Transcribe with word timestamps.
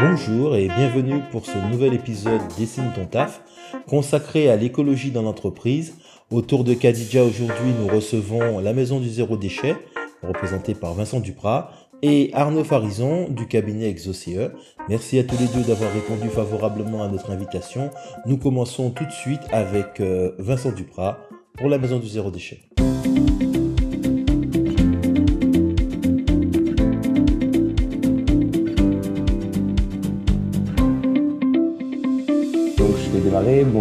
Bonjour 0.00 0.56
et 0.56 0.68
bienvenue 0.68 1.20
pour 1.30 1.44
ce 1.44 1.58
nouvel 1.70 1.92
épisode 1.92 2.40
Dessine 2.56 2.90
ton 2.94 3.04
taf 3.04 3.42
consacré 3.86 4.48
à 4.48 4.56
l'écologie 4.56 5.10
dans 5.10 5.20
l'entreprise. 5.20 5.94
Autour 6.30 6.64
de 6.64 6.72
Kadidja 6.72 7.22
aujourd'hui 7.22 7.74
nous 7.78 7.86
recevons 7.86 8.60
la 8.60 8.72
maison 8.72 8.98
du 8.98 9.10
zéro 9.10 9.36
déchet 9.36 9.76
représentée 10.22 10.74
par 10.74 10.94
Vincent 10.94 11.20
Duprat 11.20 11.72
et 12.00 12.30
Arnaud 12.32 12.64
Farison 12.64 13.28
du 13.28 13.46
cabinet 13.46 13.90
ExoCE. 13.90 14.52
Merci 14.88 15.18
à 15.18 15.24
tous 15.24 15.36
les 15.38 15.48
deux 15.48 15.68
d'avoir 15.68 15.92
répondu 15.92 16.30
favorablement 16.30 17.02
à 17.02 17.08
notre 17.08 17.30
invitation. 17.30 17.90
Nous 18.24 18.38
commençons 18.38 18.90
tout 18.92 19.04
de 19.04 19.12
suite 19.12 19.42
avec 19.52 20.00
euh, 20.00 20.32
Vincent 20.38 20.72
Duprat 20.72 21.18
pour 21.58 21.68
la 21.68 21.76
maison 21.76 21.98
du 21.98 22.08
zéro 22.08 22.30
déchet. 22.30 22.60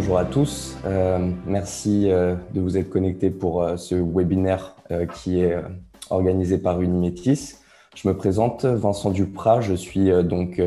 Bonjour 0.10 0.22
à 0.22 0.26
tous. 0.26 0.76
Euh, 0.86 1.20
merci 1.46 2.10
euh, 2.10 2.34
de 2.56 2.62
vous 2.62 2.78
être 2.78 2.90
connectés 2.90 3.30
pour 3.30 3.62
euh, 3.62 3.78
ce 3.78 3.94
webinaire 3.94 4.76
qui 5.14 5.40
est 5.40 5.56
organisé 6.10 6.58
par 6.58 6.82
Unimétis. 6.82 7.58
Je 7.94 8.08
me 8.08 8.18
présente, 8.18 8.66
Vincent 8.66 9.12
Duprat. 9.12 9.62
Je 9.62 9.76
suis 9.76 10.10
donc 10.24 10.60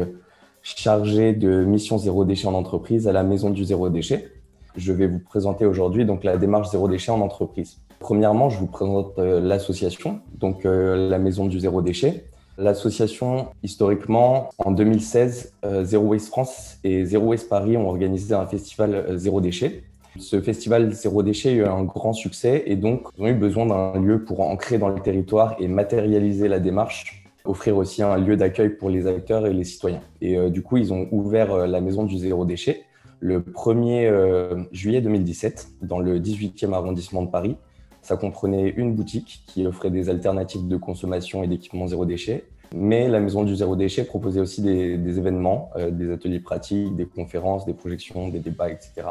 chargé 0.62 1.32
de 1.32 1.64
mission 1.64 1.98
zéro 1.98 2.24
déchet 2.24 2.46
en 2.46 2.54
entreprise 2.54 3.08
à 3.08 3.12
la 3.12 3.24
Maison 3.24 3.50
du 3.50 3.64
zéro 3.64 3.88
déchet. 3.88 4.30
Je 4.76 4.92
vais 4.92 5.08
vous 5.08 5.18
présenter 5.18 5.66
aujourd'hui 5.66 6.04
donc 6.04 6.22
la 6.22 6.36
démarche 6.36 6.70
zéro 6.70 6.86
déchet 6.86 7.10
en 7.10 7.20
entreprise. 7.20 7.78
Premièrement, 7.98 8.48
je 8.48 8.60
vous 8.60 8.68
présente 8.68 9.18
l'association, 9.18 10.20
donc 10.38 10.60
la 10.62 11.18
Maison 11.18 11.46
du 11.46 11.58
zéro 11.58 11.82
déchet. 11.82 12.26
L'association, 12.58 13.48
historiquement, 13.62 14.50
en 14.58 14.70
2016, 14.70 15.54
euh, 15.64 15.84
Zero 15.84 16.04
Waste 16.04 16.28
France 16.28 16.78
et 16.84 17.04
Zero 17.06 17.26
Waste 17.26 17.48
Paris 17.48 17.76
ont 17.76 17.88
organisé 17.88 18.34
un 18.34 18.46
festival 18.46 18.94
euh, 18.94 19.16
zéro 19.16 19.40
déchet. 19.40 19.84
Ce 20.18 20.40
festival 20.40 20.92
zéro 20.92 21.22
déchet 21.22 21.48
a 21.48 21.52
eu 21.52 21.64
un 21.64 21.84
grand 21.84 22.12
succès 22.12 22.64
et 22.66 22.76
donc 22.76 23.06
ils 23.16 23.24
ont 23.24 23.28
eu 23.28 23.34
besoin 23.34 23.64
d'un 23.66 23.98
lieu 23.98 24.22
pour 24.22 24.40
ancrer 24.40 24.76
dans 24.76 24.88
le 24.88 25.00
territoire 25.00 25.56
et 25.58 25.68
matérialiser 25.68 26.48
la 26.48 26.60
démarche, 26.60 27.24
offrir 27.46 27.78
aussi 27.78 28.02
un 28.02 28.18
lieu 28.18 28.36
d'accueil 28.36 28.68
pour 28.68 28.90
les 28.90 29.06
acteurs 29.06 29.46
et 29.46 29.54
les 29.54 29.64
citoyens. 29.64 30.02
Et 30.20 30.36
euh, 30.36 30.50
du 30.50 30.60
coup, 30.62 30.76
ils 30.76 30.92
ont 30.92 31.08
ouvert 31.10 31.66
la 31.66 31.80
maison 31.80 32.04
du 32.04 32.18
zéro 32.18 32.44
déchet 32.44 32.84
le 33.22 33.40
1er 33.40 34.08
euh, 34.10 34.64
juillet 34.72 35.00
2017 35.00 35.68
dans 35.82 36.00
le 36.00 36.18
18e 36.18 36.72
arrondissement 36.72 37.22
de 37.22 37.30
Paris. 37.30 37.56
Ça 38.02 38.16
comprenait 38.16 38.68
une 38.68 38.94
boutique 38.94 39.42
qui 39.46 39.66
offrait 39.66 39.90
des 39.90 40.10
alternatives 40.10 40.66
de 40.66 40.76
consommation 40.76 41.42
et 41.42 41.46
d'équipement 41.46 41.86
zéro 41.86 42.04
déchet. 42.04 42.44
Mais 42.74 43.08
la 43.08 43.20
maison 43.20 43.44
du 43.44 43.54
zéro 43.54 43.76
déchet 43.76 44.04
proposait 44.04 44.40
aussi 44.40 44.62
des, 44.62 45.18
événements, 45.18 45.70
euh, 45.76 45.90
des 45.90 46.10
ateliers 46.10 46.40
pratiques, 46.40 46.96
des 46.96 47.06
conférences, 47.06 47.64
des 47.66 47.74
projections, 47.74 48.28
des 48.28 48.40
débats, 48.40 48.70
etc. 48.70 49.06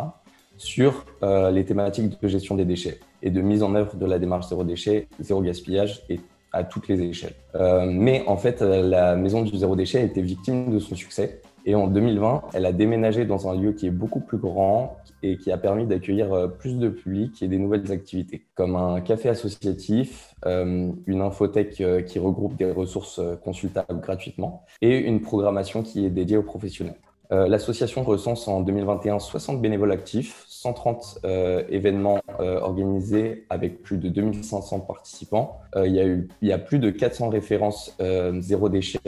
sur 0.57 1.05
euh, 1.23 1.51
les 1.51 1.63
thématiques 1.63 2.21
de 2.21 2.27
gestion 2.27 2.55
des 2.55 2.65
déchets 2.65 2.99
et 3.21 3.29
de 3.29 3.41
mise 3.41 3.63
en 3.63 3.75
œuvre 3.75 3.95
de 3.95 4.05
la 4.05 4.19
démarche 4.19 4.49
zéro 4.49 4.63
déchet, 4.63 5.07
zéro 5.19 5.41
gaspillage 5.41 6.03
et 6.09 6.19
à 6.51 6.63
toutes 6.63 6.87
les 6.87 7.01
échelles. 7.01 7.35
Euh, 7.55 7.85
mais 7.89 8.23
en 8.27 8.35
fait, 8.35 8.61
la 8.61 9.15
maison 9.15 9.43
du 9.43 9.57
zéro 9.57 9.75
déchet 9.75 10.03
été 10.03 10.21
victime 10.21 10.73
de 10.73 10.79
son 10.79 10.95
succès. 10.95 11.41
Et 11.65 11.75
en 11.75 11.87
2020, 11.87 12.43
elle 12.53 12.65
a 12.65 12.71
déménagé 12.71 13.25
dans 13.25 13.47
un 13.47 13.55
lieu 13.55 13.73
qui 13.73 13.87
est 13.87 13.91
beaucoup 13.91 14.19
plus 14.19 14.37
grand 14.37 14.97
et 15.23 15.37
qui 15.37 15.51
a 15.51 15.57
permis 15.57 15.85
d'accueillir 15.85 16.33
euh, 16.33 16.47
plus 16.47 16.77
de 16.77 16.89
public 16.89 17.41
et 17.43 17.47
des 17.47 17.59
nouvelles 17.59 17.91
activités, 17.91 18.45
comme 18.55 18.75
un 18.75 19.01
café 19.01 19.29
associatif, 19.29 20.33
euh, 20.45 20.91
une 21.05 21.21
infothèque 21.21 21.79
euh, 21.81 22.01
qui 22.01 22.19
regroupe 22.19 22.55
des 22.55 22.71
ressources 22.71 23.21
consultables 23.43 24.01
gratuitement 24.01 24.65
et 24.81 24.97
une 24.97 25.21
programmation 25.21 25.83
qui 25.83 26.05
est 26.05 26.09
dédiée 26.09 26.37
aux 26.37 26.43
professionnels. 26.43 26.99
L'association 27.33 28.03
recense 28.03 28.49
en 28.49 28.59
2021 28.59 29.19
60 29.19 29.61
bénévoles 29.61 29.93
actifs, 29.93 30.43
130 30.61 31.21
euh, 31.25 31.63
événements 31.69 32.19
euh, 32.39 32.59
organisés 32.59 33.45
avec 33.49 33.81
plus 33.81 33.97
de 33.97 34.09
2500 34.09 34.81
participants. 34.81 35.57
Euh, 35.75 35.87
il, 35.87 35.95
y 35.95 35.99
a 35.99 36.05
y 36.47 36.51
a 36.51 36.59
plus 36.59 36.77
de 36.77 36.91
400 36.91 37.29
références 37.29 37.97
zéro 38.39 38.69
déchet 38.69 38.99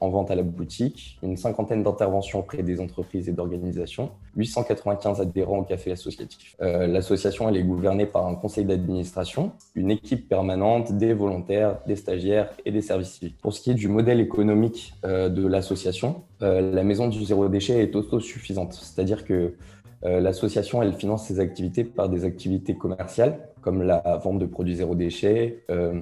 en 0.00 0.10
vente 0.10 0.30
à 0.30 0.34
la 0.34 0.42
boutique, 0.42 1.18
une 1.22 1.36
cinquantaine 1.36 1.82
d'interventions 1.82 2.40
auprès 2.40 2.62
des 2.62 2.80
entreprises 2.80 3.28
et 3.28 3.32
d'organisations, 3.32 4.10
895 4.36 5.20
adhérents 5.20 5.58
au 5.58 5.62
café 5.62 5.92
associatif. 5.92 6.56
L'association 6.60 7.48
est 7.48 7.62
gouvernée 7.62 8.06
par 8.06 8.26
un 8.26 8.34
conseil 8.34 8.64
d'administration, 8.64 9.52
une 9.74 9.90
équipe 9.90 10.28
permanente, 10.28 10.92
des 10.92 11.14
volontaires, 11.14 11.78
des 11.86 11.96
stagiaires 11.96 12.50
et 12.64 12.70
des 12.70 12.82
services 12.82 13.12
civiques. 13.12 13.36
Pour 13.40 13.52
ce 13.52 13.60
qui 13.60 13.70
est 13.70 13.74
du 13.74 13.88
modèle 13.88 14.20
économique 14.20 14.94
de 15.04 15.46
l'association, 15.46 16.22
la 16.40 16.82
maison 16.82 17.08
du 17.08 17.24
zéro 17.24 17.48
déchet 17.48 17.82
est 17.82 17.96
autosuffisante, 17.96 18.74
c'est-à-dire 18.74 19.24
que 19.24 19.54
l'association, 20.02 20.82
elle 20.82 20.94
finance 20.94 21.26
ses 21.26 21.38
activités 21.40 21.84
par 21.84 22.08
des 22.08 22.24
activités 22.24 22.74
commerciales, 22.74 23.38
comme 23.60 23.82
la 23.82 24.20
vente 24.22 24.38
de 24.38 24.46
produits 24.46 24.76
zéro 24.76 24.94
déchet, 24.94 25.62
euh, 25.70 26.00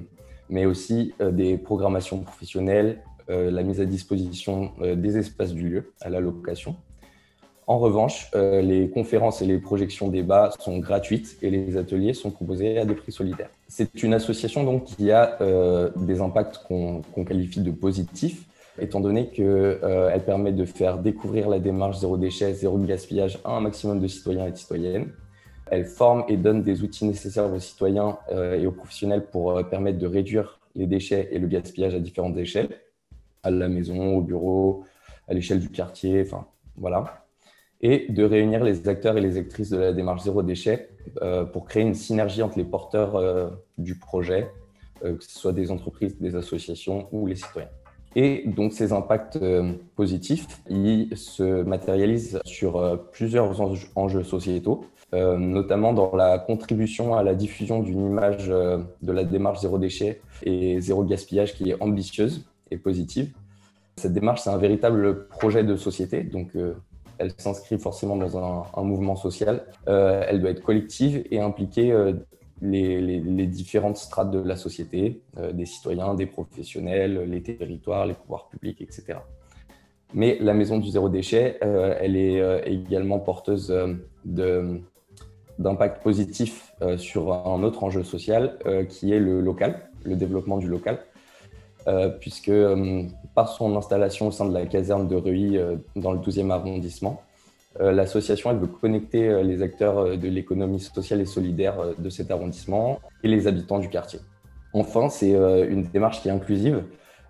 mais 0.49 0.65
aussi 0.65 1.13
euh, 1.21 1.31
des 1.31 1.57
programmations 1.57 2.19
professionnelles, 2.19 3.01
euh, 3.29 3.51
la 3.51 3.63
mise 3.63 3.79
à 3.79 3.85
disposition 3.85 4.71
euh, 4.81 4.95
des 4.95 5.17
espaces 5.17 5.53
du 5.53 5.69
lieu 5.69 5.93
à 6.01 6.09
la 6.09 6.19
location. 6.19 6.75
En 7.67 7.77
revanche, 7.77 8.29
euh, 8.35 8.61
les 8.61 8.89
conférences 8.89 9.41
et 9.41 9.45
les 9.45 9.59
projections 9.59 10.09
débats 10.09 10.51
sont 10.59 10.79
gratuites 10.79 11.37
et 11.41 11.49
les 11.49 11.77
ateliers 11.77 12.13
sont 12.13 12.31
proposés 12.31 12.77
à 12.79 12.85
des 12.85 12.95
prix 12.95 13.11
solidaires. 13.11 13.49
C'est 13.67 14.03
une 14.03 14.13
association 14.13 14.63
donc 14.63 14.85
qui 14.85 15.11
a 15.11 15.37
euh, 15.41 15.89
des 15.95 16.19
impacts 16.19 16.57
qu'on 16.67 17.23
qualifie 17.23 17.61
de 17.61 17.71
positifs, 17.71 18.43
étant 18.79 18.99
donné 18.99 19.29
qu'elle 19.29 19.45
euh, 19.45 20.19
permet 20.19 20.51
de 20.51 20.65
faire 20.65 20.99
découvrir 20.99 21.49
la 21.49 21.59
démarche 21.59 21.99
zéro 21.99 22.17
déchet, 22.17 22.53
zéro 22.53 22.77
gaspillage 22.77 23.39
à 23.43 23.51
un 23.51 23.61
maximum 23.61 23.99
de 23.99 24.07
citoyens 24.07 24.47
et 24.47 24.51
de 24.51 24.57
citoyennes. 24.57 25.11
Elle 25.69 25.85
forme 25.85 26.25
et 26.27 26.37
donne 26.37 26.63
des 26.63 26.83
outils 26.83 27.05
nécessaires 27.05 27.51
aux 27.51 27.59
citoyens 27.59 28.17
euh, 28.31 28.59
et 28.59 28.67
aux 28.67 28.71
professionnels 28.71 29.25
pour 29.25 29.57
euh, 29.57 29.63
permettre 29.63 29.99
de 29.99 30.07
réduire 30.07 30.59
les 30.75 30.87
déchets 30.87 31.29
et 31.31 31.39
le 31.39 31.47
gaspillage 31.47 31.95
à 31.95 31.99
différentes 31.99 32.37
échelles, 32.37 32.69
à 33.43 33.51
la 33.51 33.67
maison, 33.67 34.15
au 34.15 34.21
bureau, 34.21 34.85
à 35.27 35.33
l'échelle 35.33 35.59
du 35.59 35.69
quartier, 35.69 36.23
enfin 36.25 36.45
voilà. 36.77 37.25
Et 37.81 38.11
de 38.11 38.23
réunir 38.23 38.63
les 38.63 38.87
acteurs 38.87 39.17
et 39.17 39.21
les 39.21 39.37
actrices 39.37 39.69
de 39.69 39.77
la 39.77 39.91
démarche 39.91 40.23
zéro 40.23 40.43
déchet 40.43 40.89
pour 41.51 41.65
créer 41.65 41.81
une 41.81 41.95
synergie 41.95 42.43
entre 42.43 42.59
les 42.59 42.63
porteurs 42.63 43.51
du 43.79 43.97
projet, 43.97 44.51
que 45.01 45.17
ce 45.19 45.39
soit 45.39 45.51
des 45.51 45.71
entreprises, 45.71 46.19
des 46.19 46.35
associations 46.35 47.07
ou 47.11 47.25
les 47.25 47.35
citoyens. 47.35 47.69
Et 48.15 48.43
donc 48.45 48.73
ces 48.73 48.91
impacts 48.91 49.37
euh, 49.37 49.73
positifs, 49.95 50.47
ils 50.69 51.15
se 51.15 51.63
matérialisent 51.63 52.39
sur 52.45 52.77
euh, 52.77 52.97
plusieurs 53.11 53.61
enjeux, 53.95 54.23
sociétaux, 54.23 54.85
euh, 55.13 55.37
notamment 55.37 55.93
dans 55.93 56.15
la 56.15 56.37
contribution 56.37 57.15
à 57.15 57.23
la 57.23 57.35
diffusion 57.35 57.81
d'une 57.81 58.05
image 58.05 58.47
de 58.49 59.11
la 59.11 59.23
démarche 59.23 59.61
zéro 59.61 59.77
déchet 59.77 60.21
et 60.43 60.81
zéro 60.81 61.03
gaspillage 61.03 61.53
qui 61.53 61.69
est 61.69 61.81
ambitieuse 61.81 62.45
et 62.69 62.77
positive. 62.77 63.31
Cette 63.95 64.13
démarche, 64.13 64.41
c'est 64.41 64.49
un 64.49 64.57
véritable 64.57 65.27
projet 65.27 65.63
de 65.63 65.75
société, 65.75 66.23
donc 66.23 66.51
elle 67.17 67.33
s'inscrit 67.37 67.77
forcément 67.77 68.15
dans 68.15 68.37
un, 68.37 68.83
mouvement 68.83 69.15
social. 69.15 69.65
Elle 69.85 70.41
doit 70.41 70.49
être 70.49 70.63
collective 70.63 71.23
et 71.29 71.39
impliquer 71.39 71.93
les, 72.61 73.47
différentes 73.47 73.97
strates 73.97 74.31
de 74.31 74.39
la 74.39 74.55
société, 74.55 75.21
euh, 75.37 75.51
des 75.51 75.65
citoyens, 75.65 76.13
des 76.13 76.25
professionnels, 76.25 77.23
les 77.29 77.41
territoires, 77.41 78.05
les 78.05 78.13
pouvoirs 78.13 78.49
publics, 78.49 78.81
etc. 78.81 79.19
Mais 80.13 80.37
la 80.41 80.53
maison 80.53 80.77
du 80.77 80.89
zéro 80.89 81.09
déchet, 81.09 81.57
euh, 81.63 81.95
elle 81.99 82.15
est 82.15 82.39
euh, 82.39 82.61
également 82.65 83.19
porteuse 83.19 83.73
d'impact 84.25 86.03
positif 86.03 86.73
sur 86.97 87.33
un 87.33 87.61
autre 87.63 87.83
enjeu 87.83 88.03
social 88.03 88.57
qui 88.89 89.11
est 89.13 89.19
le 89.19 89.41
local, 89.41 89.89
le 90.03 90.15
développement 90.15 90.57
du 90.57 90.67
local, 90.67 90.99
puisque 92.19 92.51
par 93.35 93.49
son 93.49 93.75
installation 93.75 94.27
au 94.27 94.31
sein 94.31 94.45
de 94.45 94.53
la 94.53 94.65
caserne 94.65 95.07
de 95.07 95.15
Reuilly 95.15 95.59
dans 95.95 96.13
le 96.13 96.19
12e 96.19 96.49
arrondissement, 96.49 97.21
l'association 97.79 98.51
elle 98.51 98.57
veut 98.57 98.67
connecter 98.67 99.29
euh, 99.29 99.43
les 99.43 99.61
acteurs 99.61 99.97
euh, 99.97 100.17
de 100.17 100.27
l'économie 100.27 100.79
sociale 100.79 101.21
et 101.21 101.25
solidaire 101.25 101.79
euh, 101.79 101.93
de 101.97 102.09
cet 102.09 102.29
arrondissement 102.29 102.99
et 103.23 103.27
les 103.27 103.47
habitants 103.47 103.79
du 103.79 103.89
quartier. 103.89 104.19
Enfin, 104.73 105.09
c'est 105.09 105.35
euh, 105.35 105.69
une 105.69 105.83
démarche 105.83 106.21
qui 106.21 106.27
est 106.27 106.31
inclusive 106.31 106.83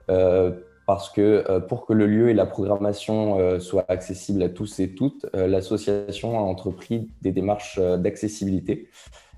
euh, 0.10 0.52
parce 0.88 1.10
que 1.10 1.46
euh, 1.50 1.60
pour 1.60 1.86
que 1.86 1.94
le 1.94 2.06
lieu 2.06 2.30
et 2.30 2.34
la 2.34 2.46
programmation 2.46 3.40
euh, 3.40 3.60
soient 3.60 3.86
accessibles 3.88 4.44
à 4.44 4.50
tous 4.50 4.80
et 4.80 4.94
toutes, 4.94 5.26
euh, 5.36 5.48
l'association 5.48 6.38
a 6.38 6.42
entrepris 6.42 7.10
des 7.22 7.32
démarches 7.32 7.80
euh, 7.80 7.98
d'accessibilité. 7.98 8.90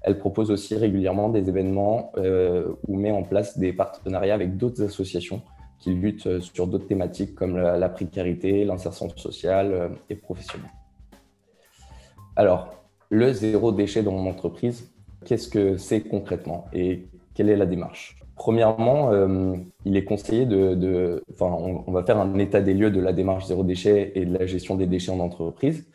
Elle 0.01 0.17
propose 0.17 0.51
aussi 0.51 0.75
régulièrement 0.75 1.29
des 1.29 1.47
événements 1.49 2.11
euh, 2.17 2.73
ou 2.87 2.97
met 2.97 3.11
en 3.11 3.23
place 3.23 3.57
des 3.57 3.71
partenariats 3.71 4.33
avec 4.33 4.57
d'autres 4.57 4.83
associations 4.83 5.41
qui 5.79 5.93
luttent 5.93 6.27
euh, 6.27 6.39
sur 6.41 6.67
d'autres 6.67 6.87
thématiques 6.87 7.35
comme 7.35 7.57
la, 7.57 7.89
précarité, 7.89 8.65
l'insertion 8.65 9.09
sociale 9.15 9.73
euh, 9.73 9.89
et 10.09 10.15
professionnelle. 10.15 10.69
Alors, 12.35 12.73
le 13.09 13.31
zéro 13.31 13.71
déchet 13.71 14.01
dans 14.01 14.11
mon 14.11 14.29
entreprise, 14.29 14.91
qu'est-ce 15.25 15.47
que 15.47 15.77
c'est 15.77 16.01
concrètement 16.01 16.65
et 16.73 17.05
quelle 17.35 17.49
est 17.49 17.55
la 17.55 17.65
démarche? 17.65 18.17
Premièrement, 18.35 19.11
il 19.85 19.95
est 19.95 20.03
conseillé 20.03 20.47
de, 20.47 21.23
enfin, 21.31 21.55
on, 21.85 21.91
va 21.91 22.03
faire 22.03 22.17
un 22.17 22.39
état 22.39 22.61
des 22.61 22.73
lieux 22.73 22.89
de 22.89 22.99
la 22.99 23.13
démarche 23.13 23.45
zéro 23.45 23.63
déchet 23.63 24.11
et 24.15 24.25
de 24.25 24.35
la 24.35 24.47
gestion 24.47 24.75
des 24.75 24.87
déchets 24.87 25.11
en 25.11 25.19
entreprise. 25.19 25.85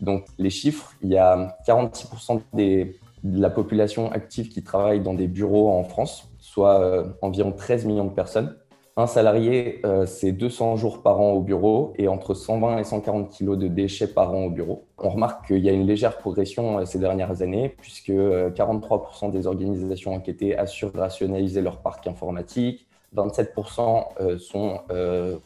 Donc, 0.00 0.24
les 0.38 0.50
chiffres, 0.50 0.92
il 1.02 1.10
y 1.10 1.16
a 1.16 1.56
46% 1.66 2.40
des, 2.54 2.96
de 3.24 3.40
la 3.40 3.50
population 3.50 4.12
active 4.12 4.48
qui 4.48 4.62
travaille 4.62 5.00
dans 5.00 5.14
des 5.14 5.26
bureaux 5.26 5.70
en 5.70 5.82
France, 5.82 6.28
soit 6.38 7.04
environ 7.20 7.50
13 7.50 7.86
millions 7.86 8.04
de 8.04 8.14
personnes. 8.14 8.56
Un 8.94 9.06
salarié, 9.06 9.80
euh, 9.86 10.04
c'est 10.04 10.32
200 10.32 10.76
jours 10.76 11.02
par 11.02 11.18
an 11.18 11.30
au 11.30 11.40
bureau 11.40 11.94
et 11.96 12.08
entre 12.08 12.34
120 12.34 12.76
et 12.76 12.84
140 12.84 13.30
kilos 13.30 13.56
de 13.56 13.66
déchets 13.66 14.06
par 14.06 14.34
an 14.34 14.44
au 14.44 14.50
bureau. 14.50 14.84
On 14.98 15.08
remarque 15.08 15.46
qu'il 15.46 15.60
y 15.60 15.70
a 15.70 15.72
une 15.72 15.86
légère 15.86 16.18
progression 16.18 16.80
euh, 16.80 16.84
ces 16.84 16.98
dernières 16.98 17.40
années 17.40 17.70
puisque 17.70 18.10
43% 18.10 19.28
euh, 19.28 19.30
des 19.30 19.46
organisations 19.46 20.12
enquêtées 20.12 20.58
assurent 20.58 20.92
rationaliser 20.94 21.62
leur 21.62 21.78
parc 21.78 22.06
informatique, 22.06 22.86
27% 23.16 24.38
sont 24.38 24.80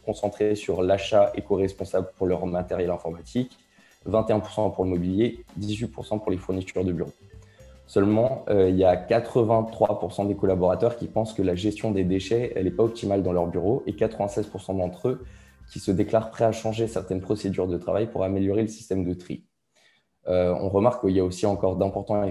concentrés 0.04 0.54
sur 0.54 0.82
l'achat 0.82 1.32
éco-responsable 1.34 2.12
pour 2.16 2.28
leur 2.28 2.46
matériel 2.46 2.90
informatique, 2.90 3.58
21% 4.08 4.72
pour 4.72 4.84
le 4.84 4.90
mobilier, 4.90 5.44
18% 5.58 6.20
pour 6.20 6.30
les 6.30 6.36
fournitures 6.36 6.84
de 6.84 6.92
bureau. 6.92 7.10
Seulement, 7.86 8.44
euh, 8.48 8.68
il 8.68 8.76
y 8.76 8.84
a 8.84 8.96
83% 8.96 10.26
des 10.26 10.34
collaborateurs 10.34 10.96
qui 10.96 11.06
pensent 11.06 11.32
que 11.32 11.42
la 11.42 11.54
gestion 11.54 11.92
des 11.92 12.04
déchets, 12.04 12.52
n'est 12.62 12.70
pas 12.70 12.82
optimale 12.82 13.22
dans 13.22 13.32
leur 13.32 13.46
bureau 13.46 13.84
et 13.86 13.92
96% 13.92 14.76
d'entre 14.76 15.08
eux 15.08 15.24
qui 15.70 15.78
se 15.78 15.90
déclarent 15.90 16.30
prêts 16.30 16.44
à 16.44 16.52
changer 16.52 16.88
certaines 16.88 17.20
procédures 17.20 17.68
de 17.68 17.76
travail 17.76 18.08
pour 18.08 18.24
améliorer 18.24 18.62
le 18.62 18.68
système 18.68 19.04
de 19.04 19.14
tri. 19.14 19.44
Euh, 20.28 20.52
on 20.60 20.68
remarque 20.68 21.02
qu'il 21.02 21.14
y 21.14 21.20
a 21.20 21.24
aussi 21.24 21.46
encore 21.46 21.76
d'importants 21.76 22.24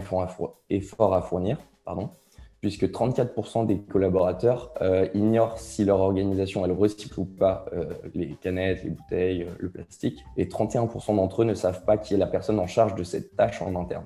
efforts 0.69 1.13
à 1.13 1.22
fournir, 1.22 1.57
puisque 2.60 2.86
34% 2.86 3.66
des 3.66 3.80
collaborateurs 3.80 4.74
euh, 4.81 5.07
ignorent 5.13 5.57
si 5.57 5.86
leur 5.86 6.02
organisation 6.02 6.66
elle 6.66 6.74
recycle 6.74 7.18
ou 7.18 7.25
pas 7.25 7.66
les 8.13 8.36
canettes, 8.42 8.84
les 8.84 8.90
bouteilles, 8.90 9.48
le 9.60 9.69
plastique, 9.69 10.22
et 10.36 10.46
31% 10.46 11.16
d'entre 11.16 11.44
eux 11.44 11.46
ne 11.46 11.54
savent 11.54 11.86
pas 11.86 11.98
qui 11.98 12.13
est 12.13 12.18
la 12.18 12.28
personne 12.28 12.60
en 12.60 12.68
charge 12.68 12.96
de 12.96 13.04
cette 13.04 13.38
tâche 13.38 13.62
en 13.62 13.74
interne. 13.75 14.06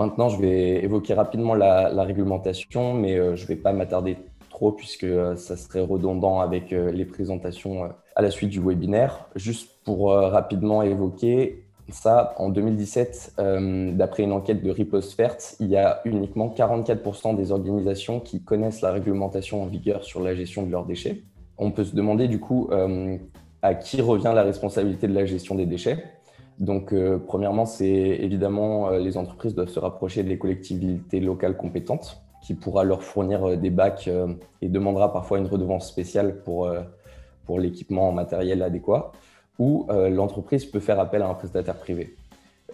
Maintenant, 0.00 0.30
je 0.30 0.40
vais 0.40 0.82
évoquer 0.82 1.12
rapidement 1.12 1.54
la, 1.54 2.02
réglementation, 2.04 2.94
mais 2.94 3.18
euh, 3.18 3.36
je 3.36 3.42
ne 3.42 3.48
vais 3.48 3.56
pas 3.56 3.74
m'attarder 3.74 4.16
trop 4.48 4.72
puisque 4.72 5.04
euh, 5.04 5.36
ça 5.36 5.58
serait 5.58 5.82
redondant 5.82 6.40
avec 6.40 6.72
euh, 6.72 6.90
les 6.90 7.04
présentations 7.04 7.84
à 8.16 8.22
la 8.22 8.30
suite 8.30 8.48
du 8.48 8.60
webinaire. 8.60 9.28
Juste 9.36 9.68
pour 9.84 10.10
rapidement 10.12 10.80
évoquer 10.80 11.66
ça, 11.90 12.34
en 12.38 12.48
2017, 12.48 13.34
d'après 13.92 14.22
une 14.22 14.32
enquête 14.32 14.62
de 14.62 14.70
Riposfert, 14.70 15.36
il 15.58 15.66
y 15.66 15.76
a 15.76 16.00
uniquement 16.06 16.48
44% 16.56 17.36
des 17.36 17.52
organisations 17.52 18.20
qui 18.20 18.42
connaissent 18.42 18.80
la 18.80 18.92
réglementation 18.92 19.62
en 19.62 19.66
vigueur 19.66 20.04
sur 20.04 20.22
la 20.22 20.34
gestion 20.34 20.64
de 20.64 20.70
leurs 20.70 20.86
déchets. 20.86 21.22
On 21.58 21.72
peut 21.72 21.84
se 21.84 21.94
demander 21.94 22.26
du 22.26 22.40
coup 22.40 22.70
à 23.62 23.74
qui 23.74 24.00
revient 24.02 24.32
la 24.34 24.42
responsabilité 24.42 25.08
de 25.08 25.14
la 25.14 25.24
gestion 25.24 25.54
des 25.54 25.66
déchets. 25.66 26.04
Donc, 26.60 26.92
euh, 26.92 27.18
premièrement, 27.18 27.64
c'est 27.64 27.88
évidemment, 27.88 28.90
euh, 28.90 28.98
les 28.98 29.16
entreprises 29.16 29.54
doivent 29.54 29.70
se 29.70 29.80
rapprocher 29.80 30.22
des 30.22 30.36
collectivités 30.36 31.18
locales 31.18 31.56
compétentes 31.56 32.20
qui 32.42 32.54
pourra 32.54 32.84
leur 32.84 33.02
fournir 33.02 33.48
euh, 33.48 33.56
des 33.56 33.70
bacs 33.70 34.10
et 34.60 34.68
demandera 34.68 35.10
parfois 35.10 35.38
une 35.38 35.46
redevance 35.46 35.88
spéciale 35.88 36.42
pour, 36.42 36.70
pour 37.46 37.58
l'équipement 37.58 38.10
en 38.10 38.12
matériel 38.12 38.62
adéquat, 38.62 39.12
ou 39.58 39.86
l'entreprise 39.90 40.64
peut 40.66 40.80
faire 40.80 41.00
appel 41.00 41.22
à 41.22 41.28
un 41.28 41.34
prestataire 41.34 41.76
privé. 41.76 42.16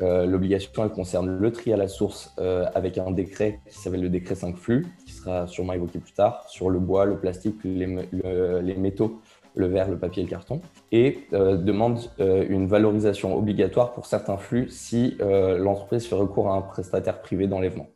L'obligation, 0.01 0.85
elle 0.85 0.91
concerne 0.91 1.39
le 1.39 1.53
tri 1.53 1.73
à 1.73 1.77
la 1.77 1.89
source 1.89 2.35
avec 2.75 2.99
un 2.99 3.11
décret 3.11 3.61
qui 3.69 3.79
s'appelle 3.79 4.03
le 4.03 4.09
décret 4.09 4.37
5 4.37 4.57
flux, 4.57 4.87
qui 5.05 5.13
sera 5.13 5.49
sûrement 5.49 5.73
évoqué 5.73 5.99
plus 5.99 6.13
tard, 6.13 6.45
sur 6.49 6.71
le 6.71 6.79
bois, 6.79 7.07
le 7.07 7.19
plastique, 7.19 7.57
les, 7.65 7.87
les 8.13 8.75
métaux 8.77 9.21
le 9.57 9.67
verre, 9.67 9.89
le 9.91 9.99
papier 9.99 10.23
et 10.23 10.27
le 10.27 10.31
carton, 10.31 10.61
et 10.93 11.27
euh, 11.33 11.57
demande 11.57 11.99
euh, 12.21 12.45
une 12.49 12.67
valorisation 12.67 13.37
obligatoire 13.37 13.93
pour 13.93 14.07
certains 14.07 14.37
flux 14.37 14.69
si 14.69 15.17
euh, 15.21 15.59
l'entreprise 15.59 16.07
fait 16.07 16.15
recours 16.15 16.51
à 16.51 16.57
un 16.57 16.63
prestataire 16.63 17.21
privé 17.23 17.49
d'enlèvement. 17.49 17.89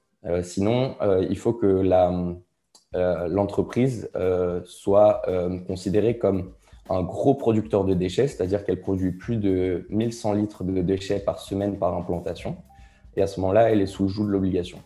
sinon, 0.43 0.97
il 1.31 1.39
faut 1.39 1.55
que 1.55 1.83
l'entreprise 2.95 4.11
soit 4.65 5.23
considérée 5.67 6.19
comme 6.19 6.53
un 6.91 7.03
gros 7.03 7.35
producteur 7.35 7.85
de 7.85 7.95
déchets, 7.95 8.29
c'est-à-dire 8.29 8.65
qu'elle 8.65 8.81
produit 8.81 9.13
plus 9.13 9.37
de 9.37 9.87
1100 9.89 10.35
litres 10.35 10.65
de 10.65 10.83
déchets 10.83 11.21
par 11.21 11.39
semaine 11.39 11.79
par 11.79 11.97
implantation, 11.97 12.57
et 13.17 13.23
à 13.23 13.27
ce 13.27 13.41
moment-là, 13.41 13.71
elle 13.71 13.81
est 13.81 13.87
sous 13.87 14.03
le 14.05 14.09
joug 14.11 14.27
de 14.27 14.31
l'obligation. 14.31 14.79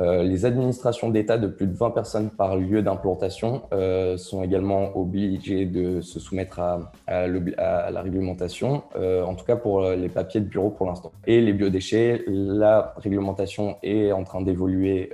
Euh, 0.00 0.22
les 0.22 0.44
administrations 0.44 1.10
d'État 1.10 1.38
de 1.38 1.48
plus 1.48 1.66
de 1.66 1.74
20 1.74 1.90
personnes 1.90 2.30
par 2.30 2.56
lieu 2.56 2.82
d'implantation 2.82 3.62
euh, 3.72 4.16
sont 4.16 4.44
également 4.44 4.96
obligées 4.96 5.66
de 5.66 6.00
se 6.00 6.20
soumettre 6.20 6.60
à, 6.60 6.92
la 7.08 8.02
réglementation, 8.02 8.84
euh, 8.96 9.24
en 9.24 9.34
tout 9.34 9.44
cas 9.44 9.56
pour 9.56 9.82
les 9.82 10.08
papiers 10.08 10.40
de 10.40 10.46
bureau 10.46 10.70
pour 10.70 10.86
l'instant. 10.86 11.10
Et 11.26 11.40
les 11.40 11.52
biodéchets, 11.52 12.24
la 12.28 12.94
réglementation 12.98 13.76
est 13.82 14.12
en 14.12 14.22
train 14.22 14.40
d'évoluer 14.40 15.12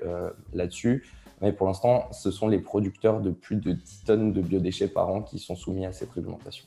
là-dessus, 0.52 1.08
mais 1.40 1.52
pour 1.52 1.66
l'instant, 1.66 2.04
ce 2.12 2.30
sont 2.30 2.48
les 2.48 2.58
producteurs 2.58 3.20
de 3.20 3.30
plus 3.30 3.56
de 3.56 3.72
10 3.72 4.04
tonnes 4.04 4.32
de 4.32 4.40
biodéchets 4.40 4.88
par 4.88 5.08
an 5.08 5.22
qui 5.22 5.38
sont 5.38 5.54
soumis 5.54 5.86
à 5.86 5.92
cette 5.92 6.10
réglementation. 6.10 6.66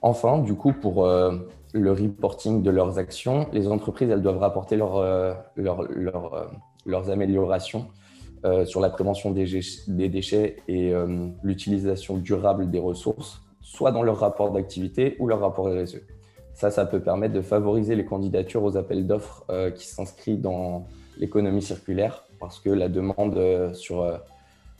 Enfin, 0.00 0.38
du 0.38 0.54
coup, 0.54 0.72
pour 0.72 1.06
le 1.06 1.92
reporting 1.92 2.62
de 2.62 2.70
leurs 2.70 2.98
actions, 2.98 3.48
les 3.52 3.68
entreprises, 3.68 4.10
elles 4.10 4.22
doivent 4.22 4.38
rapporter 4.38 4.76
leur, 4.76 5.02
leurs 6.86 7.10
améliorations 7.10 7.88
euh, 8.44 8.64
sur 8.64 8.80
la 8.80 8.88
prévention 8.88 9.32
des, 9.32 10.08
déchets 10.08 10.56
et 10.68 10.92
euh, 10.92 11.26
l'utilisation 11.42 12.16
durable 12.16 12.70
des 12.70 12.78
ressources, 12.78 13.42
soit 13.60 13.90
dans 13.90 14.04
leur 14.04 14.18
rapport 14.18 14.52
d'activité 14.52 15.16
ou 15.18 15.26
leur 15.26 15.40
rapport 15.40 15.66
RSE. 15.66 16.02
Ça, 16.54 16.70
ça 16.70 16.86
peut 16.86 17.00
permettre 17.00 17.34
de 17.34 17.40
favoriser 17.40 17.96
les 17.96 18.04
candidatures 18.04 18.62
aux 18.62 18.76
appels 18.76 19.08
d'offres 19.08 19.44
euh, 19.50 19.72
qui 19.72 19.86
s'inscrivent 19.86 20.40
dans 20.40 20.86
l'économie 21.16 21.62
circulaire 21.62 22.24
parce 22.38 22.60
que 22.60 22.70
la 22.70 22.88
demande 22.88 23.74
sur, 23.74 24.20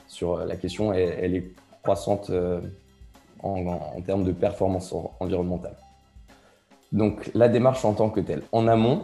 sur 0.06 0.37
la 0.37 0.55
question, 0.55 0.93
elle, 0.93 1.35
est 1.35 1.50
croissante 1.83 2.31
en, 3.43 3.67
en, 3.67 4.00
termes 4.03 4.23
de 4.23 4.31
performance 4.31 4.95
environnementale. 5.19 5.77
Donc, 6.93 7.33
la 7.35 7.49
démarche 7.49 7.85
en 7.85 7.95
tant 7.95 8.11
que 8.11 8.21
telle. 8.21 8.43
En 8.53 8.69
amont, 8.69 9.03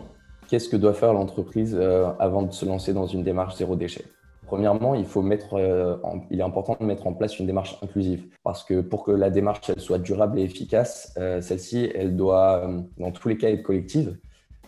Qu'est-ce 0.49 0.69
que 0.69 0.77
doit 0.77 0.95
faire 0.95 1.13
l'entreprise 1.13 1.77
euh, 1.79 2.11
avant 2.19 2.43
de 2.43 2.53
se 2.53 2.67
lancer 2.67 2.93
dans 2.93 3.07
une 3.07 3.23
démarche 3.23 3.57
zéro 3.57 3.77
déchet? 3.77 4.05
Premièrement, 4.47 4.95
il, 4.95 5.07
faut 5.07 5.23
mettre, 5.23 5.55
euh, 5.55 5.97
il 6.31 6.41
est 6.41 6.43
important 6.43 6.77
de 6.79 6.85
mettre 6.85 7.07
en 7.07 7.15
place 7.15 7.39
une 7.39 7.47
démarche 7.47 7.79
inclusive 7.83 8.27
parce 8.43 8.63
que 8.63 8.83
pour 8.83 9.03
que 9.03 9.11
la 9.11 9.31
démarche 9.31 9.71
elle 9.71 9.81
soit 9.81 9.99
durable 9.99 10.39
et 10.39 10.43
efficace, 10.43 11.15
euh, 11.17 11.41
celle-ci, 11.41 11.91
elle 11.95 12.15
doit 12.15 12.69
dans 12.99 13.11
tous 13.11 13.29
les 13.29 13.39
cas 13.39 13.49
être 13.49 13.63
collective, 13.63 14.19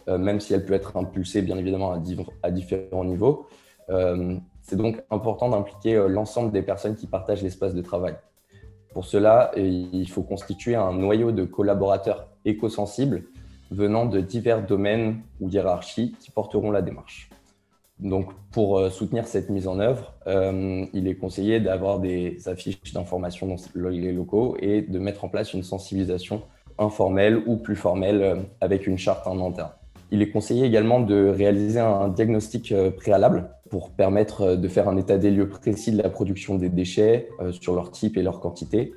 même 0.08 0.40
si 0.40 0.54
elle 0.54 0.64
peut 0.64 0.74
être 0.74 0.96
impulsée 0.96 1.42
bien 1.42 1.58
évidemment 1.58 1.92
à, 1.92 2.00
à 2.42 2.50
différents 2.50 3.04
niveaux. 3.04 3.46
C'est 4.62 4.76
donc 4.76 5.02
important 5.10 5.50
d'impliquer 5.50 6.06
l'ensemble 6.08 6.52
des 6.52 6.62
personnes 6.62 6.96
qui 6.96 7.06
partagent 7.06 7.42
l'espace 7.42 7.74
de 7.74 7.82
travail. 7.82 8.14
Pour 8.94 9.04
cela, 9.04 9.50
il 9.56 10.08
faut 10.08 10.22
constituer 10.22 10.74
un 10.74 10.92
noyau 10.92 11.32
de 11.32 11.44
collaborateurs 11.44 12.28
éco-sensibles 12.44 13.24
venant 13.70 14.06
de 14.06 14.20
divers 14.20 14.64
domaines 14.64 15.20
ou 15.40 15.48
hiérarchies 15.48 16.14
qui 16.20 16.30
porteront 16.30 16.70
la 16.70 16.82
démarche. 16.82 17.28
Donc, 17.98 18.32
pour 18.52 18.78
euh, 18.78 18.90
soutenir 18.90 19.26
cette 19.26 19.48
mise 19.48 19.66
en 19.66 19.80
œuvre, 19.80 20.12
euh, 20.26 20.84
il 20.92 21.08
est 21.08 21.14
conseillé 21.14 21.60
d'avoir 21.60 21.98
des 21.98 22.46
affiches 22.46 22.92
d'information 22.92 23.46
dans 23.46 23.88
les 23.88 24.12
locaux 24.12 24.56
et 24.60 24.82
de 24.82 24.98
mettre 24.98 25.24
en 25.24 25.28
place 25.28 25.54
une 25.54 25.62
sensibilisation 25.62 26.42
informelle 26.78 27.42
ou 27.46 27.56
plus 27.56 27.76
formelle 27.76 28.22
euh, 28.22 28.36
avec 28.60 28.86
une 28.86 28.98
charte 28.98 29.26
en 29.26 29.40
interne. 29.46 29.70
Il 30.10 30.20
est 30.20 30.30
conseillé 30.30 30.66
également 30.66 31.00
de 31.00 31.26
réaliser 31.26 31.80
un 31.80 32.08
diagnostic 32.08 32.72
préalable 32.96 33.50
pour 33.70 33.90
permettre 33.90 34.54
de 34.54 34.68
faire 34.68 34.88
un 34.88 34.96
état 34.96 35.18
des 35.18 35.32
lieux 35.32 35.48
précis 35.48 35.90
de 35.90 36.00
la 36.00 36.08
production 36.08 36.54
des 36.54 36.68
déchets 36.68 37.28
sur 37.60 37.74
leur 37.74 37.90
type 37.90 38.16
et 38.16 38.22
leur 38.22 38.38
quantité 38.38 38.94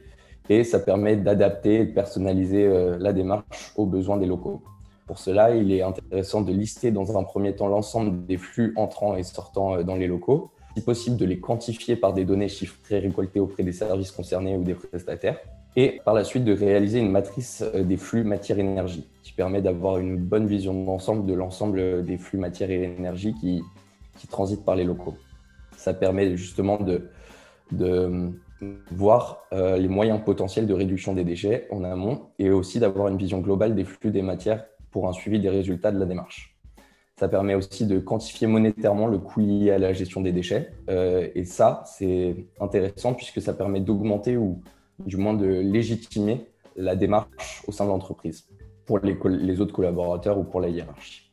et 0.49 0.63
ça 0.63 0.79
permet 0.79 1.15
d'adapter 1.15 1.75
et 1.75 1.85
de 1.85 1.93
personnaliser 1.93 2.65
euh, 2.65 2.97
la 2.99 3.13
démarche 3.13 3.71
aux 3.77 3.85
besoins 3.85 4.17
des 4.17 4.25
locaux. 4.25 4.61
Pour 5.05 5.19
cela, 5.19 5.55
il 5.55 5.71
est 5.71 5.81
intéressant 5.81 6.41
de 6.41 6.51
lister 6.51 6.91
dans 6.91 7.17
un 7.17 7.23
premier 7.23 7.55
temps 7.55 7.67
l'ensemble 7.67 8.25
des 8.25 8.37
flux 8.37 8.73
entrants 8.75 9.15
et 9.15 9.23
sortants 9.23 9.75
euh, 9.75 9.83
dans 9.83 9.95
les 9.95 10.07
locaux, 10.07 10.51
si 10.75 10.83
possible 10.83 11.17
de 11.17 11.25
les 11.25 11.39
quantifier 11.39 11.95
par 11.95 12.13
des 12.13 12.25
données 12.25 12.49
chiffrées 12.49 12.99
récoltées 12.99 13.39
auprès 13.39 13.63
des 13.63 13.71
services 13.71 14.11
concernés 14.11 14.57
ou 14.57 14.63
des 14.63 14.73
prestataires, 14.73 15.39
et 15.75 16.01
par 16.03 16.15
la 16.15 16.23
suite 16.23 16.43
de 16.43 16.53
réaliser 16.53 16.99
une 16.99 17.11
matrice 17.11 17.63
euh, 17.75 17.83
des 17.83 17.97
flux 17.97 18.23
matière-énergie 18.23 19.07
qui 19.21 19.33
permet 19.33 19.61
d'avoir 19.61 19.99
une 19.99 20.17
bonne 20.17 20.47
vision 20.47 20.83
d'ensemble 20.83 21.27
de 21.27 21.33
l'ensemble 21.33 22.03
des 22.03 22.17
flux 22.17 22.39
matière 22.39 22.71
et 22.71 22.83
énergie 22.83 23.35
qui, 23.39 23.61
qui 24.17 24.27
transitent 24.27 24.65
par 24.65 24.75
les 24.75 24.83
locaux. 24.83 25.15
Ça 25.77 25.93
permet 25.93 26.35
justement 26.35 26.77
de, 26.77 27.09
de 27.71 28.31
voir 28.91 29.45
euh, 29.53 29.77
les 29.77 29.87
moyens 29.87 30.21
potentiels 30.23 30.67
de 30.67 30.73
réduction 30.73 31.13
des 31.13 31.23
déchets 31.23 31.67
en 31.71 31.83
amont 31.83 32.27
et 32.39 32.49
aussi 32.49 32.79
d'avoir 32.79 33.07
une 33.07 33.17
vision 33.17 33.39
globale 33.39 33.75
des 33.75 33.85
flux 33.85 34.11
des 34.11 34.21
matières 34.21 34.65
pour 34.91 35.07
un 35.07 35.13
suivi 35.13 35.39
des 35.39 35.49
résultats 35.49 35.91
de 35.91 35.99
la 35.99 36.05
démarche. 36.05 36.57
Ça 37.17 37.27
permet 37.27 37.55
aussi 37.55 37.85
de 37.85 37.99
quantifier 37.99 38.47
monétairement 38.47 39.07
le 39.07 39.17
coût 39.17 39.41
lié 39.41 39.71
à 39.71 39.77
la 39.77 39.93
gestion 39.93 40.21
des 40.21 40.31
déchets. 40.31 40.71
et 40.87 41.43
ça, 41.43 41.83
c'est 41.85 42.47
intéressant 42.61 43.13
puisque 43.13 43.41
ça 43.41 43.53
permet 43.53 43.81
d'augmenter 43.81 44.37
ou 44.37 44.61
du 45.05 45.17
moins 45.17 45.33
de 45.33 45.45
légitimer 45.45 46.47
la 46.75 46.95
démarche 46.95 47.63
au 47.67 47.71
sein 47.71 47.85
de 47.85 47.89
l'entreprise 47.89 48.47
pour 48.85 48.99
les, 48.99 49.61
autres 49.61 49.73
collaborateurs 49.73 50.39
ou 50.39 50.43
pour 50.43 50.61
la 50.61 50.69
hiérarchie. 50.69 51.28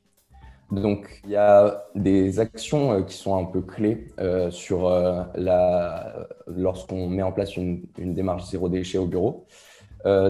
Donc, 0.71 1.21
il 1.25 1.31
y 1.31 1.37
a 1.37 1.85
des 1.95 2.41
actions 2.41 2.93
euh, 2.93 3.03
qui 3.03 3.15
sont 3.17 3.37
un 3.39 3.45
peu 3.45 3.61
clés 3.61 4.09
euh, 4.19 4.51
sur 4.51 4.89
euh, 4.89 5.23
la, 5.37 6.27
lorsqu'on 6.49 7.09
met 7.09 7.23
en 7.23 7.31
place 7.31 7.57
une, 7.57 7.87
démarche 7.99 8.51
zéro 8.51 8.69
déchet 8.69 8.99
au 8.99 9.07
bureau. 9.07 9.47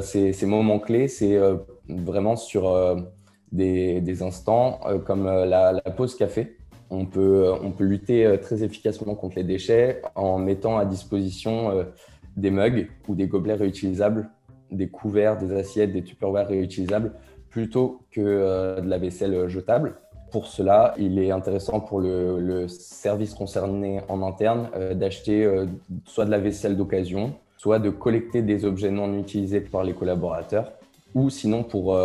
ces, 0.02 0.46
moments 0.46 0.78
clés, 0.78 1.08
c'est 1.08 1.38
vraiment 1.88 2.36
sur 2.36 2.96
des, 3.52 4.22
instants 4.22 4.80
comme 5.06 5.24
la, 5.24 5.72
la, 5.72 5.90
pause 5.90 6.14
café. 6.16 6.56
On 6.90 7.04
peut, 7.04 7.52
on 7.62 7.72
peut 7.72 7.84
lutter 7.84 8.38
très 8.40 8.62
efficacement 8.62 9.14
contre 9.14 9.36
les 9.36 9.44
déchets 9.44 10.02
en 10.14 10.38
mettant 10.38 10.78
à 10.78 10.84
disposition 10.84 11.86
des 12.36 12.50
mugs 12.50 12.88
ou 13.08 13.14
des 13.14 13.26
gobelets 13.26 13.54
réutilisables, 13.54 14.30
des 14.70 14.88
couverts, 14.88 15.36
des 15.36 15.54
assiettes, 15.54 15.92
des 15.92 16.04
tupperware 16.04 16.48
réutilisables, 16.48 17.12
plutôt 17.50 18.02
que 18.10 18.80
de 18.80 18.88
la 18.88 18.98
vaisselle 18.98 19.48
jetable. 19.48 19.96
Pour 20.30 20.46
cela, 20.46 20.94
il 20.98 21.18
est 21.18 21.30
intéressant 21.30 21.80
pour 21.80 22.00
le, 22.00 22.66
service 22.68 23.34
concerné 23.34 24.00
en 24.08 24.22
interne 24.22 24.68
euh, 24.74 24.94
d'acheter 24.94 25.44
euh, 25.44 25.66
soit 26.04 26.24
de 26.24 26.30
la 26.30 26.38
vaisselle 26.38 26.76
d'occasion, 26.76 27.34
soit 27.56 27.78
de 27.78 27.90
collecter 27.90 28.42
des 28.42 28.64
objets 28.64 28.90
non 28.90 29.18
utilisés 29.18 29.60
par 29.60 29.84
les 29.84 29.94
collaborateurs, 29.94 30.72
ou 31.14 31.30
sinon 31.30 31.62
pour 31.62 31.98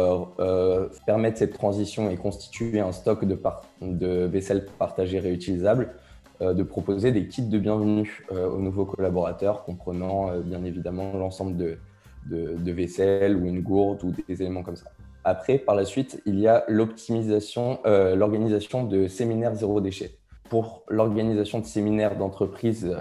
permettre 1.06 1.38
cette 1.38 1.52
transition 1.52 2.10
et 2.10 2.16
constituer 2.16 2.80
un 2.80 2.94
stock 2.94 3.26
de, 3.26 3.38
de 3.82 4.26
vaisselle 4.26 4.68
partagée 4.80 5.20
réutilisable, 5.20 5.94
euh, 6.42 6.54
de 6.56 6.64
proposer 6.64 7.12
des 7.12 7.28
kits 7.28 7.44
de 7.44 7.60
bienvenue 7.60 8.26
euh, 8.32 8.50
aux 8.50 8.58
nouveaux 8.58 8.86
collaborateurs, 8.86 9.64
comprenant 9.64 10.32
euh, 10.32 10.40
bien 10.40 10.64
évidemment 10.64 11.14
l'ensemble 11.14 11.56
de, 11.56 11.78
de, 12.26 12.72
vaisselle 12.72 13.36
ou 13.36 13.46
une 13.46 13.62
gourde 13.62 14.04
ou 14.04 14.12
des 14.28 14.42
éléments 14.42 14.64
comme 14.64 14.76
ça. 14.76 14.88
Après, 15.24 15.58
par 15.58 15.76
la 15.76 15.86
suite, 15.86 16.22
il 16.26 16.40
y 16.40 16.48
a 16.48 16.64
l'optimisation, 16.68 17.80
l'organisation 17.86 18.84
de 18.84 19.08
séminaires 19.08 19.56
zéro 19.56 19.82
déchet. 19.82 20.18
Pour 20.50 20.84
l'organisation 20.90 21.60
de 21.60 21.66
séminaires 21.66 22.18
d'entreprise 22.18 22.96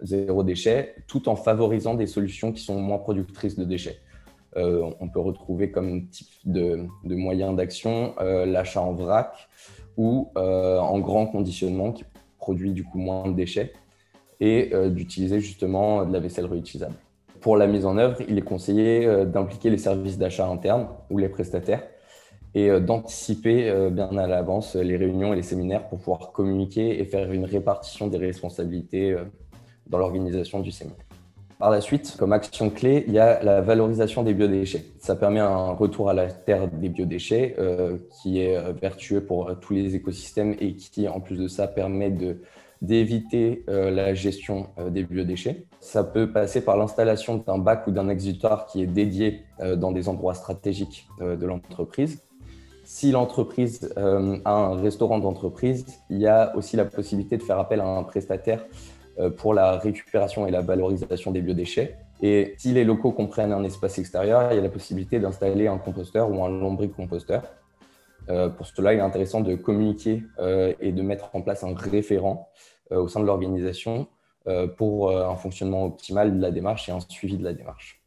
zéro 0.00 0.42
déchet, 0.42 0.94
tout 1.06 1.28
en 1.28 1.36
favorisant 1.36 1.94
des 1.94 2.06
solutions 2.06 2.52
qui 2.52 2.62
sont 2.62 2.80
moins 2.80 2.98
productrices 2.98 3.58
de 3.58 3.64
déchets. 3.64 3.98
on 4.56 5.08
peut 5.12 5.20
retrouver 5.20 5.70
comme 5.70 6.08
type 6.08 6.30
de, 6.44 6.86
de 7.04 7.14
moyen 7.14 7.52
d'action 7.52 8.14
l'achat 8.18 8.80
en 8.80 8.94
vrac 8.94 9.48
ou 9.96 10.30
en 10.36 10.98
grand 10.98 11.26
conditionnement 11.26 11.92
qui 11.92 12.04
produit 12.42 12.72
du 12.72 12.84
coup 12.84 12.98
moins 12.98 13.28
de 13.28 13.34
déchets 13.34 13.72
et 14.40 14.70
euh, 14.74 14.90
d'utiliser 14.90 15.40
justement 15.40 16.04
de 16.04 16.12
la 16.12 16.18
vaisselle 16.18 16.46
réutilisable. 16.46 16.96
Pour 17.42 17.58
la 17.58 17.66
mise 17.66 17.84
en 17.84 17.98
œuvre, 17.98 18.16
il 18.26 18.38
est 18.38 18.42
conseillé 18.42 19.04
euh, 19.04 19.26
d'impliquer 19.26 19.68
les 19.68 19.76
services 19.76 20.16
d'achat 20.16 20.48
interne 20.48 20.88
ou 21.10 21.18
les 21.18 21.28
prestataires 21.28 21.82
et 22.54 22.70
euh, 22.70 22.80
d'anticiper 22.80 23.90
bien 23.90 24.16
à 24.16 24.26
l'avance 24.26 24.74
les 24.76 24.96
réunions 24.96 25.34
et 25.34 25.36
les 25.36 25.42
séminaires 25.42 25.88
pour 25.88 25.98
pouvoir 25.98 26.32
communiquer 26.32 27.00
et 27.00 27.04
faire 27.04 27.30
une 27.32 27.44
répartition 27.44 28.06
des 28.06 28.18
responsabilités 28.18 29.14
dans 29.88 29.98
l'organisation 29.98 30.60
du 30.60 30.70
séminaire. 30.70 31.04
Par 31.62 31.70
la 31.70 31.80
suite, 31.80 32.16
comme 32.18 32.32
action 32.32 32.70
clé, 32.70 33.04
il 33.06 33.12
y 33.12 33.20
a 33.20 33.40
la 33.40 33.60
valorisation 33.60 34.24
des 34.24 34.34
biodéchets. 34.34 34.84
Ça 34.98 35.14
permet 35.14 35.38
un 35.38 35.70
retour 35.70 36.10
à 36.10 36.12
la 36.12 36.26
terre 36.26 36.66
des 36.66 36.88
biodéchets 36.88 37.54
euh, 37.56 37.98
qui 38.20 38.40
est 38.40 38.56
euh, 38.56 38.72
vertueux 38.72 39.20
pour 39.20 39.48
euh, 39.48 39.54
tous 39.54 39.72
les 39.72 39.94
écosystèmes 39.94 40.56
et 40.58 40.74
qui, 40.74 41.06
en 41.06 41.20
plus 41.20 41.38
de 41.38 41.46
ça, 41.46 41.68
permet 41.68 42.12
d'éviter 42.80 43.64
la 43.68 44.12
gestion 44.12 44.70
des 44.90 45.04
biodéchets. 45.04 45.66
Ça 45.82 46.04
peut 46.04 46.30
passer 46.30 46.64
par 46.64 46.76
l'installation 46.76 47.36
d'un 47.44 47.58
bac 47.58 47.86
ou 47.88 47.90
d'un 47.90 48.08
exutoire 48.08 48.66
qui 48.66 48.82
est 48.82 48.86
dédié 48.86 49.42
dans 49.76 49.90
des 49.90 50.08
endroits 50.08 50.34
stratégiques 50.34 51.08
de 51.20 51.44
l'entreprise. 51.44 52.22
Si 52.84 53.10
l'entreprise 53.10 53.92
a 53.96 54.52
un 54.52 54.80
restaurant 54.80 55.18
d'entreprise, 55.18 55.84
il 56.08 56.18
y 56.18 56.28
a 56.28 56.56
aussi 56.56 56.76
la 56.76 56.84
possibilité 56.84 57.36
de 57.36 57.42
faire 57.42 57.58
appel 57.58 57.80
à 57.80 57.86
un 57.86 58.04
prestataire 58.04 58.64
euh, 59.18 59.28
pour 59.28 59.52
la 59.52 59.72
récupération 59.72 60.46
et 60.46 60.50
la 60.50 60.62
valorisation 60.62 61.32
des 61.32 61.42
biodéchets. 61.42 61.98
Et 62.22 62.54
si 62.56 62.72
les 62.72 62.82
locaux 62.82 63.12
comprennent 63.12 63.52
un 63.52 63.62
espace 63.62 63.98
extérieur, 63.98 64.50
il 64.52 64.56
y 64.56 64.58
a 64.58 64.62
la 64.62 64.70
possibilité 64.70 65.20
d'installer 65.20 65.66
un 65.66 65.76
composteur 65.76 66.30
ou 66.30 66.42
un 66.42 66.48
lombricomposteur. 66.48 67.42
Euh, 68.30 68.48
pour 68.48 68.64
cela, 68.66 68.94
il 68.94 69.00
est 69.00 69.02
intéressant 69.02 69.42
de 69.42 69.54
communiquer 69.54 70.22
euh, 70.38 70.72
et 70.80 70.92
de 70.92 71.02
mettre 71.02 71.28
en 71.34 71.42
place 71.42 71.62
un 71.62 71.74
référent 71.74 72.48
au 72.90 73.08
sein 73.08 73.20
de 73.20 73.24
l'organisation 73.24 74.06
pour 74.76 75.10
un 75.10 75.36
fonctionnement 75.36 75.84
optimal 75.84 76.36
de 76.36 76.42
la 76.42 76.50
démarche 76.50 76.88
et 76.88 76.92
un 76.92 77.00
suivi 77.00 77.36
de 77.36 77.44
la 77.44 77.52
démarche. 77.52 78.02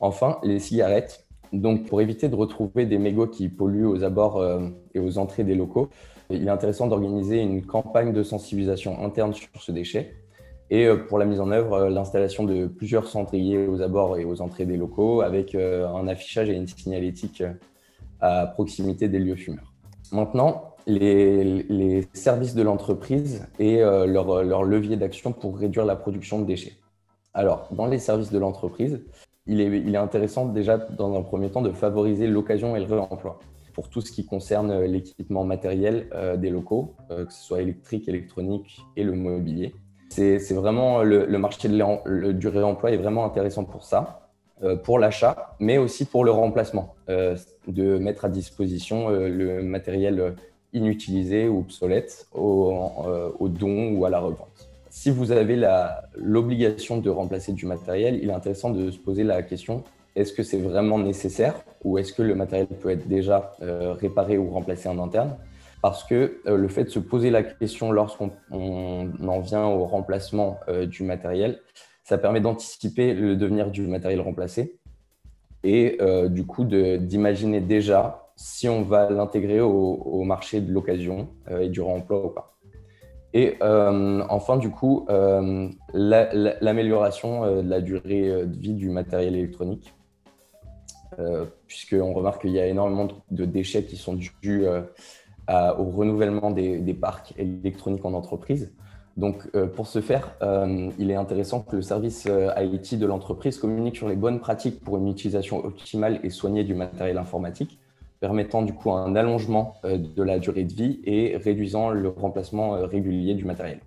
Enfin, 0.00 0.38
les 0.42 0.58
cigarettes. 0.58 1.26
Donc, 1.52 1.86
pour 1.86 2.00
éviter 2.00 2.28
de 2.28 2.36
retrouver 2.36 2.86
des 2.86 2.98
mégots 2.98 3.26
qui 3.26 3.48
polluent 3.48 3.86
aux 3.86 4.04
abords 4.04 4.44
et 4.94 4.98
aux 5.00 5.18
entrées 5.18 5.44
des 5.44 5.54
locaux, 5.54 5.88
il 6.30 6.46
est 6.46 6.50
intéressant 6.50 6.86
d'organiser 6.86 7.40
une 7.40 7.64
campagne 7.64 8.12
de 8.12 8.22
sensibilisation 8.22 9.02
interne 9.04 9.34
sur 9.34 9.48
ce 9.58 9.72
déchet 9.72 10.14
et 10.70 10.86
euh, 10.86 10.96
pour 10.96 11.18
la 11.18 11.24
mise 11.24 11.40
en 11.40 11.50
œuvre, 11.50 11.74
euh, 11.74 11.90
l'installation 11.90 12.44
de 12.44 12.66
plusieurs 12.66 13.06
cendriers 13.06 13.66
aux 13.66 13.82
abords 13.82 14.18
et 14.18 14.24
aux 14.24 14.40
entrées 14.40 14.66
des 14.66 14.76
locaux 14.76 15.20
avec 15.20 15.54
euh, 15.54 15.88
un 15.88 16.06
affichage 16.06 16.48
et 16.48 16.54
une 16.54 16.66
signalétique 16.66 17.42
à 18.20 18.46
proximité 18.46 19.08
des 19.08 19.18
lieux 19.18 19.36
fumeurs. 19.36 19.72
Maintenant, 20.12 20.69
les, 20.86 22.08
services 22.12 22.54
de 22.54 22.62
l'entreprise 22.62 23.46
et 23.58 23.78
leur, 23.80 24.42
leur, 24.42 24.64
levier 24.64 24.96
d'action 24.96 25.32
pour 25.32 25.58
réduire 25.58 25.84
la 25.84 25.96
production 25.96 26.40
de 26.40 26.46
déchets. 26.46 26.74
Alors, 27.34 27.68
dans 27.72 27.86
les 27.86 27.98
services 27.98 28.30
de 28.32 28.38
l'entreprise, 28.38 29.00
il 29.46 29.60
est, 29.60 29.96
intéressant 29.96 30.46
déjà 30.46 30.78
dans 30.78 31.16
un 31.18 31.22
premier 31.22 31.50
temps 31.50 31.62
de 31.62 31.72
favoriser 31.72 32.26
l'occasion 32.26 32.76
et 32.76 32.80
le 32.80 32.86
réemploi 32.86 33.38
pour 33.74 33.88
tout 33.88 34.00
ce 34.00 34.10
qui 34.10 34.26
concerne 34.26 34.82
l'équipement 34.82 35.44
matériel 35.44 36.08
des 36.38 36.50
locaux, 36.50 36.94
que 37.08 37.32
ce 37.32 37.42
soit 37.42 37.62
électrique, 37.62 38.08
électronique 38.08 38.80
et 38.96 39.04
le 39.04 39.12
mobilier. 39.12 39.74
C'est 40.10 40.52
vraiment 40.52 41.02
le, 41.02 41.26
marché 41.38 41.68
du 41.68 42.48
réemploi 42.48 42.90
est 42.90 42.96
vraiment 42.96 43.24
intéressant 43.24 43.64
pour 43.64 43.84
ça, 43.84 44.20
euh, 44.62 44.76
pour 44.76 44.98
l'achat, 44.98 45.56
mais 45.58 45.78
aussi 45.78 46.04
pour 46.04 46.24
le 46.24 46.32
remplacement, 46.32 46.94
euh, 47.08 47.36
de 47.66 47.96
mettre 47.96 48.26
à 48.26 48.28
disposition 48.28 49.08
euh, 49.08 49.28
le 49.28 49.62
matériel 49.62 50.34
inutilisé 50.72 51.48
ou 51.48 51.58
obsolète 51.60 52.26
au, 52.34 53.48
don 53.48 53.92
ou 53.92 54.04
à 54.04 54.10
la 54.10 54.20
revente. 54.20 54.48
Si 54.90 55.10
vous 55.10 55.32
avez 55.32 55.58
l'obligation 56.16 56.98
de 56.98 57.10
remplacer 57.10 57.52
du 57.52 57.66
matériel, 57.66 58.18
il 58.22 58.30
est 58.30 58.32
intéressant 58.32 58.70
de 58.70 58.90
se 58.90 58.98
poser 58.98 59.24
la 59.24 59.42
question 59.42 59.84
est-ce 60.16 60.32
que 60.32 60.42
c'est 60.42 60.58
vraiment 60.58 60.98
nécessaire 60.98 61.54
ou 61.84 61.96
est-ce 61.96 62.12
que 62.12 62.22
le 62.22 62.34
matériel 62.34 62.66
peut 62.66 62.90
être 62.90 63.06
déjà 63.06 63.52
réparé 63.60 64.38
ou 64.38 64.50
remplacé 64.50 64.88
en 64.88 64.98
interne? 64.98 65.36
Parce 65.82 66.04
que 66.04 66.40
euh, 66.46 66.56
le 66.56 66.68
fait 66.68 66.84
de 66.84 66.90
se 66.90 66.98
poser 66.98 67.30
la 67.30 67.42
question 67.42 67.90
lorsqu'on 67.90 68.30
en 68.50 69.40
vient 69.40 69.66
au 69.66 69.86
remplacement 69.86 70.58
euh, 70.68 70.86
du 70.86 71.02
matériel, 71.02 71.60
ça 72.04 72.18
permet 72.18 72.40
d'anticiper 72.40 73.14
le 73.14 73.36
devenir 73.36 73.70
du 73.70 73.86
matériel 73.86 74.20
remplacé 74.20 74.76
et 75.62 75.98
euh, 76.00 76.28
du 76.28 76.44
coup 76.44 76.64
d'imaginer 76.64 77.60
déjà 77.60 78.29
si 78.42 78.68
on 78.68 78.82
va 78.82 79.10
l'intégrer 79.10 79.60
au, 79.60 80.22
marché 80.24 80.60
de 80.60 80.72
l'occasion 80.72 81.28
et 81.60 81.68
du 81.68 81.80
réemploi 81.82 82.24
ou 82.26 82.30
pas. 82.30 82.56
Et 83.34 83.56
enfin, 83.60 84.56
du 84.56 84.70
coup, 84.70 85.06
l'amélioration 85.92 87.62
de 87.62 87.68
la 87.68 87.80
durée 87.80 88.46
de 88.46 88.56
vie 88.58 88.74
du 88.74 88.88
matériel 88.88 89.36
électronique, 89.36 89.92
puisqu'on 91.66 92.14
remarque 92.14 92.42
qu'il 92.42 92.52
y 92.52 92.60
a 92.60 92.66
énormément 92.66 93.08
de 93.30 93.44
déchets 93.44 93.84
qui 93.84 93.96
sont 93.96 94.14
dus 94.14 94.64
au 95.48 95.84
renouvellement 95.84 96.50
des, 96.50 96.94
parcs 96.94 97.34
électroniques 97.36 98.04
en 98.04 98.14
entreprise. 98.14 98.72
Donc, 99.16 99.48
euh, 99.54 99.66
pour 99.66 99.86
ce 99.86 100.00
faire, 100.00 100.36
euh, 100.42 100.90
il 100.98 101.10
est 101.10 101.16
intéressant 101.16 101.60
que 101.60 101.76
le 101.76 101.82
service 101.82 102.26
euh, 102.28 102.52
IT 102.56 102.98
de 102.98 103.06
l'entreprise 103.06 103.58
communique 103.58 103.96
sur 103.96 104.08
les 104.08 104.16
bonnes 104.16 104.40
pratiques 104.40 104.80
pour 104.80 104.96
une 104.98 105.08
utilisation 105.08 105.64
optimale 105.64 106.20
et 106.22 106.30
soignée 106.30 106.64
du 106.64 106.74
matériel 106.74 107.18
informatique, 107.18 107.79
permettant 108.20 108.62
du 108.62 108.72
coup 108.72 108.92
un 108.92 109.16
allongement 109.16 109.74
de 109.84 110.22
la 110.22 110.38
durée 110.38 110.64
de 110.64 110.72
vie 110.72 111.00
et 111.04 111.36
réduisant 111.36 111.90
le 111.90 112.08
remplacement 112.08 112.72
régulier 112.86 113.34
du 113.34 113.44
matériel. 113.44 113.80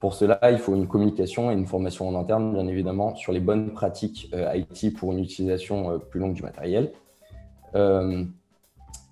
Pour 0.00 0.14
cela, 0.14 0.38
il 0.50 0.58
faut 0.58 0.74
une 0.74 0.88
communication 0.88 1.50
et 1.50 1.54
une 1.54 1.66
formation 1.66 2.08
en 2.08 2.18
interne, 2.18 2.52
bien 2.52 2.66
évidemment, 2.66 3.14
sur 3.14 3.32
les 3.32 3.40
bonnes 3.40 3.72
pratiques 3.72 4.34
IT 4.34 4.96
pour 4.96 5.12
une 5.12 5.20
utilisation 5.20 6.00
plus 6.10 6.18
longue 6.18 6.34
du 6.34 6.42
matériel. 6.42 6.92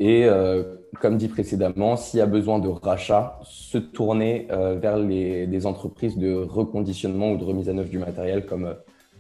Et 0.01 0.27
euh, 0.27 0.63
comme 1.01 1.17
dit 1.17 1.29
précédemment, 1.29 1.97
s'il 1.97 2.19
y 2.19 2.23
a 2.23 2.27
besoin 2.27 2.59
de 2.59 2.69
rachat, 2.69 3.41
se 3.43 3.79
tourner 3.79 4.47
euh, 4.51 4.79
vers 4.79 4.97
les, 4.97 5.47
des 5.47 5.67
entreprises 5.67 6.17
de 6.17 6.35
reconditionnement 6.35 7.33
ou 7.33 7.37
de 7.37 7.45
remise 7.45 7.69
à 7.69 7.73
neuf 7.73 7.91
du 7.91 7.99
matériel 7.99 8.47
comme 8.47 8.67
euh, 8.67 8.75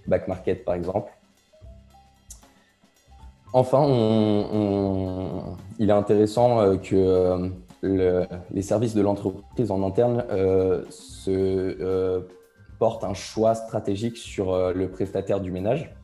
Back 0.07 0.29
Market 0.29 0.65
par 0.65 0.75
exemple. 0.75 1.11
Enfin, 3.53 3.87
il 5.79 5.89
est 5.89 5.93
intéressant 5.93 6.77
que 6.79 7.51
les 7.83 8.63
services 8.63 8.95
de 8.95 9.03
l'entreprise 9.03 9.71
en 9.71 9.83
interne 9.83 10.25
se 10.91 12.23
portent 12.79 13.05
un 13.05 13.15
choix 13.15 13.55
stratégique 13.55 14.17
sur 14.17 14.73
le 14.73 14.91
prestataire 14.91 15.41
du 15.41 15.51
ménage, 15.51 15.95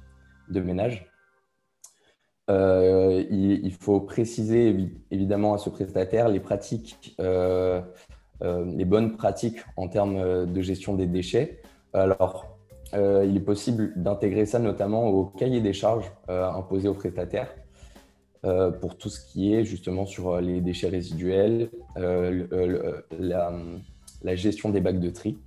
de 0.48 0.60
ménage. 0.60 1.08
Euh, 2.50 3.24
il, 3.30 3.72
faut 3.72 4.00
préciser 4.00 4.90
évidemment 5.10 5.54
à 5.54 5.58
ce 5.58 5.70
prestataire 5.70 6.28
les 6.28 6.42
euh, 7.20 7.80
euh, 8.42 8.64
les 8.66 8.84
bonnes 8.84 9.16
pratiques 9.16 9.60
en 9.76 9.88
termes 9.88 10.52
de 10.52 10.60
gestion 10.60 10.94
des 10.94 11.06
déchets. 11.06 11.62
Alors, 11.94 12.53
il 12.94 13.36
est 13.36 13.44
possible 13.44 13.92
d'intégrer 13.96 14.46
ça 14.46 14.58
notamment 14.58 15.08
au 15.08 15.24
cahier 15.24 15.60
des 15.60 15.72
charges 15.72 16.10
imposé 16.28 16.88
au 16.88 16.94
prestataire 16.94 17.48
pour 18.80 18.96
tout 18.96 19.08
ce 19.08 19.20
qui 19.20 19.54
est 19.54 19.64
justement 19.64 20.06
sur 20.06 20.40
les 20.40 20.60
déchets 20.60 20.88
résiduels, 20.88 21.70
la, 21.96 23.52
gestion 24.34 24.68
des 24.70 24.80
bacs 24.80 25.00
de 25.00 25.10
tri. 25.10 25.38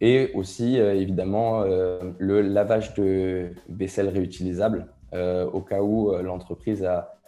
et 0.00 0.30
aussi, 0.34 0.76
évidemment, 0.76 1.62
le 1.62 2.40
lavage 2.40 2.94
de 2.94 3.50
vaisselle 3.68 4.08
réutilisable 4.08 4.88
euh, 5.14 5.44
au 5.50 5.60
cas 5.60 5.82
où 5.82 6.10
euh, 6.10 6.22
l'entreprise 6.22 6.82
a 6.84 7.18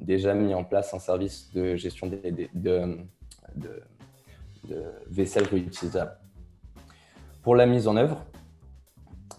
déjà 0.00 0.32
mis 0.32 0.54
en 0.54 0.62
place 0.62 0.94
un 0.94 1.00
service 1.00 1.50
de 1.52 1.74
gestion 1.74 2.06
de, 2.06 2.98
vaisselle 5.08 5.44
réutilisable. 5.44 6.16
Pour 7.46 7.54
la 7.54 7.64
mise 7.64 7.86
en 7.86 7.96
œuvre, 7.96 8.26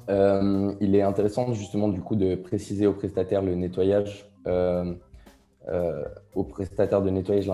euh, 0.09 0.73
il 0.79 0.95
est 0.95 1.01
intéressant 1.01 1.51
justement 1.51 1.89
du 1.89 1.99
coup 1.99 2.15
de 2.15 2.35
préciser 2.35 2.87
au 2.87 2.93
prestataire 2.93 3.41
le 3.41 3.53
nettoyage, 3.53 4.31
au 6.33 6.43
prestataire 6.43 7.01
de 7.01 7.09
nettoyage 7.09 7.51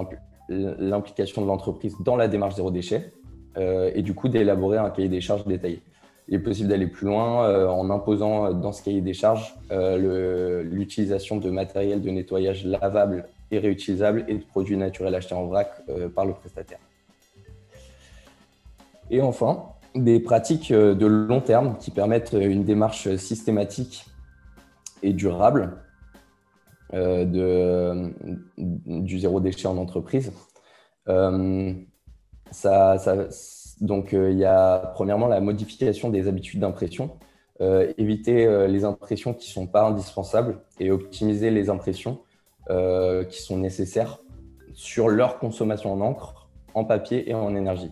l'implication 0.48 1.42
de 1.42 1.48
l'entreprise 1.48 1.96
dans 2.06 2.16
la 2.16 2.28
démarche 2.28 2.56
zéro 2.56 2.70
déchet 2.70 3.12
et 3.58 4.02
du 4.04 4.14
coup 4.14 4.30
d'élaborer 4.30 4.78
un 4.78 4.92
cahier 4.92 5.10
des 5.10 5.22
charges 5.22 5.46
détaillé 5.46 5.82
il 6.28 6.36
est 6.36 6.40
possible 6.40 6.70
d'aller 6.70 6.88
plus 6.88 7.08
loin 7.08 7.46
euh, 7.46 7.68
en 7.68 7.90
imposant 7.90 8.46
euh, 8.46 8.54
dans 8.54 8.72
ce 8.72 8.82
cahier 8.82 9.02
des 9.02 9.14
charges 9.14 9.56
euh, 9.72 10.64
l'utilisation 10.64 11.38
de 11.38 11.50
matériel 11.50 12.02
de 12.02 12.10
nettoyage 12.10 12.66
lavable 12.66 13.28
et 13.52 13.60
réutilisable 13.60 14.26
et 14.28 14.36
de 14.36 14.44
produits 14.44 14.78
naturels 14.78 15.16
achetés 15.16 15.36
en 15.36 15.46
vrac 15.46 15.70
par 16.16 16.26
le 16.26 16.34
prestataire. 16.34 16.80
Et 19.12 19.22
enfin, 19.22 19.66
des 19.96 20.20
pratiques 20.20 20.72
de 20.72 21.06
long 21.06 21.42
terme 21.42 21.78
qui 21.78 21.92
permettent 21.92 22.34
une 22.34 22.64
démarche 22.64 23.16
systématique 23.16 24.06
et 25.02 25.14
durable 25.14 25.78
de, 26.92 28.14
du 28.58 29.20
zéro 29.20 29.40
déchet 29.40 29.68
en 29.68 29.78
entreprise. 29.78 30.32
donc, 33.82 34.14
euh, 34.14 34.32
il 34.32 34.38
y 34.38 34.46
a 34.46 34.92
premièrement 34.94 35.28
la 35.28 35.42
modification 35.42 36.10
des 36.10 36.28
habitudes 36.28 36.60
d'impression, 36.62 37.18
euh, 37.62 37.92
éviter 37.98 38.46
euh, 38.46 38.68
les 38.68 38.86
impressions 38.86 39.34
qui 39.34 39.50
ne 39.50 39.54
sont 39.54 39.68
pas 39.68 39.84
indispensables 39.84 40.62
et 40.80 40.92
optimiser 40.92 41.52
les 41.52 41.70
impressions 41.70 42.20
qui 43.30 43.42
sont 43.42 43.58
nécessaires 43.58 44.20
sur 44.74 45.10
leur 45.10 45.38
consommation 45.38 45.92
en 45.92 46.00
encre, 46.00 46.50
en 46.74 46.86
papier 46.86 47.30
et 47.30 47.34
en 47.34 47.58
énergie. 47.58 47.92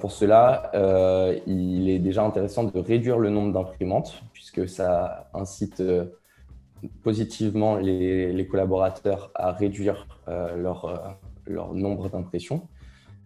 Pour 0.00 0.12
cela, 0.12 0.70
il 1.46 1.88
est 1.90 1.98
déjà 1.98 2.24
intéressant 2.24 2.64
de 2.64 2.78
réduire 2.78 3.18
le 3.18 3.30
nombre 3.30 3.52
d'imprimantes, 3.52 4.22
puisque 4.32 4.68
ça 4.68 5.28
incite 5.34 5.82
positivement 7.02 7.76
les, 7.76 8.46
collaborateurs 8.50 9.30
à 9.34 9.52
réduire 9.52 10.06
leur 10.56 11.74
nombre 11.74 12.08
d'impressions 12.08 12.66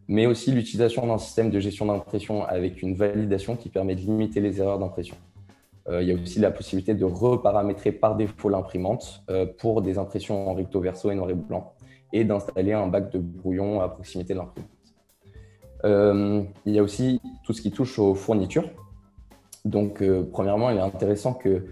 mais 0.08 0.26
aussi 0.26 0.52
l'utilisation 0.52 1.06
d'un 1.06 1.18
système 1.18 1.50
de 1.50 1.60
gestion 1.60 1.86
d'impression 1.86 2.44
avec 2.44 2.82
une 2.82 2.94
validation 2.94 3.56
qui 3.56 3.68
permet 3.68 3.94
de 3.94 4.00
limiter 4.00 4.40
les 4.40 4.60
erreurs 4.60 4.78
d'impression. 4.78 5.16
Euh, 5.88 6.02
il 6.02 6.08
y 6.08 6.12
a 6.12 6.14
aussi 6.14 6.38
la 6.38 6.50
possibilité 6.50 6.94
de 6.94 7.04
reparamétrer 7.04 7.92
par 7.92 8.16
défaut 8.16 8.48
l'imprimante 8.48 9.22
euh, 9.30 9.46
pour 9.46 9.82
des 9.82 9.98
impressions 9.98 10.48
en 10.48 10.54
recto 10.54 10.80
verso 10.80 11.10
et 11.10 11.14
noir 11.14 11.30
et 11.30 11.34
blanc 11.34 11.72
et 12.12 12.24
d'installer 12.24 12.72
un 12.72 12.86
bac 12.86 13.10
de 13.10 13.18
brouillon 13.18 13.80
à 13.80 13.88
proximité 13.88 14.34
de 14.34 14.38
l'imprimante. 14.38 14.70
Euh, 15.84 16.42
il 16.66 16.74
y 16.74 16.78
a 16.78 16.82
aussi 16.82 17.20
tout 17.44 17.52
ce 17.52 17.62
qui 17.62 17.70
touche 17.70 17.98
aux 17.98 18.14
fournitures. 18.14 18.68
Donc, 19.64 20.02
premièrement, 20.32 20.70
il 20.70 20.78
est 20.78 20.80
intéressant 20.80 21.34
que 21.34 21.66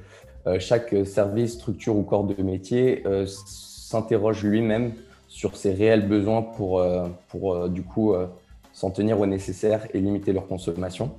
chaque 0.61 0.95
service, 1.05 1.55
structure 1.55 1.97
ou 1.97 2.03
corps 2.03 2.23
de 2.23 2.41
métier 2.41 3.03
s'interroge 3.27 4.45
lui-même 4.45 4.93
sur 5.31 5.57
ses 5.57 5.73
réels 5.73 6.07
besoins 6.09 6.43
pour, 6.43 6.81
euh, 6.81 7.09
pour 7.29 7.55
euh, 7.55 7.69
du 7.69 7.85
coup 7.85 8.13
euh, 8.13 8.27
s'en 8.73 8.91
tenir 8.91 9.21
au 9.21 9.27
nécessaire 9.27 9.87
et 9.95 10.01
limiter 10.01 10.33
leur 10.33 10.49
consommation. 10.49 11.13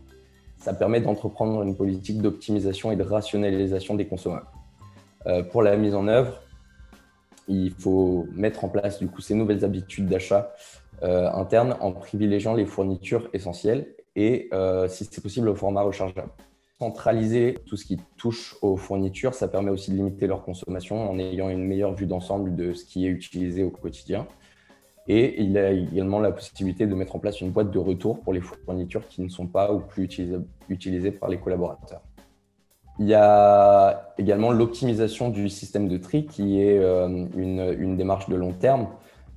Ça 0.58 0.74
permet 0.74 1.00
d'entreprendre 1.00 1.64
une 1.64 1.76
politique 1.76 2.22
d'optimisation 2.22 2.92
et 2.92 2.98
de 2.98 3.04
rationalisation 3.04 3.96
des 3.96 4.06
consommables. 4.06 4.46
pour 5.52 5.64
la 5.64 5.76
mise 5.76 5.96
en 5.96 6.08
œuvre, 6.08 6.40
il 7.48 7.72
faut 7.72 8.28
mettre 8.34 8.64
en 8.64 8.70
place 8.70 9.00
du 9.00 9.08
coup 9.08 9.22
ces 9.22 9.34
nouvelles 9.34 9.66
habitudes 9.66 10.08
d'achat 10.08 10.54
interne 11.02 11.78
en 11.82 11.92
privilégiant 11.92 12.54
les 12.54 12.66
fournitures 12.66 13.30
essentielles 13.34 13.96
et 14.16 14.50
si 14.88 15.06
c'est 15.10 15.22
possible 15.22 15.50
au 15.50 15.56
format 15.56 15.82
rechargeable 15.82 16.32
centraliser 16.82 17.60
tout 17.68 17.78
ce 17.78 17.86
qui 17.86 18.00
touche 18.18 18.56
aux 18.64 18.76
fournitures, 18.76 19.36
ça 19.36 19.48
permet 19.48 19.70
aussi 19.70 19.92
de 19.92 19.98
limiter 19.98 20.26
leur 20.26 20.42
consommation 20.44 21.12
en 21.12 21.20
ayant 21.20 21.48
une 21.48 21.64
meilleure 21.64 21.94
vue 21.94 22.08
d'ensemble 22.08 22.56
de 22.56 22.74
ce 22.74 22.86
qui 22.86 23.06
est 23.06 23.10
utilisé 23.10 23.62
au 23.62 23.70
quotidien. 23.70 24.26
Et 25.08 25.44
il 25.44 25.56
a 25.60 25.70
également 25.70 26.20
la 26.20 26.32
possibilité 26.32 26.88
de 26.88 26.96
mettre 26.96 27.16
en 27.16 27.20
place 27.20 27.40
une 27.40 27.52
boîte 27.52 27.70
de 27.70 27.78
retour 27.78 28.20
pour 28.22 28.34
les 28.34 28.42
fournitures 28.42 29.08
qui 29.08 29.22
ne 29.22 29.30
sont 29.30 29.46
pas 29.46 29.72
ou 29.72 29.80
plus 29.80 30.06
utilisées, 30.70 31.12
par 31.12 31.30
les 31.30 31.38
collaborateurs. 31.38 32.02
Il 32.98 33.08
y 33.08 33.14
a 33.14 34.14
également 34.18 34.52
l'optimisation 34.52 35.30
du 35.30 35.50
système 35.50 35.88
de 35.88 35.98
tri 35.98 36.26
qui 36.26 36.62
est 36.62 36.80
euh, 36.80 37.28
une, 37.38 37.76
une 37.78 37.96
démarche 37.96 38.28
de 38.28 38.36
long 38.36 38.54
terme 38.54 38.88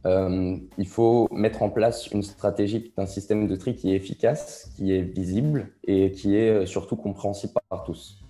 euh, 0.06 0.56
il 0.76 0.86
faut 0.86 1.28
mettre 1.30 1.62
en 1.62 1.70
place 1.70 2.10
une 2.10 2.22
stratégie 2.22 2.92
d'un 2.96 3.06
système 3.06 3.48
de 3.48 3.56
tri 3.56 3.74
qui 3.74 3.92
est 3.92 3.96
efficace, 3.96 4.70
qui 4.76 4.94
est 4.94 5.00
visible 5.00 5.68
et 5.84 6.10
qui 6.10 6.36
est 6.36 6.50
euh, 6.50 6.66
surtout 6.66 6.96
compréhensible 6.96 7.54
par 7.70 7.84
tous. 7.84 8.20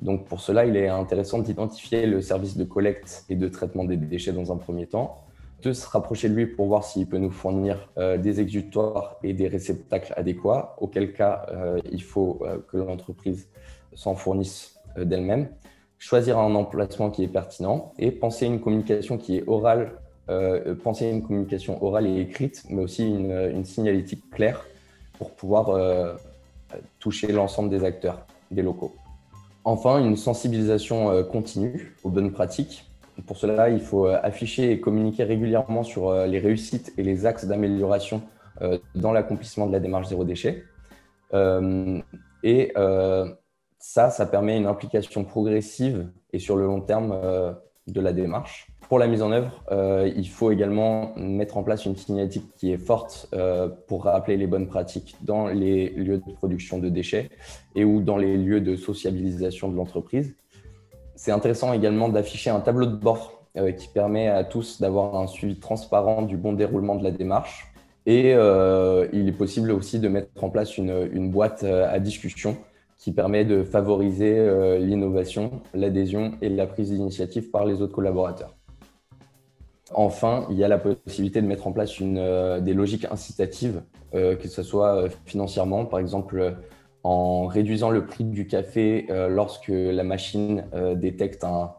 Donc 0.00 0.26
pour 0.26 0.40
cela, 0.40 0.64
il 0.64 0.76
est 0.76 0.88
intéressant 0.88 1.38
d'identifier 1.38 2.06
le 2.06 2.20
service 2.20 2.56
de 2.56 2.64
collecte 2.64 3.24
et 3.28 3.36
de 3.36 3.48
traitement 3.48 3.84
des 3.84 3.96
déchets 3.96 4.32
dans 4.32 4.50
un 4.50 4.56
premier 4.56 4.86
temps, 4.86 5.24
de 5.62 5.72
se 5.72 5.86
rapprocher 5.86 6.28
de 6.28 6.34
lui 6.34 6.46
pour 6.46 6.66
voir 6.66 6.84
s'il 6.84 7.06
peut 7.06 7.18
nous 7.18 7.30
fournir 7.30 7.90
euh, 7.98 8.16
des 8.16 8.40
exutoires 8.40 9.16
et 9.22 9.32
des 9.32 9.46
réceptacles 9.46 10.14
adéquats, 10.16 10.74
auquel 10.78 11.12
cas 11.12 11.46
il 11.92 12.02
faut 12.02 12.42
que 12.68 12.78
l'entreprise 12.78 13.48
s'en 13.94 14.14
fournisse 14.14 14.80
d'elle-même, 14.96 15.48
choisir 15.98 16.38
un 16.38 16.54
emplacement 16.54 17.10
qui 17.10 17.22
est 17.22 17.28
pertinent 17.28 17.92
et 17.98 18.10
penser 18.10 18.46
une 18.46 18.60
communication 18.60 19.18
qui 19.18 19.36
est 19.36 19.44
orale 19.46 20.00
euh, 20.28 20.74
penser 20.76 21.06
à 21.06 21.10
une 21.10 21.22
communication 21.22 21.82
orale 21.82 22.06
et 22.06 22.20
écrite, 22.20 22.64
mais 22.70 22.82
aussi 22.82 23.06
une, 23.06 23.64
signalétique 23.64 24.30
claire 24.30 24.64
pour 25.18 25.32
pouvoir 25.32 25.70
euh, 25.70 26.14
toucher 27.00 27.32
l'ensemble 27.32 27.68
des 27.68 27.84
acteurs, 27.84 28.26
des 28.50 28.62
locaux. 28.62 28.94
Enfin, 29.64 29.98
une 29.98 30.16
sensibilisation 30.16 31.10
euh, 31.10 31.22
continue 31.24 31.96
aux 32.04 32.10
bonnes 32.10 32.32
pratiques. 32.32 32.84
Pour 33.26 33.36
cela, 33.36 33.70
il 33.70 33.80
faut 33.80 34.06
afficher 34.06 34.70
et 34.72 34.80
communiquer 34.80 35.24
régulièrement 35.24 35.82
sur 35.82 36.10
les 36.24 36.38
réussites 36.38 36.94
et 36.96 37.02
les 37.02 37.26
axes 37.26 37.44
d'amélioration 37.44 38.22
dans 38.94 39.12
l'accomplissement 39.12 39.66
de 39.66 39.72
la 39.72 39.78
démarche 39.78 40.08
zéro 40.08 40.24
déchet. 40.24 40.64
et 42.42 42.72
ça, 43.78 44.08
ça 44.08 44.24
permet 44.24 44.56
une 44.56 44.64
implication 44.64 45.24
progressive 45.24 46.08
et 46.32 46.38
sur 46.38 46.56
le 46.56 46.64
long 46.64 46.80
terme 46.80 47.14
de 47.88 48.00
la 48.00 48.14
démarche. 48.14 48.69
Pour 48.90 48.98
la 48.98 49.06
mise 49.06 49.22
en 49.22 49.30
œuvre, 49.30 49.52
euh, 49.70 50.10
il 50.16 50.28
faut 50.28 50.50
également 50.50 51.12
mettre 51.14 51.56
en 51.56 51.62
place 51.62 51.86
une 51.86 51.94
signalétique 51.94 52.42
qui 52.56 52.72
est 52.72 52.76
forte 52.76 53.28
euh, 53.34 53.68
pour 53.86 54.02
rappeler 54.02 54.36
les 54.36 54.48
bonnes 54.48 54.66
pratiques 54.66 55.14
dans 55.22 55.46
les 55.46 55.90
lieux 55.90 56.18
de 56.18 56.32
production 56.32 56.78
de 56.78 56.88
déchets 56.88 57.30
et 57.76 57.84
ou 57.84 58.00
dans 58.00 58.16
les 58.16 58.36
lieux 58.36 58.60
de 58.60 58.74
sociabilisation 58.74 59.68
de 59.68 59.76
l'entreprise. 59.76 60.34
C'est 61.14 61.30
intéressant 61.30 61.72
également 61.72 62.08
d'afficher 62.08 62.50
un 62.50 62.58
tableau 62.58 62.86
de 62.86 62.96
bord 62.96 63.44
euh, 63.56 63.70
qui 63.70 63.86
permet 63.86 64.26
à 64.26 64.42
tous 64.42 64.80
d'avoir 64.80 65.14
un 65.14 65.28
suivi 65.28 65.60
transparent 65.60 66.22
du 66.22 66.36
bon 66.36 66.52
déroulement 66.52 66.96
de 66.96 67.04
la 67.04 67.12
démarche. 67.12 67.72
Et 68.06 68.30
il 68.32 69.28
est 69.28 69.36
possible 69.38 69.70
aussi 69.70 70.00
de 70.00 70.08
mettre 70.08 70.42
en 70.42 70.50
place 70.50 70.78
une, 70.78 71.08
une 71.12 71.30
boîte 71.30 71.62
à 71.62 72.00
discussion 72.00 72.56
qui 72.98 73.12
permet 73.12 73.44
de 73.44 73.62
favoriser 73.62 74.34
l'innovation, 74.80 75.60
l'adhésion 75.74 76.32
et 76.42 76.48
la 76.48 76.66
prise 76.66 76.90
d'initiative 76.90 77.50
par 77.50 77.66
les 77.66 77.82
autres 77.82 77.94
collaborateurs. 77.94 78.56
Enfin, 79.92 80.46
il 80.50 80.56
y 80.56 80.64
a 80.64 80.68
la 80.68 80.78
possibilité 80.78 81.42
de 81.42 81.46
mettre 81.46 81.66
en 81.66 81.72
place 81.72 81.92
euh, 82.00 82.60
des 82.60 82.74
logiques 82.74 83.06
incitatives, 83.10 83.82
euh, 84.14 84.36
que 84.36 84.48
ce 84.48 84.62
soit 84.62 85.08
financièrement, 85.26 85.84
par 85.84 85.98
exemple 85.98 86.56
en 87.02 87.46
réduisant 87.46 87.90
le 87.90 88.04
prix 88.04 88.24
du 88.24 88.46
café 88.46 89.06
lorsque 89.30 89.72
la 89.72 90.04
machine 90.04 90.64
détecte 90.96 91.44
un, 91.44 91.72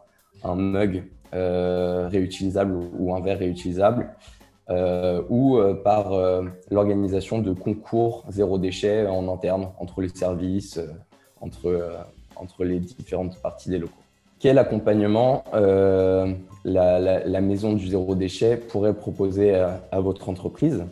mug 0.56 1.04
réutilisable 1.32 2.76
ou 2.98 3.14
un 3.14 3.20
verre 3.20 3.38
réutilisable, 3.38 4.16
ou 5.30 5.60
par 5.84 6.10
l'organisation 6.72 7.38
de 7.38 7.52
concours 7.52 8.24
zéro 8.30 8.58
déchet 8.58 9.06
en 9.06 9.32
interne 9.32 9.68
entre 9.78 10.00
les 10.00 10.08
services, 10.08 10.80
entre 11.40 12.64
les 12.64 12.80
différentes 12.80 13.40
parties 13.40 13.70
des 13.70 13.78
locaux. 13.78 13.94
Quel 14.40 14.58
accompagnement 14.58 15.44
la, 16.64 17.40
maison 17.40 17.72
du 17.72 17.88
zéro 17.88 18.14
déchet 18.14 18.56
pourrait 18.56 18.94
proposer 18.94 19.54
à, 19.54 20.00
votre 20.00 20.28
entreprise, 20.28 20.84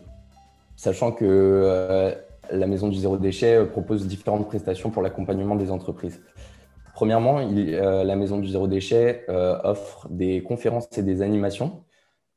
sachant 0.76 1.12
que 1.12 2.14
la 2.50 2.66
maison 2.66 2.88
du 2.88 2.98
zéro 2.98 3.16
déchet 3.16 3.64
propose 3.66 4.06
différentes 4.06 4.46
prestations 4.46 4.90
pour 4.90 5.02
l'accompagnement 5.02 5.56
des 5.56 5.70
entreprises. 5.70 6.20
Premièrement, 7.00 7.38
euh, 7.40 8.04
la 8.04 8.14
Maison 8.14 8.38
du 8.40 8.48
Zéro 8.48 8.66
Déchet 8.66 9.24
euh, 9.30 9.58
offre 9.64 10.06
des 10.10 10.42
conférences 10.42 10.86
et 10.98 11.02
des 11.02 11.22
animations. 11.22 11.82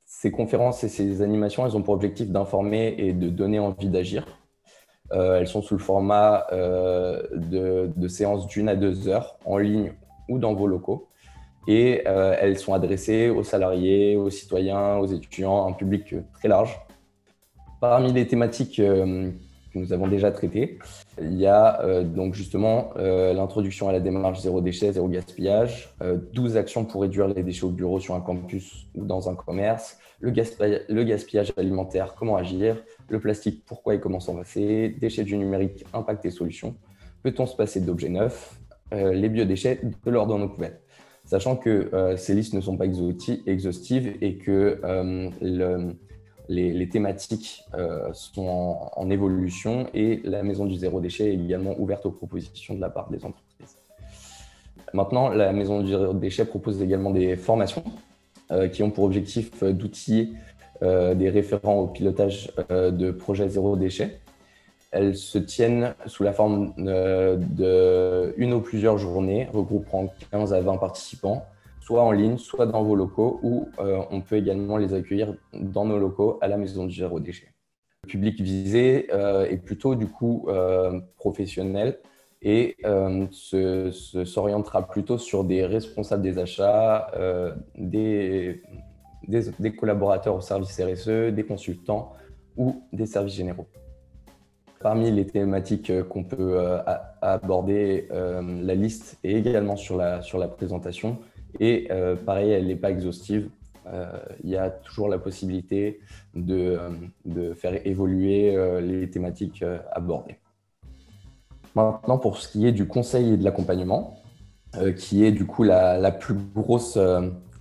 Ces 0.05 0.31
conférences 0.31 0.85
et 0.85 0.87
ces 0.87 1.21
animations, 1.21 1.65
elles 1.65 1.75
ont 1.75 1.81
pour 1.81 1.93
objectif 1.93 2.29
d'informer 2.29 2.95
et 2.97 3.11
de 3.11 3.27
donner 3.27 3.59
envie 3.59 3.89
d'agir. 3.89 4.25
Euh, 5.11 5.37
elles 5.37 5.49
sont 5.49 5.61
sous 5.61 5.73
le 5.73 5.81
format 5.81 6.47
de, 6.49 8.07
séances 8.07 8.47
d'une 8.47 8.69
à 8.69 8.77
deux 8.77 9.09
heures, 9.09 9.37
en 9.43 9.57
ligne 9.57 9.91
ou 10.29 10.39
dans 10.39 10.53
vos 10.53 10.67
locaux. 10.67 11.09
Et 11.67 12.03
elles 12.05 12.57
sont 12.57 12.73
adressées 12.73 13.29
aux 13.29 13.43
salariés, 13.43 14.15
aux 14.15 14.29
citoyens, 14.29 14.97
aux 14.97 15.05
étudiants, 15.07 15.67
un 15.67 15.71
public 15.71 16.13
très 16.33 16.49
large. 16.49 16.77
Parmi 17.79 18.11
les 18.11 18.27
thématiques 18.27 18.81
que 19.73 19.79
nous 19.79 19.91
avons 19.91 20.07
déjà 20.07 20.31
traité. 20.31 20.77
Il 21.19 21.33
y 21.33 21.47
a 21.47 21.81
euh, 21.81 22.03
donc 22.03 22.35
justement 22.35 22.91
euh, 22.97 23.33
l'introduction 23.33 23.89
à 23.89 23.91
la 23.91 23.99
démarche 23.99 24.41
zéro 24.41 24.61
déchet, 24.61 24.93
zéro 24.93 25.07
gaspillage, 25.07 25.93
12 26.33 26.55
euh, 26.55 26.59
actions 26.59 26.85
pour 26.85 27.01
réduire 27.01 27.27
les 27.27 27.43
déchets 27.43 27.65
au 27.65 27.71
bureau 27.71 27.99
sur 27.99 28.15
un 28.15 28.21
campus 28.21 28.87
ou 28.95 29.05
dans 29.05 29.29
un 29.29 29.35
commerce, 29.35 29.97
le, 30.19 30.31
le 30.31 31.03
gaspillage 31.03 31.53
alimentaire, 31.57 32.13
comment 32.15 32.37
agir, 32.37 32.77
le 33.09 33.19
plastique, 33.19 33.63
pourquoi 33.65 33.95
et 33.95 33.99
comment 33.99 34.19
s'en 34.19 34.35
passer, 34.35 34.95
déchets 34.99 35.23
du 35.23 35.37
numérique, 35.37 35.83
impact 35.93 36.25
et 36.25 36.31
solutions, 36.31 36.75
peut-on 37.23 37.45
se 37.45 37.55
passer 37.55 37.81
d'objets 37.81 38.09
neufs, 38.09 38.59
les 38.91 39.27
biodéchets, 39.27 39.81
de 40.05 40.11
l'or 40.11 40.27
dans 40.27 40.37
nos 40.37 40.49
poubelles. 40.49 40.79
Sachant 41.33 41.55
que 41.55 41.89
ces 42.15 42.35
listes 42.35 42.53
ne 42.53 42.61
sont 42.61 42.77
pas 42.77 42.85
exhaustives 42.85 44.13
et 44.21 44.35
que 44.35 44.79
le, 45.41 45.95
les, 46.49 46.89
thématiques 46.89 47.63
euh, 47.73 48.11
sont 48.13 48.89
en, 48.95 49.09
évolution 49.09 49.87
et 49.93 50.21
la 50.23 50.43
maison 50.43 50.65
du 50.65 50.75
zéro 50.75 50.99
déchet 50.99 51.29
est 51.29 51.35
également 51.35 51.75
ouverte 51.79 52.05
aux 52.05 52.11
propositions 52.11 52.75
de 52.75 52.81
la 52.81 52.89
part 52.89 53.09
des 53.09 53.23
entreprises. 53.25 53.77
Maintenant, 54.93 55.29
la 55.29 55.53
maison 55.53 55.81
du 55.81 55.89
zéro 55.89 56.13
déchet 56.13 56.45
propose 56.45 56.81
également 56.81 57.11
des 57.11 57.35
formations 57.35 57.83
euh, 58.51 58.67
qui 58.67 58.83
ont 58.83 58.91
pour 58.91 59.05
objectif 59.05 59.63
d'outiller 59.63 60.33
euh, 60.81 61.15
des 61.15 61.29
référents 61.29 61.79
au 61.79 61.87
pilotage 61.87 62.51
de 62.69 63.11
projets 63.11 63.49
zéro 63.49 63.75
déchet. 63.75 64.19
Elles 64.93 65.17
se 65.17 65.39
tiennent 65.39 65.95
sous 66.05 66.23
la 66.23 66.31
forme 66.33 66.73
d'une 66.77 68.53
ou 68.53 68.61
plusieurs 68.61 68.97
journées 68.97 69.49
regroupant 69.51 70.13
15 70.31 70.53
à 70.53 70.61
20 70.61 70.77
participants 70.77 71.45
soit 71.83 72.01
en 72.01 72.11
ligne, 72.11 72.37
soit 72.37 72.65
dans 72.65 72.83
vos 72.83 72.95
locaux, 72.95 73.39
ou 73.43 73.67
euh, 73.79 74.01
on 74.09 74.21
peut 74.21 74.37
également 74.37 74.77
les 74.77 74.93
accueillir 74.93 75.35
dans 75.53 75.83
nos 75.85 75.99
locaux 75.99 76.37
à 76.41 76.47
la 76.47 76.57
maison 76.57 76.85
du 76.85 76.95
zéro 76.95 77.19
déchet. 77.19 77.49
Le 78.05 78.09
public 78.09 78.39
visé 78.39 79.07
euh, 79.11 79.45
est 79.49 79.57
plutôt 79.57 79.95
du 79.95 80.07
coup 80.07 80.45
euh, 80.47 80.99
professionnel 81.17 81.99
et 82.41 82.77
s'orientera 83.31 84.87
plutôt 84.87 85.17
sur 85.17 85.43
des 85.45 85.65
responsables 85.65 86.21
des 86.21 86.39
achats, 86.39 87.09
des, 87.77 88.61
des, 89.29 89.73
collaborateurs 89.73 90.35
au 90.35 90.41
service 90.41 90.77
RSE, 90.77 91.33
des 91.33 91.45
consultants 91.45 92.11
ou 92.57 92.83
des 92.91 93.05
services 93.05 93.35
généraux. 93.35 93.67
Parmi 94.83 95.09
les 95.11 95.25
thématiques 95.25 95.91
qu'on 96.09 96.25
peut 96.25 96.59
aborder, 97.21 98.09
la 98.11 98.75
liste 98.75 99.17
est 99.23 99.31
également 99.31 99.77
sur 99.77 99.97
la, 99.97 100.47
présentation. 100.49 101.17
Et 101.59 101.87
euh, 101.91 102.15
pareil, 102.15 102.51
elle 102.51 102.67
n'est 102.67 102.75
pas 102.75 102.91
exhaustive. 102.91 103.49
Euh, 103.87 104.11
il 104.43 104.49
y 104.49 104.57
a 104.57 104.69
toujours 104.69 105.09
la 105.09 105.17
possibilité 105.17 105.99
de, 106.35 106.77
euh, 106.79 106.89
de 107.25 107.53
faire 107.53 107.85
évoluer 107.85 108.55
les 108.81 109.09
thématiques 109.09 109.63
abordées. 109.91 110.37
Maintenant, 111.75 112.17
pour 112.17 112.37
ce 112.37 112.49
qui 112.49 112.67
est 112.67 112.71
du 112.71 112.87
conseil 112.87 113.33
et 113.33 113.37
de 113.37 113.43
l'accompagnement, 113.43 114.19
qui 114.97 115.23
est 115.23 115.31
du 115.31 115.45
coup 115.45 115.63
la 115.63 116.11
plus 116.11 116.35
grosse, 116.55 116.97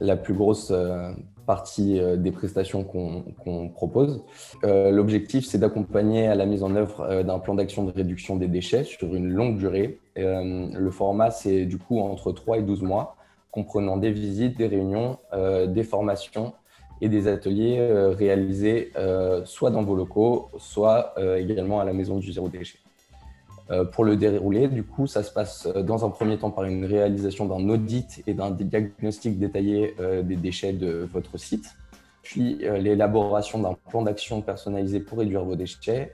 la 0.00 0.16
plus 0.16 0.34
grosse 0.34 0.72
partie 1.54 2.00
des 2.16 2.30
prestations 2.30 2.82
qu'on 2.84 3.68
propose. 3.68 4.24
L'objectif, 4.62 5.44
c'est 5.44 5.58
d'accompagner 5.58 6.26
à 6.26 6.34
la 6.34 6.46
mise 6.46 6.62
en 6.62 6.74
œuvre 6.76 7.22
d'un 7.22 7.38
plan 7.38 7.54
d'action 7.54 7.84
de 7.84 7.92
réduction 7.92 8.36
des 8.36 8.48
déchets 8.48 8.84
sur 8.84 9.14
une 9.14 9.28
longue 9.28 9.58
durée. 9.58 9.98
le 10.16 10.90
format, 10.90 11.30
c'est 11.30 11.64
du 11.66 11.78
coup 11.78 11.98
entre 12.00 12.32
3 12.32 12.58
et 12.58 12.62
12 12.62 12.82
mois 12.82 13.16
comprenant 13.52 13.98
des 13.98 14.10
visites, 14.10 14.58
des 14.58 14.66
réunions, 14.66 15.18
euh, 15.32 15.66
des 15.66 15.84
formations 15.84 16.54
et 17.00 17.08
des 17.08 17.28
ateliers 17.28 17.78
euh, 17.78 18.10
réalisés 18.10 18.90
euh, 18.96 19.44
soit 19.44 19.70
dans 19.70 19.82
vos 19.82 19.94
locaux, 19.94 20.50
soit 20.58 21.14
également 21.38 21.78
à 21.78 21.84
la 21.84 21.92
maison 21.92 22.18
du 22.18 22.32
zéro 22.32 22.48
déchet. 22.48 22.81
Pour 23.92 24.04
le 24.04 24.16
dérouler, 24.16 24.68
du 24.68 24.82
coup, 24.82 25.06
ça 25.06 25.22
se 25.22 25.32
passe 25.32 25.66
dans 25.66 26.04
un 26.04 26.10
premier 26.10 26.38
temps 26.38 26.50
par 26.50 26.64
une 26.64 26.84
réalisation 26.84 27.46
d'un 27.46 27.68
audit 27.68 28.22
et 28.26 28.34
d'un 28.34 28.50
diagnostic 28.50 29.38
détaillé 29.38 29.94
des 30.22 30.36
déchets 30.36 30.72
de 30.72 31.08
votre 31.12 31.38
site, 31.38 31.74
puis 32.22 32.58
l'élaboration 32.58 33.60
d'un 33.60 33.74
plan 33.88 34.02
d'action 34.02 34.42
personnalisé 34.42 35.00
pour 35.00 35.18
réduire 35.18 35.44
vos 35.44 35.56
déchets, 35.56 36.12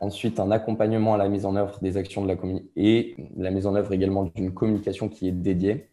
Ensuite, 0.00 0.38
un 0.38 0.50
accompagnement 0.50 1.14
à 1.14 1.16
la 1.16 1.28
mise 1.28 1.44
en 1.44 1.56
œuvre 1.56 1.78
des 1.82 1.96
actions 1.96 2.22
de 2.22 2.28
la 2.28 2.36
communauté 2.36 2.68
et 2.76 3.16
la 3.36 3.50
mise 3.50 3.66
en 3.66 3.74
œuvre 3.74 3.92
également 3.92 4.30
d'une 4.34 4.52
communication 4.52 5.08
qui 5.08 5.26
est 5.26 5.32
dédiée. 5.32 5.88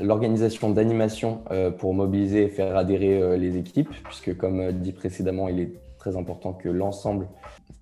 L'organisation 0.00 0.70
d'animation 0.70 1.42
euh, 1.50 1.70
pour 1.70 1.92
mobiliser 1.92 2.44
et 2.44 2.48
faire 2.48 2.76
adhérer 2.76 3.20
euh, 3.20 3.36
les 3.36 3.58
équipes, 3.58 3.90
puisque 4.04 4.36
comme 4.36 4.60
euh, 4.60 4.72
dit 4.72 4.92
précédemment, 4.92 5.48
il 5.48 5.60
est 5.60 5.72
très 6.00 6.16
important 6.16 6.52
que 6.52 6.68
l'ensemble, 6.68 7.28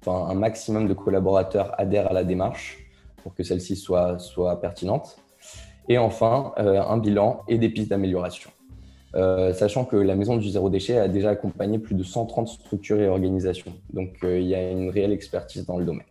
enfin 0.03 0.27
un 0.31 0.35
maximum 0.35 0.89
de 0.89 0.95
collaborateurs 0.95 1.73
adhèrent 1.79 2.11
à 2.11 2.13
la 2.13 2.25
démarche 2.25 2.91
pour 3.23 3.35
que 3.35 3.43
celle-ci 3.43 3.77
soit, 3.77 4.19
soit 4.19 4.61
pertinente. 4.61 5.19
Et 5.89 5.97
enfin, 5.97 6.53
un 6.59 6.99
bilan 6.99 7.41
et 7.49 7.57
des 7.57 7.71
pistes 7.71 7.89
d'amélioration. 7.89 8.51
sachant 9.15 9.87
que 9.87 9.97
la 9.97 10.17
maison 10.17 10.37
du 10.37 10.51
zéro 10.51 10.69
déchet 10.69 10.99
a 10.99 11.09
déjà 11.09 11.31
accompagné 11.31 11.79
plus 11.79 11.95
de 11.95 12.03
130 12.03 12.47
structures 12.47 13.01
et 13.01 13.09
organisations. 13.09 13.73
Donc 13.95 14.19
il 14.23 14.43
y 14.43 14.55
a 14.55 14.71
une 14.71 14.91
réelle 14.91 15.13
expertise 15.13 15.65
dans 15.65 15.79
le 15.79 15.87
domaine. 15.87 16.05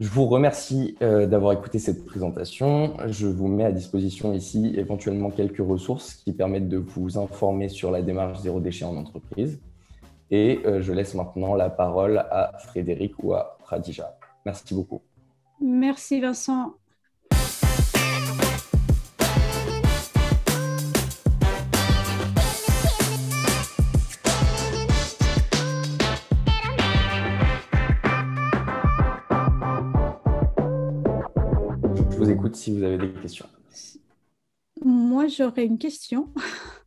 Je 0.00 0.08
vous 0.08 0.26
remercie 0.26 0.96
euh, 1.02 1.26
d'avoir 1.26 1.52
écouté 1.52 1.78
cette 1.78 2.04
présentation. 2.04 2.94
Je 3.06 3.28
vous 3.28 3.46
mets 3.46 3.64
à 3.64 3.70
disposition 3.70 4.32
ici 4.32 4.74
éventuellement 4.76 5.30
quelques 5.30 5.64
ressources 5.64 6.14
qui 6.14 6.32
permettent 6.32 6.68
de 6.68 6.78
vous 6.78 7.16
informer 7.16 7.68
sur 7.68 7.92
la 7.92 8.02
démarche 8.02 8.40
zéro 8.40 8.58
déchet 8.58 8.84
en 8.84 8.96
entreprise. 8.96 9.60
Et 10.30 10.60
euh, 10.64 10.80
je 10.80 10.92
laisse 10.92 11.14
maintenant 11.14 11.54
la 11.54 11.70
parole 11.70 12.18
à 12.18 12.52
Frédéric 12.58 13.14
ou 13.22 13.34
à 13.34 13.58
Radija. 13.64 14.16
Merci 14.44 14.74
beaucoup. 14.74 15.02
Merci 15.60 16.20
Vincent. 16.20 16.74
écoute 32.44 32.56
si 32.56 32.76
vous 32.76 32.82
avez 32.82 32.98
des 32.98 33.12
questions. 33.12 33.46
Moi, 34.84 35.28
j'aurais 35.28 35.64
une 35.64 35.78
question. 35.78 36.28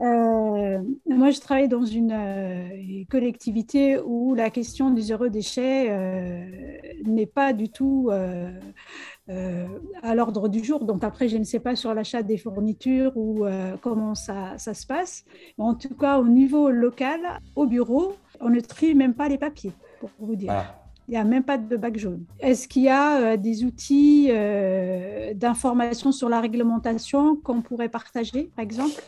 Euh, 0.00 0.78
moi, 1.08 1.30
je 1.30 1.40
travaille 1.40 1.68
dans 1.68 1.84
une 1.84 2.12
euh, 2.12 3.04
collectivité 3.10 3.98
où 3.98 4.34
la 4.34 4.50
question 4.50 4.90
du 4.90 5.02
zéro 5.02 5.28
déchet 5.28 5.90
euh, 5.90 6.78
n'est 7.04 7.26
pas 7.26 7.52
du 7.52 7.68
tout 7.68 8.10
à 8.10 10.14
l'ordre 10.14 10.48
du 10.48 10.62
jour. 10.62 10.84
Donc 10.84 11.04
après, 11.04 11.28
je 11.28 11.36
ne 11.36 11.44
sais 11.44 11.60
pas 11.60 11.76
sur 11.76 11.94
l'achat 11.94 12.22
des 12.22 12.36
fournitures 12.36 13.16
ou 13.16 13.46
comment 13.80 14.14
ça, 14.14 14.58
ça, 14.58 14.74
se 14.74 14.86
passe. 14.86 15.24
en 15.58 15.74
tout 15.74 15.94
cas, 15.94 16.18
au 16.18 16.26
niveau 16.26 16.70
local, 16.70 17.20
au 17.56 17.66
bureau, 17.66 18.14
on 18.40 18.50
ne 18.50 18.60
trie 18.60 18.94
même 18.94 19.14
pas 19.14 19.28
les 19.28 19.38
papiers, 19.38 19.72
pour 20.00 20.10
vous 20.18 20.36
dire. 20.36 20.52
Ah. 20.52 20.84
Il 21.06 21.10
n'y 21.10 21.16
a 21.18 21.24
même 21.24 21.42
pas 21.42 21.58
de 21.58 21.76
bac 21.76 21.98
jaune. 21.98 22.24
Est-ce 22.40 22.66
qu'il 22.66 22.82
y 22.82 22.88
a 22.88 23.20
euh, 23.20 23.36
des 23.36 23.64
outils 23.64 24.28
euh, 24.30 25.34
d'information 25.34 26.12
sur 26.12 26.30
la 26.30 26.40
réglementation 26.40 27.36
qu'on 27.36 27.60
pourrait 27.60 27.90
partager, 27.90 28.50
par 28.56 28.62
exemple? 28.62 29.02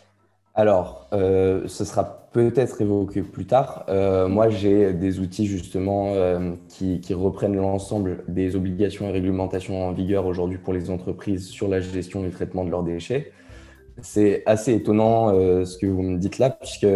Alors, 0.59 1.07
euh, 1.13 1.69
ce 1.69 1.85
sera 1.85 2.29
peut-être 2.33 2.81
évoqué 2.81 3.21
plus 3.21 3.47
tard. 3.47 3.85
moi, 4.29 4.49
j'ai 4.49 4.95
des 4.95 5.21
outils 5.21 5.47
justement 5.47 6.15
qui, 6.69 7.01
qui, 7.01 7.15
reprennent 7.15 7.57
l'ensemble 7.57 8.25
des 8.29 8.57
obligations 8.57 9.09
et 9.09 9.13
réglementations 9.13 9.87
en 9.87 9.93
vigueur 9.93 10.27
aujourd'hui 10.27 10.59
pour 10.59 10.73
les 10.73 10.91
entreprises 10.91 11.47
sur 11.49 11.69
la 11.69 11.81
gestion 11.81 12.23
et 12.23 12.27
le 12.27 12.31
traitement 12.31 12.65
de 12.65 12.71
leurs 12.71 12.83
déchets. 12.83 13.33
C'est 14.03 14.43
assez 14.45 14.75
étonnant 14.75 15.31
ce 15.31 15.79
que 15.79 15.87
vous 15.87 16.03
me 16.03 16.19
dites 16.19 16.39
là, 16.39 16.51
puisque 16.51 16.87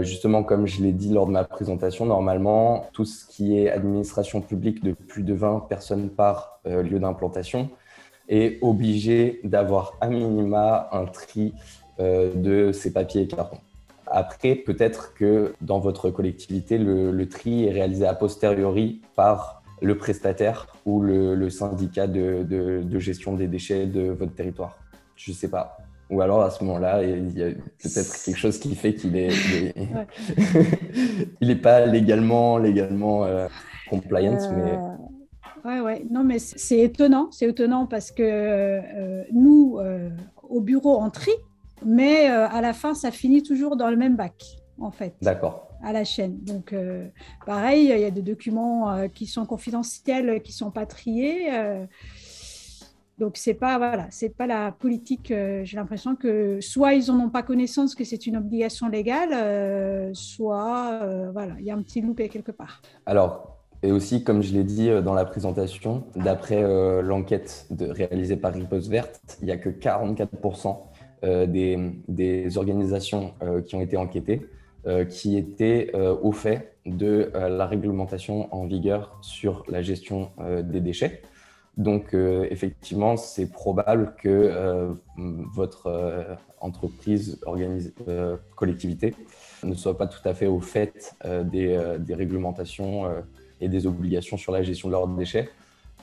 justement, 0.00 0.42
comme 0.42 0.66
je 0.66 0.82
l'ai 0.82 0.92
dit 0.92 1.12
lors 1.12 1.26
de 1.26 1.32
ma 1.32 1.44
présentation, 1.44 2.04
normalement, 2.04 2.86
tout 2.92 3.06
ce 3.06 3.26
qui 3.26 3.58
est 3.58 3.70
administration 3.70 4.42
publique 4.42 4.84
de 4.84 4.92
plus 4.92 5.22
de 5.22 5.32
20 5.32 5.66
personnes 5.70 6.10
par 6.10 6.60
lieu 6.66 6.98
d'implantation 6.98 7.70
est 8.30 8.58
obligé 8.62 9.40
d'avoir 9.44 9.96
à 10.00 10.08
minima 10.08 10.88
un 10.92 11.04
tri 11.04 11.52
de 12.00 12.72
ces 12.72 12.92
papiers 12.92 13.22
et 13.22 13.28
cartons. 13.28 13.58
Après, 14.10 14.56
peut-être 14.56 15.14
que 15.14 15.54
dans 15.60 15.78
votre 15.78 16.10
collectivité, 16.10 16.78
le, 16.78 17.28
tri 17.28 17.66
est 17.66 17.70
réalisé 17.70 18.06
a 18.06 18.14
posteriori 18.14 19.00
par 19.14 19.62
le 19.80 19.96
prestataire 19.96 20.66
ou 20.84 21.00
le, 21.00 21.48
syndicat 21.48 22.08
de, 22.08 22.98
gestion 22.98 23.34
des 23.34 23.46
déchets 23.46 23.86
de 23.86 24.10
votre 24.10 24.34
territoire. 24.34 24.76
Je 25.14 25.30
ne 25.30 25.36
sais 25.36 25.48
pas. 25.48 25.78
Ou 26.10 26.22
alors 26.22 26.42
à 26.42 26.50
ce 26.50 26.64
moment-là, 26.64 27.04
il 27.04 27.38
y 27.38 27.42
a 27.44 27.50
peut-être 27.50 28.24
quelque 28.24 28.36
chose 28.36 28.58
qui 28.58 28.74
fait 28.74 28.94
qu'il 28.94 29.16
est, 29.16 29.30
il 31.40 31.50
est, 31.50 31.56
pas 31.62 31.86
légalement, 31.86 32.58
légalement 32.58 33.24
euh, 33.24 33.46
compliant, 33.88 34.36
euh, 34.36 34.52
mais. 34.56 35.70
Ouais, 35.70 35.80
ouais. 35.80 36.04
Non, 36.10 36.24
mais 36.24 36.40
c'est 36.40 36.80
étonnant. 36.80 37.28
C'est 37.30 37.46
étonnant 37.46 37.86
parce 37.86 38.10
que 38.10 38.24
euh, 38.24 39.22
nous, 39.32 39.78
au 40.48 40.60
bureau, 40.60 41.00
on 41.00 41.10
trie 41.10 41.30
mais 41.84 42.30
euh, 42.30 42.48
à 42.48 42.60
la 42.60 42.72
fin, 42.72 42.94
ça 42.94 43.10
finit 43.10 43.42
toujours 43.42 43.76
dans 43.76 43.90
le 43.90 43.96
même 43.96 44.16
bac, 44.16 44.44
en 44.80 44.90
fait. 44.90 45.14
D'accord. 45.22 45.68
À 45.82 45.92
la 45.92 46.04
chaîne. 46.04 46.38
Donc, 46.40 46.72
euh, 46.72 47.06
pareil, 47.46 47.90
il 47.94 47.98
y 47.98 48.04
a 48.04 48.10
des 48.10 48.22
documents 48.22 48.92
euh, 48.92 49.08
qui 49.08 49.26
sont 49.26 49.46
confidentiels, 49.46 50.42
qui 50.42 50.52
sont 50.52 50.70
pas 50.70 50.86
triés. 50.86 51.50
donc, 53.18 53.36
c'est 53.36 53.54
pas 53.54 53.78
voilà, 53.78 54.06
c'est 54.10 54.34
pas 54.34 54.46
la 54.46 54.72
politique. 54.72 55.28
J'ai 55.28 55.76
l'impression 55.76 56.16
que 56.16 56.60
soit 56.60 56.94
ils 56.94 57.06
n'en 57.08 57.24
ont 57.24 57.30
pas 57.30 57.42
connaissance 57.42 57.94
que 57.94 58.04
c'est 58.04 58.26
une 58.26 58.36
obligation 58.36 58.88
légale, 58.88 60.14
soit 60.14 61.30
voilà, 61.32 61.54
il 61.58 61.64
y 61.64 61.70
a 61.70 61.74
un 61.74 61.82
petit 61.82 62.00
loupé 62.00 62.28
quelque 62.28 62.52
part. 62.52 62.82
Alors, 63.06 63.56
et 63.82 63.92
aussi, 63.92 64.22
comme 64.24 64.42
je 64.42 64.52
l'ai 64.52 64.64
dit 64.64 64.90
dans 65.02 65.14
la 65.14 65.24
présentation, 65.24 66.04
d'après 66.14 66.62
l'enquête 67.02 67.66
réalisée 67.78 68.36
par 68.36 68.52
Riposte 68.52 68.88
Verte, 68.88 69.38
il 69.40 69.46
n'y 69.46 69.52
a 69.52 69.56
que 69.56 69.70
44% 69.70 70.89
euh, 71.22 71.46
des, 71.46 72.56
organisations 72.56 73.34
euh, 73.42 73.60
qui 73.60 73.74
ont 73.74 73.82
été 73.82 73.98
enquêtées 73.98 74.40
euh, 74.86 75.04
qui 75.04 75.36
étaient 75.36 75.92
au 76.22 76.32
fait 76.32 76.76
de 76.86 77.30
la 77.34 77.66
réglementation 77.66 78.52
en 78.54 78.66
vigueur 78.66 79.18
sur 79.20 79.64
la 79.68 79.82
gestion 79.82 80.30
des 80.64 80.80
déchets. 80.80 81.22
Donc, 81.76 82.14
effectivement, 82.14 83.16
c'est 83.16 83.50
probable 83.52 84.14
que 84.16 84.94
votre 85.54 86.38
entreprise, 86.60 87.38
collectivité, 88.56 89.14
ne 89.62 89.74
soit 89.74 89.98
pas 89.98 90.06
tout 90.06 90.26
à 90.26 90.32
fait 90.32 90.46
au 90.46 90.60
fait 90.60 91.14
des, 91.44 91.78
des 91.98 92.14
réglementations 92.14 93.04
et 93.60 93.68
des 93.68 93.86
obligations 93.86 94.38
sur 94.38 94.52
la 94.52 94.62
gestion 94.62 94.88
de 94.88 94.92
leurs 94.92 95.08
déchets. 95.08 95.50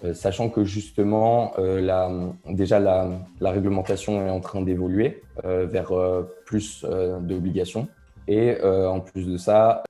Euh, 0.03 0.13
sachant 0.13 0.49
que 0.49 0.63
justement, 0.63 1.53
euh, 1.57 2.29
déjà 2.49 2.79
la, 2.79 3.09
réglementation 3.41 4.25
est 4.25 4.29
en 4.29 4.39
train 4.39 4.61
d'évoluer 4.61 5.21
euh, 5.45 5.65
vers 5.65 5.91
plus 6.45 6.85
d'obligations. 7.21 7.87
Et 8.29 8.57
en 8.61 8.99
plus 8.99 9.25
de 9.25 9.37
ça, 9.37 9.83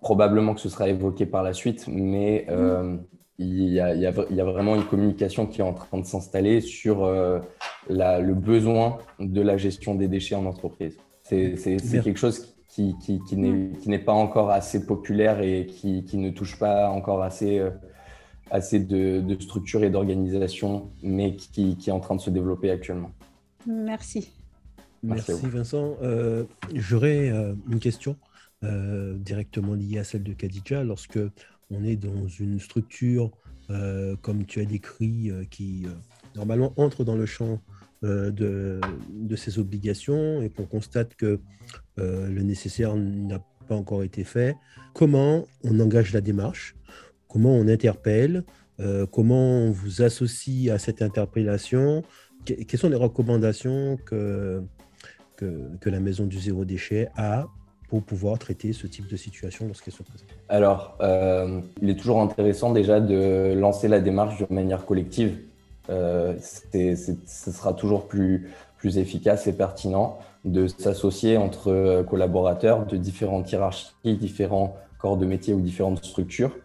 probablement 0.00 0.54
que 0.54 0.60
ce 0.60 0.68
sera 0.68 0.88
évoqué 0.88 1.24
par 1.24 1.44
la 1.44 1.52
suite, 1.52 1.86
mais 1.88 2.46
il 3.38 3.68
y, 3.68 3.80
a, 3.80 4.44
vraiment 4.44 4.74
une 4.74 4.84
communication 4.84 5.46
qui 5.46 5.60
est 5.60 5.64
en 5.64 5.72
train 5.72 5.98
de 5.98 6.04
s'installer 6.04 6.60
sur 6.60 7.06
le 7.08 8.34
besoin 8.34 8.98
de 9.20 9.40
la 9.40 9.56
gestion 9.56 9.94
des 9.94 10.08
déchets 10.08 10.34
en 10.34 10.46
entreprise. 10.46 10.96
C'est 11.22 11.54
quelque 12.02 12.18
chose 12.18 12.56
qui, 12.68 12.96
qui 12.98 13.36
n'est 13.36 13.98
pas 14.00 14.12
encore 14.12 14.50
assez 14.50 14.84
populaire 14.84 15.40
et 15.40 15.66
qui, 15.66 16.04
ne 16.14 16.30
touche 16.30 16.58
pas 16.58 16.88
encore 16.88 17.22
assez 17.22 17.62
assez 18.50 18.78
de, 18.78 19.36
structure 19.40 19.84
et 19.84 19.90
d'organisation, 19.90 20.90
mais 21.02 21.36
qui, 21.36 21.76
est 21.86 21.90
en 21.90 22.00
train 22.00 22.16
de 22.16 22.20
se 22.20 22.30
développer 22.30 22.70
actuellement. 22.70 23.10
Merci. 23.66 24.30
Merci, 25.02 25.32
Vincent. 25.44 25.96
Euh, 26.02 26.44
j'aurais 26.74 27.30
euh, 27.30 27.54
une 27.70 27.78
question 27.78 28.16
euh, 28.64 29.16
directement 29.16 29.74
liée 29.74 29.98
à 29.98 30.04
celle 30.04 30.22
de 30.22 30.32
Khadija. 30.32 30.84
Lorsque 30.84 31.18
on 31.70 31.84
est 31.84 31.96
dans 31.96 32.28
une 32.28 32.60
structure, 32.60 33.30
comme 34.22 34.46
tu 34.46 34.60
as 34.60 34.64
décrit, 34.64 35.32
qui 35.50 35.86
normalement 36.36 36.72
entre 36.76 37.02
dans 37.02 37.16
le 37.16 37.26
champ 37.26 37.60
de, 38.02 38.80
de, 39.10 39.36
ses 39.36 39.58
obligations 39.58 40.40
et 40.40 40.50
qu'on 40.50 40.66
constate 40.66 41.16
que 41.16 41.40
le 41.96 42.42
nécessaire 42.42 42.94
n'a 42.94 43.40
pas 43.66 43.74
encore 43.74 44.04
été 44.04 44.22
fait, 44.22 44.54
comment 44.94 45.44
on 45.64 45.80
engage 45.80 46.12
la 46.12 46.20
démarche 46.20 46.76
comment 47.36 47.52
on 47.52 47.68
interpelle, 47.68 48.44
euh, 48.80 49.04
comment 49.04 49.58
on 49.58 49.70
vous 49.70 50.00
associe 50.00 50.70
à 50.70 50.78
cette 50.78 51.02
interpellation, 51.02 52.02
quelles 52.46 52.80
sont 52.80 52.88
les 52.88 52.96
recommandations 52.96 53.98
que, 54.06 54.62
que, 55.36 55.90
la 55.90 56.00
maison 56.00 56.24
du 56.24 56.38
zéro 56.38 56.64
déchet 56.64 57.08
a 57.14 57.48
pour 57.90 58.02
pouvoir 58.02 58.38
traiter 58.38 58.72
ce 58.72 58.86
type 58.86 59.06
de 59.06 59.16
situation 59.16 59.66
lorsqu'elle 59.66 59.92
se 59.92 60.02
présente? 60.02 60.30
Alors, 60.48 60.96
euh, 61.02 61.60
il 61.82 61.90
est 61.90 61.96
toujours 61.96 62.22
intéressant 62.22 62.72
déjà 62.72 63.00
de 63.00 63.52
lancer 63.52 63.86
la 63.86 64.00
démarche 64.00 64.38
de 64.38 64.46
manière 64.48 64.86
collective. 64.86 65.36
Euh, 65.90 66.36
ce 66.40 67.52
sera 67.52 67.74
toujours 67.74 68.08
plus, 68.08 68.48
plus 68.78 68.96
efficace 68.96 69.46
et 69.46 69.52
pertinent 69.52 70.20
de 70.46 70.68
s'associer 70.68 71.36
entre 71.36 72.02
collaborateurs 72.08 72.86
de 72.86 72.96
différentes 72.96 73.52
hiérarchies, 73.52 73.92
différents 74.04 74.78
corps 74.98 75.18
de 75.18 75.26
métier 75.26 75.52
ou 75.52 75.60
différentes 75.60 76.02
structures 76.02 76.56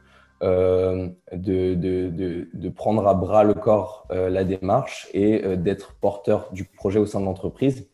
euh, 0.44 1.08
de, 1.32 1.76
de, 1.76 2.48
de, 2.52 2.70
prendre 2.70 3.08
à 3.08 3.14
bras 3.14 3.44
le 3.44 3.54
corps 3.54 4.08
euh, 4.12 4.28
la 4.28 4.44
démarche 4.44 5.08
et 5.14 5.46
euh, 5.46 5.56
d'être 5.56 5.94
porteur 6.02 6.50
du 6.52 6.64
projet 6.64 6.98
au 6.98 7.06
sein 7.06 7.20
de 7.20 7.26
l'entreprise. 7.26 7.88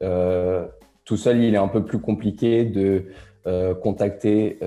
tout 0.00 1.16
seul, 1.16 1.42
il 1.42 1.54
est 1.54 1.58
un 1.58 1.68
peu 1.68 1.82
plus 1.82 2.00
compliqué 2.00 2.64
de 2.64 3.06
contacter. 3.82 4.58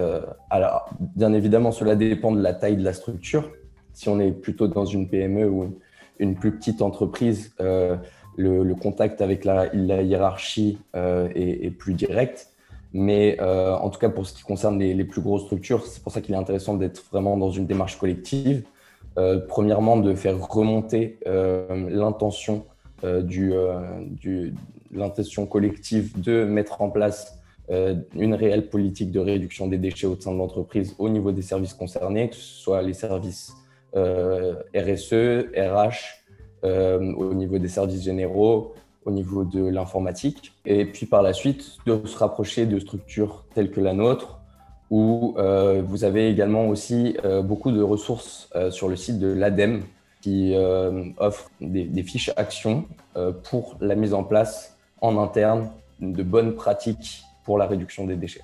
alors, 0.50 0.90
bien 1.00 1.34
évidemment, 1.34 1.72
cela 1.72 1.96
dépend 1.96 2.32
de 2.32 2.42
la 2.42 2.54
taille 2.54 2.78
de 2.78 2.84
la 2.84 2.94
structure. 2.94 3.52
Si 3.94 4.10
on 4.10 4.20
est 4.20 4.32
plutôt 4.32 4.68
dans 4.68 4.86
une 4.86 5.08
PME 5.08 5.48
ou 5.48 5.80
une, 6.20 6.36
plus 6.36 6.52
petite 6.52 6.82
entreprise, 6.82 7.56
le, 7.60 8.74
contact 8.74 9.22
avec 9.22 9.46
la, 9.46 9.68
la 9.74 10.02
hiérarchie 10.02 10.80
est, 10.96 11.72
plus 11.78 11.94
direct. 11.94 12.52
Mais 12.98 13.38
euh, 13.40 13.76
en 13.76 13.92
tout 13.92 14.00
cas, 14.00 14.10
pour 14.10 14.26
ce 14.26 14.34
qui 14.34 14.42
concerne 14.42 14.80
les, 14.80 15.04
plus 15.06 15.22
grosses 15.22 15.44
structures, 15.44 15.86
c'est 15.86 16.02
pour 16.02 16.12
ça 16.12 16.20
qu'il 16.20 16.34
est 16.34 16.38
intéressant 16.38 16.74
d'être 16.74 17.04
vraiment 17.12 17.38
dans 17.38 17.52
une 17.52 17.68
démarche 17.68 18.00
collective. 18.00 18.64
Euh, 19.20 19.40
premièrement, 19.48 19.98
de 19.98 20.16
faire 20.16 20.36
remonter 20.48 21.20
euh, 21.28 21.88
l'intention 21.92 22.66
collective 25.46 26.20
de 26.20 26.44
mettre 26.44 26.82
en 26.82 26.90
place 26.90 27.38
une 27.70 28.34
réelle 28.34 28.68
politique 28.68 29.12
de 29.12 29.20
réduction 29.20 29.68
des 29.68 29.78
déchets 29.78 30.08
au 30.08 30.20
sein 30.20 30.32
de 30.32 30.38
l'entreprise 30.38 30.96
au 30.98 31.10
niveau 31.10 31.32
des 31.32 31.44
services 31.44 31.76
concernés, 31.76 32.30
que 32.30 32.36
ce 32.36 32.62
soit 32.64 32.82
les 32.82 32.94
services 32.94 33.54
RSE, 33.94 35.46
RH, 35.56 36.24
au 36.64 37.34
niveau 37.36 37.60
des 37.60 37.68
services 37.68 38.04
généraux, 38.04 38.74
au 39.08 39.12
niveau 39.12 39.46
de 39.46 39.66
l'informatique. 39.66 40.54
Et 40.66 40.86
puis 40.86 41.06
par 41.06 41.24
la 41.24 41.34
suite, 41.34 41.78
de 41.86 42.06
se 42.06 42.18
rapprocher 42.18 42.66
de 42.66 42.78
structures 42.78 43.46
telles 43.56 43.72
que 43.72 43.80
la 43.80 43.94
nôtre, 43.94 44.40
où 44.90 45.36
euh, 45.38 45.82
vous 45.86 46.04
avez 46.04 46.30
également 46.30 46.68
aussi 46.68 47.18
euh, 47.24 47.42
beaucoup 47.42 47.72
de 47.72 47.82
ressources 47.82 48.50
euh, 48.56 48.70
sur 48.70 48.90
le 48.90 48.96
site 48.96 49.20
de 49.20 49.28
l'ADEME 49.28 49.84
qui 50.22 50.56
offre 51.20 51.50
des, 51.62 52.04
fiches 52.04 52.32
actions 52.36 52.84
pour 53.44 53.78
la 53.80 53.96
mise 53.96 54.14
en 54.14 54.26
place 54.26 54.76
en 55.00 55.18
interne 55.18 55.70
de 56.02 56.22
bonnes 56.22 56.54
pratiques 56.54 57.24
pour 57.46 57.58
la 57.58 57.66
réduction 57.66 58.06
des 58.06 58.18
déchets. 58.18 58.44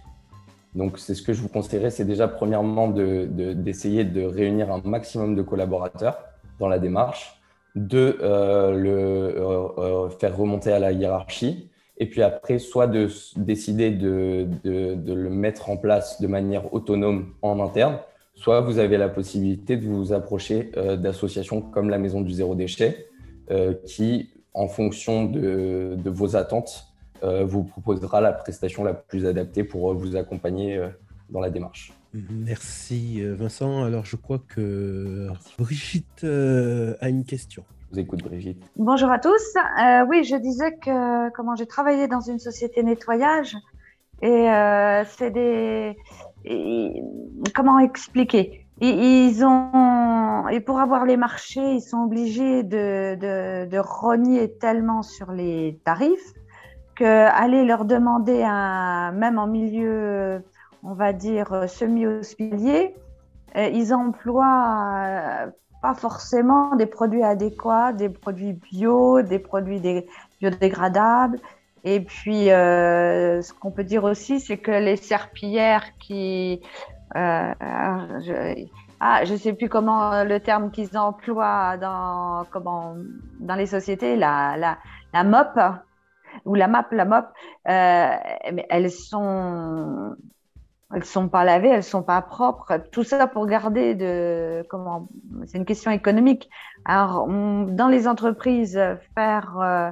Donc 0.75 0.97
c'est 0.97 1.13
ce 1.13 1.21
que 1.21 1.33
je 1.33 1.41
vous 1.41 1.49
conseillerais, 1.49 1.89
c'est 1.89 2.05
déjà 2.05 2.29
premièrement 2.29 2.87
d'essayer 2.87 4.05
de, 4.05 4.21
de 4.21 4.25
réunir 4.25 4.71
un 4.71 4.81
maximum 4.85 5.35
de 5.35 5.41
collaborateurs 5.41 6.19
dans 6.57 6.69
la 6.69 6.79
démarche 6.79 7.42
de 7.75 8.17
euh, 8.21 8.71
le 8.71 8.89
euh, 8.89 9.67
euh, 9.77 10.09
faire 10.09 10.37
remonter 10.37 10.71
à 10.71 10.79
la 10.79 10.91
hiérarchie, 10.91 11.69
et 11.97 12.07
puis 12.07 12.21
après, 12.21 12.59
soit 12.59 12.87
de 12.87 13.07
décider 13.35 13.91
de, 13.91 14.47
de, 14.63 15.13
le 15.13 15.29
mettre 15.29 15.69
en 15.69 15.77
place 15.77 16.21
de 16.21 16.27
manière 16.27 16.73
autonome 16.73 17.33
en 17.41 17.59
interne, 17.63 17.99
soit 18.35 18.61
vous 18.61 18.79
avez 18.79 18.97
la 18.97 19.09
possibilité 19.09 19.77
de 19.77 19.85
vous 19.85 20.11
approcher 20.11 20.71
d'associations 20.97 21.61
comme 21.61 21.91
la 21.91 21.99
Maison 21.99 22.21
du 22.21 22.31
Zéro 22.31 22.55
Déchet, 22.55 23.07
qui, 23.85 24.31
en 24.55 24.67
fonction 24.67 25.25
de, 25.25 25.95
de 25.95 26.09
vos 26.09 26.35
attentes, 26.35 26.87
vous 27.21 27.63
proposera 27.63 28.21
la 28.21 28.33
prestation 28.33 28.83
la 28.83 28.95
plus 28.95 29.27
adaptée 29.27 29.63
pour 29.63 29.93
vous 29.93 30.15
accompagner 30.15 30.83
dans 31.29 31.41
la 31.41 31.51
démarche. 31.51 31.93
Merci 32.13 33.23
Vincent. 33.23 33.83
Alors 33.83 34.05
je 34.05 34.15
crois 34.15 34.39
que 34.47 35.29
Brigitte 35.57 36.23
a 36.23 37.09
une 37.09 37.25
question. 37.25 37.63
vous 37.91 37.99
écoute, 37.99 38.21
Brigitte. 38.21 38.63
Bonjour 38.75 39.09
à 39.11 39.19
tous. 39.19 39.31
Euh, 39.81 40.05
oui, 40.07 40.23
je 40.23 40.35
disais 40.35 40.75
que 40.77 41.29
comment 41.31 41.55
j'ai 41.55 41.65
travaillé 41.65 42.07
dans 42.07 42.21
une 42.21 42.39
société 42.39 42.83
nettoyage 42.83 43.55
et 44.21 44.49
euh, 44.49 45.03
c'est 45.05 45.31
des. 45.31 45.97
comment 47.53 47.79
expliquer? 47.79 48.65
Ils, 48.81 49.43
ont 49.45 50.47
et 50.49 50.59
pour 50.59 50.79
avoir 50.79 51.05
les 51.05 51.17
marchés, 51.17 51.75
ils 51.75 51.81
sont 51.81 52.03
obligés 52.03 52.63
de, 52.63 53.15
de, 53.15 53.69
de 53.69 53.77
rogner 53.77 54.51
tellement 54.57 55.03
sur 55.03 55.31
les 55.31 55.79
tarifs 55.85 56.33
que 56.95 57.05
aller 57.05 57.65
leur 57.65 57.85
demander 57.85 58.43
un 58.43 59.11
même 59.11 59.39
en 59.39 59.47
milieu, 59.47 60.43
on 60.83 60.93
va 60.93 61.13
dire 61.13 61.53
euh, 61.53 61.67
ils 63.55 63.93
emploient 63.93 65.47
pas 65.81 65.93
forcément 65.93 66.75
des 66.75 66.85
produits 66.85 67.23
adéquats, 67.23 67.93
des 67.93 68.09
produits 68.09 68.53
bio, 68.53 69.21
des 69.21 69.39
produits 69.39 69.81
biodégradables. 70.39 71.39
Et 71.83 71.99
puis, 71.99 72.49
euh, 72.51 73.41
ce 73.41 73.53
qu'on 73.53 73.71
peut 73.71 73.83
dire 73.83 74.05
aussi, 74.05 74.39
c'est 74.39 74.57
que 74.57 74.71
les 74.71 74.95
serpillères 74.95 75.97
qui... 75.99 76.61
Euh, 77.15 77.53
je, 77.59 78.65
ah, 79.01 79.25
je 79.25 79.35
sais 79.35 79.51
plus 79.51 79.67
comment 79.67 80.23
le 80.23 80.39
terme 80.39 80.71
qu'ils 80.71 80.97
emploient 80.97 81.75
dans, 81.77 82.45
comment, 82.49 82.95
dans 83.41 83.55
les 83.55 83.65
sociétés, 83.65 84.15
la, 84.15 84.55
la, 84.57 84.77
la 85.13 85.23
MOP, 85.25 85.59
ou 86.45 86.55
la 86.55 86.67
MAP, 86.67 86.91
la 86.93 87.05
MOP, 87.05 87.25
euh, 87.67 88.15
elles 88.69 88.91
sont 88.91 90.15
elles 90.93 91.05
sont 91.05 91.27
pas 91.27 91.43
lavées, 91.43 91.69
elles 91.69 91.83
sont 91.83 92.03
pas 92.03 92.21
propres. 92.21 92.77
Tout 92.91 93.03
ça 93.03 93.27
pour 93.27 93.45
garder 93.47 93.95
de 93.95 94.65
comment 94.69 95.07
C'est 95.45 95.57
une 95.57 95.65
question 95.65 95.91
économique. 95.91 96.49
Alors, 96.85 97.27
dans 97.27 97.87
les 97.87 98.07
entreprises, 98.07 98.79
faire 99.15 99.57
euh, 99.59 99.89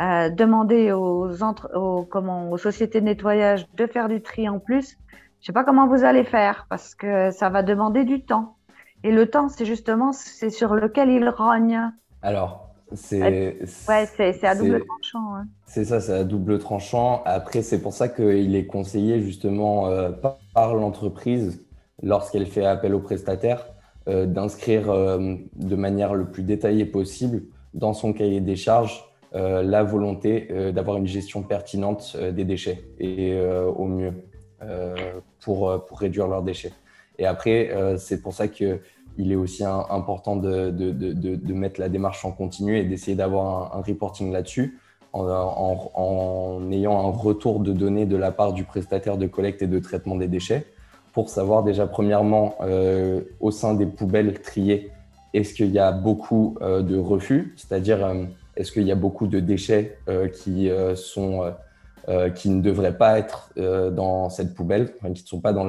euh, 0.00 0.30
demander 0.30 0.92
aux, 0.92 1.42
entre, 1.42 1.70
aux, 1.76 2.04
comment, 2.04 2.50
aux 2.50 2.58
sociétés 2.58 3.00
de 3.00 3.06
nettoyage 3.06 3.66
de 3.76 3.86
faire 3.86 4.08
du 4.08 4.22
tri 4.22 4.48
en 4.48 4.58
plus, 4.58 4.98
je 5.40 5.46
sais 5.46 5.52
pas 5.52 5.64
comment 5.64 5.86
vous 5.86 6.04
allez 6.04 6.24
faire 6.24 6.66
parce 6.68 6.94
que 6.94 7.30
ça 7.30 7.48
va 7.48 7.62
demander 7.62 8.04
du 8.04 8.22
temps. 8.22 8.56
Et 9.04 9.12
le 9.12 9.30
temps, 9.30 9.48
c'est 9.48 9.64
justement 9.64 10.12
c'est 10.12 10.50
sur 10.50 10.74
lequel 10.74 11.08
ils 11.08 11.28
rognent. 11.28 11.92
Alors, 12.22 12.70
c'est 12.92 13.56
ouais, 13.88 14.08
c'est 14.16 14.44
à 14.44 14.54
double 14.54 14.84
tranchant. 14.84 15.36
Hein. 15.36 15.46
C'est 15.64 15.84
ça, 15.84 16.00
c'est 16.00 16.12
à 16.12 16.24
double 16.24 16.58
tranchant. 16.58 17.22
Après, 17.24 17.62
c'est 17.62 17.80
pour 17.80 17.92
ça 17.92 18.08
qu'il 18.08 18.54
est 18.56 18.66
conseillé 18.66 19.20
justement 19.20 19.86
euh, 19.86 20.10
par 20.60 20.74
l'entreprise, 20.74 21.64
lorsqu'elle 22.02 22.44
fait 22.44 22.66
appel 22.66 22.94
aux 22.94 23.00
prestataires, 23.00 23.64
euh, 24.08 24.26
d'inscrire 24.26 24.90
euh, 24.90 25.36
de 25.56 25.74
manière 25.74 26.12
le 26.12 26.26
plus 26.26 26.42
détaillée 26.42 26.84
possible 26.84 27.44
dans 27.72 27.94
son 27.94 28.12
cahier 28.12 28.42
des 28.42 28.56
charges 28.56 29.06
la 29.32 29.84
volonté 29.84 30.48
d'avoir 30.74 30.96
une 30.96 31.06
gestion 31.06 31.44
pertinente 31.44 32.16
des 32.16 32.44
déchets 32.44 32.82
et 32.98 33.40
au 33.76 33.84
mieux 33.84 34.12
pour, 35.38 35.84
pour 35.86 36.00
réduire 36.00 36.26
leurs 36.26 36.42
déchets. 36.42 36.72
Et 37.16 37.26
après, 37.26 37.70
c'est 37.96 38.22
pour 38.22 38.32
ça 38.32 38.48
que 38.48 38.80
il 39.18 39.30
est 39.30 39.36
aussi 39.36 39.62
important 39.62 40.34
de, 40.34 40.70
de, 40.70 40.90
de, 40.90 41.12
de, 41.36 41.54
mettre 41.54 41.78
la 41.78 41.88
démarche 41.88 42.24
en 42.24 42.32
continu 42.32 42.76
et 42.76 42.84
d'essayer 42.84 43.16
d'avoir 43.16 43.76
un, 43.76 43.82
reporting 43.82 44.32
là-dessus 44.32 44.80
en, 45.12 46.70
ayant 46.70 46.98
un 46.98 47.10
retour 47.10 47.60
de 47.60 47.72
données 47.72 48.06
de 48.06 48.16
la 48.16 48.30
part 48.30 48.52
du 48.52 48.64
prestataire 48.64 49.16
de 49.16 49.26
collecte 49.26 49.62
et 49.62 49.66
de 49.66 49.78
traitement 49.78 50.16
des 50.16 50.28
déchets 50.28 50.66
pour 51.12 51.28
savoir 51.28 51.62
déjà 51.62 51.86
premièrement 51.86 52.54
euh, 52.60 53.22
au 53.40 53.50
sein 53.50 53.74
des 53.74 53.86
poubelles 53.86 54.40
triées, 54.40 54.90
est-ce 55.34 55.54
qu'il 55.54 55.70
y 55.70 55.78
a 55.78 55.92
beaucoup 55.92 56.56
euh, 56.60 56.82
de 56.82 56.96
refus, 56.96 57.54
c'est-à-dire 57.56 58.04
euh, 58.04 58.24
est-ce 58.56 58.72
qu'il 58.72 58.84
y 58.84 58.92
a 58.92 58.96
beaucoup 58.96 59.26
de 59.26 59.40
déchets 59.40 59.98
qui, 60.34 60.68
sont, 60.94 61.54
qui 62.34 62.50
ne 62.50 62.60
devraient 62.60 62.98
pas 62.98 63.18
être 63.18 63.52
dans 63.56 64.28
cette 64.28 64.54
poubelle, 64.54 64.92
qui 65.14 65.22
ne 65.22 65.26
sont 65.26 65.40
pas 65.40 65.54
dans 65.54 65.64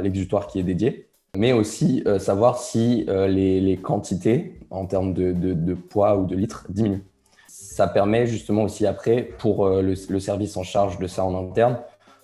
l'exutoire 0.00 0.48
qui 0.48 0.58
est 0.58 0.64
dédié 0.64 1.08
mais 1.36 1.52
aussi 1.52 2.02
savoir 2.18 2.58
si 2.58 3.06
les, 3.06 3.78
quantités 3.80 4.58
en 4.70 4.86
termes 4.86 5.12
de, 5.12 5.74
poids 5.74 6.16
ou 6.16 6.24
de 6.24 6.34
litres 6.34 6.66
diminuent. 6.70 7.04
Ça 7.76 7.86
permet 7.86 8.26
justement 8.26 8.62
aussi 8.62 8.86
après 8.86 9.22
pour 9.22 9.66
euh, 9.66 9.82
le, 9.82 10.18
service 10.18 10.56
en 10.56 10.62
charge 10.62 10.98
de 10.98 11.06
ça 11.06 11.26
en 11.26 11.46
interne 11.46 11.78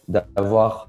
d'avoir 0.08 0.88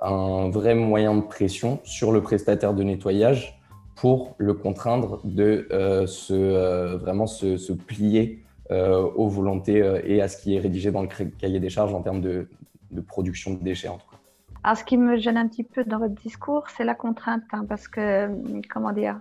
un 0.00 0.50
vrai 0.50 0.74
moyen 0.74 1.14
de 1.14 1.20
pression 1.20 1.78
sur 1.84 2.10
le 2.10 2.20
prestataire 2.20 2.74
de 2.74 2.82
nettoyage 2.82 3.60
pour 3.94 4.34
le 4.38 4.54
contraindre 4.54 5.20
de 5.22 5.68
se, 6.06 6.96
vraiment 6.96 7.28
se, 7.28 7.72
plier 7.72 8.42
aux 8.70 9.28
volontés 9.28 9.78
et 10.04 10.20
à 10.20 10.26
ce 10.26 10.36
qui 10.36 10.56
est 10.56 10.58
rédigé 10.58 10.90
dans 10.90 11.02
le 11.02 11.08
cahier 11.38 11.60
des 11.60 11.70
charges 11.70 11.94
en 11.94 12.02
termes 12.02 12.20
de, 12.20 12.48
de 12.90 13.00
production 13.00 13.54
de 13.54 13.62
déchets 13.62 13.86
en 13.88 13.98
tout 13.98 14.10
cas. 14.10 14.16
Alors, 14.64 14.76
ce 14.76 14.84
qui 14.84 14.96
me 14.96 15.16
gêne 15.16 15.36
un 15.36 15.46
petit 15.46 15.64
peu 15.64 15.84
dans 15.84 16.00
votre 16.00 16.14
discours, 16.14 16.64
c'est 16.76 16.84
la 16.84 16.96
contrainte, 16.96 17.42
hein, 17.52 17.64
parce 17.68 17.86
que, 17.86 18.28
comment 18.68 18.92
dire, 18.92 19.20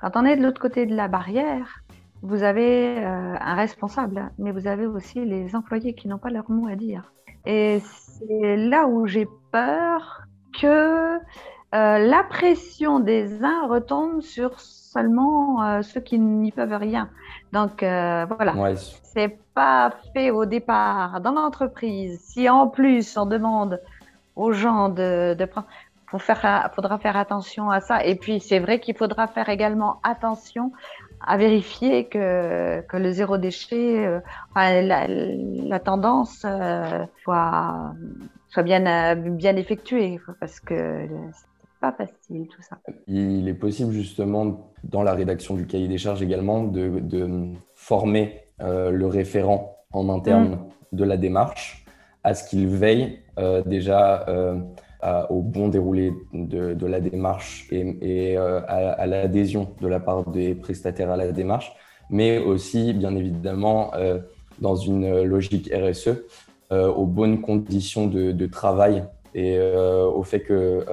quand 0.00 0.12
on 0.14 0.24
est 0.24 0.36
de 0.36 0.42
l'autre 0.42 0.60
côté 0.60 0.86
de 0.86 0.94
la 0.94 1.08
barrière, 1.08 1.82
vous 2.22 2.42
avez 2.42 2.98
euh, 2.98 3.36
un 3.40 3.54
responsable, 3.54 4.30
mais 4.38 4.52
vous 4.52 4.66
avez 4.66 4.86
aussi 4.86 5.24
les 5.24 5.54
employés 5.56 5.94
qui 5.94 6.08
n'ont 6.08 6.18
pas 6.18 6.30
leur 6.30 6.50
mot 6.50 6.68
à 6.68 6.76
dire. 6.76 7.12
Et 7.46 7.80
c'est 7.80 8.56
là 8.56 8.86
où 8.86 9.06
j'ai 9.06 9.26
peur 9.50 10.22
que 10.60 11.16
euh, 11.16 11.18
la 11.72 12.24
pression 12.28 13.00
des 13.00 13.42
uns 13.42 13.66
retombe 13.68 14.20
sur 14.20 14.60
seulement 14.60 15.64
euh, 15.64 15.82
ceux 15.82 16.00
qui 16.00 16.18
n'y 16.18 16.52
peuvent 16.52 16.74
rien. 16.74 17.08
Donc 17.52 17.78
voilà, 17.80 18.54
ouais. 18.56 18.74
c'est 18.76 19.38
pas 19.54 19.92
fait 20.12 20.30
au 20.30 20.44
départ 20.44 21.20
dans 21.20 21.32
l'entreprise. 21.32 22.20
Si 22.20 22.48
en 22.48 22.68
plus 22.68 23.16
on 23.16 23.24
demande 23.24 23.80
aux 24.36 24.52
gens 24.52 24.88
de, 24.88 25.34
de 25.34 25.44
prendre. 25.46 25.66
Il 26.12 26.18
faire, 26.18 26.70
faudra 26.74 26.98
faire 26.98 27.16
attention 27.16 27.70
à 27.70 27.80
ça. 27.80 28.04
Et 28.04 28.16
puis, 28.16 28.40
c'est 28.40 28.58
vrai 28.58 28.80
qu'il 28.80 28.96
faudra 28.96 29.28
faire 29.28 29.48
également 29.48 30.00
attention 30.02 30.72
à 31.26 31.36
vérifier 31.36 32.06
que, 32.06 32.80
que 32.82 32.96
le 32.96 33.12
zéro 33.12 33.38
déchet, 33.38 34.06
euh, 34.06 34.20
la, 34.56 35.06
la, 35.06 35.80
tendance 35.80 36.44
euh, 36.44 37.04
soit, 37.22 37.92
soit 38.48 38.62
bien, 38.62 38.86
euh, 38.86 39.14
bien 39.14 39.56
effectuée, 39.56 40.18
parce 40.38 40.60
que 40.60 41.06
c'est 41.32 41.80
pas 41.80 41.92
facile 41.92 42.48
tout 42.48 42.62
ça. 42.62 42.78
Il 43.06 43.48
est 43.48 43.54
possible 43.54 43.92
justement, 43.92 44.72
dans 44.84 45.02
la 45.02 45.14
rédaction 45.14 45.54
du 45.54 45.66
cahier 45.66 45.88
des 45.88 45.98
charges 45.98 46.22
également, 46.22 46.64
de, 46.64 47.00
de 47.00 47.28
former 47.74 48.44
le 48.60 49.06
référent 49.06 49.78
en 49.92 50.10
interne 50.10 50.50
mm. 50.50 50.96
de 50.96 51.04
la 51.04 51.16
démarche 51.16 51.84
à 52.24 52.34
ce 52.34 52.48
qu'il 52.48 52.68
veille 52.68 53.20
déjà 53.64 54.26
euh, 55.04 55.26
au 55.28 55.40
bon 55.40 55.68
déroulé 55.68 56.12
de, 56.32 56.86
la 56.86 57.00
démarche 57.00 57.66
et, 57.70 58.36
euh, 58.36 58.60
à, 58.68 59.06
l'adhésion 59.06 59.74
de 59.80 59.88
la 59.88 60.00
part 60.00 60.28
des 60.30 60.54
prestataires 60.54 61.10
à 61.10 61.16
la 61.16 61.32
démarche, 61.32 61.72
mais 62.10 62.38
aussi, 62.38 62.92
bien 62.92 63.14
évidemment, 63.14 63.92
dans 64.60 64.74
une 64.74 65.22
logique 65.22 65.72
RSE, 65.72 66.24
aux 66.72 67.06
bonnes 67.06 67.40
conditions 67.40 68.08
de, 68.08 68.46
travail 68.46 69.04
et 69.32 69.60
au 69.60 70.24
fait 70.24 70.40
que 70.40 70.84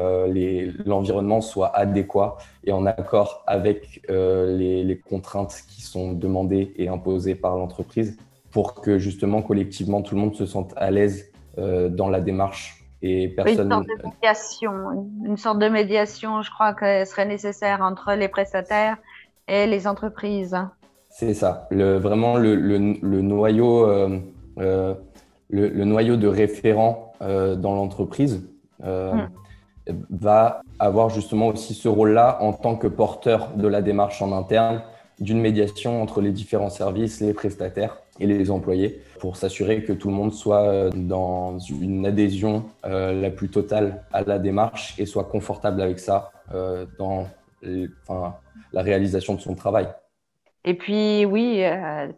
l'environnement 0.86 1.42
soit 1.42 1.76
adéquat 1.76 2.38
et 2.66 2.72
en 2.72 2.86
accord 2.86 3.44
avec 3.48 4.06
les, 4.08 5.02
contraintes 5.10 5.64
qui 5.68 5.82
sont 5.82 6.14
demandées 6.14 6.72
et 6.78 6.88
imposées 6.88 7.34
par 7.34 7.58
l'entreprise 7.58 8.16
pour 8.52 8.76
que 8.76 8.98
justement 8.98 9.42
collectivement 9.42 10.02
tout 10.02 10.16
le 10.16 10.22
monde 10.22 10.36
se 10.36 10.46
sente 10.46 10.74
à 10.78 10.92
l'aise 10.92 11.32
euh, 11.58 11.90
dans 11.90 12.10
la 12.10 12.22
démarche 12.22 12.87
et 13.08 13.28
personne. 13.30 13.66
Une 13.66 13.72
sorte 13.72 13.88
de 13.88 14.04
médiation, 14.04 15.10
une 15.26 15.38
sorte 15.38 15.60
de 15.60 15.70
médiation, 15.70 16.42
je 16.42 16.52
crois 16.52 16.74
que 16.74 17.06
serait 17.06 17.26
nécessaire 17.26 17.82
entre 17.82 18.14
les 18.14 18.28
prestataires 18.28 18.98
et 19.48 19.68
les 19.68 19.88
entreprises. 19.88 20.58
C'est 21.10 21.34
ça, 21.34 21.68
le, 21.72 21.98
vraiment 21.98 22.38
le, 22.38 22.56
le, 22.56 23.22
noyau, 23.22 23.88
euh, 23.88 24.20
euh, 24.60 24.94
le, 25.50 25.86
noyau 25.86 26.18
de 26.18 26.28
référent 26.28 27.14
dans 27.20 27.74
l'entreprise 27.74 28.48
hmm. 28.84 29.26
va 30.12 30.62
avoir 30.78 31.10
justement 31.10 31.48
aussi 31.48 31.74
ce 31.74 31.88
rôle-là 31.88 32.38
en 32.42 32.54
tant 32.54 32.76
que 32.76 32.88
porteur 32.88 33.50
de 33.56 33.68
la 33.68 33.82
démarche 33.82 34.22
en 34.22 34.32
interne, 34.32 34.84
d'une 35.20 35.42
médiation 35.42 36.02
entre 36.04 36.22
les 36.22 36.32
différents 36.32 36.70
services, 36.70 37.22
les 37.22 37.34
prestataires 37.34 37.98
et 38.20 38.28
les 38.28 38.52
employés 38.52 39.02
pour 39.20 39.36
s'assurer 39.36 39.84
que 39.84 39.94
tout 39.94 40.10
le 40.10 40.14
monde 40.14 40.34
soit 40.34 40.64
euh, 40.64 40.90
dans 40.94 41.60
une 41.60 42.06
adhésion 42.06 42.66
euh, 42.86 43.20
la 43.20 43.30
plus 43.30 43.50
totale 43.50 44.04
à 44.12 44.24
la 44.24 44.40
démarche 44.40 45.00
et 45.00 45.06
soit 45.06 45.26
confortable 45.26 45.82
avec 45.82 46.00
ça 46.00 46.32
euh, 46.54 46.86
dans 46.98 47.28
la 48.72 48.82
réalisation 48.82 49.34
de 49.34 49.42
son 49.42 49.56
travail. 49.56 49.88
Et 50.64 50.76
puis 50.76 51.26
oui, 51.26 51.64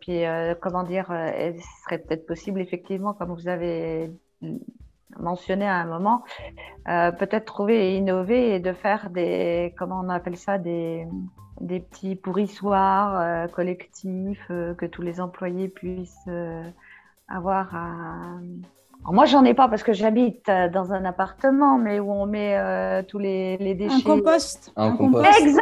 puis 0.02 0.22
comment 0.60 0.84
dire, 0.84 1.08
ce 1.08 1.84
serait 1.86 2.00
peut-être 2.00 2.26
possible 2.26 2.60
effectivement, 2.60 3.14
comme 3.14 3.34
vous 3.34 3.48
avez 3.48 4.12
mentionné 5.18 5.68
à 5.68 5.76
un 5.76 5.86
moment, 5.86 6.24
peut-être 6.86 7.46
trouver 7.46 7.92
et 7.94 7.98
innover 7.98 8.56
et 8.56 8.60
de 8.60 8.74
faire 8.74 9.10
des, 9.10 9.74
comment 9.78 10.02
on 10.04 10.10
appelle 10.10 10.38
ça, 10.38 10.58
des, 10.58 11.08
des 11.62 11.80
petits 11.80 12.16
pourrissoirs 12.16 13.50
collectifs 13.52 14.46
que 14.48 14.86
tous 14.86 15.02
les 15.02 15.20
employés 15.20 15.68
puissent 15.68 16.30
avoir 17.28 17.76
à 17.76 18.40
moi, 19.06 19.26
j'en 19.26 19.44
ai 19.44 19.54
pas 19.54 19.68
parce 19.68 19.84
que 19.84 19.94
j'habite 19.94 20.48
euh, 20.50 20.70
dans 20.70 20.94
un 20.94 21.06
appartement, 21.06 21.78
mais 21.78 22.00
où 22.00 22.12
on 22.12 22.26
met 22.26 22.56
euh, 22.58 23.02
tous 23.04 23.18
les, 23.18 23.58
déchets. 23.58 23.96
Un 23.96 24.02
compost. 24.02 24.72
Un, 24.76 24.92
compost. 24.92 25.28
Exact. 25.40 25.60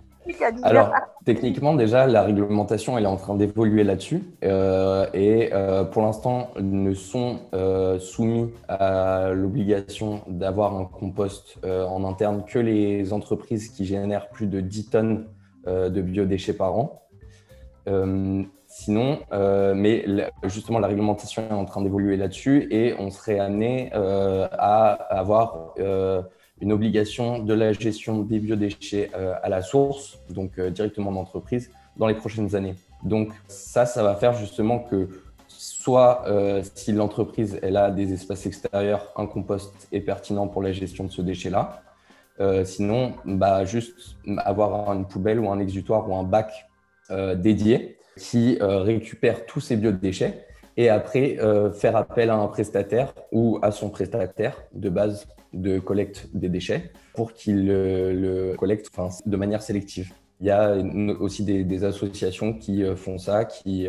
Alors, 0.62 0.92
techniquement, 1.24 1.74
déjà, 1.74 2.06
la 2.06 2.22
réglementation, 2.22 2.98
elle 2.98 3.04
est 3.04 3.08
en 3.08 3.16
train 3.16 3.34
d'évoluer 3.34 3.84
là-dessus. 3.84 4.22
Euh, 4.44 5.06
et 5.14 5.50
pour 5.92 6.02
l'instant, 6.02 6.50
ne 6.60 6.94
sont 6.94 7.40
soumis 7.98 8.50
à 8.68 9.30
l'obligation 9.32 10.22
d'avoir 10.26 10.76
un 10.76 10.84
compost 10.84 11.58
en 11.64 12.04
interne 12.04 12.44
que 12.44 12.58
les 12.58 13.12
entreprises 13.12 13.68
qui 13.68 13.84
génèrent 13.84 14.28
plus 14.28 14.46
de 14.46 14.60
10 14.60 14.90
tonnes 14.90 15.26
de 15.66 16.00
biodéchets 16.00 16.54
par 16.54 16.76
an. 16.76 17.02
Sinon, 18.78 19.20
euh, 19.32 19.74
mais 19.74 20.04
justement, 20.44 20.80
la 20.80 20.88
réglementation 20.88 21.48
est 21.48 21.54
en 21.54 21.64
train 21.64 21.82
d'évoluer 21.82 22.16
là-dessus 22.16 22.66
et 22.70 22.94
on 22.98 23.10
serait 23.10 23.38
amené 23.38 23.90
euh, 23.94 24.48
à 24.52 24.90
avoir 24.90 25.72
euh, 25.78 26.20
une 26.60 26.72
obligation 26.72 27.38
de 27.38 27.54
la 27.54 27.72
gestion 27.72 28.22
des 28.22 28.38
biodéchets 28.38 29.10
à 29.14 29.48
la 29.48 29.62
source, 29.62 30.18
donc 30.30 30.58
directement 30.58 31.12
d'entreprise, 31.12 31.70
dans 31.96 32.06
les 32.06 32.14
prochaines 32.14 32.54
années. 32.56 32.74
Donc 33.04 33.30
ça, 33.46 33.84
ça 33.84 34.02
va 34.02 34.14
faire 34.14 34.32
justement 34.32 34.78
que 34.78 35.08
soit 35.48 36.24
si 36.74 36.92
l'entreprise 36.92 37.58
elle 37.62 37.76
a 37.76 37.90
des 37.90 38.14
espaces 38.14 38.46
extérieurs, 38.46 39.12
un 39.16 39.26
compost 39.26 39.88
est 39.92 40.00
pertinent 40.00 40.48
pour 40.48 40.62
la 40.62 40.72
gestion 40.72 41.04
de 41.04 41.10
ce 41.10 41.20
déchet-là. 41.20 41.82
sinon, 42.64 43.12
bah, 43.26 43.66
juste 43.66 44.16
avoir 44.38 44.94
une 44.94 45.06
poubelle 45.06 45.40
ou 45.40 45.50
un 45.50 45.58
exutoire 45.58 46.08
ou 46.08 46.16
un 46.16 46.24
bac 46.24 46.70
dédié 47.36 47.96
qui 48.16 48.58
euh, 48.60 48.80
récupère 48.80 49.46
tous 49.46 49.60
ces 49.60 49.76
biodéchets 49.76 50.46
et 50.76 50.88
après 50.88 51.38
euh, 51.38 51.70
faire 51.70 51.96
appel 51.96 52.30
à 52.30 52.36
un 52.36 52.48
prestataire 52.48 53.14
ou 53.32 53.58
à 53.62 53.70
son 53.70 53.88
prestataire 53.90 54.62
de 54.72 54.88
base 54.88 55.26
de 55.52 55.78
collecte 55.78 56.28
des 56.34 56.48
déchets 56.48 56.90
pour 57.14 57.32
qu'il 57.32 57.66
le, 57.66 58.54
collecte 58.58 58.90
de 59.26 59.36
manière 59.36 59.62
sélective. 59.62 60.12
Il 60.40 60.46
y 60.46 60.50
a 60.50 60.76
aussi 61.18 61.44
des, 61.44 61.84
associations 61.84 62.52
qui 62.52 62.82
euh, 62.82 62.94
font 62.94 63.18
ça, 63.18 63.44
qui, 63.44 63.88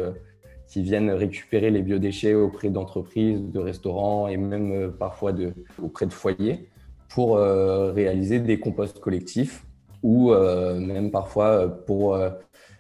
qui 0.68 0.82
viennent 0.82 1.10
récupérer 1.12 1.72
les 1.72 1.82
biodéchets 1.82 2.34
auprès 2.34 2.70
d'entreprises, 2.70 3.42
de 3.52 3.60
restaurants 3.60 4.28
et 4.28 4.38
même 4.38 4.92
parfois 4.98 5.34
auprès 5.82 6.06
de 6.06 6.14
foyers 6.14 6.70
pour 7.10 7.38
réaliser 7.38 8.40
des 8.40 8.60
composts 8.60 9.00
collectifs 9.00 9.66
ou 10.04 10.34
même 10.34 11.10
parfois 11.10 11.70
pour 11.86 12.18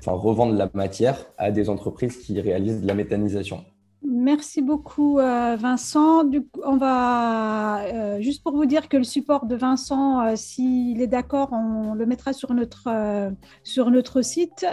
revendre 0.05 0.53
la 0.53 0.69
matière 0.73 1.25
à 1.37 1.51
des 1.51 1.69
entreprises 1.69 2.17
qui 2.17 2.39
réalisent 2.41 2.81
de 2.81 2.87
la 2.87 2.93
méthanisation. 2.93 3.63
Merci 4.27 4.61
beaucoup 4.61 5.19
euh, 5.19 5.55
Vincent. 5.55 6.29
On 6.65 6.75
va 6.75 7.85
euh, 7.85 8.19
juste 8.19 8.43
pour 8.43 8.57
vous 8.57 8.65
dire 8.65 8.89
que 8.89 8.97
le 8.97 9.05
support 9.05 9.45
de 9.45 9.55
Vincent, 9.55 10.19
euh, 10.19 10.33
s'il 10.35 11.01
est 11.01 11.07
d'accord, 11.07 11.53
on 11.53 11.93
le 11.93 12.05
mettra 12.05 12.33
sur 12.33 12.53
notre 12.53 12.89
sur 13.63 13.89
notre 13.89 14.21
site. 14.21 14.65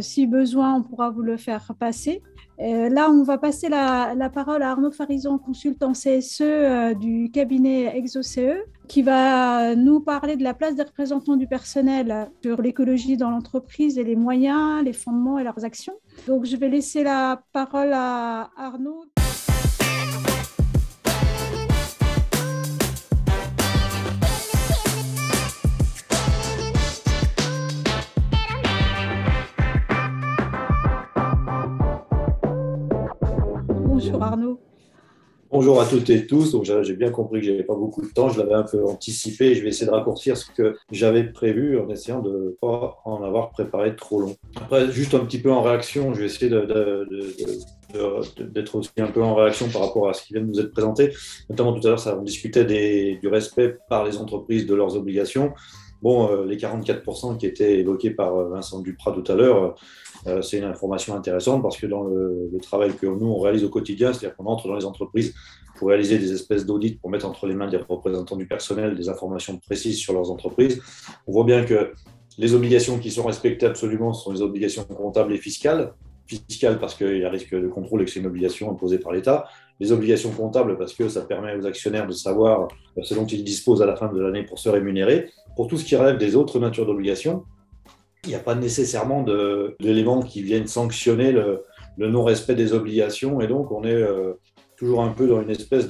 si 0.00 0.28
besoin, 0.28 0.74
on 0.76 0.82
pourra 0.84 1.10
vous 1.10 1.22
le 1.22 1.36
faire 1.36 1.72
passer. 1.80 2.22
là, 2.60 3.10
on 3.10 3.24
va 3.24 3.38
passer 3.38 3.68
la, 3.68 4.14
la, 4.14 4.30
parole 4.30 4.62
à 4.62 4.70
Arnaud 4.70 4.92
Farison, 4.92 5.36
consultant 5.36 5.90
CSE 5.92 6.94
du 6.94 7.32
cabinet 7.32 7.98
ExoCE 7.98 8.38
qui 8.88 9.02
va 9.02 9.74
nous 9.74 10.00
parler 10.00 10.36
de 10.36 10.42
la 10.42 10.54
place 10.54 10.74
des 10.74 10.82
représentants 10.82 11.36
du 11.36 11.46
personnel 11.46 12.30
sur 12.42 12.62
l'écologie 12.62 13.16
dans 13.16 13.30
l'entreprise 13.30 13.98
et 13.98 14.04
les 14.04 14.16
moyens, 14.16 14.82
les 14.84 14.92
fondements 14.92 15.38
et 15.38 15.44
leurs 15.44 15.64
actions. 15.64 15.94
Donc, 16.26 16.44
je 16.44 16.56
vais 16.56 16.68
laisser 16.68 17.02
la 17.02 17.42
parole 17.52 17.92
à 17.92 18.50
Arnaud. 18.56 19.04
Bonjour 35.58 35.80
à 35.80 35.86
toutes 35.86 36.10
et 36.10 36.26
tous. 36.26 36.52
Donc 36.52 36.64
j'ai 36.64 36.92
bien 36.92 37.10
compris 37.10 37.40
que 37.40 37.46
j'avais 37.46 37.62
pas 37.62 37.74
beaucoup 37.74 38.02
de 38.02 38.12
temps. 38.12 38.28
Je 38.28 38.38
l'avais 38.38 38.52
un 38.52 38.62
peu 38.62 38.84
anticipé. 38.84 39.54
Je 39.54 39.62
vais 39.62 39.70
essayer 39.70 39.86
de 39.86 39.90
raccourcir 39.90 40.36
ce 40.36 40.50
que 40.50 40.76
j'avais 40.92 41.24
prévu 41.24 41.78
en 41.78 41.88
essayant 41.88 42.20
de 42.20 42.30
ne 42.30 42.50
pas 42.50 42.98
en 43.06 43.22
avoir 43.22 43.52
préparé 43.52 43.96
trop 43.96 44.20
long. 44.20 44.36
Après, 44.56 44.92
juste 44.92 45.14
un 45.14 45.20
petit 45.20 45.38
peu 45.38 45.50
en 45.50 45.62
réaction, 45.62 46.12
je 46.12 46.20
vais 46.20 46.26
essayer 46.26 46.50
d'être 46.50 47.08
aussi 48.74 48.90
un 48.98 49.06
peu 49.06 49.22
en 49.22 49.34
réaction 49.34 49.70
par 49.70 49.80
rapport 49.80 50.10
à 50.10 50.12
ce 50.12 50.26
qui 50.26 50.34
vient 50.34 50.42
de 50.42 50.48
nous 50.48 50.60
être 50.60 50.72
présenté. 50.72 51.14
Notamment 51.48 51.72
tout 51.72 51.88
à 51.88 51.92
l'heure, 51.92 52.18
on 52.18 52.22
discutait 52.22 52.66
du 52.66 53.26
respect 53.26 53.78
par 53.88 54.04
les 54.04 54.18
entreprises 54.18 54.66
de 54.66 54.74
leurs 54.74 54.94
obligations. 54.94 55.54
Bon, 56.02 56.30
euh, 56.30 56.44
les 56.44 56.56
44% 56.56 57.38
qui 57.38 57.46
étaient 57.46 57.78
évoqués 57.78 58.10
par 58.10 58.36
euh, 58.36 58.48
Vincent 58.50 58.80
Duprat 58.80 59.12
tout 59.12 59.32
à 59.32 59.34
l'heure, 59.34 59.74
euh, 60.26 60.42
c'est 60.42 60.58
une 60.58 60.64
information 60.64 61.14
intéressante 61.14 61.62
parce 61.62 61.76
que 61.76 61.86
dans 61.86 62.04
le, 62.04 62.50
travail 62.62 62.94
que 62.94 63.06
nous, 63.06 63.26
on 63.26 63.38
réalise 63.38 63.64
au 63.64 63.68
quotidien, 63.68 64.12
c'est-à-dire 64.12 64.36
qu'on 64.36 64.46
entre 64.46 64.68
dans 64.68 64.76
les 64.76 64.84
entreprises 64.84 65.34
pour 65.78 65.88
réaliser 65.88 66.18
des 66.18 66.32
espèces 66.32 66.64
d'audits, 66.64 66.94
pour 66.94 67.10
mettre 67.10 67.26
entre 67.26 67.46
les 67.46 67.54
mains 67.54 67.68
des 67.68 67.76
représentants 67.76 68.36
du 68.36 68.46
personnel 68.46 68.96
des 68.96 69.08
informations 69.08 69.58
précises 69.58 69.98
sur 69.98 70.14
leurs 70.14 70.30
entreprises, 70.30 70.80
on 71.26 71.32
voit 71.32 71.44
bien 71.44 71.64
que 71.64 71.92
les 72.38 72.54
obligations 72.54 72.98
qui 72.98 73.10
sont 73.10 73.24
respectées 73.24 73.66
absolument 73.66 74.12
sont 74.12 74.32
les 74.32 74.42
obligations 74.42 74.84
comptables 74.84 75.32
et 75.32 75.38
fiscales. 75.38 75.92
Fiscales 76.26 76.78
parce 76.80 76.94
qu'il 76.94 77.18
y 77.18 77.24
a 77.24 77.30
risque 77.30 77.54
de 77.54 77.68
contrôle 77.68 78.02
et 78.02 78.04
que 78.04 78.10
c'est 78.10 78.20
une 78.20 78.26
obligation 78.26 78.70
imposée 78.70 78.98
par 78.98 79.12
l'État. 79.12 79.46
Les 79.78 79.92
obligations 79.92 80.30
comptables 80.30 80.76
parce 80.76 80.92
que 80.92 81.08
ça 81.08 81.22
permet 81.22 81.54
aux 81.56 81.66
actionnaires 81.66 82.06
de 82.06 82.12
savoir 82.12 82.68
ce 83.00 83.14
dont 83.14 83.26
ils 83.26 83.44
disposent 83.44 83.80
à 83.80 83.86
la 83.86 83.96
fin 83.96 84.12
de 84.12 84.20
l'année 84.20 84.42
pour 84.42 84.58
se 84.58 84.68
rémunérer. 84.68 85.30
Pour 85.54 85.68
tout 85.68 85.78
ce 85.78 85.84
qui 85.84 85.94
relève 85.94 86.18
des 86.18 86.36
autres 86.36 86.58
natures 86.58 86.84
d'obligations, 86.84 87.44
il 88.26 88.30
n'y 88.30 88.34
a 88.34 88.40
pas 88.40 88.54
nécessairement 88.54 89.24
d'éléments 89.80 90.22
qui 90.22 90.42
viennent 90.42 90.66
sanctionner 90.66 91.32
le, 91.32 91.62
non-respect 91.98 92.54
des 92.54 92.72
obligations 92.74 93.40
et 93.40 93.46
donc 93.46 93.70
on 93.70 93.82
est 93.84 93.92
euh, 93.92 94.34
toujours 94.76 95.02
un 95.02 95.08
peu 95.08 95.26
dans 95.26 95.40
une 95.40 95.50
espèce 95.50 95.88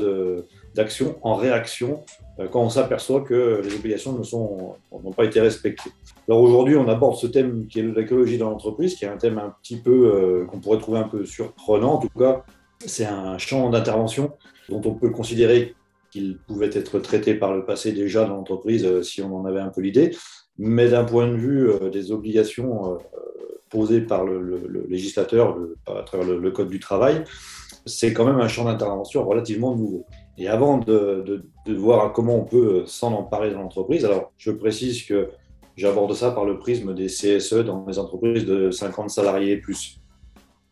d'action 0.75 1.17
en 1.23 1.35
réaction 1.35 2.05
euh, 2.39 2.47
quand 2.47 2.61
on 2.61 2.71
s'aperçoit 2.71 3.23
que 3.23 3.61
les 3.65 3.75
obligations 3.75 4.13
n'ont 4.13 5.13
pas 5.13 5.25
été 5.25 5.41
respectées. 5.41 5.91
Alors 6.29 6.43
aujourd'hui, 6.43 6.77
on 6.77 6.89
aborde 6.89 7.17
ce 7.17 7.27
thème 7.27 7.67
qui 7.67 7.81
est 7.81 7.83
l'écologie 7.83 8.39
dans 8.39 8.51
l'entreprise, 8.51 8.95
qui 8.95 9.05
est 9.05 9.09
un 9.09 9.17
thème 9.17 9.39
un 9.39 9.55
petit 9.63 9.79
peu 9.79 10.13
euh, 10.15 10.45
qu'on 10.47 10.61
pourrait 10.61 10.79
trouver 10.79 10.99
un 10.99 11.09
peu 11.09 11.25
surprenant. 11.25 11.95
En 11.95 11.99
tout 11.99 12.11
cas, 12.17 12.45
c'est 12.85 13.07
un 13.07 13.39
champ 13.39 13.69
d'intervention 13.71 14.33
dont 14.69 14.83
on 14.85 14.95
peut 14.95 15.11
considérer 15.11 15.75
qu'il 16.13 16.39
pouvait 16.39 16.71
être 16.73 16.99
traité 17.01 17.35
par 17.35 17.53
le 17.55 17.65
passé 17.65 17.93
déjà 17.93 18.25
dans 18.25 18.37
l'entreprise 18.37 19.03
si 19.03 19.23
on 19.23 19.35
en 19.35 19.45
avait 19.45 19.61
un 19.61 19.69
peu 19.71 19.81
l'idée. 19.81 20.13
Mais 20.59 20.89
d'un 20.89 21.05
point 21.05 21.27
de 21.29 21.37
vue 21.37 21.69
euh, 21.69 21.91
des 21.91 22.13
obligations 22.13 22.95
euh, 22.95 22.99
posées 23.71 24.01
par 24.01 24.25
le, 24.25 24.87
législateur 24.89 25.59
à 25.87 26.03
travers 26.03 26.27
le, 26.27 26.51
Code 26.51 26.69
du 26.69 26.81
travail, 26.81 27.25
c'est 27.85 28.13
quand 28.13 28.25
même 28.25 28.41
un 28.41 28.49
champ 28.49 28.65
d'intervention 28.65 29.27
relativement 29.27 29.75
nouveau. 29.75 30.07
Et 30.39 30.49
avant 30.49 30.79
de, 30.79 31.43
voir 31.69 32.13
comment 32.13 32.37
on 32.37 32.45
peut 32.45 32.85
s'en 32.87 33.13
emparer 33.13 33.51
dans 33.51 33.61
l'entreprise, 33.61 34.05
alors 34.05 34.33
je 34.37 34.51
précise 34.51 35.05
que 35.05 35.31
j'aborde 35.77 36.15
ça 36.15 36.31
par 36.31 36.45
le 36.45 36.59
prisme 36.59 36.95
des 36.95 37.07
CSE 37.07 37.65
dans 37.65 37.85
les 37.87 37.99
entreprises 37.99 38.45
de 38.45 38.71
50 38.71 39.11
salariés 39.11 39.53
et 39.53 39.57
plus. 39.57 40.01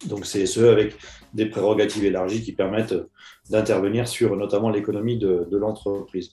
Donc 0.06 0.22
CSE 0.22 0.58
avec 0.58 0.94
des 1.34 1.46
prérogatives 1.46 2.04
élargies 2.04 2.42
qui 2.42 2.52
permettent 2.52 2.94
d'intervenir 3.50 4.06
sur 4.06 4.36
notamment 4.36 4.70
l'économie 4.70 5.18
de, 5.18 5.46
l'entreprise. 5.50 6.32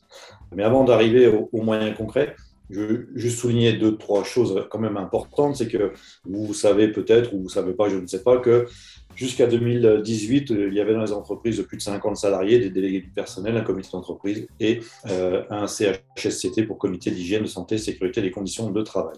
Mais 0.53 0.63
avant 0.63 0.83
d'arriver 0.83 1.27
aux 1.27 1.61
moyens 1.61 1.95
concrets, 1.97 2.35
je 2.71 2.79
veux 2.79 3.09
juste 3.15 3.39
souligner 3.39 3.73
deux, 3.73 3.97
trois 3.97 4.23
choses 4.23 4.65
quand 4.69 4.79
même 4.79 4.97
importantes. 4.97 5.57
C'est 5.57 5.67
que 5.67 5.91
vous 6.25 6.53
savez 6.53 6.87
peut-être, 6.87 7.33
ou 7.33 7.37
vous 7.37 7.43
ne 7.45 7.49
savez 7.49 7.73
pas, 7.73 7.89
je 7.89 7.97
ne 7.97 8.07
sais 8.07 8.23
pas, 8.23 8.37
que 8.37 8.67
jusqu'à 9.15 9.47
2018, 9.47 10.49
il 10.49 10.73
y 10.73 10.79
avait 10.79 10.93
dans 10.93 11.03
les 11.03 11.11
entreprises 11.11 11.57
de 11.57 11.63
plus 11.63 11.77
de 11.77 11.81
50 11.81 12.17
salariés 12.17 12.59
des 12.59 12.69
délégués 12.69 13.01
du 13.01 13.09
personnel, 13.09 13.57
un 13.57 13.61
comité 13.61 13.89
d'entreprise 13.91 14.47
et 14.59 14.79
euh, 15.09 15.43
un 15.49 15.67
CHSCT 15.67 16.63
pour 16.65 16.77
comité 16.77 17.11
d'hygiène, 17.11 17.43
de 17.43 17.47
santé, 17.47 17.77
sécurité 17.77 18.21
et 18.21 18.23
des 18.23 18.31
conditions 18.31 18.69
de 18.71 18.81
travail. 18.81 19.17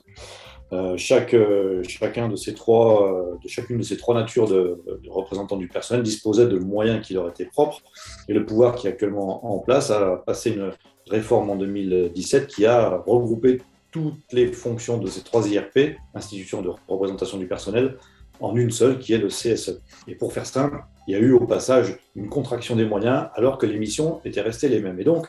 Euh, 0.74 0.97
chaque, 0.97 1.34
euh, 1.34 1.84
chacun 1.88 2.28
de 2.30 2.36
ces 2.36 2.53
trois, 2.53 3.38
de 3.43 3.47
chacune 3.47 3.78
de 3.78 3.84
ces 3.84 3.95
trois 3.95 4.15
natures 4.15 4.47
de, 4.47 4.82
de, 4.88 5.09
représentants 5.09 5.57
du 5.57 5.67
personnel 5.67 6.01
disposait 6.03 6.47
de 6.47 6.57
moyens 6.57 7.05
qui 7.05 7.13
leur 7.13 7.30
étaient 7.30 7.45
propres 7.45 7.82
et 8.28 8.34
le 8.34 8.43
pouvoir 8.45 8.74
qui 8.74 8.88
est 8.88 8.89
actuellement 8.89 9.53
en 9.53 9.59
place 9.59 9.91
a 9.91 10.24
passé 10.26 10.51
une 10.51 10.71
réforme 11.09 11.51
en 11.51 11.55
2017 11.57 12.47
qui 12.47 12.65
a 12.65 13.03
regroupé 13.05 13.61
toutes 13.91 14.15
les 14.32 14.47
fonctions 14.47 14.97
de 14.97 15.07
ces 15.07 15.21
trois 15.21 15.47
IRP, 15.47 15.97
institutions 16.15 16.63
de 16.63 16.71
représentation 16.88 17.38
du 17.38 17.47
personnel, 17.47 17.97
en 18.39 18.55
une 18.55 18.71
seule 18.71 18.97
qui 18.97 19.13
est 19.13 19.19
le 19.19 19.28
CSE. 19.28 19.82
Et 20.07 20.15
pour 20.15 20.34
faire 20.34 20.47
simple, 20.47 20.84
il 21.07 21.13
y 21.13 21.15
a 21.15 21.19
eu 21.19 21.32
au 21.32 21.45
passage 21.45 21.99
une 22.15 22.28
contraction 22.28 22.76
des 22.76 22.86
moyens 22.86 23.28
alors 23.36 23.59
que 23.59 23.67
les 23.67 23.78
missions 23.78 24.19
étaient 24.26 24.41
restées 24.41 24.67
les 24.67 24.80
mêmes. 24.80 24.99
Et 24.99 25.03
donc, 25.03 25.28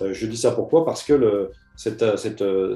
euh, 0.00 0.14
je 0.14 0.26
dis 0.26 0.38
ça 0.38 0.52
pourquoi? 0.52 0.84
Parce 0.86 1.02
que 1.02 1.12
le, 1.12 1.50
cet, 1.80 2.04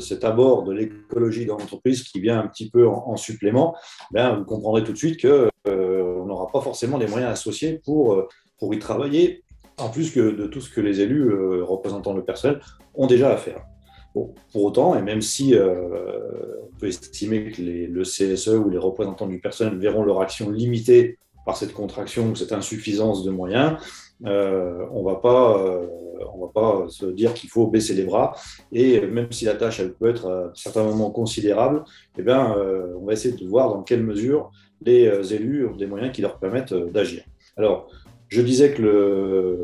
cet, 0.00 0.24
abord 0.24 0.62
de 0.62 0.72
l'écologie 0.72 1.44
dans 1.44 1.59
l'entreprise 1.59 2.05
qui 2.05 2.20
vient 2.20 2.40
un 2.40 2.46
petit 2.46 2.70
peu 2.70 2.88
en, 2.88 3.16
supplément, 3.16 3.76
ben, 4.12 4.36
vous 4.36 4.44
comprendrez 4.44 4.82
tout 4.82 4.92
de 4.92 4.96
suite 4.96 5.20
qu'on 5.20 5.50
euh, 5.68 6.24
n'aura 6.24 6.50
pas 6.50 6.62
forcément 6.62 6.96
les 6.96 7.07
moyens 7.07 7.32
associés 7.32 7.82
pour, 7.84 8.26
pour 8.59 8.72
y 8.72 8.78
travailler, 8.78 9.42
en 9.76 9.90
plus 9.90 10.11
que 10.11 10.30
de 10.30 10.46
tout 10.46 10.62
ce 10.62 10.70
que 10.70 10.80
les 10.80 11.00
élus 11.00 11.30
représentants 11.62 12.14
le 12.14 12.24
personnel 12.24 12.61
ont 12.94 13.07
déjà 13.07 13.30
à 13.30 13.36
faire. 13.36 13.62
Pour 14.14 14.32
autant, 14.55 14.96
et 14.96 15.02
même 15.02 15.20
si 15.20 15.55
euh, 15.55 16.62
on 16.62 16.78
peut 16.78 16.86
estimer 16.86 17.50
que 17.50 17.61
le 17.61 18.02
CSE 18.05 18.48
ou 18.48 18.70
les 18.70 18.78
représentants 18.78 19.26
du 19.26 19.40
personnel 19.40 19.76
verront 19.76 20.05
leur 20.05 20.20
action 20.20 20.50
limitée 20.50 21.18
par 21.45 21.57
cette 21.57 21.72
contraction 21.72 22.30
ou 22.30 22.36
cette 22.36 22.53
insuffisance 22.53 23.24
de 23.24 23.30
moyens, 23.30 23.76
euh, 24.26 24.86
on 24.92 25.03
ne 25.03 25.09
euh, 25.09 25.86
va 26.40 26.51
pas 26.53 26.86
se 26.88 27.07
dire 27.07 27.34
qu'il 27.34 27.51
faut 27.51 27.66
baisser 27.66 27.95
les 27.95 28.05
bras. 28.05 28.34
Et 28.72 29.01
même 29.01 29.30
si 29.30 29.45
la 29.45 29.55
tâche 29.55 29.80
elle 29.80 29.92
peut 29.92 30.09
être 30.09 30.28
à 30.28 30.53
certains 30.55 30.84
moments 30.84 31.11
considérable, 31.11 31.84
eh 32.18 32.22
bien, 32.22 32.55
on 33.01 33.05
va 33.05 33.12
essayer 33.12 33.34
de 33.34 33.49
voir 33.49 33.68
dans 33.70 33.82
quelle 33.82 34.03
mesure 34.03 34.51
les 34.82 35.34
élus 35.34 35.66
ont 35.66 35.76
des 35.76 35.86
moyens 35.86 36.12
qui 36.12 36.22
leur 36.22 36.38
permettent 36.38 36.74
d'agir. 36.74 37.24
Alors, 37.57 37.88
je 38.28 38.40
disais 38.40 38.72
que 38.72 38.82
le, 38.82 39.62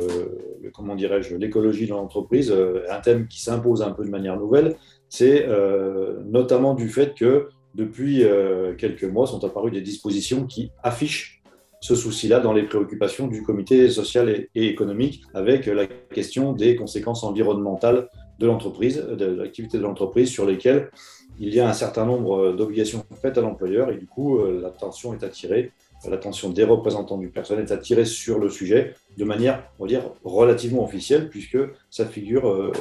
comment 0.73 0.95
dirais-je, 0.95 1.37
l'écologie 1.37 1.87
dans 1.87 1.97
l'entreprise 1.97 2.51
euh, 2.51 2.85
un 2.91 3.01
thème 3.01 3.27
qui 3.27 3.41
s'impose 3.41 3.83
un 3.83 3.91
peu 3.91 4.05
de 4.05 4.11
manière 4.11 4.39
nouvelle. 4.39 4.77
C'est 5.09 5.47
euh, 5.49 6.21
notamment 6.25 6.75
du 6.75 6.89
fait 6.89 7.15
que 7.15 7.49
depuis 7.75 8.25
euh, 8.25 8.75
quelques 8.75 9.05
mois 9.05 9.27
sont 9.27 9.45
apparues 9.45 9.71
des 9.71 9.81
dispositions 9.81 10.47
qui 10.47 10.71
affichent 10.83 11.40
ce 11.81 11.95
souci-là 11.95 12.41
dans 12.41 12.53
les 12.53 12.65
préoccupations 12.65 13.27
du 13.27 13.43
comité 13.43 13.89
social 13.89 14.29
et, 14.29 14.67
économique 14.67 15.23
avec 15.35 15.67
la 15.67 15.87
question 15.87 16.53
des 16.53 16.77
conséquences 16.77 17.25
environnementales 17.25 18.09
de 18.39 18.47
l'entreprise, 18.47 18.97
de 18.99 19.27
l'activité 19.27 19.79
de 19.79 19.83
l'entreprise 19.83 20.31
sur 20.31 20.47
lesquelles 20.47 20.91
il 21.39 21.55
y 21.55 21.61
a 21.61 21.69
un 21.69 21.73
certain 21.73 22.05
nombre 22.05 22.53
d'obligations 22.53 23.05
faites 23.23 23.39
à 23.39 23.41
l'employeur 23.41 23.91
et 23.91 23.97
du 23.97 24.07
coup 24.07 24.39
l'attention 24.45 25.15
est 25.15 25.23
attirée 25.25 25.73
l'attention 26.09 26.51
des 26.51 26.65
représentants 26.65 27.19
du 27.19 27.29
personnel 27.29 27.65
est 27.65 27.73
attirée 27.73 28.05
sur 28.05 28.39
le 28.39 28.49
sujet 28.49 28.95
de 29.19 29.25
manière, 29.25 29.65
on 29.79 29.85
va 29.85 29.89
dire, 29.89 30.03
relativement 30.25 30.85
officielle, 30.85 31.29
puisque 31.29 31.59
ça 31.91 32.07
figure 32.07 32.49
euh, 32.49 32.73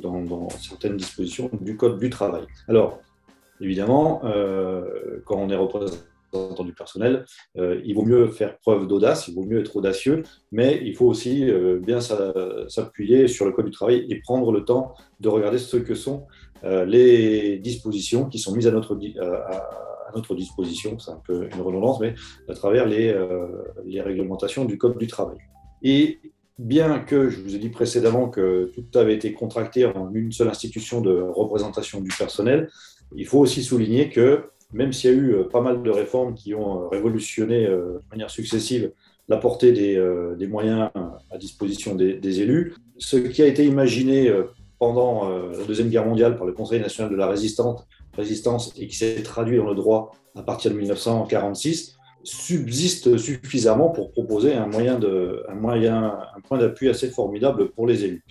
dans, 0.00 0.48
certaines 0.58 0.96
dispositions 0.96 1.50
du 1.60 1.76
Code 1.76 1.98
du 1.98 2.10
travail. 2.10 2.44
Alors, 2.66 2.98
évidemment, 3.60 4.22
euh, 4.24 5.22
quand 5.24 5.36
on 5.36 5.50
est 5.50 5.56
représentant 5.56 5.96
du 6.32 6.72
personnel, 6.72 7.24
euh, 7.56 7.80
il 7.84 7.94
vaut 7.94 8.04
mieux 8.04 8.28
faire 8.28 8.58
preuve 8.58 8.86
d'audace, 8.86 9.28
il 9.28 9.34
vaut 9.34 9.44
mieux 9.44 9.60
être 9.60 9.76
audacieux, 9.76 10.22
mais 10.52 10.80
il 10.82 10.94
faut 10.94 11.06
aussi 11.06 11.50
bien 11.80 12.00
s'appuyer 12.00 13.28
sur 13.28 13.46
le 13.46 13.52
Code 13.52 13.66
du 13.66 13.70
travail 13.70 14.06
et 14.08 14.20
prendre 14.20 14.52
le 14.52 14.64
temps 14.64 14.94
de 15.20 15.28
regarder 15.28 15.58
ce 15.58 15.76
que 15.76 15.94
sont 15.94 16.26
les 16.62 17.58
dispositions 17.58 18.26
qui 18.26 18.38
sont 18.38 18.54
mises 18.54 18.66
à 18.66 18.72
notre, 18.72 18.98
à, 19.20 19.88
notre 20.14 20.34
disposition, 20.34 20.98
c'est 20.98 21.10
un 21.10 21.20
peu 21.24 21.48
une 21.52 21.60
redondance, 21.60 22.00
mais 22.00 22.14
à 22.48 22.54
travers 22.54 22.86
euh, 22.88 23.46
les 23.84 24.00
réglementations 24.00 24.64
du 24.64 24.78
Code 24.78 24.98
du 24.98 25.06
travail. 25.06 25.38
Et 25.82 26.18
bien 26.58 26.98
que 27.00 27.28
je 27.30 27.40
vous 27.40 27.54
ai 27.54 27.58
dit 27.58 27.68
précédemment 27.68 28.28
que 28.28 28.72
tout 28.74 28.98
avait 28.98 29.14
été 29.14 29.32
contracté 29.32 29.84
en 29.84 30.12
une 30.12 30.32
seule 30.32 30.48
institution 30.48 31.00
de 31.00 31.12
représentation 31.12 32.00
du 32.00 32.10
personnel, 32.16 32.68
il 33.16 33.26
faut 33.26 33.38
aussi 33.38 33.62
souligner 33.62 34.10
que 34.10 34.50
même 34.72 34.92
s'il 34.92 35.10
y 35.10 35.12
a 35.14 35.16
eu 35.16 35.34
euh, 35.34 35.44
pas 35.44 35.60
mal 35.60 35.82
de 35.82 35.90
réformes 35.90 36.34
qui 36.34 36.54
ont 36.54 36.82
euh, 36.82 36.88
révolutionné 36.88 37.66
de 37.66 38.00
manière 38.10 38.30
successive 38.30 38.92
la 39.28 39.36
portée 39.36 39.72
des, 39.72 40.02
des 40.38 40.46
moyens 40.46 40.88
à 41.30 41.36
disposition 41.36 41.94
des, 41.94 42.40
élus, 42.40 42.74
ce 42.96 43.18
qui 43.18 43.42
a 43.42 43.46
été 43.46 43.66
imaginé 43.66 44.32
pendant 44.78 45.28
la 45.28 45.64
Deuxième 45.66 45.90
Guerre 45.90 46.06
mondiale 46.06 46.38
par 46.38 46.46
le 46.46 46.54
Conseil 46.54 46.80
national 46.80 47.12
de 47.12 47.16
la 47.16 47.26
résistance 47.26 47.86
résistance 48.16 48.72
et 48.78 48.86
qui 48.86 48.96
s'est 48.96 49.22
traduit 49.22 49.58
dans 49.58 49.68
le 49.68 49.74
droit 49.74 50.12
à 50.34 50.42
partir 50.42 50.70
de 50.70 50.76
1946 50.78 51.98
subsiste 52.24 53.18
suffisamment 53.18 53.90
pour 53.90 54.12
proposer 54.12 54.54
un 54.54 54.66
moyen 54.66 54.98
de, 54.98 55.44
un 55.50 55.54
moyen, 55.56 56.18
un 56.34 56.40
point 56.40 56.56
d'appui 56.56 56.88
assez 56.88 57.10
formidable 57.10 57.68
pour 57.68 57.86
les 57.86 58.06
élus. 58.06 58.24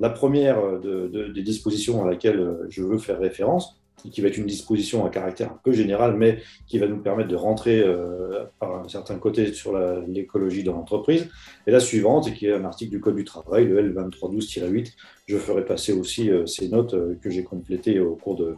La 0.00 0.10
première 0.10 0.80
des 0.80 1.42
dispositions 1.42 2.04
à 2.04 2.10
laquelle 2.10 2.58
je 2.68 2.82
veux 2.82 2.98
faire 2.98 3.20
référence, 3.20 3.79
qui 4.08 4.20
va 4.20 4.28
être 4.28 4.38
une 4.38 4.46
disposition 4.46 5.04
à 5.04 5.10
caractère 5.10 5.50
un 5.52 5.60
peu 5.62 5.72
général, 5.72 6.16
mais 6.16 6.38
qui 6.66 6.78
va 6.78 6.86
nous 6.86 6.98
permettre 6.98 7.28
de 7.28 7.36
rentrer 7.36 7.80
euh, 7.80 8.44
par 8.58 8.76
un 8.76 8.88
certain 8.88 9.16
côté 9.16 9.52
sur 9.52 9.78
l'écologie 10.08 10.62
dans 10.62 10.74
l'entreprise, 10.74 11.28
est 11.66 11.70
la 11.70 11.80
suivante, 11.80 12.28
et 12.28 12.32
qui 12.32 12.46
est 12.46 12.52
un 12.52 12.64
article 12.64 12.90
du 12.90 13.00
Code 13.00 13.16
du 13.16 13.24
travail, 13.24 13.66
le 13.66 13.92
L2312-8. 13.92 14.92
Je 15.26 15.36
ferai 15.36 15.64
passer 15.64 15.92
aussi 15.92 16.30
euh, 16.30 16.46
ces 16.46 16.68
notes 16.68 16.94
euh, 16.94 17.18
que 17.22 17.30
j'ai 17.30 17.44
complétées 17.44 18.00
au 18.00 18.16
cours 18.16 18.36
de, 18.36 18.54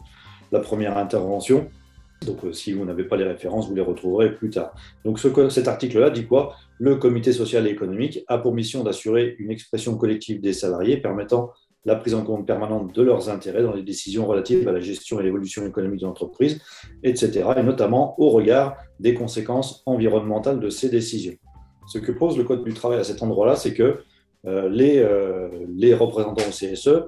la 0.51 0.59
première 0.59 0.97
intervention. 0.97 1.67
Donc, 2.25 2.39
si 2.53 2.71
vous 2.71 2.85
n'avez 2.85 3.03
pas 3.03 3.17
les 3.17 3.25
références, 3.25 3.67
vous 3.67 3.75
les 3.75 3.81
retrouverez 3.81 4.33
plus 4.33 4.49
tard. 4.49 4.73
Donc, 5.03 5.19
ce, 5.19 5.49
cet 5.49 5.67
article-là 5.67 6.09
dit 6.09 6.25
quoi? 6.25 6.55
Le 6.79 6.95
comité 6.95 7.33
social 7.33 7.67
et 7.67 7.71
économique 7.71 8.23
a 8.27 8.37
pour 8.37 8.53
mission 8.53 8.83
d'assurer 8.83 9.35
une 9.39 9.51
expression 9.51 9.97
collective 9.97 10.39
des 10.39 10.53
salariés 10.53 10.97
permettant 10.97 11.51
la 11.85 11.95
prise 11.95 12.13
en 12.13 12.23
compte 12.23 12.45
permanente 12.45 12.93
de 12.95 13.01
leurs 13.01 13.29
intérêts 13.29 13.63
dans 13.63 13.73
les 13.73 13.83
décisions 13.83 14.25
relatives 14.25 14.67
à 14.67 14.71
la 14.71 14.79
gestion 14.79 15.19
et 15.19 15.23
l'évolution 15.23 15.65
économique 15.65 16.01
de 16.01 16.05
l'entreprise, 16.05 16.61
etc., 17.03 17.45
et 17.57 17.63
notamment 17.63 18.19
au 18.19 18.29
regard 18.29 18.77
des 18.99 19.13
conséquences 19.13 19.83
environnementales 19.85 20.59
de 20.59 20.69
ces 20.69 20.89
décisions. 20.89 21.35
Ce 21.87 21.97
que 21.97 22.11
pose 22.11 22.37
le 22.37 22.45
Code 22.45 22.63
du 22.63 22.73
travail 22.73 22.99
à 22.99 23.03
cet 23.03 23.21
endroit-là, 23.21 23.55
c'est 23.55 23.73
que 23.73 23.99
euh, 24.45 24.69
les, 24.69 24.99
euh, 24.99 25.49
les 25.75 25.93
représentants 25.93 26.43
au 26.47 26.51
CSE 26.51 27.05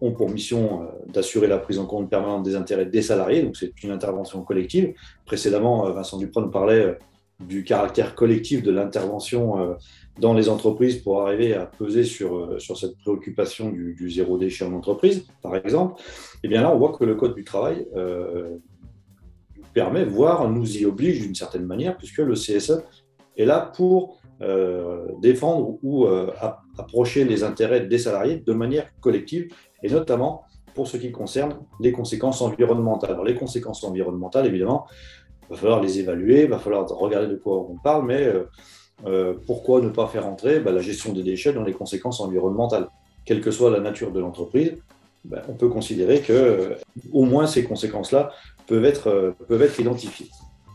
ont 0.00 0.12
pour 0.12 0.30
mission 0.30 0.82
euh, 0.82 0.86
d'assurer 1.12 1.46
la 1.46 1.58
prise 1.58 1.78
en 1.78 1.86
compte 1.86 2.10
permanente 2.10 2.42
des 2.42 2.56
intérêts 2.56 2.86
des 2.86 3.02
salariés, 3.02 3.42
donc 3.42 3.56
c'est 3.56 3.82
une 3.82 3.90
intervention 3.90 4.42
collective. 4.42 4.94
Précédemment, 5.26 5.90
Vincent 5.90 6.18
Dupron 6.18 6.48
parlait 6.50 6.84
euh, 6.84 6.94
du 7.40 7.64
caractère 7.64 8.14
collectif 8.14 8.62
de 8.62 8.70
l'intervention 8.70 9.76
dans 10.18 10.34
les 10.34 10.48
entreprises 10.48 10.96
pour 11.02 11.22
arriver 11.22 11.54
à 11.54 11.66
peser 11.66 12.04
sur, 12.04 12.60
sur 12.60 12.78
cette 12.78 12.96
préoccupation 12.98 13.70
du, 13.70 14.10
zéro 14.10 14.38
déchet 14.38 14.64
en 14.64 14.72
entreprise, 14.72 15.26
par 15.42 15.56
exemple. 15.56 16.00
Et 16.00 16.38
eh 16.44 16.48
bien 16.48 16.62
là, 16.62 16.72
on 16.72 16.78
voit 16.78 16.92
que 16.92 17.04
le 17.04 17.14
Code 17.16 17.34
du 17.34 17.44
travail 17.44 17.86
nous 17.96 19.64
permet, 19.72 20.04
voire 20.04 20.48
nous 20.48 20.76
y 20.76 20.84
oblige 20.84 21.20
d'une 21.20 21.34
certaine 21.34 21.66
manière, 21.66 21.96
puisque 21.96 22.18
le 22.18 22.34
CSE 22.34 22.82
est 23.36 23.44
là 23.44 23.72
pour 23.74 24.20
défendre 25.20 25.78
ou 25.82 26.06
approcher 26.78 27.24
les 27.24 27.42
intérêts 27.42 27.86
des 27.86 27.98
salariés 27.98 28.36
de 28.36 28.52
manière 28.52 28.88
collective 29.00 29.48
et 29.82 29.88
notamment 29.88 30.44
pour 30.74 30.88
ce 30.88 30.96
qui 30.96 31.12
concerne 31.12 31.56
les 31.80 31.92
conséquences 31.92 32.42
environnementales. 32.42 33.12
Alors, 33.12 33.24
les 33.24 33.36
conséquences 33.36 33.84
environnementales, 33.84 34.46
évidemment, 34.46 34.86
il 35.42 35.54
va 35.54 35.56
falloir 35.56 35.80
les 35.80 36.00
évaluer, 36.00 36.42
il 36.42 36.50
va 36.50 36.58
falloir 36.58 36.86
regarder 36.88 37.28
de 37.28 37.36
quoi 37.36 37.58
on 37.58 37.76
parle, 37.76 38.06
mais 38.06 38.32
euh, 39.04 39.08
euh, 39.08 39.34
pourquoi 39.46 39.80
ne 39.80 39.88
pas 39.88 40.06
faire 40.06 40.26
entrer 40.26 40.60
bah, 40.60 40.72
la 40.72 40.80
gestion 40.80 41.12
des 41.12 41.22
déchets 41.22 41.52
dans 41.52 41.64
les 41.64 41.72
conséquences 41.72 42.20
environnementales? 42.20 42.88
Quelle 43.24 43.40
que 43.40 43.50
soit 43.50 43.70
la 43.70 43.80
nature 43.80 44.12
de 44.12 44.20
l'entreprise, 44.20 44.76
bah, 45.24 45.42
on 45.48 45.54
peut 45.54 45.68
considérer 45.68 46.20
que 46.20 46.32
euh, 46.32 46.74
au 47.12 47.24
moins 47.24 47.46
ces 47.46 47.64
conséquences-là 47.64 48.32
peuvent 48.66 48.84
être, 48.84 49.34
être 49.50 49.80
identifiées. 49.80 50.28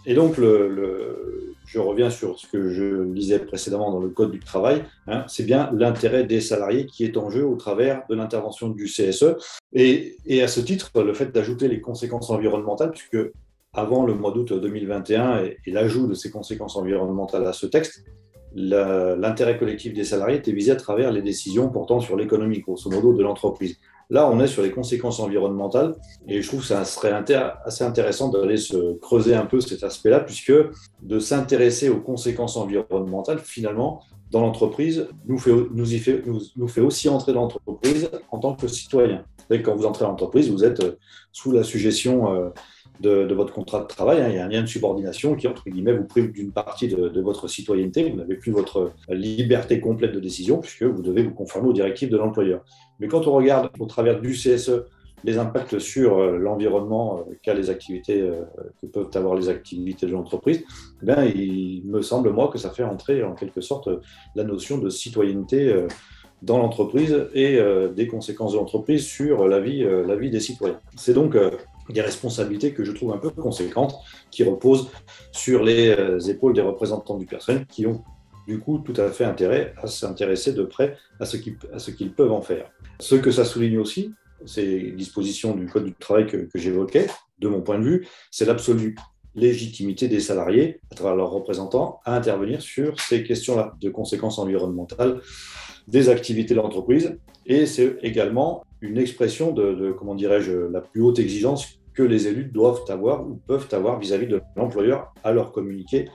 Et 0.06 0.14
donc, 0.14 0.36
je 0.38 1.80
reviens 1.80 2.10
sur 2.10 2.40
ce 2.40 2.48
que 2.48 2.70
je 2.70 3.04
disais 3.06 3.40
précédemment 3.40 3.92
dans 3.92 4.00
le 4.00 4.10
Code 4.10 4.32
du 4.32 4.40
travail, 4.40 4.84
hein, 5.08 5.24
c'est 5.28 5.44
bien 5.44 5.70
l'intérêt 5.74 6.24
des 6.24 6.42
salariés 6.42 6.86
qui 6.86 7.04
est 7.04 7.18
en 7.18 7.30
jeu 7.30 7.46
au 7.46 7.56
travers 7.56 8.04
de 8.10 8.16
l'intervention 8.16 8.70
du 8.70 8.86
CSE. 8.86 9.36
Et, 9.74 10.42
à 10.42 10.48
ce 10.48 10.62
titre, 10.62 10.90
le 11.02 11.14
fait 11.14 11.32
d'ajouter 11.32 11.68
les 11.68 11.82
conséquences 11.82 12.30
environnementales, 12.30 12.92
puisque 12.92 13.18
avant 13.80 14.06
le 14.06 14.14
mois 14.14 14.32
d'août 14.32 14.54
2021 14.54 15.44
et, 15.44 15.72
l'ajout 15.72 16.08
de 16.08 16.14
ces 16.14 16.30
conséquences 16.30 16.76
environnementales 16.76 17.46
à 17.46 17.54
ce 17.54 17.66
texte, 17.66 18.04
l'intérêt 18.54 19.58
collectif 19.58 19.94
des 19.94 20.04
salariés 20.04 20.38
était 20.38 20.52
visé 20.52 20.72
à 20.72 20.76
travers 20.76 21.12
les 21.12 21.22
décisions 21.22 21.70
portant 21.70 22.00
sur 22.00 22.16
l'économie, 22.18 22.60
grosso 22.60 22.90
modo, 22.90 23.14
de 23.14 23.24
l'entreprise. 23.24 23.78
Là, 24.10 24.28
on 24.28 24.40
est 24.40 24.48
sur 24.48 24.64
les 24.64 24.72
conséquences 24.72 25.20
environnementales 25.20 25.96
et 26.28 26.42
je 26.42 26.48
trouve 26.48 26.62
que 26.62 26.66
ça 26.66 26.84
serait 26.84 27.14
assez 27.64 27.84
intéressant 27.84 28.30
d'aller 28.30 28.58
se 28.58 28.98
creuser 28.98 29.36
un 29.36 29.46
peu 29.46 29.62
cet 29.62 29.84
aspect-là, 29.84 30.22
puisque 30.22 30.54
de 31.04 31.20
s'intéresser 31.20 31.90
aux 31.90 32.02
conséquences 32.02 32.58
environnementales, 32.58 33.38
finalement, 33.38 34.02
dans 34.32 34.42
l'entreprise, 34.42 35.08
nous 35.28 35.38
fait, 35.38 35.52
nous, 35.72 35.86
fait, 35.86 36.24
nous, 36.56 36.68
fait 36.68 36.82
aussi 36.82 37.08
entrer 37.08 37.34
dans 37.34 37.42
l'entreprise 37.42 38.10
en 38.32 38.40
tant 38.40 38.56
que 38.56 38.68
citoyen. 38.68 39.24
Quand 39.50 39.76
vous 39.76 39.86
entrez 39.86 40.06
dans 40.06 40.12
l'entreprise, 40.12 40.50
vous 40.50 40.64
êtes 40.64 40.84
sous 41.32 41.52
la 41.52 41.64
suggestion 41.64 42.52
de, 43.00 43.34
votre 43.34 43.54
contrat 43.54 43.82
de 43.82 43.88
travail. 43.88 44.22
Hein. 44.22 44.30
Il 44.30 44.36
y 44.36 44.40
a 44.40 44.46
un 44.46 44.50
lien 44.50 44.62
de 44.62 44.68
subordination 44.68 45.36
qui, 45.36 45.48
entre 45.48 45.70
guillemets, 45.70 45.94
vous 45.94 46.06
prive 46.06 46.32
d'une 46.32 46.52
partie 46.52 46.88
de, 46.88 47.22
votre 47.22 47.48
citoyenneté. 47.48 48.10
Vous 48.10 48.18
n'avez 48.18 48.36
plus 48.36 48.52
votre 48.52 48.92
liberté 49.10 49.80
complète 49.80 50.14
de 50.14 50.20
décision 50.20 50.60
puisque 50.60 50.84
vous 50.84 51.02
devez 51.02 51.24
vous 51.24 51.34
conformer 51.34 51.70
aux 51.70 51.74
directives 51.74 52.10
de 52.10 52.18
l'employeur. 52.18 52.64
Mais 53.00 53.08
quand 53.08 53.28
on 53.28 53.34
regarde 53.34 53.70
au 53.80 53.86
travers 53.86 54.20
du 54.22 54.32
CSE 54.32 54.84
les 55.24 55.38
impacts 55.38 55.80
sur 55.80 56.18
euh, 56.18 56.38
l'environnement 56.38 57.26
euh, 57.28 57.34
qu'a 57.42 57.54
les 57.54 57.70
activités 57.70 58.22
euh, 58.22 58.44
que 58.82 58.88
peuvent 58.88 59.10
avoir 59.16 59.36
les 59.36 59.50
activités 59.50 60.06
de 60.06 60.12
l'entreprise, 60.12 60.64
eh 61.06 61.30
il 61.36 61.84
me 61.86 62.02
semble 62.02 62.32
moi 62.32 62.50
que 62.50 62.58
ça 62.58 62.70
fait 62.70 62.84
entrer 62.84 63.24
en 63.24 63.34
quelque 63.34 63.62
sorte 63.62 63.90
la 64.36 64.44
notion 64.44 64.78
de 64.78 64.90
citoyenneté 64.90 65.86
dans 66.42 66.58
l'entreprise 66.58 67.28
et 67.34 67.60
des 67.96 68.08
conséquences 68.08 68.54
de 68.54 68.58
l'entreprise 68.58 69.06
sur 69.06 69.48
la 69.48 69.60
vie, 69.60 69.84
la 69.84 70.16
vie 70.16 70.30
des 70.30 70.40
citoyens. 70.40 70.80
C'est 70.96 71.14
donc 71.14 71.36
des 71.90 72.02
responsabilités 72.02 72.74
que 72.74 72.84
je 72.84 72.92
trouve 72.92 73.14
un 73.14 73.18
peu 73.18 73.30
conséquentes 73.30 73.96
qui 74.32 74.44
reposent 74.44 74.90
sur 75.32 75.64
les 75.64 75.96
épaules 76.30 76.54
des 76.54 76.62
représentants 76.62 77.18
du 77.18 77.26
personnel 77.26 77.66
qui 77.66 77.86
ont 77.86 78.04
du 78.48 78.60
coup 78.60 78.80
tout 78.80 79.00
à 79.00 79.10
fait 79.10 79.26
intérêt 79.26 79.74
à 79.78 79.88
s'intéresser 79.88 80.54
de 80.54 80.64
près 80.64 80.98
à 81.20 81.26
ce 81.26 81.38
qu'ils 81.38 82.14
peuvent 82.14 82.32
en 82.32 82.42
faire. 82.42 82.72
Ce 83.00 83.16
que 83.16 83.32
ça 83.32 83.46
souligne 83.46 83.78
aussi, 83.78 84.12
ces 84.46 84.92
dispositions 84.92 85.56
du 85.56 85.68
Code 85.68 85.86
du 85.86 85.94
travail 85.94 86.26
que, 86.26 86.48
j'évoquais, 86.56 87.08
de 87.40 87.48
mon 87.48 87.62
point 87.62 87.78
de 87.78 87.84
vue, 87.84 88.08
c'est 88.32 88.46
l'absolue 88.46 88.96
légitimité 89.36 90.08
des 90.08 90.20
salariés, 90.20 90.82
à 90.92 90.96
travers 90.96 91.16
leurs 91.16 91.30
représentants, 91.30 92.00
à 92.06 92.16
intervenir 92.16 92.62
sur 92.62 93.00
ces 93.00 93.24
questions-là 93.24 93.76
de 93.80 93.90
conséquences 93.90 94.40
environnementales 94.40 95.22
des 95.88 96.10
activités 96.10 96.56
de 96.56 96.60
l'entreprise. 96.60 97.18
Et 97.46 97.66
c'est 97.66 97.98
également 98.02 98.64
une 98.82 98.98
expression 98.98 99.52
de, 99.52 99.94
comment 99.98 100.16
dirais-je, 100.16 100.52
la 100.52 100.82
plus 100.82 101.02
haute 101.02 101.20
exigence 101.20 101.79
que 101.94 102.04
les 102.04 102.28
élus 102.28 102.46
doivent 102.46 102.84
avoir 102.90 103.28
ou 103.28 103.40
peuvent 103.48 103.68
avoir 103.72 104.00
vis-à-vis 104.00 104.28
de 104.28 104.42
l'employeur 104.56 105.14
à 105.24 105.32
leur 105.32 105.52
communiquer 105.52 106.10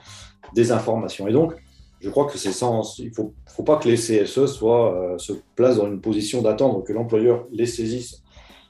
des 0.53 0.71
informations. 0.71 1.27
Et 1.27 1.33
donc, 1.33 1.53
je 2.01 2.09
crois 2.09 2.25
que 2.25 2.37
c'est 2.37 2.51
sans. 2.51 2.99
Il 2.99 3.09
ne 3.09 3.13
faut, 3.13 3.63
pas 3.63 3.77
que 3.77 3.87
les 3.87 3.95
CSE 3.95 4.45
soient, 4.45 4.95
euh, 4.95 5.17
se 5.17 5.33
placent 5.55 5.77
dans 5.77 5.87
une 5.87 6.01
position 6.01 6.41
d'attendre 6.41 6.83
que 6.83 6.93
l'employeur 6.93 7.45
les 7.51 7.65
saisisse 7.65 8.21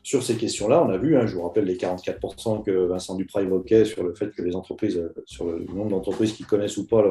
sur 0.04 0.24
ces 0.24 0.36
questions-là. 0.36 0.84
On 0.86 0.90
a 0.90 0.98
vu, 0.98 1.18
hein, 1.18 1.26
je 1.26 1.36
vous 1.36 1.42
rappelle 1.42 1.66
les 1.66 1.78
44% 1.78 2.64
que 2.64 2.72
Vincent 2.86 3.16
Duprat 3.16 3.42
évoquait 3.42 3.86
sur 3.86 4.04
le 4.04 4.14
fait 4.14 4.30
que 4.30 4.44
les 4.44 4.56
entreprises, 4.56 4.98
euh, 4.98 5.14
sur 5.26 5.46
le 5.46 5.66
nombre 5.66 5.90
d'entreprises 5.90 6.34
qui 6.34 6.44
connaissent 6.44 6.78
ou 6.78 6.88
pas 6.88 7.04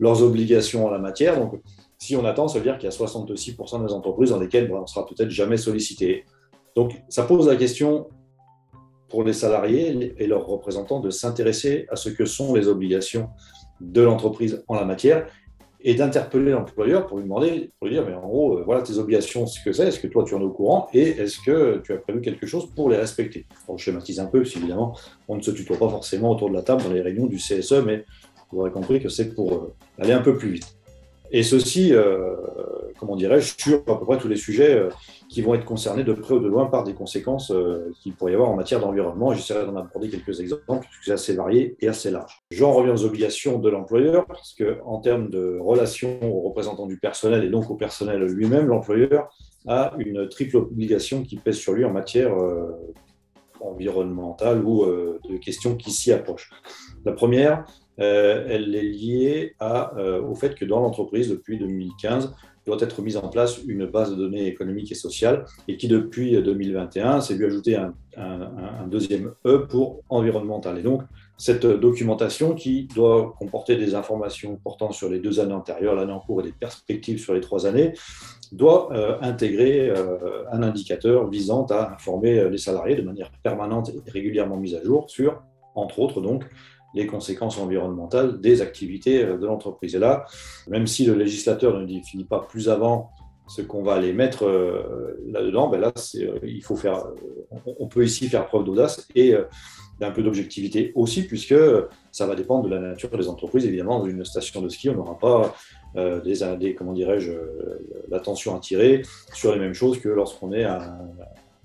leurs 0.00 0.22
obligations 0.22 0.86
en 0.86 0.90
la 0.90 0.98
matière. 0.98 1.38
Donc, 1.38 1.60
si 1.98 2.16
on 2.16 2.24
attend, 2.24 2.48
ça 2.48 2.58
veut 2.58 2.64
dire 2.64 2.78
qu'il 2.78 2.90
y 2.90 2.92
a 2.92 2.96
66% 2.96 3.86
des 3.86 3.92
entreprises 3.92 4.30
dans 4.30 4.40
lesquelles 4.40 4.70
on 4.72 4.82
on 4.82 4.86
sera 4.86 5.06
peut-être 5.06 5.30
jamais 5.30 5.56
sollicité. 5.56 6.24
Donc, 6.74 7.02
ça 7.08 7.24
pose 7.24 7.46
la 7.46 7.56
question 7.56 8.08
pour 9.08 9.24
les 9.24 9.32
salariés 9.32 10.14
et 10.18 10.26
leurs 10.26 10.46
représentants 10.46 11.00
de 11.00 11.10
s'intéresser 11.10 11.86
à 11.90 11.96
ce 11.96 12.08
que 12.08 12.24
sont 12.24 12.54
les 12.54 12.68
obligations 12.68 13.28
de 13.80 14.02
l'entreprise 14.02 14.64
en 14.68 14.74
la 14.74 14.84
matière 14.84 15.26
et 15.80 15.94
d'interpeller 15.94 16.50
l'employeur 16.50 17.06
pour 17.06 17.18
lui 17.18 17.24
demander, 17.24 17.70
pour 17.78 17.86
lui 17.86 17.94
dire, 17.94 18.04
mais 18.04 18.14
en 18.14 18.26
gros, 18.26 18.58
euh, 18.58 18.62
voilà 18.64 18.82
tes 18.82 18.98
obligations, 18.98 19.46
ce 19.46 19.62
que 19.62 19.72
c'est, 19.72 19.86
est-ce 19.86 20.00
que 20.00 20.08
toi 20.08 20.24
tu 20.24 20.34
en 20.34 20.40
es 20.40 20.44
au 20.44 20.50
courant 20.50 20.88
et 20.92 21.10
est-ce 21.10 21.38
que 21.44 21.80
tu 21.84 21.92
as 21.92 21.98
prévu 21.98 22.20
quelque 22.20 22.46
chose 22.46 22.72
pour 22.74 22.90
les 22.90 22.96
respecter? 22.96 23.46
On 23.68 23.76
schématise 23.76 24.18
un 24.18 24.26
peu, 24.26 24.42
parce 24.42 24.56
évidemment, 24.56 24.96
on 25.28 25.36
ne 25.36 25.42
se 25.42 25.50
tutoie 25.52 25.78
pas 25.78 25.88
forcément 25.88 26.32
autour 26.32 26.48
de 26.48 26.54
la 26.54 26.62
table 26.62 26.82
dans 26.82 26.92
les 26.92 27.02
réunions 27.02 27.26
du 27.26 27.36
CSE, 27.36 27.84
mais 27.84 28.04
vous 28.50 28.60
aurez 28.60 28.70
compris 28.70 29.00
que 29.00 29.08
c'est 29.08 29.34
pour 29.34 29.52
euh, 29.52 29.74
aller 29.98 30.12
un 30.12 30.22
peu 30.22 30.36
plus 30.36 30.50
vite. 30.50 30.76
Et 31.30 31.42
ceci, 31.42 31.92
euh, 31.92 32.36
comment 32.98 33.16
dirais-je, 33.16 33.54
sur 33.58 33.78
à 33.86 33.98
peu 33.98 34.06
près 34.06 34.18
tous 34.18 34.28
les 34.28 34.36
sujets 34.36 34.74
euh, 34.74 34.88
qui 35.28 35.42
vont 35.42 35.54
être 35.54 35.64
concernés 35.64 36.04
de 36.04 36.12
près 36.12 36.34
ou 36.34 36.38
de 36.38 36.48
loin 36.48 36.66
par 36.66 36.84
des 36.84 36.94
conséquences 36.94 37.50
euh, 37.50 37.92
qu'il 38.00 38.14
pourrait 38.14 38.32
y 38.32 38.34
avoir 38.34 38.50
en 38.50 38.56
matière 38.56 38.80
d'environnement. 38.80 39.32
J'essaierai 39.34 39.66
d'en 39.66 39.76
aborder 39.76 40.08
quelques 40.08 40.40
exemples, 40.40 40.86
puisque 40.88 41.04
c'est 41.04 41.12
assez 41.12 41.34
varié 41.34 41.76
et 41.80 41.88
assez 41.88 42.10
large. 42.10 42.42
J'en 42.50 42.72
reviens 42.72 42.94
aux 42.94 43.04
obligations 43.04 43.58
de 43.58 43.68
l'employeur, 43.68 44.26
parce 44.26 44.54
qu'en 44.54 45.00
termes 45.00 45.28
de 45.30 45.58
relation 45.60 46.18
aux 46.22 46.40
représentants 46.48 46.86
du 46.86 46.98
personnel 46.98 47.44
et 47.44 47.50
donc 47.50 47.70
au 47.70 47.74
personnel 47.74 48.22
lui-même, 48.24 48.66
l'employeur 48.66 49.28
a 49.66 49.94
une 49.98 50.28
triple 50.28 50.58
obligation 50.58 51.22
qui 51.22 51.36
pèse 51.36 51.56
sur 51.56 51.72
lui 51.72 51.84
en 51.84 51.90
matière 51.90 52.32
environnementale 53.60 54.64
ou 54.64 54.84
de 54.86 55.36
questions 55.38 55.74
qui 55.74 55.90
s'y 55.90 56.12
approchent. 56.12 56.50
La 57.04 57.12
première, 57.12 57.64
euh, 57.64 57.85
elle 57.98 58.74
est 58.74 58.82
liée 58.82 59.54
euh, 59.62 60.22
au 60.22 60.34
fait 60.34 60.54
que 60.54 60.64
dans 60.64 60.80
l'entreprise, 60.80 61.30
depuis 61.30 61.58
2015, 61.58 62.34
doit 62.66 62.78
être 62.80 63.00
mise 63.00 63.16
en 63.16 63.28
place 63.28 63.60
une 63.66 63.86
base 63.86 64.10
de 64.10 64.16
données 64.16 64.46
économique 64.46 64.90
et 64.90 64.96
sociale, 64.96 65.44
et 65.68 65.76
qui 65.76 65.86
depuis 65.86 66.40
2021 66.42 67.20
s'est 67.20 67.36
vu 67.36 67.46
ajouter 67.46 67.76
un, 67.76 67.94
un, 68.16 68.86
deuxième 68.88 69.32
E 69.46 69.66
pour 69.68 70.02
environnemental. 70.08 70.76
Et 70.78 70.82
donc, 70.82 71.02
cette 71.38 71.64
documentation 71.64 72.54
qui 72.54 72.88
doit 72.92 73.34
comporter 73.38 73.76
des 73.76 73.94
informations 73.94 74.56
portant 74.56 74.90
sur 74.90 75.08
les 75.08 75.20
deux 75.20 75.38
années 75.38 75.52
antérieures, 75.52 75.94
l'année 75.94 76.12
en 76.12 76.18
cours 76.18 76.40
et 76.40 76.44
des 76.44 76.52
perspectives 76.52 77.20
sur 77.20 77.34
les 77.34 77.40
trois 77.40 77.66
années, 77.66 77.92
doit 78.50 78.92
euh, 78.92 79.16
intégrer 79.20 79.92
un 80.50 80.62
indicateur 80.64 81.28
visant 81.30 81.66
à 81.66 81.92
informer 81.94 82.50
les 82.50 82.58
salariés 82.58 82.96
de 82.96 83.02
manière 83.02 83.30
permanente 83.44 83.90
et 83.90 84.10
régulièrement 84.10 84.56
mise 84.56 84.74
à 84.74 84.82
jour 84.82 85.08
sur, 85.08 85.40
entre 85.76 86.00
autres, 86.00 86.20
donc, 86.20 86.44
les 86.96 87.06
conséquences 87.06 87.58
environnementales 87.58 88.40
des 88.40 88.62
activités 88.62 89.22
euh, 89.22 89.36
de 89.36 89.46
l'entreprise. 89.46 89.94
Et 89.94 89.98
là, 89.98 90.24
même 90.66 90.86
si 90.86 91.04
le 91.04 91.14
législateur 91.14 91.78
ne 91.78 91.86
définit 91.86 92.24
pas 92.24 92.40
plus 92.40 92.68
avant 92.68 93.10
ce 93.46 93.62
qu'on 93.62 93.84
va 93.84 93.94
aller 93.94 94.12
mettre 94.12 94.44
euh, 94.44 95.20
là-dedans, 95.28 95.68
ben 95.68 95.80
là, 95.80 95.92
euh, 96.16 96.38
il 96.42 96.64
faut 96.64 96.74
faire, 96.74 97.04
on 97.78 97.86
peut 97.86 98.04
ici 98.04 98.28
faire 98.28 98.46
preuve 98.46 98.64
d'audace 98.64 99.06
et 99.14 99.34
d'un 100.00 100.10
peu 100.10 100.22
d'objectivité 100.22 100.92
aussi, 100.94 101.22
puisque 101.22 101.54
ça 102.10 102.26
va 102.26 102.34
dépendre 102.34 102.64
de 102.68 102.74
la 102.74 102.80
nature 102.80 103.10
des 103.16 103.28
entreprises. 103.28 103.64
Évidemment, 103.66 104.00
dans 104.00 104.06
une 104.06 104.24
station 104.24 104.60
de 104.62 104.68
ski, 104.68 104.90
on 104.90 104.94
n'aura 104.94 105.18
pas 105.18 105.54
des, 105.94 106.56
des, 106.58 106.74
comment 106.74 106.92
dirais-je, 106.92 107.32
l'attention 108.08 108.58
tirer 108.58 109.02
sur 109.32 109.54
les 109.54 109.58
mêmes 109.58 109.72
choses 109.72 109.98
que 109.98 110.10
lorsqu'on 110.10 110.52
est 110.52 110.64
à, 110.64 110.98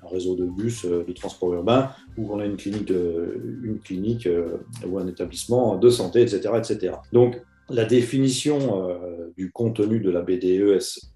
un 0.03 0.07
réseau 0.07 0.35
de 0.35 0.45
bus 0.45 0.85
euh, 0.85 1.03
de 1.07 1.13
transport 1.13 1.53
urbain 1.53 1.89
ou 2.17 2.33
on 2.33 2.39
a 2.39 2.45
une 2.45 2.57
clinique, 2.57 2.89
une 2.89 3.79
clinique 3.83 4.27
euh, 4.27 4.57
ou 4.87 4.97
un 4.97 5.07
établissement 5.07 5.77
de 5.77 5.89
santé, 5.89 6.21
etc. 6.21 6.53
etc. 6.57 6.95
Donc, 7.13 7.41
la 7.69 7.85
définition 7.85 8.89
euh, 8.89 9.31
du 9.37 9.51
contenu 9.51 9.99
de 9.99 10.09
la 10.09 10.21
BDESE 10.21 11.13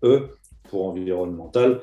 pour 0.70 0.86
environnemental 0.86 1.82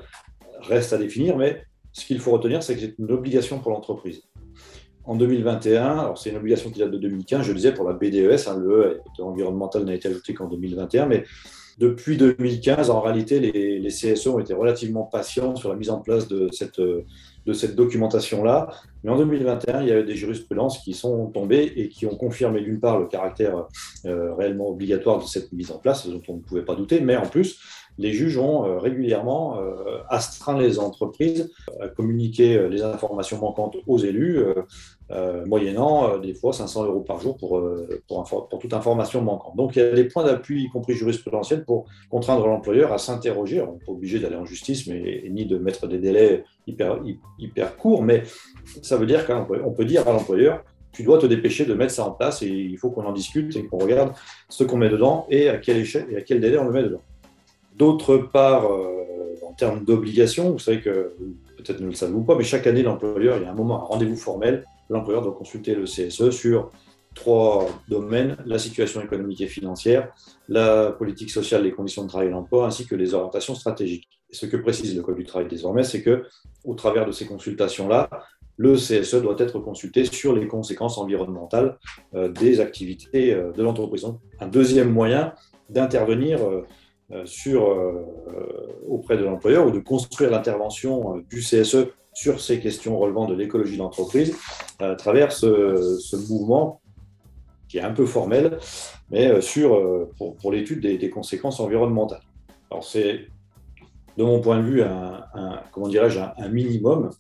reste 0.61 0.93
à 0.93 0.99
définir, 0.99 1.37
mais 1.37 1.65
ce 1.93 2.07
qu'il 2.07 2.21
faut 2.21 2.31
retenir, 2.31 2.63
c'est 2.63 2.75
que 2.75 2.81
c'est 2.81 2.95
une 2.99 3.11
obligation 3.11 3.59
pour 3.59 3.73
l'entreprise. 3.73 4.23
En 5.05 5.17
2021, 5.17 5.99
alors 5.99 6.19
c'est 6.19 6.31
une 6.31 6.37
obligation 6.37 6.71
qui 6.71 6.79
date 6.79 6.93
de 6.93 6.99
2015, 6.99 7.43
je 7.43 7.49
le 7.49 7.57
disais 7.57 7.75
pour 7.75 7.85
la 7.85 7.93
BDES, 7.93 8.49
hein, 8.49 8.57
le 8.57 8.71
E 8.71 9.01
environnemental 9.19 9.85
n'a 9.85 9.95
été 9.95 10.09
ajouté 10.09 10.33
qu'en 10.33 10.47
2021, 10.47 11.07
mais 11.07 11.25
depuis 11.79 12.17
2015, 12.17 12.91
en 12.91 13.01
réalité, 13.01 13.41
les, 13.41 13.89
CSE 13.89 14.27
ont 14.27 14.39
été 14.39 14.55
relativement 14.55 15.05
patients 15.05 15.57
sur 15.57 15.69
la 15.69 15.77
mise 15.77 15.91
en 15.91 16.01
place 16.01 16.29
de 16.29 16.49
cette, 16.53 16.81
de 17.47 17.53
cette 17.53 17.75
documentation-là. 17.75 18.69
Mais 19.05 19.11
en 19.11 19.17
2021, 19.17 19.83
il 19.83 19.89
y 19.89 19.93
a 19.93 20.01
eu 20.01 20.05
des 20.05 20.15
jurisprudences 20.15 20.79
qui 20.79 20.95
sont 20.95 21.27
tombées 21.27 21.73
et 21.77 21.89
qui 21.89 22.07
ont 22.07 22.17
confirmé 22.17 22.61
d'une 22.61 22.79
part 22.79 22.99
le 22.99 23.07
caractère 23.07 23.67
euh, 24.07 24.35
réellement 24.35 24.69
obligatoire 24.69 25.19
de 25.19 25.25
cette 25.25 25.53
mise 25.53 25.71
en 25.73 25.79
place, 25.79 26.07
dont 26.07 26.23
on 26.29 26.37
ne 26.37 26.41
pouvait 26.41 26.65
pas 26.65 26.75
douter, 26.75 27.01
mais 27.01 27.17
en 27.17 27.27
plus, 27.27 27.59
les 27.99 28.13
juges 28.13 28.39
ont 28.39 28.65
euh, 28.65 28.79
régulièrement 28.79 29.61
euh, 29.61 29.99
astreint 30.09 30.59
les 30.59 30.79
entreprises 30.79 31.51
à 31.81 31.89
communiquer 31.89 32.69
les 32.69 32.83
informations 32.83 33.39
manquantes 33.39 33.77
aux 33.87 33.99
élus, 33.99 34.45
moyennant 35.47 36.19
des 36.19 36.35
fois 36.35 36.53
500 36.53 36.85
euros 36.85 37.01
par 37.01 37.21
jour 37.21 37.37
pour, 37.37 37.63
pour, 38.09 38.25
pour, 38.25 38.59
toute 38.59 38.73
information 38.73 39.21
manquante. 39.21 39.57
Donc 39.57 39.77
il 39.77 39.81
y 39.81 39.83
a 39.83 39.93
des 39.93 40.05
points 40.05 40.25
d'appui, 40.25 40.65
y 40.65 40.69
compris 40.69 40.95
jurisprudentiels, 40.95 41.65
pour 41.65 41.87
contraindre 42.11 42.47
l'employeur 42.47 42.93
à 42.93 42.99
s'interroger. 42.99 43.61
On 43.61 43.73
n'est 43.73 43.85
pas 43.85 43.93
obligé 43.93 44.19
d'aller 44.19 44.37
en 44.37 44.45
justice, 44.45 44.87
mais 44.87 45.25
ni 45.31 45.45
de 45.45 45.59
mettre 45.59 45.87
des 45.87 45.99
délais 45.99 46.45
hyper, 46.67 47.01
hyper 47.39 47.77
court, 47.77 48.03
mais 48.03 48.23
ça 48.83 48.97
veut 48.97 49.07
dire 49.07 49.27
qu'on 49.27 49.73
peut 49.73 49.85
dire 49.85 50.09
à 50.09 50.13
l'employeur, 50.13 50.65
tu 50.93 51.03
dois 51.03 51.19
te 51.19 51.27
dépêcher 51.27 51.65
de 51.65 51.75
mettre 51.75 51.93
ça 51.93 52.05
en 52.05 52.11
place 52.11 52.43
et 52.43 52.49
il 52.49 52.79
faut 52.79 52.91
qu'on 52.91 53.05
en 53.05 53.13
discute 53.13 53.57
et 53.57 53.67
qu'on 53.67 53.79
regarde 53.79 54.13
ce 54.49 54.63
qu'on 54.65 54.77
met 54.77 54.91
dedans 54.91 55.27
et 55.31 55.49
à 55.49 55.59
quelle 55.59 55.79
échelle 55.79 56.07
et 56.11 56.17
à 56.17 56.21
quel 56.21 56.41
délai 56.41 56.59
on 56.59 56.65
le 56.65 56.73
met 56.73 56.83
dedans. 56.83 57.01
D'autre 57.77 58.19
part, 58.19 58.71
euh, 58.71 59.35
en 59.49 59.53
termes 59.53 59.85
d'obligation, 59.85 60.51
vous 60.51 60.59
savez 60.59 60.81
que 60.81 61.15
peut-être 61.57 61.81
ne 61.81 61.87
le 61.87 61.95
savez-vous 61.95 62.25
pas, 62.25 62.37
mais 62.37 62.45
chaque 62.45 62.67
année, 62.67 62.83
l'employeur, 62.83 63.39
il 63.39 63.45
y 63.45 63.47
a 63.47 63.51
un 63.51 63.55
moment, 63.55 63.83
un 63.83 63.87
rendez-vous 63.87 64.17
formel, 64.17 64.65
l'employeur 64.89 65.23
doit 65.23 65.35
consulter 65.35 65.75
le 65.75 65.85
CSE 65.85 66.31
sur 66.31 66.71
trois 67.15 67.69
domaines, 67.89 68.37
la 68.47 68.59
situation 68.59 69.01
économique 69.01 69.41
et 69.41 69.47
financière, 69.47 70.13
la 70.49 70.93
politique 70.93 71.31
sociale, 71.31 71.65
les 71.65 71.73
conditions 71.73 72.05
de 72.05 72.09
travail 72.09 72.29
et 72.29 72.31
l'emploi, 72.31 72.67
ainsi 72.67 72.87
que 72.87 72.95
les 72.95 73.15
orientations 73.15 73.55
stratégiques. 73.55 74.09
Et 74.31 74.35
ce 74.35 74.47
que 74.47 74.57
précise 74.57 74.97
le 74.97 75.03
Code 75.03 75.17
du 75.17 75.25
travail 75.25 75.49
désormais, 75.49 75.83
c'est 75.83 76.03
que, 76.03 76.25
au 76.65 76.75
travers 76.75 77.07
de 77.07 77.13
ces 77.13 77.27
consultations-là, 77.27 78.09
le 78.57 78.75
CSE 78.75 79.17
doit 79.17 79.37
être 79.39 79.59
consulté 79.59 80.05
sur 80.05 80.35
les 80.35 80.47
conséquences 80.47 80.99
environnementales 80.99 81.79
euh, 82.15 82.29
des 82.29 82.61
activités 82.61 83.33
euh, 83.33 83.51
de 83.53 83.63
l'entreprise. 83.63 84.07
Un 84.41 84.47
deuxième 84.47 84.91
moyen 84.91 85.35
d'intervenir 85.69 86.39
euh, 86.47 86.63
auprès 88.89 89.19
de 89.19 89.25
l'employeur 89.25 89.67
ou 89.67 89.71
de 89.71 89.81
construire 89.81 90.31
l'intervention 90.31 91.23
du 91.29 91.41
CSE 91.41 91.89
sur 92.15 92.41
ces 92.41 92.61
questions 92.61 92.99
relevant 92.99 93.27
de 93.27 93.35
l'écologie 93.35 93.77
d'entreprise 93.77 94.37
à 94.79 94.95
travers 94.95 95.33
ce, 95.33 96.17
mouvement 96.29 96.81
qui 97.69 97.79
est 97.79 97.83
un 97.83 97.93
peu 97.93 98.05
formel, 98.05 98.59
mais 99.11 99.41
sur, 99.41 100.09
pour, 100.19 100.53
l'étude 100.53 100.81
des, 100.81 100.99
des, 100.99 101.09
conséquences 101.09 101.59
environnementales. 101.59 102.21
Alors 102.71 102.85
c'est 102.85 103.27
de 104.17 104.25
mon 104.25 104.41
point 104.41 104.59
de 104.59 104.63
vue, 104.63 104.83
un, 104.83 105.25
comment 105.73 105.89
dirais-je, 105.89 106.21
un, 106.21 106.49
minimum 106.49 107.11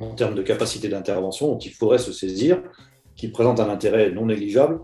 en 0.00 0.14
termes 0.14 0.34
de 0.34 0.42
capacité 0.42 0.88
d'intervention 0.88 1.48
dont 1.48 1.58
il 1.58 1.72
faudrait 1.72 1.98
se 1.98 2.12
saisir, 2.12 2.62
qui 3.14 3.28
présente 3.28 3.60
un 3.60 3.68
intérêt 3.68 4.10
non 4.10 4.26
négligeable, 4.26 4.80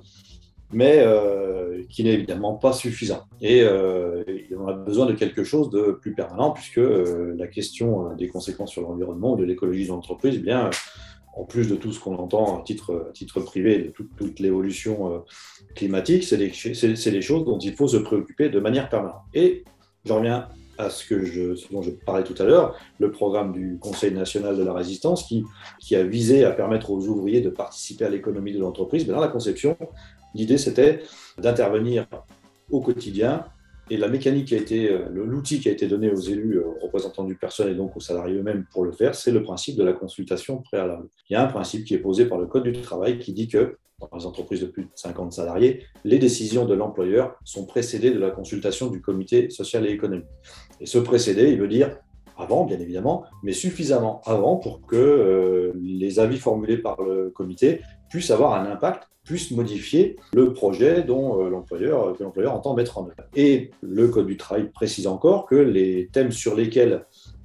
mais 0.73 0.99
euh, 0.99 1.83
qui 1.89 2.05
n'est 2.05 2.13
évidemment 2.13 2.55
pas 2.55 2.73
suffisant. 2.73 3.25
Et 3.41 3.63
euh, 3.63 4.23
on 4.57 4.67
a 4.69 4.75
besoin 4.75 5.07
de 5.07 5.13
quelque 5.13 5.45
chose 5.45 5.71
de 5.71 5.93
plus 5.93 6.15
permanent, 6.15 6.51
puisque 6.51 6.79
euh, 6.79 7.35
la 7.39 7.47
question 7.47 8.15
des 8.17 8.29
conséquences 8.29 8.73
sur 8.73 8.83
l'environnement 8.83 9.33
ou 9.33 9.37
de 9.37 9.45
l'écologie 9.45 9.85
de 9.85 9.89
l'entreprise, 9.89 10.35
eh 10.37 10.43
bien, 10.43 10.71
en 11.37 11.45
plus 11.45 11.69
de 11.69 11.77
tout 11.77 11.93
ce 11.93 12.01
qu'on 12.01 12.17
entend 12.17 12.61
à 12.61 12.63
titre, 12.65 13.13
privé, 13.45 13.79
de 13.79 13.93
toute, 14.17 14.41
l'évolution 14.41 15.25
climatique, 15.77 16.25
c'est 16.25 16.37
des, 16.37 17.23
choses 17.23 17.45
dont 17.45 17.59
il 17.59 17.75
faut 17.75 17.87
se 17.87 17.97
préoccuper 17.97 18.49
de 18.49 18.59
manière 18.59 18.89
permanente. 18.89 19.23
Et 19.35 19.65
j'en 20.05 20.17
reviens 20.17 20.49
à 20.79 20.91
ce 20.91 21.73
dont 21.73 21.83
je 21.83 21.91
parlais 21.91 22.25
tout 22.25 22.41
à 22.41 22.45
l'heure, 22.45 22.77
le 22.99 23.11
programme 23.11 23.53
du 23.53 23.79
Conseil 23.81 24.13
national 24.13 24.57
de 24.57 24.63
la 24.63 24.73
résistance 24.73 25.25
qui, 25.25 25.45
qui 25.81 25.97
a 25.97 26.05
visé 26.05 26.45
à 26.45 26.53
permettre 26.53 26.91
aux 26.91 27.07
ouvriers 27.07 27.41
de 27.41 27.51
participer 27.51 28.05
à 28.05 28.09
l'économie 28.09 28.53
de 28.53 28.61
l'entreprise. 28.61 29.07
Mais 29.07 29.13
dans 29.13 29.21
la 29.21 29.29
conception, 29.29 29.77
l'idée 30.35 30.59
c'était 30.59 31.03
d'intervenir 31.39 32.07
au 32.71 32.81
quotidien 32.81 33.45
et 33.91 33.97
la 33.97 34.09
mécanique 34.09 34.49
qui 34.49 34.55
a 34.55 34.59
été, 34.59 34.91
euh, 34.91 35.09
l'outil 35.11 35.61
qui 35.61 35.69
a 35.69 35.73
été 35.73 35.87
donné 35.87 36.11
aux 36.11 36.21
élus, 36.21 36.61
aux 36.61 36.77
représentants 36.83 37.25
du 37.25 37.35
personnel 37.35 37.73
et 37.73 37.77
donc 37.77 37.97
aux 37.97 38.01
salariés 38.01 38.37
eux-mêmes 38.37 38.67
pour 38.73 38.85
le 38.85 38.93
faire, 38.93 39.15
c'est 39.15 39.31
le 39.31 39.43
principe 39.43 39.77
de 39.77 39.85
la 39.85 39.93
consultation 39.93 40.59
préalable. 40.59 41.09
Il 41.31 41.33
y 41.33 41.37
a 41.37 41.43
un 41.43 41.47
principe 41.47 41.85
qui 41.85 41.95
est 41.95 41.99
posé 41.99 42.27
par 42.27 42.39
le 42.39 42.47
Code 42.47 42.65
du 42.65 42.81
travail 42.83 43.19
qui 43.19 43.33
dit 43.33 43.49
que 43.49 43.79
dans 43.99 44.09
les 44.17 44.27
entreprises 44.27 44.61
de 44.61 44.67
plus 44.67 44.85
de 44.85 44.91
50 44.95 45.33
salariés, 45.33 45.85
les 46.05 46.19
décisions 46.19 46.67
de 46.67 46.75
l'employeur 46.75 47.37
sont 47.45 47.67
précédées 47.67 48.13
de 48.13 48.19
la 48.19 48.31
consultation 48.31 48.89
du 48.89 49.01
comité 49.01 49.51
social 49.51 49.87
et 49.87 49.91
économique. 49.91 50.29
Et 50.81 50.87
ce 50.87 50.99
précédé, 50.99 51.51
il 51.51 51.59
veut 51.59 51.69
dire 51.69 51.97
avant, 52.37 52.65
bien 52.65 52.79
évidemment, 52.79 53.25
mais 53.43 53.53
suffisamment 53.53 54.21
avant 54.25 54.57
pour 54.57 54.87
que 54.87 54.95
euh, 54.95 55.73
les 55.83 56.21
avis 56.21 56.39
formulés 56.39 56.79
par 56.79 57.03
le 57.03 57.31
comité 57.31 57.81
puissent 58.09 58.31
avoir 58.31 58.55
un 58.55 58.71
impact, 58.71 59.09
puissent 59.25 59.51
modifier 59.51 60.17
le 60.33 60.53
projet 60.53 61.03
dont 61.03 61.41
euh, 61.41 61.51
l'employeur, 61.51 62.17
que 62.17 62.23
l'employeur 62.23 62.55
entend 62.55 62.75
mettre 62.75 62.99
en 62.99 63.05
œuvre. 63.05 63.29
Et 63.35 63.71
le 63.83 64.09
Code 64.09 64.27
du 64.27 64.37
travail 64.37 64.71
précise 64.71 65.07
encore 65.07 65.47
que 65.47 65.55
les 65.55 66.09
thèmes 66.13 66.33
sur 66.33 66.55
lesquels 66.55 67.05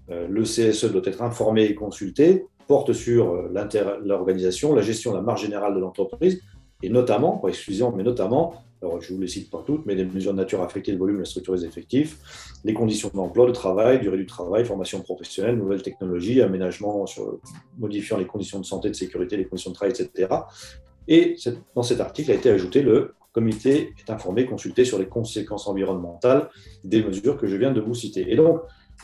euh, 0.10 0.28
le 0.30 0.44
CSE 0.44 0.92
doit 0.92 1.02
être 1.06 1.22
informé 1.22 1.64
et 1.64 1.76
consulté 1.76 2.46
portent 2.68 2.94
sur 2.94 3.50
l'organisation, 4.06 4.74
la 4.74 4.82
gestion 4.82 5.12
de 5.12 5.18
la 5.18 5.22
marge 5.22 5.42
générale 5.42 5.76
de 5.76 5.80
l'entreprise, 5.80 6.42
et 6.82 6.90
notamment, 6.90 7.42
exclusivement, 7.48 7.94
mais 7.96 8.04
notamment, 8.04 8.54
alors 8.84 9.02
je 9.02 9.14
vous 9.14 9.22
les 9.22 9.28
cite 9.28 9.50
pas 9.50 9.64
toutes, 9.66 9.86
mais 9.86 9.96
des 9.96 10.06
mesures 10.06 10.34
de 10.34 10.38
nature 10.38 10.62
affectée 10.62 10.92
le 10.92 10.98
volume, 10.98 11.20
la 11.20 11.26
structure 11.26 11.56
des 11.56 11.66
effectifs, 11.66 12.20
les 12.64 12.74
conditions 12.74 13.10
d'emploi, 13.14 13.48
de 13.48 13.52
travail, 13.52 14.00
durée 14.00 14.18
du 14.18 14.26
travail, 14.26 14.66
formation 14.66 15.02
professionnelle, 15.02 15.56
nouvelles 15.56 15.82
technologies, 15.82 16.42
aménagement 16.42 17.06
modifiant 17.78 18.18
les 18.18 18.26
conditions 18.26 18.60
de 18.60 18.66
santé, 18.66 18.90
de 18.90 18.96
sécurité, 18.96 19.38
les 19.38 19.46
conditions 19.46 19.72
de 19.72 19.76
travail, 19.76 19.94
etc. 19.98 20.28
Et 21.08 21.38
dans 21.76 21.84
cet 21.84 22.02
article 22.02 22.32
a 22.32 22.36
été 22.36 22.50
ajouté 22.50 22.82
le 22.82 23.14
comité 23.32 23.94
est 24.00 24.12
informé, 24.12 24.46
consulté 24.46 24.86
sur 24.86 25.00
les 25.00 25.08
conséquences 25.08 25.68
environnementales 25.68 26.50
des 26.84 27.04
mesures 27.04 27.38
que 27.38 27.48
je 27.48 27.56
viens 27.56 27.72
de 27.72 27.82
vous 27.82 27.96
citer. 27.96 28.32
Et 28.32 28.36
donc, 28.36 28.62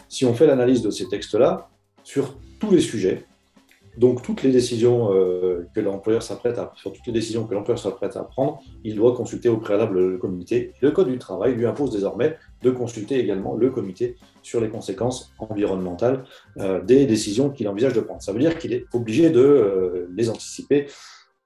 si 0.08 0.24
on 0.26 0.34
fait 0.34 0.46
l'analyse 0.46 0.82
de 0.84 0.92
ces 0.92 1.08
textes-là, 1.08 1.70
sur 2.04 2.38
tous 2.60 2.72
les 2.72 2.82
sujets, 2.82 3.26
donc, 4.00 4.22
toutes 4.22 4.44
les 4.44 4.52
décisions 4.52 5.14
euh, 5.14 5.68
que 5.76 5.82
l'employeur 5.82 6.24
s'apprête 6.24 6.58
à, 6.58 6.72
sur 6.78 6.94
s'apprête 7.78 8.16
à 8.16 8.24
prendre, 8.24 8.62
il 8.86 8.96
doit 8.96 9.14
consulter 9.14 9.50
au 9.50 9.58
préalable 9.58 10.00
le 10.00 10.18
comité. 10.18 10.72
Le 10.80 10.92
Code 10.92 11.10
du 11.10 11.18
travail 11.18 11.54
lui 11.54 11.66
impose 11.66 11.92
désormais 11.92 12.38
de 12.64 12.72
consulter 12.72 13.20
également 13.20 13.56
le 13.56 13.70
comité 13.72 14.16
sur 14.42 14.62
les 14.62 14.70
conséquences 14.70 15.34
environnementales 15.38 16.24
euh, 16.60 16.82
des 16.82 17.06
décisions 17.08 17.50
qu'il 17.50 17.68
envisage 17.68 17.92
de 17.92 18.00
prendre. 18.00 18.22
Ça 18.22 18.32
veut 18.32 18.40
dire 18.40 18.58
qu'il 18.58 18.72
est 18.72 18.86
obligé 18.94 19.32
de 19.32 19.42
euh, 19.42 20.08
les 20.16 20.30
anticiper 20.30 20.88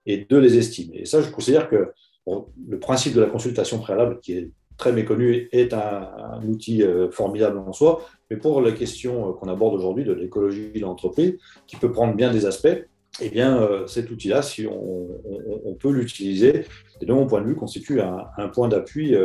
et 0.06 0.28
de 0.30 0.38
les 0.38 0.56
estimer. 0.56 0.98
Et 1.00 1.06
ça, 1.06 1.22
je 1.22 1.32
considère 1.32 1.68
que 1.68 1.92
le 2.28 2.80
principe 2.80 3.16
de 3.16 3.22
la 3.22 3.28
consultation 3.28 3.80
préalable, 3.80 4.20
qui 4.20 4.34
est 4.34 4.52
très 4.78 4.92
méconnu, 4.92 5.50
est 5.52 5.74
un, 5.74 6.42
outil 6.48 6.84
euh, 6.84 7.10
formidable 7.10 7.58
en 7.58 7.74
soi. 7.74 8.06
Mais 8.34 8.40
pour 8.40 8.62
la 8.62 8.72
question 8.72 9.30
euh, 9.30 9.34
qu'on 9.34 9.48
aborde 9.48 9.76
aujourd'hui 9.76 10.04
de 10.04 10.12
l'écologie 10.12 10.72
de 10.74 10.80
l'entreprise, 10.80 11.38
qui 11.68 11.76
peut 11.76 11.92
prendre 11.92 12.16
bien 12.16 12.32
des 12.32 12.48
aspects, 12.48 12.88
eh 13.22 13.30
bien, 13.30 13.62
euh, 13.62 13.86
cet 13.86 14.10
outil-là, 14.10 14.42
si 14.42 14.66
on, 14.66 15.76
peut 15.80 15.92
l'utiliser, 15.92 16.66
de 17.00 17.14
mon 17.14 17.28
point 17.28 17.42
de 17.42 17.46
vue, 17.46 17.56
constitue 17.56 18.02
un, 18.02 18.26
un 18.38 18.48
point 18.48 18.70
d'appui 18.70 19.16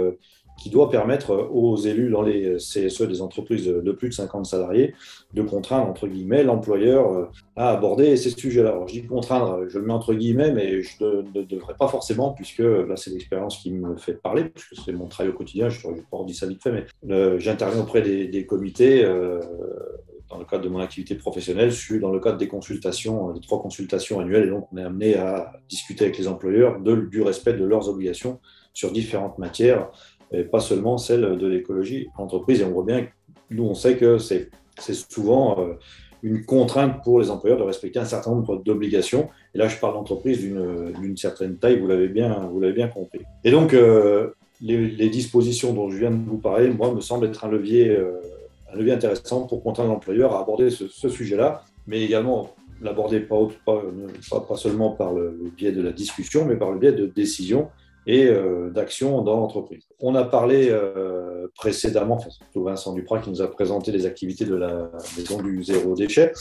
qui 0.58 0.70
doit 0.70 0.90
permettre 0.90 1.48
aux 1.52 1.76
élus 1.76 2.10
dans 2.10 2.22
les 2.22 2.56
CSE 2.56 3.02
des 3.02 3.22
entreprises 3.22 3.66
de 3.66 3.92
plus 3.92 4.08
de 4.08 4.14
50 4.14 4.46
salariés 4.46 4.94
de 5.34 5.42
contraindre, 5.42 5.88
entre 5.88 6.06
guillemets, 6.06 6.42
l'employeur 6.42 7.12
euh, 7.12 7.24
à 7.56 7.70
aborder 7.70 8.16
ces 8.16 8.30
sujets-là. 8.30 8.70
Alors, 8.70 8.88
je 8.88 8.94
dis 8.94 9.06
contraindre, 9.06 9.68
je 9.68 9.78
le 9.78 9.86
mets 9.86 9.92
entre 9.92 10.14
guillemets, 10.14 10.52
mais 10.52 10.82
je 10.82 11.04
ne 11.04 11.42
devrais 11.42 11.74
pas 11.74 11.88
forcément, 11.88 12.32
puisque 12.32 12.58
là, 12.58 12.96
c'est 12.96 13.10
l'expérience 13.10 13.58
qui 13.58 13.72
me 13.72 13.96
fait 13.96 14.14
parler, 14.14 14.44
puisque 14.44 14.82
c'est 14.84 14.92
mon 14.92 15.06
travail 15.06 15.32
au 15.32 15.36
quotidien, 15.36 15.68
je 15.68 15.86
n'aurais 15.86 16.02
pas 16.10 16.18
dit 16.24 16.34
ça 16.34 16.46
vite 16.46 16.62
fait, 16.62 16.72
mais 16.72 16.86
euh, 17.10 17.38
j'interviens 17.38 17.82
auprès 17.82 18.02
des, 18.02 18.46
comités. 18.46 19.04
Euh, 19.04 19.40
dans 20.30 20.36
le 20.36 20.44
cadre 20.44 20.62
de 20.62 20.68
mon 20.68 20.80
activité 20.80 21.14
professionnelle, 21.14 21.70
je 21.70 21.80
suis 21.80 22.00
dans 22.00 22.10
le 22.10 22.20
cadre 22.20 22.36
des 22.36 22.48
consultations, 22.48 23.32
des 23.32 23.40
trois 23.40 23.62
consultations 23.62 24.20
annuelles, 24.20 24.44
et 24.46 24.50
donc 24.50 24.68
on 24.72 24.76
est 24.76 24.82
amené 24.82 25.16
à 25.16 25.52
discuter 25.70 26.04
avec 26.04 26.18
les 26.18 26.28
employeurs 26.28 26.80
du 26.80 27.22
respect 27.22 27.54
de 27.54 27.64
leurs 27.64 27.88
obligations 27.88 28.38
sur 28.74 28.92
différentes 28.92 29.38
matières, 29.38 29.90
et 30.32 30.42
pas 30.42 30.60
seulement 30.60 30.98
celle 30.98 31.38
de 31.38 31.46
l'écologie 31.46 32.08
entreprise. 32.16 32.60
Et 32.60 32.64
on 32.64 32.70
voit 32.70 32.84
bien, 32.84 33.06
nous, 33.50 33.64
on 33.64 33.74
sait 33.74 33.96
que 33.96 34.18
c'est 34.18 34.50
souvent 35.10 35.60
euh, 35.60 35.74
une 36.22 36.44
contrainte 36.44 37.02
pour 37.02 37.20
les 37.20 37.30
employeurs 37.30 37.58
de 37.58 37.64
respecter 37.64 37.98
un 37.98 38.04
certain 38.04 38.32
nombre 38.32 38.62
d'obligations. 38.62 39.28
Et 39.54 39.58
là, 39.58 39.68
je 39.68 39.78
parle 39.78 39.94
d'entreprise 39.94 40.40
d'une 40.40 41.16
certaine 41.16 41.56
taille, 41.56 41.78
vous 41.78 41.86
l'avez 41.86 42.08
bien, 42.08 42.50
bien 42.74 42.88
compris. 42.88 43.20
Et 43.44 43.50
donc, 43.50 43.74
euh, 43.74 44.30
les, 44.60 45.08
dispositions 45.08 45.72
dont 45.72 45.90
je 45.90 45.98
viens 45.98 46.10
de 46.10 46.28
vous 46.28 46.38
parler, 46.38 46.68
moi, 46.68 46.92
me 46.92 47.00
semblent 47.00 47.26
être 47.26 47.44
un 47.44 47.48
levier, 47.48 47.90
euh, 47.90 48.20
un 48.72 48.76
levier 48.76 48.92
intéressant 48.92 49.46
pour 49.46 49.62
contraindre 49.62 49.90
l'employeur 49.90 50.34
à 50.34 50.40
aborder 50.40 50.70
ce, 50.70 51.08
sujet-là, 51.08 51.64
mais 51.86 52.02
également 52.02 52.54
l'aborder 52.80 53.20
pas, 53.20 53.48
pas, 53.64 53.82
pas, 54.40 54.56
seulement 54.56 54.90
par 54.90 55.12
le, 55.12 55.36
le, 55.42 55.50
biais 55.50 55.72
de 55.72 55.82
la 55.82 55.90
discussion, 55.90 56.44
mais 56.44 56.54
par 56.54 56.70
le 56.70 56.78
biais 56.78 56.92
de 56.92 57.06
décisions 57.06 57.68
et 58.06 58.26
euh, 58.26 58.70
d'action 58.70 59.22
dans 59.22 59.36
l'entreprise. 59.36 59.84
On 60.00 60.14
a 60.14 60.24
parlé 60.24 60.68
euh, 60.70 61.48
précédemment, 61.54 62.18
c'est 62.18 62.30
surtout 62.30 62.64
Vincent 62.64 62.94
Duprat 62.94 63.20
qui 63.20 63.30
nous 63.30 63.42
a 63.42 63.48
présenté 63.48 63.92
les 63.92 64.06
activités 64.06 64.44
de 64.44 64.54
la 64.54 64.90
maison 65.16 65.42
du 65.42 65.62
zéro 65.62 65.94
déchet. 65.94 66.32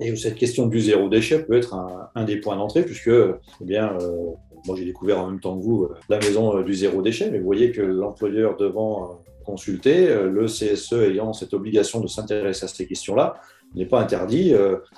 Et 0.00 0.14
cette 0.16 0.34
question 0.34 0.66
du 0.66 0.80
zéro 0.80 1.08
déchet 1.08 1.42
peut 1.44 1.56
être 1.56 1.74
un, 2.14 2.24
des 2.24 2.38
points 2.38 2.56
d'entrée, 2.56 2.82
puisque, 2.82 3.08
eh 3.08 3.64
bien, 3.64 3.96
euh, 4.00 4.32
moi 4.66 4.76
j'ai 4.76 4.84
découvert 4.84 5.20
en 5.20 5.30
même 5.30 5.40
temps 5.40 5.56
que 5.56 5.62
vous 5.62 5.88
la 6.08 6.18
maison 6.18 6.60
du 6.62 6.74
zéro 6.74 7.00
déchet, 7.00 7.30
mais 7.30 7.38
vous 7.38 7.44
voyez 7.44 7.70
que 7.70 7.80
l'employeur 7.80 8.56
devant 8.56 9.20
consulter, 9.44 10.06
le 10.06 10.46
CSE 10.46 10.94
ayant 10.94 11.32
cette 11.32 11.52
obligation 11.52 12.00
de 12.00 12.06
s'intéresser 12.06 12.64
à 12.64 12.68
ces 12.68 12.86
questions-là, 12.86 13.34
n'est 13.74 13.86
pas 13.86 14.00
interdit 14.00 14.54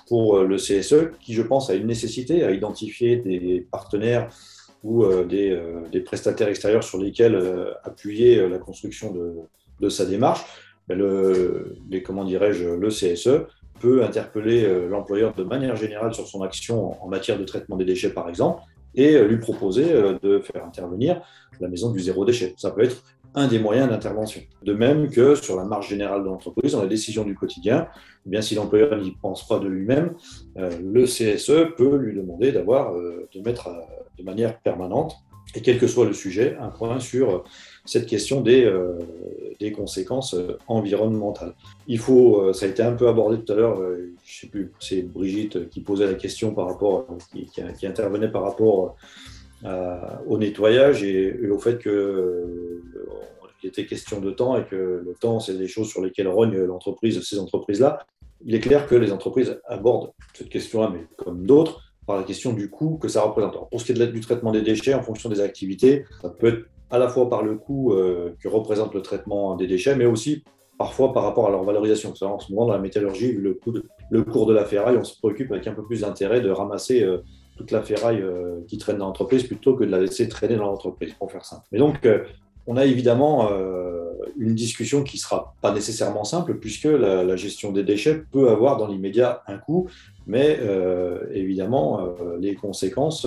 pour 0.09 0.39
le 0.39 0.57
CSE, 0.57 1.11
qui 1.21 1.35
je 1.35 1.43
pense 1.43 1.69
a 1.69 1.75
une 1.75 1.89
nécessité 1.89 2.45
à 2.45 2.53
identifier 2.53 3.17
des 3.17 3.67
partenaires 3.71 4.29
ou 4.87 5.03
euh, 5.03 5.27
euh, 5.33 5.81
des, 5.91 6.01
prestataires 6.01 6.49
extérieurs 6.49 6.85
sur 6.85 6.99
lesquels 6.99 7.35
euh, 7.35 7.73
appuyer 7.83 8.49
la 8.49 8.59
construction 8.59 9.13
de, 9.81 9.89
sa 9.89 10.07
démarche, 10.07 10.45
ben 10.89 10.97
le, 10.97 11.77
comment 12.05 12.25
dirais-je, 12.25 12.69
le 12.69 12.89
CSE 12.89 13.47
peut 13.81 14.05
interpeller 14.05 14.67
l'employeur 14.89 15.35
de 15.35 15.43
manière 15.43 15.77
générale 15.77 16.15
sur 16.15 16.27
son 16.27 16.41
action 16.43 17.03
en 17.05 17.09
matière 17.09 17.39
de 17.39 17.45
traitement 17.45 17.77
des 17.77 17.85
déchets, 17.85 18.11
par 18.11 18.29
exemple, 18.29 18.63
et 18.95 19.19
lui 19.23 19.37
proposer 19.37 19.85
de 20.23 20.39
faire 20.39 20.65
intervenir 20.65 21.21
la 21.61 21.69
maison 21.69 21.91
du 21.91 22.01
zéro 22.01 22.25
déchet. 22.25 22.55
Ça 22.57 22.71
peut 22.71 22.85
être 22.85 23.03
un 23.35 23.49
des 23.49 23.59
moyens 23.59 23.91
d'intervention. 23.91 24.41
De 24.63 24.73
même 24.73 25.11
que 25.11 25.35
sur 25.35 25.57
la 25.57 25.65
marge 25.65 25.91
générale 25.91 26.23
de 26.23 26.29
l'entreprise, 26.29 26.73
dans 26.73 26.81
la 26.81 26.89
décision 26.89 27.23
du 27.25 27.35
quotidien, 27.35 27.89
eh 28.25 28.31
bien, 28.31 28.41
si 28.41 28.55
l'employeur 28.55 28.97
n'y 28.97 29.11
pense 29.11 29.47
pas 29.47 29.59
de 29.59 29.69
lui-même, 29.69 30.15
le 30.57 31.05
CSE 31.05 31.77
peut 31.77 31.97
lui 31.97 32.17
demander 32.17 32.51
d'avoir, 32.51 32.95
de 32.95 33.41
mettre 33.45 33.69
de 34.19 34.23
manière 34.23 34.59
permanente, 34.61 35.17
et 35.55 35.63
quel 35.63 35.79
que 35.79 35.87
soit 35.87 36.05
le 36.05 36.13
sujet, 36.13 36.57
un 36.61 36.69
point 36.69 37.01
sur 37.01 37.45
cette 37.85 38.07
question 38.07 38.41
des, 38.41 38.65
euh, 38.65 38.99
des 39.61 39.73
conséquences 39.73 40.35
euh, 40.35 40.59
environnementales. 40.67 41.55
Il 41.87 41.99
faut, 41.99 42.41
euh, 42.41 42.53
ça 42.53 42.67
a 42.67 42.69
été 42.69 42.83
un 42.83 42.93
peu 42.93 43.09
abordé 43.09 43.39
tout 43.39 43.53
à 43.53 43.57
l'heure, 43.57 43.81
je 44.25 44.41
sais 44.41 44.49
plus, 44.49 44.73
c'est 44.81 45.03
Brigitte 45.03 45.71
qui 45.71 45.81
posait 45.81 46.07
la 46.07 46.15
question 46.15 46.53
par 46.53 46.67
rapport, 46.67 47.07
qui, 47.33 47.87
intervenait 47.87 48.31
par 48.31 48.43
rapport 48.43 48.97
au 50.27 50.39
nettoyage 50.39 51.03
et, 51.03 51.49
au 51.49 51.59
fait 51.59 51.79
que 51.79 52.83
il 53.63 53.69
était 53.69 53.87
question 53.87 54.21
de 54.21 54.31
temps 54.31 54.57
et 54.57 54.65
que 54.65 55.03
le 55.05 55.15
temps, 55.19 55.41
c'est 55.41 55.57
des 55.57 55.67
choses 55.67 55.89
sur 55.89 56.03
lesquelles 56.03 56.29
rogne 56.29 56.57
l'entreprise, 56.57 57.21
ces 57.23 57.39
entreprises-là. 57.39 58.07
Il 58.45 58.55
est 58.55 58.61
clair 58.61 58.87
que 58.87 58.95
les 58.95 59.13
entreprises 59.13 59.59
abordent 59.65 60.13
cette 60.35 60.51
question-là, 60.51 60.93
mais 60.93 61.07
comme 61.17 61.47
d'autres, 61.47 61.86
par 62.07 62.17
la 62.17 62.23
question 62.23 62.53
du 62.53 62.71
coût 62.71 62.99
que 62.99 63.09
ça 63.09 63.23
représente. 63.23 63.69
pour 63.71 63.81
ce 63.81 63.85
qui 63.85 64.01
est 64.01 64.07
du 64.07 64.21
traitement 64.21 64.53
des 64.53 64.63
déchets, 64.63 64.95
en 64.95 65.03
fonction 65.03 65.29
des 65.29 65.41
activités, 65.41 66.05
ça 66.23 66.31
peut 66.31 66.47
être 66.47 66.65
à 66.91 66.99
la 66.99 67.09
fois 67.09 67.29
par 67.29 67.43
le 67.43 67.57
coût 67.57 67.93
euh, 67.93 68.37
que 68.41 68.49
représente 68.49 68.95
le 68.95 69.03
traitement 69.03 69.57
des 69.57 69.67
déchets, 69.67 69.97
mais 69.97 70.07
aussi 70.07 70.45
parfois 70.79 71.13
par 71.13 71.25
rapport 71.25 71.49
à 71.49 71.51
leur 71.51 71.65
valorisation. 71.65 72.13
En 72.21 72.39
ce 72.39 72.53
moment, 72.53 72.67
dans 72.67 72.75
la 72.75 72.79
métallurgie, 72.79 73.33
vu 73.33 73.41
le, 73.41 73.59
le 74.11 74.23
cours 74.23 74.47
de 74.47 74.55
la 74.55 74.65
ferraille, 74.65 74.97
on 74.97 75.05
se 75.05 75.19
préoccupe 75.19 75.51
avec 75.51 75.67
un 75.67 75.73
peu 75.73 75.85
plus 75.85 76.03
d'intérêt 76.03 76.41
de 76.41 76.51
ramasser 76.51 77.03
euh, 77.03 77.19
toute 77.57 77.73
la 77.73 77.83
ferraille 77.83 78.21
euh, 78.21 78.61
qui 78.69 78.79
traîne 78.79 78.99
dans 78.99 79.07
l'entreprise 79.07 79.45
plutôt 79.45 79.75
que 79.75 79.83
de 79.83 79.91
la 79.91 80.01
laisser 80.01 80.29
traîner 80.29 80.57
dans 80.57 80.67
l'entreprise, 80.67 81.13
pour 81.15 81.33
faire 81.33 81.45
simple. 81.45 81.65
Mais 81.73 81.79
donc, 81.79 82.07
on 82.69 82.77
a 82.77 82.85
évidemment 82.85 83.49
une 84.37 84.55
discussion 84.55 85.03
qui 85.03 85.17
ne 85.17 85.21
sera 85.21 85.55
pas 85.61 85.73
nécessairement 85.73 86.25
simple, 86.25 86.55
puisque 86.59 86.85
la, 86.85 87.37
gestion 87.37 87.73
des 87.73 87.85
déchets 87.85 88.23
peut 88.33 88.49
avoir 88.51 88.77
dans 88.77 88.87
l'immédiat 88.87 89.43
un 89.47 89.59
coût, 89.59 89.89
mais 90.27 90.59
évidemment, 91.33 92.15
les 92.41 92.55
conséquences, 92.55 93.27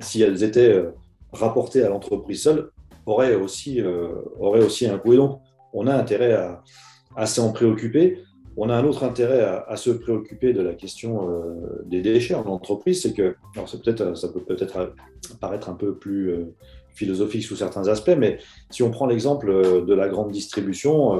si 0.00 0.22
elles 0.22 0.42
étaient 0.42 0.84
rapportées 1.32 1.82
à 1.82 1.88
l'entreprise 1.88 2.42
seule, 2.42 2.70
auraient 3.06 3.34
aussi, 3.34 3.80
auraient 4.38 4.64
aussi 4.64 4.86
un 4.86 4.98
coût. 4.98 5.14
Et 5.14 5.16
donc, 5.16 5.40
on 5.72 5.86
a 5.86 5.94
intérêt 5.94 6.32
à, 6.32 6.62
à 7.18 7.26
s'en 7.26 7.52
préoccuper. 7.52 8.22
On 8.56 8.70
a 8.70 8.76
un 8.76 8.84
autre 8.84 9.04
intérêt 9.04 9.40
à, 9.40 9.76
se 9.76 9.90
préoccuper 9.90 10.52
de 10.52 10.62
la 10.62 10.74
question 10.74 11.30
euh, 11.30 11.84
des 11.84 12.00
déchets 12.00 12.34
en 12.34 12.46
entreprise, 12.46 13.02
c'est 13.02 13.12
que, 13.12 13.36
alors 13.54 13.70
peut-être, 13.70 14.16
ça 14.16 14.28
peut 14.28 14.40
peut-être 14.40 14.94
paraître 15.40 15.68
un 15.68 15.74
peu 15.74 15.94
plus 15.94 16.30
euh, 16.30 16.54
philosophique 16.98 17.44
sous 17.44 17.56
certains 17.56 17.88
aspects, 17.88 18.16
mais 18.18 18.38
si 18.70 18.82
on 18.82 18.90
prend 18.90 19.06
l'exemple 19.06 19.48
euh, 19.48 19.84
de 19.84 19.94
la 19.94 20.08
grande 20.08 20.30
distribution, 20.30 21.12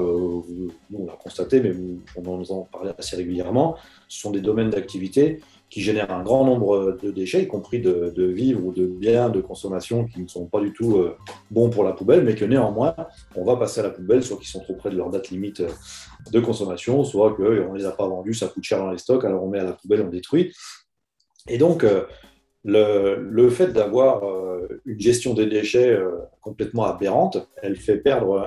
on 0.93 1.05
l'a 1.05 1.13
constaté, 1.13 1.61
mais 1.61 1.73
on 2.15 2.43
en 2.43 2.67
parle 2.71 2.93
assez 2.97 3.15
régulièrement, 3.15 3.75
ce 4.07 4.19
sont 4.21 4.31
des 4.31 4.41
domaines 4.41 4.69
d'activité 4.69 5.39
qui 5.69 5.81
génèrent 5.81 6.11
un 6.11 6.23
grand 6.23 6.45
nombre 6.45 6.97
de 7.01 7.11
déchets, 7.11 7.43
y 7.43 7.47
compris 7.47 7.79
de, 7.79 8.25
vivres 8.25 8.65
ou 8.65 8.73
de 8.73 8.85
biens 8.85 9.29
de 9.29 9.39
consommation 9.39 10.05
qui 10.05 10.21
ne 10.21 10.27
sont 10.27 10.45
pas 10.45 10.59
du 10.59 10.73
tout 10.73 10.97
euh, 10.97 11.15
bons 11.51 11.69
pour 11.69 11.83
la 11.83 11.93
poubelle, 11.93 12.23
mais 12.23 12.35
que 12.35 12.45
néanmoins, 12.45 12.95
on 13.35 13.43
va 13.43 13.55
passer 13.55 13.79
à 13.81 13.83
la 13.83 13.91
poubelle, 13.91 14.23
soit 14.23 14.37
qu'ils 14.37 14.47
sont 14.47 14.61
trop 14.61 14.73
près 14.73 14.89
de 14.89 14.97
leur 14.97 15.09
date 15.09 15.29
limite 15.29 15.61
euh, 15.61 15.69
de 16.31 16.39
consommation, 16.39 17.03
soit 17.03 17.35
qu'on 17.35 17.43
ne 17.43 17.77
les 17.77 17.85
a 17.85 17.91
pas 17.91 18.07
vendus, 18.07 18.33
ça 18.33 18.47
coûte 18.47 18.63
cher 18.63 18.79
dans 18.79 18.89
les 18.89 18.97
stocks, 18.97 19.23
alors 19.25 19.43
on 19.43 19.47
met 19.47 19.59
à 19.59 19.63
la 19.63 19.73
poubelle, 19.73 20.01
on 20.01 20.09
détruit. 20.09 20.51
Et 21.47 21.57
donc, 21.57 21.83
euh, 21.83 22.05
le, 22.65 23.49
fait 23.49 23.73
d'avoir 23.73 24.23
une 24.85 24.99
gestion 24.99 25.33
des 25.33 25.45
déchets 25.45 25.97
complètement 26.41 26.83
aberrante, 26.83 27.49
elle 27.61 27.75
fait 27.75 27.97
perdre 27.97 28.45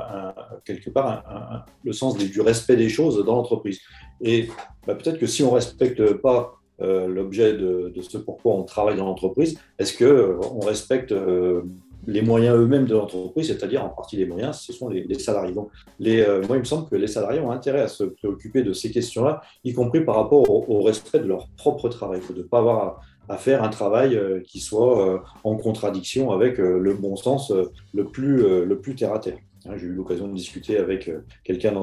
quelque 0.65 0.91
part 0.91 1.67
le 1.85 1.93
sens 1.93 2.17
du 2.17 2.41
respect 2.41 2.77
des 2.77 2.89
choses 2.89 3.25
dans 3.25 3.37
l'entreprise. 3.37 3.81
Et 4.21 4.49
bah, 4.87 4.95
peut-être 4.95 5.19
que 5.19 5.27
si 5.27 5.43
on 5.43 5.51
ne 5.51 5.55
respecte 5.55 6.15
pas 6.15 6.63
euh, 6.81 7.07
l'objet 7.07 7.53
de, 7.53 7.93
ce 8.01 8.19
pourquoi 8.19 8.55
on 8.55 8.65
travaille 8.65 8.97
dans 8.97 9.05
l'entreprise 9.05 9.59
Est-ce 9.79 9.97
qu'on 9.97 10.05
euh, 10.05 10.41
on 10.55 10.61
respecte 10.61 11.13
euh, 11.13 11.63
les 12.07 12.23
moyens 12.23 12.57
eux-mêmes 12.57 12.87
de 12.87 12.95
l'entreprise, 12.95 13.47
c'est-à-dire 13.47 13.85
en 13.85 13.91
partie 13.91 14.17
les 14.17 14.27
moyens, 14.27 14.57
ce 14.59 14.73
sont 14.73 14.89
les, 14.89 15.19
salariés. 15.21 15.53
Donc, 15.53 15.71
moi, 16.01 16.57
il 16.57 16.59
me 16.59 16.65
semble 16.65 16.89
que 16.89 16.97
les 16.97 17.07
salariés 17.07 17.39
ont 17.39 17.53
intérêt 17.53 17.83
à 17.83 17.87
se 17.87 18.03
préoccuper 18.03 18.65
de 18.65 18.73
ces 18.73 18.91
questions-là, 18.91 19.43
y 19.63 19.73
compris 19.73 20.05
par 20.05 20.17
rapport 20.17 20.51
au, 20.51 20.83
respect 20.83 21.21
de 21.21 21.27
leur 21.27 21.47
propre 21.57 21.89
travail. 21.89 22.21
De 22.29 22.39
ne 22.39 22.43
pas 22.43 22.59
avoir 22.59 23.01
faire 23.39 23.62
un 23.62 23.68
travail 23.68 24.20
qui 24.45 24.61
soit 24.61 25.25
en 25.45 25.57
contradiction 25.57 26.33
avec 26.33 26.59
le 26.59 26.95
bon 26.95 27.16
sens 27.16 27.53
le 27.95 28.05
plus, 28.05 28.64
le 28.64 28.81
plus 28.81 28.95
terre 28.95 29.14
à 29.14 29.18
terre. 29.18 29.39
Hein, 29.66 29.75
j'ai 29.77 29.87
eu 29.87 29.95
l'occasion 29.95 30.29
de 30.29 30.35
discuter 30.35 30.77
avec 30.79 31.11
quelqu'un 31.45 31.75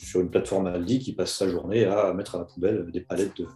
sur 0.00 0.20
une 0.20 0.30
plateforme 0.30 0.66
Aldi 0.66 0.98
qui 1.00 1.12
passe 1.12 1.34
sa 1.34 1.48
journée 1.48 1.84
à 1.84 2.12
mettre 2.14 2.36
à 2.36 2.38
la 2.38 2.44
poubelle 2.44 2.90
des 2.90 3.00
palettes 3.00 3.36
de, 3.38 3.46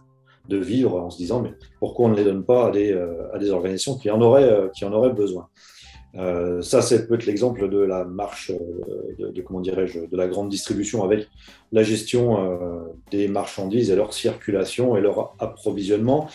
de 0.47 0.57
vivre 0.57 0.95
en 0.99 1.09
se 1.09 1.17
disant 1.17 1.41
mais 1.41 1.53
pourquoi 1.79 2.05
on 2.05 2.09
ne 2.09 2.15
les 2.15 2.23
donne 2.23 2.43
pas 2.43 2.67
à 2.67 2.71
des, 2.71 2.91
euh, 2.91 3.33
à 3.33 3.39
des 3.39 3.51
organisations 3.51 3.97
qui 3.97 4.09
en 4.09 4.21
auraient, 4.21 4.49
euh, 4.49 4.67
qui 4.69 4.85
en 4.85 4.93
auraient 4.93 5.13
besoin? 5.13 5.47
Euh, 6.15 6.61
ça, 6.61 6.81
c'est 6.81 7.07
peut-être 7.07 7.25
l'exemple 7.25 7.67
de 7.67 7.79
la 7.79 8.05
marche, 8.05 8.51
de, 9.19 9.41
comment 9.41 9.59
dirais-je, 9.59 10.05
de 10.05 10.15
la 10.15 10.27
grande 10.27 10.47
distribution 10.49 11.03
avec 11.03 11.27
la 11.73 11.83
gestion 11.83 12.85
des 13.11 13.27
marchandises 13.27 13.91
et 13.91 13.97
leur 13.97 14.13
circulation 14.13 14.95
et 14.95 15.01
leur 15.01 15.35
approvisionnement. 15.39 16.29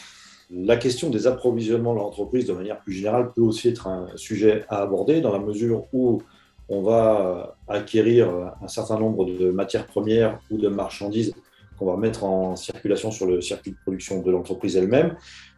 La 0.53 0.77
question 0.77 1.11
des 1.11 1.29
approvisionnements 1.29 1.95
de 1.95 2.01
l'entreprise, 2.01 2.47
de 2.47 2.53
manière 2.53 2.81
plus 2.81 2.93
générale, 2.93 3.33
peut 3.33 3.43
aussi 3.43 3.69
être 3.69 3.87
un 3.87 4.09
sujet 4.17 4.65
à 4.69 4.83
aborder 4.83 5.21
dans 5.21 5.33
la 5.33 5.39
mesure 5.39 5.87
où 5.93 6.23
on 6.69 6.83
va 6.83 7.57
acquérir 7.69 8.53
un 8.61 8.69
certain 8.69 8.99
nombre 8.99 9.27
de 9.27 9.51
matières 9.51 9.87
premières 9.87 10.41
ou 10.51 10.59
de 10.59 10.69
marchandises 10.69 11.35
qu'on 11.79 11.87
va 11.87 11.97
mettre 11.97 12.25
en 12.25 12.57
circulation 12.57 13.13
sur 13.13 13.27
le 13.27 13.41
circuit 13.41 13.71
de 13.71 13.77
production 13.83 14.23
de 14.23 14.31
l'entreprise 14.31 14.77
elle-même. 14.77 15.17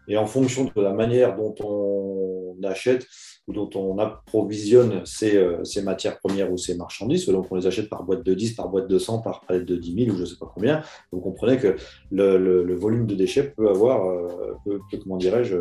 Et 0.09 0.17
en 0.17 0.27
fonction 0.27 0.65
de 0.65 0.81
la 0.81 0.93
manière 0.93 1.37
dont 1.37 1.55
on 1.61 2.57
achète 2.65 3.07
ou 3.49 3.53
dont 3.53 3.71
on 3.75 3.99
approvisionne 3.99 5.05
ces, 5.05 5.37
euh, 5.37 5.63
matières 5.83 6.19
premières 6.19 6.53
ou 6.53 6.57
ces 6.57 6.77
marchandises, 6.77 7.25
selon 7.25 7.43
qu'on 7.43 7.57
les 7.57 7.67
achète 7.67 7.89
par 7.89 8.05
boîte 8.05 8.25
de 8.25 8.35
10, 8.35 8.53
par 8.55 8.69
boîte 8.69 8.89
de 8.89 8.99
100, 8.99 9.21
par 9.23 9.41
palette 9.43 9.65
de 9.65 9.77
10 9.77 10.05
000 10.05 10.11
ou 10.11 10.17
je 10.17 10.23
ne 10.23 10.27
sais 10.27 10.37
pas 10.39 10.51
combien, 10.53 10.83
vous 11.11 11.21
comprenez 11.21 11.57
que 11.57 11.77
le, 12.11 12.75
volume 12.75 13.07
de 13.07 13.15
déchets 13.15 13.53
peut 13.57 13.69
avoir, 13.69 14.09
euh, 14.09 14.79
comment 15.03 15.17
dirais-je, 15.17 15.57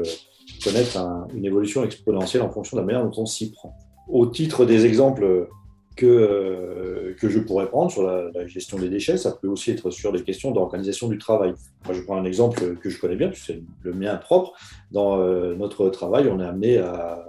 connaître 0.64 0.98
une 1.34 1.46
évolution 1.46 1.84
exponentielle 1.84 2.44
en 2.44 2.50
fonction 2.50 2.78
de 2.78 2.82
la 2.82 2.86
manière 2.86 3.04
dont 3.04 3.22
on 3.22 3.26
s'y 3.26 3.52
prend. 3.52 3.76
Au 4.08 4.26
titre 4.26 4.66
des 4.66 4.86
exemples 4.86 5.48
que, 5.96 6.06
euh, 6.06 7.16
que 7.20 7.30
je 7.30 7.40
pourrais 7.40 7.68
prendre 7.68 7.92
sur 7.92 8.04
la, 8.04 8.48
gestion 8.48 8.78
des 8.78 8.90
déchets. 8.90 9.18
Ça 9.18 9.32
peut 9.32 9.48
aussi 9.48 9.72
être 9.72 9.92
sur 9.92 10.12
des 10.12 10.24
questions 10.24 10.52
d'organisation 10.52 11.08
du 11.08 11.18
travail. 11.18 11.54
Moi, 11.86 11.94
je 11.94 12.02
prends 12.02 12.18
un 12.18 12.26
exemple 12.26 12.76
que 12.78 12.90
je 12.90 13.00
connais 13.00 13.16
bien, 13.16 13.32
c'est 13.34 13.62
le 13.84 13.94
mien 13.94 14.16
propre. 14.16 14.54
Dans 14.92 15.20
euh, 15.20 15.56
notre 15.56 15.90
travail, 15.90 16.28
on 16.32 16.40
est 16.40 16.46
amené 16.46 16.78
à, 16.78 17.26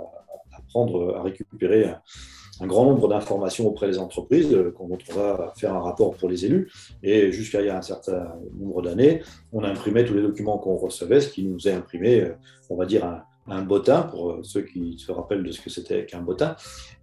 prendre, 0.68 1.16
à 1.16 1.22
récupérer 1.22 1.86
un, 2.60 2.66
grand 2.66 2.84
nombre 2.84 3.08
d'informations 3.08 3.66
auprès 3.66 3.88
des 3.88 3.98
entreprises, 3.98 4.52
euh, 4.54 4.74
dont 4.78 4.98
on 5.10 5.14
va 5.14 5.52
faire 5.56 5.74
un 5.74 5.80
rapport 5.80 6.14
pour 6.14 6.28
les 6.28 6.44
élus. 6.44 6.70
Et 7.02 7.32
jusqu'à 7.32 7.60
il 7.60 7.66
y 7.66 7.70
a 7.70 7.76
un 7.76 7.82
certain 7.82 8.32
nombre 8.58 8.82
d'années, 8.82 9.22
on 9.52 9.64
imprimait 9.64 10.04
tous 10.04 10.14
les 10.14 10.22
documents 10.22 10.58
qu'on 10.58 10.76
recevait, 10.76 11.20
ce 11.20 11.28
qui 11.28 11.44
nous 11.44 11.66
est 11.66 11.72
imprimé, 11.72 12.28
on 12.70 12.76
va 12.76 12.86
dire, 12.86 13.04
un, 13.04 13.22
un 13.48 13.62
bottin, 13.62 14.02
pour 14.02 14.30
euh, 14.30 14.40
ceux 14.42 14.62
qui 14.62 14.96
se 14.98 15.10
rappellent 15.10 15.42
de 15.42 15.50
ce 15.50 15.60
que 15.60 15.70
c'était 15.70 16.06
qu'un 16.06 16.20
bottin. 16.20 16.54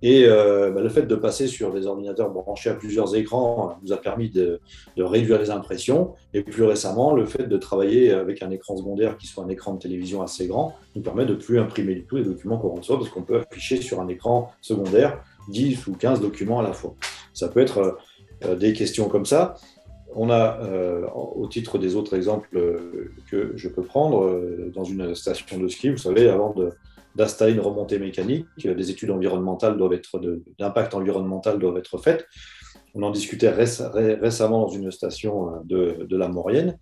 Et 0.02 0.26
euh, 0.26 0.72
bah, 0.72 0.82
le 0.82 0.90
fait 0.90 1.04
de 1.04 1.16
passer 1.16 1.48
sur 1.48 1.74
des 1.74 1.86
ordinateurs 1.86 2.30
branchés 2.30 2.70
à 2.70 2.76
plusieurs 2.76 3.16
écrans 3.16 3.78
nous 3.84 3.92
a 3.92 3.98
permis 3.98 4.30
de, 4.30 4.62
réduire 4.98 5.40
les 5.40 5.50
impressions. 5.50 6.14
Et 6.34 6.42
plus 6.42 6.64
récemment, 6.64 7.14
le 7.14 7.26
fait 7.26 7.48
de 7.48 7.58
travailler 7.58 8.12
avec 8.12 8.42
un 8.42 8.52
écran 8.52 8.78
secondaire 8.78 9.18
qui 9.18 9.28
soit 9.28 9.44
un 9.44 9.50
écran 9.50 9.74
de 9.74 9.80
télévision 9.80 10.22
assez 10.22 10.48
grand 10.48 10.76
nous 10.96 11.02
permet 11.02 11.26
de 11.26 11.34
plus 11.34 11.60
imprimer 11.60 11.96
du 11.96 12.06
tout 12.06 12.16
les 12.16 12.24
documents 12.24 12.58
qu'on 12.58 12.70
reçoit 12.70 12.98
parce 12.98 13.10
qu'on 13.10 13.24
peut 13.24 13.40
afficher 13.40 13.82
sur 13.82 14.00
un 14.00 14.08
écran 14.08 14.52
secondaire 14.62 15.22
10 15.50 15.88
ou 15.88 15.94
15 15.94 16.22
documents 16.22 16.60
à 16.60 16.64
la 16.64 16.74
fois. 16.74 16.96
Ça 17.34 17.50
peut 17.50 17.60
être 17.60 17.98
euh, 18.46 18.56
des 18.56 18.74
questions 18.74 19.10
comme 19.10 19.26
ça. 19.26 19.56
On 20.16 20.30
a, 20.30 20.60
euh, 20.62 21.08
au 21.10 21.48
titre 21.48 21.78
des 21.78 21.96
autres 21.96 22.16
exemples 22.16 22.58
euh, 22.58 23.12
que 23.30 23.54
je 23.56 23.70
peux 23.70 23.84
prendre, 23.84 24.24
euh, 24.24 24.72
dans 24.74 24.84
une 24.84 25.14
station 25.14 25.60
de 25.60 25.68
ski, 25.68 25.90
vous 25.90 25.98
savez, 25.98 26.30
avant 26.30 26.56
d'installer 27.16 27.54
une 27.54 27.60
remontée 27.60 28.00
mécanique, 28.00 28.48
des 28.58 28.92
études 28.92 29.12
environnementales 29.12 29.78
doivent 29.78 29.94
être, 29.94 30.20
d'impact 30.58 30.94
environnemental 30.96 31.60
doivent 31.60 31.78
être 31.78 31.98
faites. 31.98 32.28
On 32.96 33.04
en 33.04 33.12
discutait 33.12 33.50
récemment 33.50 34.62
dans 34.62 34.70
une 34.70 34.92
station 34.92 35.62
de, 35.64 36.06
de, 36.10 36.18
la 36.18 36.28
Maurienne, 36.28 36.78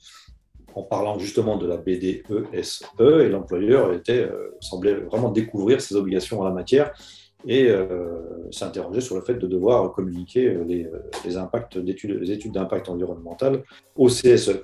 en 0.74 0.84
parlant 0.84 1.20
justement 1.20 1.58
de 1.58 1.68
la 1.68 1.76
BDESE, 1.76 2.84
e, 3.00 3.22
et 3.26 3.30
l'employeur 3.30 3.92
semblait 4.62 4.94
vraiment 4.94 5.32
découvrir 5.32 5.82
ses 5.82 5.96
obligations 5.96 6.40
en 6.40 6.46
la 6.46 6.52
matière 6.52 6.94
et 7.46 7.70
euh, 7.70 8.50
s'interroger 8.52 9.02
sur 9.02 9.16
le 9.16 9.22
fait 9.22 9.36
de 9.36 9.48
devoir 9.48 9.92
communiquer 9.94 10.58
les, 10.66 10.86
euh, 10.86 11.00
les 11.26 11.38
impacts 11.38 11.78
d'études, 11.78 12.20
les 12.20 12.32
études 12.32 12.54
d'impact 12.54 12.90
environnemental 12.90 13.64
au 13.96 14.08
CSE. 14.08 14.64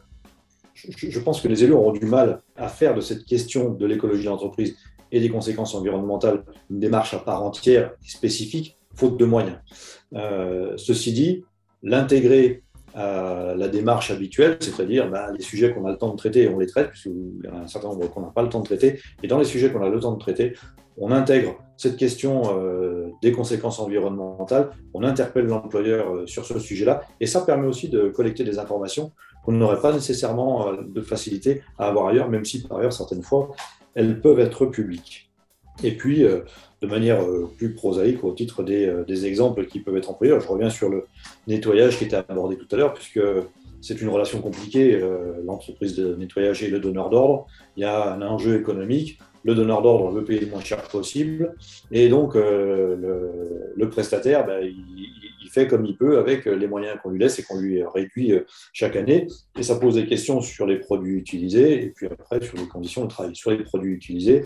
Je, 0.74 1.20
pense 1.20 1.40
que 1.40 1.48
les 1.48 1.64
élus 1.64 1.74
auront 1.74 1.92
du 1.92 2.06
mal 2.06 2.42
à 2.58 2.68
faire 2.68 2.96
de 2.96 3.02
cette 3.02 3.26
question 3.26 3.70
de 3.70 3.86
l'écologie 3.86 4.26
d'entreprise 4.26 4.76
et 5.12 5.20
des 5.20 5.30
conséquences 5.30 5.76
environnementales 5.76 6.44
une 6.72 6.80
démarche 6.80 7.14
à 7.14 7.20
part 7.20 7.44
entière 7.44 7.92
et 8.04 8.10
spécifique, 8.10 8.78
faute 8.96 9.18
de 9.18 9.26
moyens. 9.26 9.60
Euh, 10.14 10.74
ceci 10.78 11.14
dit, 11.14 11.46
l'intégrer 11.84 12.64
la 12.96 13.68
démarche 13.68 14.12
habituelle, 14.12 14.58
c'est-à-dire 14.60 15.10
bah, 15.10 15.32
les 15.36 15.44
sujets 15.44 15.74
qu'on 15.74 15.86
a 15.86 15.92
le 15.92 15.98
temps 15.98 16.12
de 16.12 16.18
traiter, 16.18 16.48
on 16.50 16.60
les 16.60 16.68
traite, 16.68 16.90
puisqu'il 16.90 17.42
y 17.44 17.48
a 17.48 17.56
un 17.56 17.68
certain 17.68 17.90
nombre 17.90 18.08
qu'on 18.08 18.22
n'a 18.22 18.28
pas 18.28 18.44
le 18.44 18.50
temps 18.50 18.60
de 18.60 18.66
traiter, 18.66 19.00
et 19.22 19.28
dans 19.28 19.40
les 19.40 19.46
sujets 19.46 19.72
qu'on 19.72 19.84
a 19.84 19.90
le 19.90 20.00
temps 20.00 20.14
de 20.14 20.20
traiter, 20.20 20.54
on 20.98 21.12
intègre 21.12 21.56
cette 21.78 21.98
question 21.98 22.58
euh, 22.58 23.10
des 23.22 23.32
conséquences 23.32 23.80
environnementales, 23.80 24.70
on 24.94 25.04
interpelle 25.04 25.46
l'employeur 25.46 26.14
euh, 26.14 26.28
sur 26.28 26.46
ce 26.46 26.60
sujet-là, 26.60 27.02
et 27.20 27.26
ça 27.26 27.42
permet 27.42 27.68
aussi 27.68 27.90
de 27.90 28.10
collecter 28.10 28.44
des 28.44 28.60
informations 28.60 29.12
qu'on 29.44 29.54
n'aurait 29.54 29.82
pas 29.82 29.92
nécessairement 29.92 30.70
euh, 30.70 30.78
de 30.86 31.02
facilité 31.02 31.62
à 31.80 31.88
avoir 31.88 32.08
ailleurs, 32.08 32.30
même 32.30 32.46
si 32.46 32.62
par 32.62 32.78
ailleurs, 32.78 32.94
certaines 32.94 33.24
fois, 33.24 33.52
elles 33.96 34.22
peuvent 34.22 34.40
être 34.40 34.66
publiques. 34.66 35.32
Et 35.84 35.98
puis, 35.98 36.24
de 36.84 36.88
manière 36.88 37.20
plus 37.58 37.74
prosaïque, 37.74 38.24
au 38.26 38.34
titre 38.34 38.62
des, 38.62 39.26
exemples 39.26 39.66
qui 39.68 39.80
peuvent 39.80 39.96
être 39.96 40.12
employés, 40.12 40.36
je 40.40 40.48
reviens 40.48 40.70
sur 40.70 40.90
le 40.90 41.06
nettoyage 41.48 41.98
qui 41.98 42.04
était 42.04 42.18
abordé 42.18 42.58
tout 42.58 42.68
à 42.72 42.76
l'heure, 42.76 42.94
puisque 42.94 43.22
c'est 43.82 44.02
une 44.02 44.10
relation 44.10 44.42
compliquée, 44.42 45.02
l'entreprise 45.46 45.96
de 45.96 46.14
nettoyage 46.16 46.62
et 46.62 46.68
le 46.68 46.80
donneur 46.80 47.10
d'ordre. 47.10 47.48
Il 47.78 47.84
y 47.84 47.86
a 47.86 48.14
un 48.14 48.22
enjeu 48.22 48.60
économique 48.60 49.18
le 49.44 49.56
donneur 49.56 49.82
d'ordre 49.82 50.12
veut 50.12 50.24
payer 50.24 50.42
le 50.42 50.48
moins 50.48 50.62
cher 50.62 50.82
possible, 50.84 51.56
et 51.92 52.10
donc 52.10 52.36
euh, 52.36 53.72
le, 53.76 53.90
prestataire, 53.90 54.46
ben, 54.46 54.64
il, 54.64 55.50
fait 55.52 55.68
comme 55.68 55.86
il 55.86 55.96
peut 55.96 56.18
avec 56.18 56.46
les 56.46 56.66
moyens 56.66 56.98
qu'on 57.04 57.12
lui 57.12 57.20
laisse 57.20 57.38
et 57.38 57.44
qu'on 57.44 57.60
lui 57.60 57.84
réduit 57.84 58.34
chaque 58.72 58.96
année. 58.96 59.28
Et 59.56 59.62
ça 59.62 59.76
pose 59.76 59.94
des 59.94 60.08
questions 60.08 60.42
sur 60.42 60.66
les 60.66 60.80
produits 60.80 61.16
utilisés 61.16 61.84
et 61.84 61.90
puis 61.90 62.08
après 62.08 62.44
sur 62.44 62.58
les 62.58 62.68
conditions 62.68 63.04
de 63.04 63.10
travail. 63.10 63.36
Sur 63.36 63.52
les 63.52 63.62
produits 63.62 63.94
utilisés, 63.94 64.46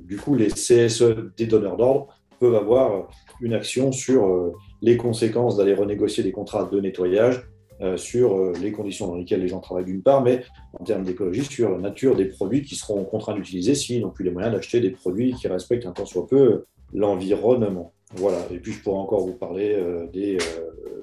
du 0.00 0.16
coup, 0.16 0.36
les 0.36 0.46
CSE 0.46 1.16
des 1.36 1.44
donneurs 1.44 1.76
d'ordre 1.76 2.06
peuvent 2.40 2.54
avoir 2.54 3.10
une 3.42 3.52
action 3.52 3.92
sur 3.92 4.54
les 4.80 4.96
conséquences 4.96 5.58
d'aller 5.58 5.74
renégocier 5.74 6.22
des 6.22 6.32
contrats 6.32 6.64
de 6.64 6.80
nettoyage 6.80 7.42
euh, 7.42 7.53
sur 7.96 8.36
euh, 8.36 8.52
les 8.60 8.72
conditions 8.72 9.06
dans 9.06 9.16
lesquelles 9.16 9.40
les 9.40 9.48
gens 9.48 9.60
travaillent 9.60 9.84
d'une 9.84 10.02
part, 10.02 10.22
mais 10.22 10.44
en 10.78 10.84
termes 10.84 11.04
d'écologie, 11.04 11.44
sur 11.44 11.70
la 11.70 11.78
nature 11.78 12.16
des 12.16 12.26
produits 12.26 12.62
qui 12.62 12.74
seront 12.74 13.04
contraints 13.04 13.34
d'utiliser 13.34 13.74
s'ils 13.74 14.02
n'ont 14.02 14.10
plus 14.10 14.24
les 14.24 14.30
moyens 14.30 14.54
d'acheter 14.54 14.80
des 14.80 14.90
produits 14.90 15.34
qui 15.34 15.48
respectent 15.48 15.86
un 15.86 15.92
tant 15.92 16.06
soit 16.06 16.26
peu 16.26 16.64
l'environnement. 16.92 17.92
Voilà, 18.16 18.46
et 18.50 18.58
puis 18.58 18.72
je 18.72 18.80
pourrais 18.80 18.98
encore 18.98 19.26
vous 19.26 19.34
parler 19.34 19.74
euh, 19.74 20.06
des, 20.12 20.38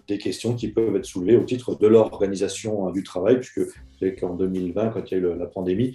des, 0.08 0.18
questions 0.18 0.56
qui 0.56 0.70
peuvent 0.70 0.96
être 0.96 1.06
soulevées 1.06 1.36
au 1.36 1.44
titre 1.44 1.78
de 1.78 1.88
l'organisation 1.88 2.90
du 2.92 3.04
travail, 3.04 3.40
puisque 3.40 3.62
c'est 4.00 4.16
qu'en 4.16 4.36
2020, 4.36 4.90
quand 4.90 5.12
il 5.12 5.14
y 5.14 5.18
a 5.18 5.20
eu 5.20 5.38
la 5.38 5.46
pandémie, 5.46 5.94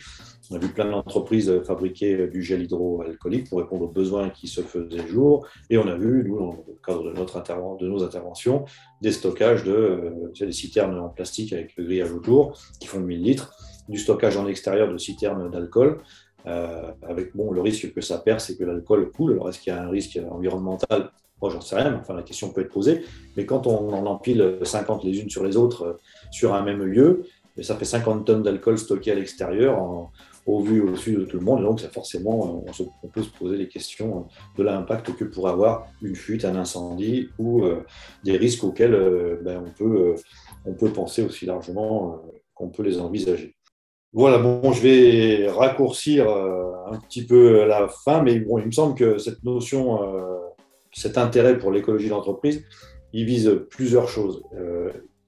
on 0.51 0.57
a 0.57 0.59
vu 0.59 0.69
plein 0.69 0.91
d'entreprises 0.91 1.63
fabriquer 1.65 2.29
du 2.29 2.43
gel 2.43 2.63
hydroalcoolique 2.63 3.49
pour 3.49 3.59
répondre 3.59 3.85
aux 3.85 3.91
besoins 3.91 4.31
qui 4.31 4.47
se 4.47 4.61
faisaient 4.61 5.07
jour. 5.09 5.47
Et 5.71 5.79
on 5.79 5.89
a 5.89 5.97
vu, 5.97 6.25
nous, 6.27 6.39
dans 6.39 6.53
le 6.53 6.75
cadre 6.85 7.05
de, 7.05 7.13
notre 7.13 7.43
de 7.79 7.89
nos 7.89 8.05
interventions, 8.05 8.65
des 9.01 9.13
stockages 9.13 9.65
de 9.65 9.73
euh, 9.73 10.33
des 10.39 10.53
citernes 10.53 10.99
en 10.99 11.09
plastique 11.09 11.53
avec 11.53 11.77
le 11.77 11.85
grillage 11.85 12.13
autour 12.13 12.59
qui 12.81 12.87
font 12.87 13.01
1000 13.01 13.23
litres, 13.23 13.53
du 13.89 13.99
stockage 13.99 14.37
en 14.37 14.47
extérieur 14.47 14.93
de 14.93 14.99
citernes 14.99 15.51
d'alcool. 15.51 15.99
Euh, 16.47 16.93
avec 17.03 17.37
bon, 17.37 17.51
le 17.53 17.61
risque 17.61 17.93
que 17.93 18.01
ça 18.01 18.19
perd, 18.19 18.41
c'est 18.41 18.57
que 18.57 18.65
l'alcool 18.65 19.11
coule. 19.11 19.33
Alors, 19.33 19.49
est-ce 19.49 19.61
qu'il 19.61 19.73
y 19.73 19.77
a 19.77 19.83
un 19.83 19.89
risque 19.89 20.19
environnemental? 20.31 21.11
Moi, 21.43 21.51
j'en 21.51 21.61
sais 21.61 21.77
rien, 21.77 21.91
mais 21.91 21.99
enfin, 21.99 22.15
la 22.15 22.23
question 22.23 22.51
peut 22.51 22.63
être 22.63 22.73
posée. 22.73 23.05
Mais 23.37 23.45
quand 23.45 23.67
on 23.67 23.93
en 23.93 24.07
empile 24.07 24.59
50 24.63 25.05
les 25.05 25.21
unes 25.21 25.31
sur 25.31 25.45
les 25.45 25.57
autres 25.57 25.83
euh, 25.83 25.93
sur 26.31 26.55
un 26.55 26.63
même 26.63 26.83
lieu, 26.83 27.25
ça 27.63 27.77
fait 27.77 27.85
50 27.85 28.27
tonnes 28.27 28.43
d'alcool 28.43 28.79
stocké 28.79 29.13
à 29.13 29.15
l'extérieur 29.15 30.11
au 30.47 30.61
vu 30.61 30.81
au 30.81 30.91
dessus 30.91 31.17
de 31.17 31.25
tout 31.25 31.39
le 31.39 31.45
monde. 31.45 31.63
Donc, 31.63 31.81
forcément, 31.93 32.65
on, 32.67 33.09
peut 33.09 33.23
se 33.23 33.31
poser 33.31 33.57
les 33.57 33.69
questions 33.69 34.27
de 34.57 34.63
l'impact 34.63 35.15
que 35.17 35.25
pourrait 35.25 35.53
avoir 35.53 35.89
une 36.03 36.15
fuite, 36.15 36.45
un 36.45 36.55
incendie 36.55 37.29
ou 37.39 37.65
euh, 37.65 37.85
des 38.25 38.37
risques 38.37 38.63
auxquels 38.63 38.95
euh, 38.95 39.41
ben, 39.43 39.63
on, 39.67 39.71
peut, 39.71 40.15
euh, 40.15 40.15
on 40.65 40.75
peut 40.75 40.91
penser 40.91 41.23
aussi 41.23 41.47
largement 41.47 42.23
qu'on 42.55 42.69
peut 42.69 42.85
les 42.85 43.01
envisager. 43.01 43.56
Voilà, 44.13 44.39
bon, 44.39 44.73
je 44.73 44.83
vais 44.83 45.49
raccourcir 45.51 46.29
un 46.29 46.99
petit 47.01 47.27
peu 47.27 47.67
la 47.67 47.89
fin, 47.89 48.23
mais 48.23 48.39
bon, 48.39 48.59
il 48.59 48.67
me 48.67 48.71
semble 48.71 48.95
que 48.95 49.19
cette 49.19 49.45
notion, 49.45 50.01
cet 50.91 51.19
intérêt 51.19 51.59
pour 51.59 51.71
l'écologie 51.71 52.09
d'entreprise, 52.09 52.65
il 53.13 53.27
vise 53.27 53.61
plusieurs 53.69 54.09
choses. 54.09 54.43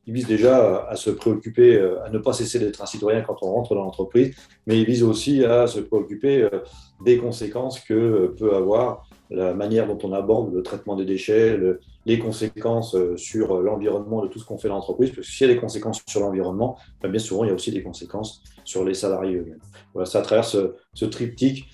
Il 0.08 0.14
vise 0.14 0.26
déjà 0.26 0.86
à 0.88 0.96
se 0.96 1.10
préoccuper, 1.10 1.76
euh, 1.76 2.02
à 2.02 2.08
ne 2.08 2.16
pas 2.16 2.32
cesser 2.32 2.58
d'être 2.58 2.80
un 2.80 2.86
citoyen 2.86 3.20
quand 3.20 3.36
on 3.42 3.52
rentre 3.52 3.74
dans 3.74 3.82
l'entreprise, 3.82 4.34
mais 4.66 4.80
il 4.80 4.86
vise 4.86 5.02
aussi 5.02 5.44
à 5.44 5.66
se 5.66 5.80
préoccuper 5.80 6.44
euh, 6.44 6.60
des 7.04 7.18
conséquences 7.18 7.78
que 7.78 7.92
euh, 7.92 8.34
peut 8.34 8.56
avoir 8.56 9.06
la 9.28 9.52
manière 9.52 9.86
dont 9.86 9.98
on 10.02 10.14
aborde 10.14 10.54
le 10.54 10.62
traitement 10.62 10.96
des 10.96 11.04
déchets, 11.04 11.58
les 12.06 12.18
conséquences 12.18 12.96
sur 13.16 13.60
l'environnement 13.60 14.22
de 14.22 14.28
tout 14.28 14.38
ce 14.38 14.44
qu'on 14.44 14.58
fait 14.58 14.68
dans 14.68 14.76
l'entreprise, 14.76 15.10
parce 15.10 15.26
que 15.26 15.32
s'il 15.32 15.46
y 15.46 15.50
a 15.50 15.54
des 15.54 15.60
conséquences 15.60 16.02
sur 16.08 16.20
l'environnement, 16.20 16.78
ben, 17.02 17.10
bien 17.10 17.18
souvent 17.18 17.44
il 17.44 17.48
y 17.48 17.50
a 17.50 17.54
aussi 17.54 17.70
des 17.70 17.82
conséquences 17.82 18.42
sur 18.64 18.84
les 18.84 18.94
salariés 18.94 19.36
eux-mêmes. 19.36 19.60
Voilà, 19.92 20.06
c'est 20.06 20.18
à 20.18 20.22
travers 20.22 20.44
ce, 20.44 21.04
triptyque 21.06 21.66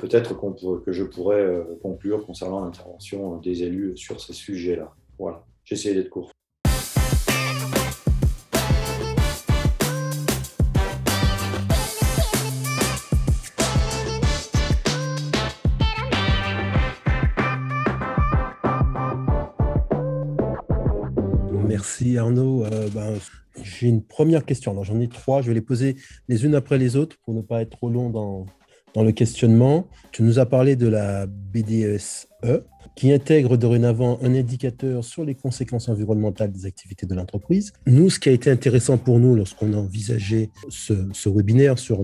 peut-être 0.00 0.38
que 0.84 0.92
je 0.92 1.02
pourrais 1.02 1.66
conclure 1.82 2.24
concernant 2.24 2.64
l'intervention 2.64 3.38
des 3.38 3.64
élus 3.64 3.96
sur 3.96 4.20
ces 4.20 4.32
sujets-là. 4.32 4.94
Voilà, 5.18 5.44
j'ai 5.64 5.74
essayé 5.74 5.94
d'être 5.94 6.10
court. 6.10 6.30
Merci 22.00 22.16
Arnaud. 22.16 22.64
Euh, 22.64 22.88
ben, 22.94 23.18
j'ai 23.62 23.88
une 23.88 24.02
première 24.02 24.46
question. 24.46 24.82
J'en 24.82 25.00
ai 25.00 25.08
trois. 25.08 25.42
Je 25.42 25.48
vais 25.48 25.54
les 25.54 25.60
poser 25.60 25.96
les 26.28 26.46
unes 26.46 26.54
après 26.54 26.78
les 26.78 26.96
autres 26.96 27.16
pour 27.24 27.34
ne 27.34 27.42
pas 27.42 27.60
être 27.60 27.70
trop 27.70 27.90
long 27.90 28.08
dans, 28.08 28.46
le 28.96 29.12
questionnement. 29.12 29.86
Tu 30.10 30.22
nous 30.22 30.38
as 30.38 30.46
parlé 30.46 30.76
de 30.76 30.88
la 30.88 31.26
BDSE 31.26 32.26
qui 32.96 33.12
intègre 33.12 33.58
dorénavant 33.58 34.18
un 34.22 34.34
indicateur 34.34 35.04
sur 35.04 35.24
les 35.24 35.34
conséquences 35.34 35.90
environnementales 35.90 36.50
des 36.50 36.64
activités 36.64 37.06
de 37.06 37.14
l'entreprise. 37.14 37.72
Nous, 37.86 38.08
ce 38.08 38.18
qui 38.18 38.30
a 38.30 38.32
été 38.32 38.50
intéressant 38.50 38.96
pour 38.96 39.18
nous 39.18 39.36
lorsqu'on 39.36 39.72
a 39.74 39.76
envisagé 39.76 40.50
ce, 40.70 41.28
webinaire 41.28 41.78
sur 41.78 42.02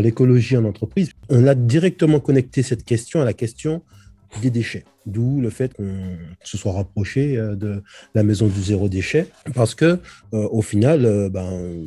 l'écologie 0.00 0.56
en 0.56 0.64
entreprise, 0.64 1.10
on 1.28 1.46
a 1.46 1.54
directement 1.54 2.20
connecté 2.20 2.62
cette 2.62 2.84
question 2.84 3.20
à 3.20 3.24
la 3.24 3.34
question 3.34 3.82
des 4.40 4.50
déchets. 4.50 4.84
D'où 5.06 5.40
le 5.40 5.50
fait 5.50 5.74
qu'on 5.74 6.16
se 6.42 6.56
soit 6.56 6.72
rapproché 6.72 7.36
euh, 7.36 7.54
de 7.54 7.82
la 8.14 8.22
maison 8.22 8.46
du 8.46 8.62
zéro 8.62 8.88
déchet, 8.88 9.28
parce 9.54 9.74
que 9.74 9.98
euh, 10.32 10.48
au 10.50 10.62
final, 10.62 11.04
euh, 11.04 11.28
ben, 11.28 11.82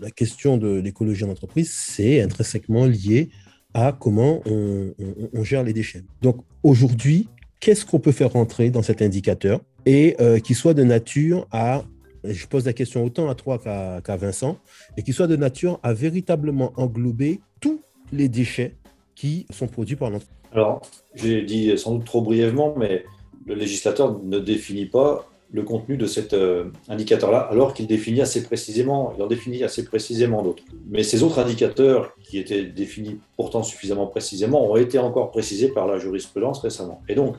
la 0.00 0.10
question 0.10 0.56
de 0.56 0.78
l'écologie 0.78 1.24
en 1.24 1.30
entreprise, 1.30 1.72
c'est 1.72 2.20
intrinsèquement 2.20 2.86
lié 2.86 3.30
à 3.72 3.96
comment 3.98 4.42
on, 4.46 5.44
gère 5.44 5.62
les 5.62 5.72
déchets. 5.72 6.02
Donc 6.22 6.44
aujourd'hui, 6.62 7.28
qu'est-ce 7.60 7.86
qu'on 7.86 8.00
peut 8.00 8.12
faire 8.12 8.32
rentrer 8.32 8.70
dans 8.70 8.82
cet 8.82 9.00
indicateur? 9.00 9.60
Et 9.86 10.16
qui 10.44 10.54
soit 10.54 10.74
de 10.74 10.82
nature 10.84 11.46
à 11.52 11.84
je 12.24 12.46
pose 12.46 12.66
la 12.66 12.74
question 12.74 13.02
autant 13.02 13.30
à 13.30 13.34
toi 13.34 13.58
qu'à 13.58 14.16
Vincent, 14.16 14.58
et 14.98 15.02
qui 15.02 15.14
soit 15.14 15.26
de 15.26 15.36
nature 15.36 15.80
à 15.82 15.94
véritablement 15.94 16.72
englober 16.76 17.40
tous 17.60 17.80
les 18.12 18.28
déchets 18.28 18.76
qui 19.14 19.46
sont 19.50 19.68
produits 19.68 19.96
par 19.96 20.10
l'entreprise. 20.10 20.39
Alors, 20.52 20.82
j'ai 21.14 21.42
dit 21.42 21.76
sans 21.78 21.94
doute 21.94 22.04
trop 22.04 22.22
brièvement, 22.22 22.74
mais 22.76 23.04
le 23.46 23.54
législateur 23.54 24.20
ne 24.22 24.38
définit 24.38 24.86
pas 24.86 25.26
le 25.52 25.62
contenu 25.62 25.96
de 25.96 26.06
cet 26.06 26.32
euh, 26.32 26.70
indicateur-là, 26.88 27.40
alors 27.40 27.74
qu'il 27.74 27.86
définit 27.86 28.20
assez 28.20 28.44
précisément, 28.44 29.12
il 29.16 29.22
en 29.22 29.26
définit 29.26 29.64
assez 29.64 29.84
précisément 29.84 30.42
d'autres. 30.42 30.62
Mais 30.88 31.02
ces 31.02 31.22
autres 31.22 31.40
indicateurs, 31.40 32.14
qui 32.22 32.38
étaient 32.38 32.62
définis 32.62 33.18
pourtant 33.36 33.62
suffisamment 33.62 34.06
précisément, 34.06 34.70
ont 34.70 34.76
été 34.76 34.98
encore 34.98 35.30
précisés 35.30 35.68
par 35.68 35.86
la 35.86 35.98
jurisprudence 35.98 36.60
récemment. 36.60 37.02
Et 37.08 37.14
donc, 37.14 37.36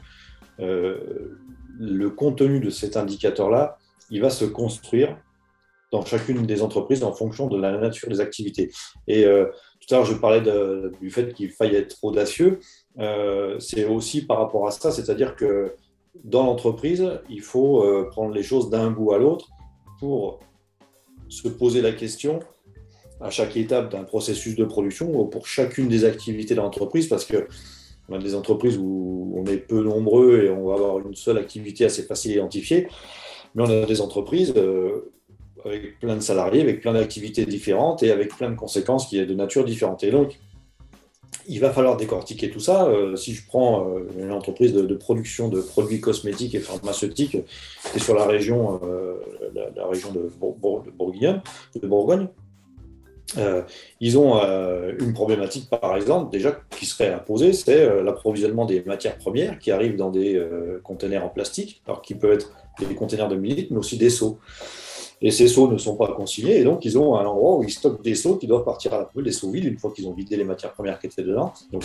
euh, 0.59 1.37
le 1.79 2.09
contenu 2.09 2.59
de 2.59 2.69
cet 2.69 2.97
indicateur-là, 2.97 3.77
il 4.09 4.21
va 4.21 4.29
se 4.29 4.43
construire 4.43 5.17
dans 5.91 6.05
chacune 6.05 6.45
des 6.45 6.61
entreprises 6.61 7.03
en 7.03 7.13
fonction 7.13 7.47
de 7.47 7.57
la 7.59 7.77
nature 7.77 8.09
des 8.09 8.19
activités. 8.19 8.71
Et 9.07 9.25
euh, 9.25 9.45
tout 9.79 9.93
à 9.93 9.97
l'heure, 9.97 10.05
je 10.05 10.13
parlais 10.13 10.41
du 11.01 11.09
fait 11.09 11.33
qu'il 11.33 11.49
faille 11.49 11.75
être 11.75 11.97
audacieux. 12.01 12.59
Euh, 12.99 13.59
c'est 13.59 13.85
aussi 13.85 14.25
par 14.25 14.39
rapport 14.39 14.67
à 14.67 14.71
ça, 14.71 14.91
c'est-à-dire 14.91 15.35
que 15.35 15.75
dans 16.23 16.43
l'entreprise, 16.43 17.19
il 17.29 17.41
faut 17.41 17.83
euh, 17.83 18.07
prendre 18.09 18.33
les 18.33 18.43
choses 18.43 18.69
d'un 18.69 18.91
bout 18.91 19.13
à 19.13 19.17
l'autre 19.17 19.49
pour 19.99 20.39
se 21.29 21.47
poser 21.47 21.81
la 21.81 21.93
question 21.93 22.39
à 23.21 23.29
chaque 23.29 23.55
étape 23.55 23.91
d'un 23.91 24.03
processus 24.03 24.55
de 24.55 24.65
production 24.65 25.13
ou 25.13 25.25
pour 25.25 25.47
chacune 25.47 25.87
des 25.87 26.05
activités 26.05 26.55
de 26.55 26.59
l'entreprise, 26.59 27.07
parce 27.07 27.23
que 27.23 27.47
on 28.09 28.15
a 28.15 28.17
des 28.17 28.35
entreprises 28.35 28.77
où 28.77 29.33
on 29.37 29.45
est 29.45 29.57
peu 29.57 29.81
nombreux 29.81 30.43
et 30.43 30.49
on 30.49 30.67
va 30.67 30.73
avoir 30.73 30.99
une 30.99 31.15
seule 31.15 31.37
activité 31.37 31.85
assez 31.85 32.03
facile 32.03 32.31
à 32.31 32.35
identifier, 32.35 32.87
mais 33.55 33.63
on 33.63 33.83
a 33.83 33.85
des 33.85 34.01
entreprises 34.01 34.53
euh, 34.57 35.11
avec 35.63 35.99
plein 35.99 36.15
de 36.15 36.21
salariés, 36.21 36.61
avec 36.61 36.81
plein 36.81 36.93
d'activités 36.93 37.45
différentes 37.45 38.03
et 38.03 38.11
avec 38.11 38.35
plein 38.35 38.49
de 38.49 38.55
conséquences 38.55 39.07
qui 39.07 39.19
est 39.19 39.25
de 39.25 39.35
nature 39.35 39.63
différente. 39.63 40.03
Et 40.03 40.11
donc, 40.11 40.39
il 41.47 41.59
va 41.59 41.71
falloir 41.71 41.97
décortiquer 41.97 42.49
tout 42.49 42.59
ça. 42.59 42.85
Euh, 42.85 43.15
si 43.15 43.33
je 43.33 43.45
prends 43.45 43.87
euh, 43.87 44.07
une 44.17 44.31
entreprise 44.31 44.73
de, 44.73 44.95
production 44.95 45.47
de 45.47 45.61
produits 45.61 45.99
cosmétiques 45.99 46.55
et 46.55 46.59
pharmaceutiques 46.59 47.37
qui 47.91 47.97
est 47.97 47.99
sur 47.99 48.15
la 48.15 48.25
région, 48.25 48.79
euh, 48.83 49.15
de, 50.13 51.87
Bourgogne, 51.87 52.27
ils 54.01 54.17
ont 54.17 54.41
une 54.99 55.13
problématique, 55.13 55.69
par 55.69 55.95
exemple, 55.95 56.31
déjà 56.31 56.59
qui 56.69 56.85
serait 56.85 57.13
imposée, 57.13 57.53
c'est 57.53 58.03
l'approvisionnement 58.03 58.65
des 58.65 58.83
matières 58.83 59.17
premières 59.17 59.57
qui 59.57 59.71
arrivent 59.71 59.95
dans 59.95 60.09
des 60.09 60.41
conteneurs 60.83 61.23
en 61.23 61.29
plastique, 61.29 61.81
alors 61.87 62.01
qui 62.01 62.15
peuvent 62.15 62.33
être 62.33 62.51
des 62.79 62.93
conteneurs 62.93 63.29
de 63.29 63.35
1000 63.35 63.55
litres, 63.55 63.69
mais 63.71 63.79
aussi 63.79 63.97
des 63.97 64.09
seaux 64.09 64.37
et 65.21 65.29
ces 65.29 65.47
seaux 65.47 65.71
ne 65.71 65.77
sont 65.77 65.95
pas 65.95 66.07
consignés, 66.13 66.59
et 66.59 66.63
donc 66.63 66.83
ils 66.83 66.97
ont 66.97 67.15
un 67.15 67.25
endroit 67.25 67.57
où 67.57 67.63
ils 67.63 67.71
stockent 67.71 68.03
des 68.03 68.15
seaux 68.15 68.37
qui 68.37 68.47
doivent 68.47 68.63
partir 68.63 68.93
à 68.93 68.97
la 68.97 69.05
poubelle, 69.05 69.25
des 69.25 69.31
seaux 69.31 69.51
vides, 69.51 69.65
une 69.65 69.77
fois 69.77 69.91
qu'ils 69.91 70.07
ont 70.07 70.13
vidé 70.13 70.35
les 70.35 70.43
matières 70.43 70.73
premières 70.73 70.99
qui 70.99 71.07
étaient 71.07 71.23
dedans. 71.23 71.53
Donc 71.71 71.83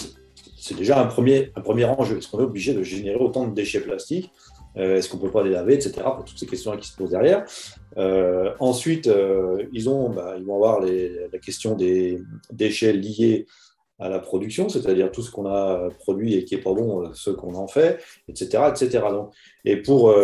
c'est 0.56 0.76
déjà 0.76 1.00
un 1.00 1.06
premier, 1.06 1.52
un 1.54 1.60
premier 1.60 1.84
enjeu. 1.84 2.18
Est-ce 2.18 2.28
qu'on 2.28 2.40
est 2.40 2.44
obligé 2.44 2.72
de 2.72 2.82
générer 2.82 3.18
autant 3.18 3.46
de 3.46 3.54
déchets 3.54 3.80
plastiques 3.80 4.30
euh, 4.78 4.96
Est-ce 4.96 5.10
qu'on 5.10 5.18
ne 5.18 5.22
peut 5.22 5.30
pas 5.30 5.42
les 5.42 5.50
laver, 5.50 5.74
etc. 5.74 5.92
Pour 6.02 6.24
toutes 6.24 6.38
ces 6.38 6.46
questions 6.46 6.74
qui 6.76 6.88
se 6.88 6.96
posent 6.96 7.10
derrière. 7.10 7.44
Euh, 7.98 8.52
ensuite, 8.58 9.06
euh, 9.06 9.64
ils, 9.72 9.88
ont, 9.90 10.10
bah, 10.10 10.34
ils 10.38 10.44
vont 10.44 10.56
avoir 10.56 10.80
la 10.80 11.38
question 11.38 11.74
des 11.74 12.18
déchets 12.50 12.92
liés 12.92 13.46
à 13.98 14.08
la 14.10 14.18
production, 14.18 14.68
c'est-à-dire 14.68 15.10
tout 15.10 15.22
ce 15.22 15.30
qu'on 15.30 15.46
a 15.46 15.88
produit 16.00 16.34
et 16.34 16.44
qui 16.44 16.54
n'est 16.54 16.60
pas 16.60 16.74
bon, 16.74 17.10
ce 17.14 17.30
qu'on 17.30 17.54
en 17.54 17.68
fait, 17.68 17.98
etc. 18.28 18.64
etc. 18.70 19.04
Donc, 19.10 19.32
et, 19.64 19.76
pour, 19.76 20.14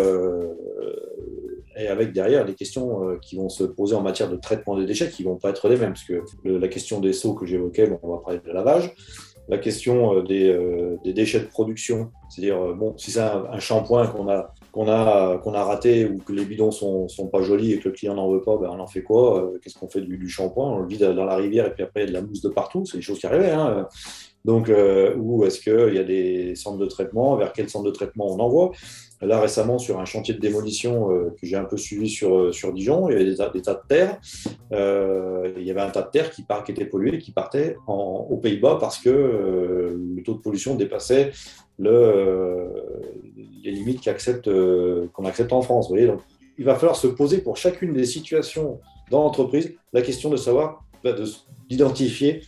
et 1.76 1.88
avec 1.88 2.12
derrière 2.12 2.44
les 2.44 2.54
questions 2.54 3.18
qui 3.20 3.36
vont 3.36 3.48
se 3.48 3.64
poser 3.64 3.94
en 3.94 4.02
matière 4.02 4.28
de 4.28 4.36
traitement 4.36 4.76
des 4.76 4.86
déchets 4.86 5.10
qui 5.10 5.24
ne 5.24 5.28
vont 5.28 5.36
pas 5.36 5.50
être 5.50 5.68
les 5.68 5.76
mêmes, 5.76 5.92
parce 5.92 6.04
que 6.04 6.22
la 6.44 6.68
question 6.68 7.00
des 7.00 7.12
seaux 7.12 7.34
que 7.34 7.46
j'évoquais, 7.46 7.90
on 8.02 8.10
va 8.10 8.18
parler 8.18 8.40
de 8.44 8.52
lavage, 8.52 8.94
la 9.48 9.58
question 9.58 10.16
euh, 10.16 10.24
euh, 10.30 10.96
des, 11.04 11.12
déchets 11.12 11.40
de 11.40 11.46
production, 11.46 12.10
c'est-à-dire, 12.28 12.62
euh, 12.62 12.74
bon, 12.74 12.94
si 12.96 13.10
c'est 13.10 13.20
un, 13.20 13.58
shampoing 13.58 14.06
qu'on 14.06 14.28
a, 14.28 14.52
qu'on 14.70 14.88
a, 14.88 15.38
qu'on 15.38 15.54
a 15.54 15.64
raté 15.64 16.06
ou 16.06 16.18
que 16.18 16.32
les 16.32 16.44
bidons 16.44 16.70
sont, 16.70 17.08
sont 17.08 17.26
pas 17.26 17.42
jolis 17.42 17.72
et 17.72 17.78
que 17.78 17.88
le 17.88 17.94
client 17.94 18.14
n'en 18.14 18.30
veut 18.30 18.40
pas, 18.40 18.56
ben 18.56 18.70
on 18.70 18.80
en 18.80 18.86
fait 18.86 19.02
quoi 19.02 19.52
Qu'est-ce 19.62 19.78
qu'on 19.78 19.88
fait 19.88 20.00
du, 20.00 20.28
shampoing? 20.28 20.70
On 20.70 20.78
le 20.78 20.86
vide 20.86 21.02
dans 21.02 21.24
la 21.24 21.36
rivière 21.36 21.66
et 21.66 21.74
puis 21.74 21.82
après 21.82 22.02
il 22.02 22.04
y 22.04 22.06
a 22.06 22.08
de 22.08 22.14
la 22.14 22.22
mousse 22.22 22.40
de 22.40 22.48
partout, 22.48 22.86
c'est 22.86 22.98
des 22.98 23.02
choses 23.02 23.18
qui 23.18 23.26
arrivaient. 23.26 23.50
Hein. 23.50 23.88
Donc, 24.44 24.68
euh, 24.68 25.14
ou 25.16 25.44
est-ce 25.44 25.60
qu'il 25.60 25.94
y 25.94 25.98
a 25.98 26.04
des 26.04 26.54
centres 26.56 26.78
de 26.78 26.86
traitement 26.86 27.36
Vers 27.36 27.52
quel 27.52 27.68
centre 27.68 27.84
de 27.84 27.90
traitement 27.90 28.26
on 28.26 28.40
envoie? 28.40 28.72
Là, 29.22 29.40
récemment, 29.40 29.78
sur 29.78 30.00
un 30.00 30.04
chantier 30.04 30.34
de 30.34 30.40
démolition 30.40 31.10
euh, 31.12 31.34
que 31.40 31.46
j'ai 31.46 31.56
un 31.56 31.64
peu 31.64 31.76
suivi 31.76 32.08
sur, 32.08 32.36
euh, 32.36 32.52
sur 32.52 32.72
Dijon, 32.72 33.08
il 33.08 33.12
y 33.12 33.14
avait 33.16 33.24
des 33.24 33.36
tas, 33.36 33.48
de 33.48 33.80
terre. 33.88 34.18
il 34.70 35.62
y 35.62 35.70
avait 35.70 35.80
un 35.80 35.90
tas 35.90 36.02
de 36.02 36.10
terre 36.10 36.30
qui, 36.30 36.42
part, 36.42 36.64
qui 36.64 36.72
pollué, 36.72 37.18
qui 37.18 37.30
partait 37.30 37.76
aux 37.86 38.36
Pays-Bas 38.36 38.78
parce 38.80 38.98
que 38.98 39.08
le 39.10 40.22
taux 40.22 40.34
de 40.34 40.40
pollution 40.40 40.74
dépassait 40.74 41.30
le, 41.78 42.68
les 43.62 43.70
limites 43.70 44.00
qu'on 45.12 45.24
accepte, 45.24 45.52
en 45.52 45.62
France. 45.62 45.88
Vous 45.88 45.94
voyez 45.94 46.06
Donc, 46.06 46.20
il 46.58 46.64
va 46.64 46.74
falloir 46.74 46.96
se 46.96 47.06
poser 47.06 47.38
pour 47.38 47.56
chacune 47.56 47.92
des 47.92 48.04
situations 48.04 48.80
dans 49.10 49.22
l'entreprise 49.22 49.74
la 49.92 50.02
question 50.02 50.30
de 50.30 50.36
savoir, 50.36 50.84
bah, 51.04 51.14
d'identifier 51.68 52.42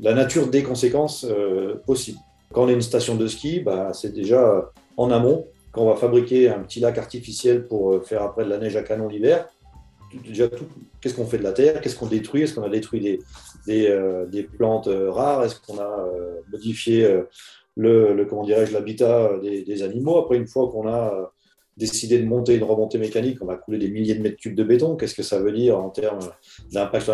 la 0.00 0.14
nature 0.14 0.48
des 0.48 0.62
conséquences 0.62 1.26
euh, 1.28 1.76
possibles. 1.86 2.18
Quand 2.52 2.64
on 2.64 2.68
est 2.68 2.74
une 2.74 2.82
station 2.82 3.16
de 3.16 3.26
ski, 3.26 3.60
bah, 3.60 3.92
c'est 3.92 4.12
déjà 4.12 4.70
en 4.96 5.10
amont. 5.10 5.46
Quand 5.72 5.82
on 5.82 5.88
va 5.88 5.96
fabriquer 5.96 6.48
un 6.48 6.60
petit 6.60 6.80
lac 6.80 6.98
artificiel 6.98 7.66
pour 7.66 7.92
euh, 7.92 8.00
faire 8.00 8.22
après 8.22 8.44
de 8.44 8.50
la 8.50 8.58
neige 8.58 8.76
à 8.76 8.82
canon 8.82 9.08
l'hiver, 9.08 9.48
déjà 10.24 10.48
qu'est-ce 11.00 11.14
qu'on 11.14 11.26
fait 11.26 11.38
de 11.38 11.44
la 11.44 11.52
terre, 11.52 11.80
qu'est-ce 11.80 11.96
qu'on 11.96 12.06
détruit, 12.06 12.42
est-ce 12.42 12.54
qu'on 12.54 12.64
a 12.64 12.68
détruit 12.68 13.00
des, 13.00 13.18
des, 13.66 13.88
euh, 13.88 14.26
plantes 14.58 14.88
rares, 14.88 15.44
est-ce 15.44 15.60
qu'on 15.60 15.78
a 15.78 16.08
modifié 16.50 17.08
le, 17.76 18.14
l'habitat 18.72 19.38
des, 19.40 19.62
des, 19.62 19.82
animaux? 19.82 20.18
Après, 20.18 20.36
une 20.36 20.48
fois 20.48 20.68
qu'on 20.68 20.88
a 20.88 21.32
décidé 21.76 22.18
de 22.18 22.26
monter 22.26 22.56
une 22.56 22.64
remontée 22.64 22.98
mécanique, 22.98 23.38
on 23.40 23.46
va 23.46 23.56
couler 23.56 23.78
des 23.78 23.90
milliers 23.90 24.14
de 24.14 24.22
mètres 24.22 24.36
cubes 24.36 24.54
de 24.54 24.64
béton. 24.64 24.96
Qu'est-ce 24.96 25.14
que 25.14 25.22
ça 25.22 25.38
veut 25.38 25.52
dire 25.52 25.78
en 25.78 25.90
termes 25.90 26.18
d'impact 26.72 27.10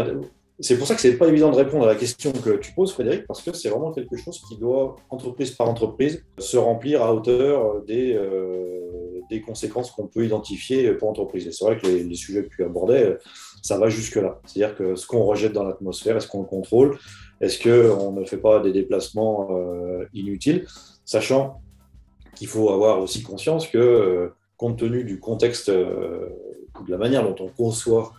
c'est 0.59 0.79
pour 0.79 0.87
ça 0.87 0.95
que 0.95 1.01
c'est 1.03 1.17
pas 1.17 1.29
évident 1.29 1.51
de 1.51 1.57
répondre 1.57 1.85
à 1.85 1.89
la 1.89 1.97
question 1.97 2.33
que 2.33 2.57
tu 2.57 2.73
poses, 2.73 2.93
Frédéric, 2.93 3.27
parce 3.27 3.43
que 3.43 3.53
c'est 3.53 3.69
vraiment 3.69 3.93
quelque 3.93 4.17
chose 4.17 4.41
qui 4.49 4.57
doit, 4.57 4.97
entreprise 5.11 5.51
par 5.51 5.69
entreprise, 5.69 6.25
se 6.39 6.57
remplir 6.57 7.03
à 7.03 7.15
hauteur 7.15 7.83
des, 7.85 8.15
euh, 8.15 9.21
des 9.29 9.43
conséquences 9.43 9.91
qu'on 9.91 10.07
peut 10.07 10.25
identifier 10.25 10.93
pour 10.93 11.09
l'entreprise. 11.09 11.47
Et 11.47 11.53
c'est 11.53 11.65
vrai 11.65 11.77
que 11.77 11.87
les, 11.87 12.15
sujets 12.15 12.45
que 12.45 12.49
tu 12.49 12.65
abordais, 12.65 13.19
ça 13.63 13.77
va 13.79 13.91
jusque-là. 13.91 14.41
C'est-à-dire 14.47 14.77
que 14.77 14.97
ce 14.97 15.07
qu'on 15.07 15.25
rejette 15.25 15.53
dans 15.53 15.65
l'atmosphère, 15.65 16.17
est-ce 16.17 16.27
qu'on 16.27 16.41
le 16.41 16.47
contrôle? 16.47 16.99
Est-ce 17.43 17.63
qu'on 17.63 18.13
ne 18.13 18.25
fait 18.25 18.39
pas 18.39 18.61
des 18.61 18.73
déplacements 18.73 19.49
euh, 19.51 20.07
inutiles? 20.15 20.67
Sachant 21.05 21.61
qu'il 22.35 22.49
faut 22.49 22.71
avoir 22.71 23.01
aussi 23.01 23.23
conscience 23.23 23.67
que, 23.67 23.77
euh, 23.77 24.29
compte 24.57 24.79
tenu 24.79 25.05
du 25.05 25.21
contexte, 25.21 25.69
de 25.69 26.33
la 26.89 26.97
manière 26.97 27.23
dont 27.23 27.45
on 27.45 27.49
conçoit 27.49 28.15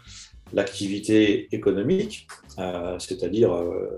l'activité 0.54 1.48
économique, 1.56 2.28
euh, 2.60 2.98
c'est-à-dire 3.00 3.54
euh, 3.54 3.90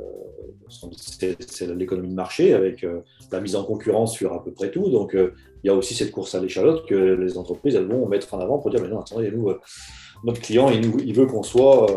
c'est 1.09 1.67
l'économie 1.75 2.09
de 2.09 2.13
marché 2.13 2.53
avec 2.53 2.83
euh, 2.83 3.01
la 3.31 3.41
mise 3.41 3.55
en 3.55 3.63
concurrence 3.63 4.13
sur 4.13 4.33
à 4.33 4.43
peu 4.43 4.51
près 4.51 4.71
tout. 4.71 4.89
Donc 4.89 5.15
il 5.15 5.67
y 5.67 5.69
a 5.69 5.73
aussi 5.73 5.93
cette 5.93 6.11
course 6.11 6.35
à 6.35 6.39
l'échalote 6.39 6.85
que 6.87 6.95
les 6.95 7.37
entreprises 7.37 7.75
elles 7.75 7.87
vont 7.87 8.07
mettre 8.07 8.33
en 8.33 8.39
avant 8.39 8.59
pour 8.59 8.71
dire 8.71 8.81
mais 8.81 8.87
non 8.87 8.99
attendez 8.99 9.31
nous 9.31 9.53
notre 10.23 10.41
client 10.41 10.69
il, 10.69 11.13
veut 11.13 11.25
qu'on 11.25 11.43
soit 11.43 11.87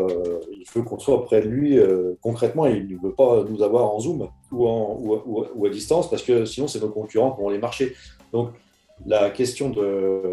il 0.51 0.65
veut 0.73 0.81
qu'on 0.81 0.99
soit 0.99 1.25
près 1.25 1.41
de 1.41 1.47
lui 1.47 1.77
concrètement 2.21 2.65
il 2.65 2.87
ne 2.87 3.01
veut 3.01 3.13
pas 3.13 3.45
nous 3.49 3.61
avoir 3.63 3.93
en 3.93 3.99
zoom 3.99 4.27
ou, 4.51 5.65
à 5.65 5.69
distance 5.69 6.09
parce 6.09 6.23
que 6.23 6.45
sinon 6.45 6.67
c'est 6.67 6.81
nos 6.81 6.89
concurrents 6.89 7.31
qui 7.31 7.41
vont 7.41 7.49
les 7.49 7.57
marcher. 7.57 7.93
Donc 8.33 8.49
la 9.05 9.29
question 9.29 9.69
de, 9.69 10.31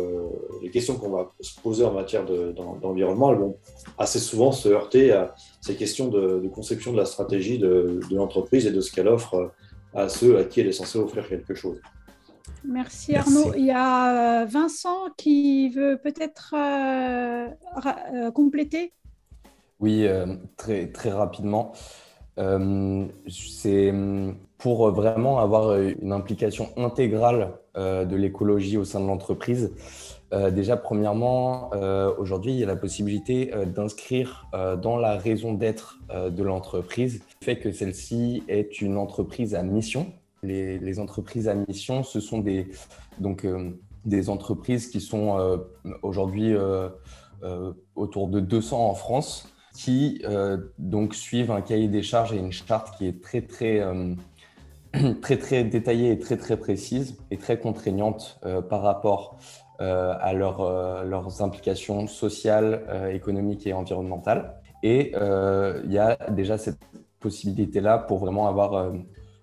les 0.63 0.71
questions 0.71 0.97
qu'on 0.97 1.11
va 1.11 1.33
se 1.41 1.59
poser 1.61 1.85
en 1.85 1.93
matière 1.93 2.25
d'environnement, 2.25 3.33
elles 3.33 3.39
vont 3.39 3.57
assez 3.99 4.19
souvent 4.19 4.53
se 4.53 4.69
heurter 4.69 5.13
à 5.13 5.35
ces 5.61 5.75
questions 5.75 6.09
de, 6.09 6.49
conception 6.49 6.93
de 6.93 6.97
la 6.97 7.05
stratégie 7.05 7.59
de, 7.59 8.01
l'entreprise 8.13 8.67
et 8.67 8.73
de 8.73 8.81
ce 8.81 8.93
qu'elle 8.93 9.09
offre 9.09 9.53
à 9.95 10.09
ceux 10.09 10.39
à 10.39 10.45
qui 10.45 10.61
elle 10.61 10.69
est 10.69 10.73
censée 10.73 10.99
offrir 10.99 11.29
quelque 11.29 11.55
chose. 11.55 11.81
Merci 12.65 13.17
Arnaud. 13.17 13.55
Il 13.57 13.65
y 13.65 13.71
a 13.71 14.43
euh, 14.43 14.45
Vincent 14.45 15.09
qui 15.17 15.71
veut 15.71 15.99
peut-être 16.03 16.55
euh, 16.55 17.49
euh, 18.15 18.31
compléter. 18.31 18.93
Oui, 19.81 20.07
très, 20.59 20.89
très 20.89 21.11
rapidement. 21.11 21.73
C'est 22.37 23.95
pour 24.61 24.91
vraiment 24.91 25.39
avoir 25.39 25.77
une 25.77 26.13
implication 26.13 26.69
intégrale 26.77 27.55
euh, 27.77 28.05
de 28.05 28.15
l'écologie 28.15 28.77
au 28.77 28.85
sein 28.85 29.01
de 29.01 29.07
l'entreprise. 29.07 29.73
Euh, 30.33 30.51
déjà, 30.51 30.77
premièrement, 30.77 31.71
euh, 31.73 32.13
aujourd'hui, 32.19 32.53
il 32.53 32.59
y 32.59 32.63
a 32.63 32.67
la 32.67 32.77
possibilité 32.77 33.53
d'inscrire 33.67 34.47
dans 34.81 34.97
la 34.97 35.17
raison 35.17 35.55
d'être 35.55 35.99
de 36.11 36.43
l'entreprise 36.43 37.23
le 37.41 37.45
fait 37.45 37.59
que 37.59 37.73
celle-ci 37.73 38.43
est 38.49 38.81
une 38.81 38.97
entreprise 38.97 39.55
à 39.55 39.63
mission. 39.63 40.13
Les, 40.43 40.99
entreprises 40.99 41.49
à 41.49 41.55
mission, 41.55 42.03
ce 42.03 42.21
sont 42.21 42.39
des, 42.39 42.69
donc, 43.19 43.47
des 44.05 44.31
entreprises 44.31 44.89
qui 44.89 45.01
sont 45.01 45.61
aujourd'hui 46.03 46.55
autour 47.95 48.29
de 48.29 48.41
200 48.41 48.89
en 48.89 48.95
France, 48.95 49.53
qui 49.75 50.23
donc 50.79 51.15
suivent 51.15 51.51
un 51.51 51.61
cahier 51.61 51.89
des 51.89 52.03
charges 52.03 52.33
et 52.33 52.39
une 52.39 52.53
charte 52.53 52.97
qui 52.97 53.07
est 53.07 53.23
très, 53.23 53.43
très 53.43 53.83
très 55.23 55.37
très 55.37 55.65
détaillée 55.65 56.13
et 56.13 56.19
très 56.19 56.37
très 56.37 56.57
précise 56.57 57.17
et 57.31 57.37
très 57.37 57.59
contraignante 57.59 58.41
euh, 58.45 58.61
par 58.61 58.83
rapport 58.83 59.39
euh, 59.81 60.15
à 60.21 60.35
euh, 60.35 61.05
leurs 61.05 61.43
implications 61.43 62.07
sociales, 62.07 62.83
économiques 63.13 63.67
et 63.67 63.73
environnementales. 63.73 64.55
Et 64.83 65.13
il 65.15 65.93
y 65.93 65.99
a 65.99 66.17
déjà 66.31 66.57
cette 66.57 66.79
possibilité-là 67.21 67.99
pour 67.99 68.19
vraiment 68.19 68.49
avoir 68.49 68.93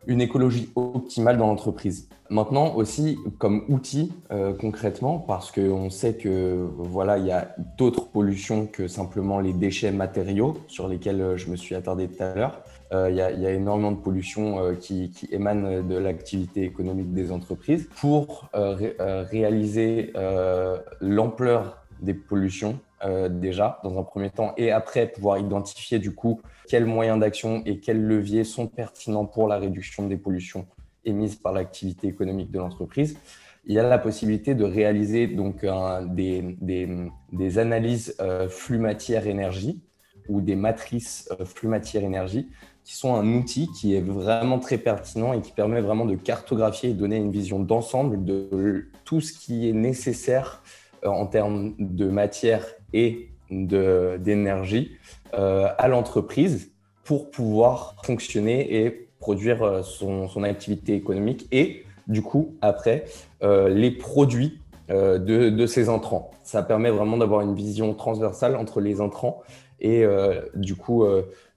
une 0.08 0.22
écologie 0.22 0.72
optimale 0.76 1.38
dans 1.38 1.46
l'entreprise. 1.46 2.10
Maintenant 2.32 2.74
aussi 2.74 3.20
comme 3.38 3.64
outil 3.70 4.12
concrètement, 4.60 5.20
parce 5.20 5.52
qu'on 5.52 5.92
sait 5.92 6.16
que 6.16 6.68
voilà, 6.76 7.20
il 7.20 7.28
y 7.28 7.32
a 7.32 7.56
d'autres 7.78 8.08
pollutions 8.08 8.66
que 8.66 8.88
simplement 8.88 9.40
les 9.40 9.54
déchets 9.54 9.92
matériaux 9.92 10.58
sur 10.68 10.88
lesquels 10.88 11.36
je 11.36 11.52
me 11.52 11.56
suis 11.56 11.76
attardé 11.76 12.08
tout 12.08 12.24
à 12.24 12.34
l'heure. 12.34 12.64
Euh, 12.94 13.10
il 13.10 13.18
y, 13.18 13.22
a 13.22 13.52
énormément 13.52 13.92
de 13.92 13.98
pollution 13.98 14.64
euh, 14.64 14.74
qui, 14.74 15.12
qui, 15.12 15.28
émane 15.32 15.86
de 15.86 15.98
l'activité 15.98 16.64
économique 16.64 17.14
des 17.14 17.32
entreprises. 17.32 17.90
Pour 18.00 18.50
euh, 18.56 18.94
réaliser 19.30 20.14
l'ampleur 21.02 21.84
des 22.00 22.14
pollutions, 22.14 22.80
déjà, 23.30 23.80
dans 23.84 24.00
un 24.00 24.04
premier 24.04 24.30
temps, 24.30 24.54
et 24.58 24.72
après 24.72 25.08
pouvoir 25.08 25.38
identifier 25.38 26.00
du 26.00 26.16
coup 26.16 26.42
quels 26.68 26.86
moyens 26.86 27.20
d'action 27.20 27.62
et 27.66 27.80
quels 27.80 28.02
leviers 28.02 28.44
sont 28.44 28.68
pertinents 28.68 29.26
pour 29.26 29.48
la 29.48 29.58
réduction 29.58 30.08
des 30.08 30.18
pollutions 30.18 30.66
émises 31.06 31.36
par 31.36 31.54
l'activité 31.54 32.08
économique 32.08 32.52
de 32.52 32.60
l'entreprise. 32.60 33.18
Il 33.66 33.76
y 33.76 33.80
a 33.80 33.88
la 33.88 34.00
possibilité 34.00 34.56
de 34.56 34.64
réaliser 34.64 35.28
donc 35.28 35.66
des, 36.12 37.58
analyses 37.58 38.18
flux 38.50 38.80
matière 38.80 39.28
énergie 39.28 39.82
ou 40.30 40.42
des 40.42 40.56
matrices 40.56 41.30
flux 41.46 41.68
matière 41.68 42.04
énergie 42.04 42.50
qui 42.88 42.96
sont 42.96 43.16
un 43.16 43.28
outil 43.34 43.68
qui 43.68 43.96
est 43.96 44.02
vraiment 44.02 44.60
très 44.60 44.78
pertinent 44.78 45.34
et 45.34 45.42
qui 45.42 45.52
permet 45.52 45.82
vraiment 45.82 46.06
de 46.06 46.16
cartographier 46.16 46.92
et 46.92 46.94
donner 46.94 47.18
une 47.18 47.32
vision 47.32 47.60
d'ensemble 47.60 48.24
de 48.24 48.88
tout 49.04 49.20
ce 49.20 49.34
qui 49.34 49.68
est 49.68 49.74
nécessaire 49.74 50.64
euh, 51.04 51.10
en 51.10 51.26
termes 51.26 51.74
de 51.80 52.08
matière 52.08 52.66
et 52.94 53.30
d'énergie 53.52 54.94
euh, 55.34 55.68
à 55.78 55.90
l'entreprise 55.90 56.72
pour 57.04 57.30
pouvoir 57.30 57.98
fonctionner 58.04 58.78
et 58.78 59.10
produire 59.20 59.64
euh, 59.64 59.84
son, 59.84 60.30
son, 60.30 60.44
activité 60.44 60.94
économique 60.94 61.46
et 61.52 61.84
du 62.08 62.22
coup 62.22 62.56
après 62.62 63.04
les 63.42 63.92
produits 63.92 64.62
de, 64.88 65.50
de, 65.50 65.66
ces 65.66 65.90
entrants. 65.90 66.32
Ça 66.44 66.64
permet 66.64 66.90
vraiment 66.90 67.18
d'avoir 67.18 67.42
une 67.42 67.54
vision 67.54 67.94
transversale 67.94 68.56
entre 68.56 68.80
les 68.80 69.02
entrants 69.02 69.44
et 69.82 70.06
du 70.56 70.76
coup 70.76 71.06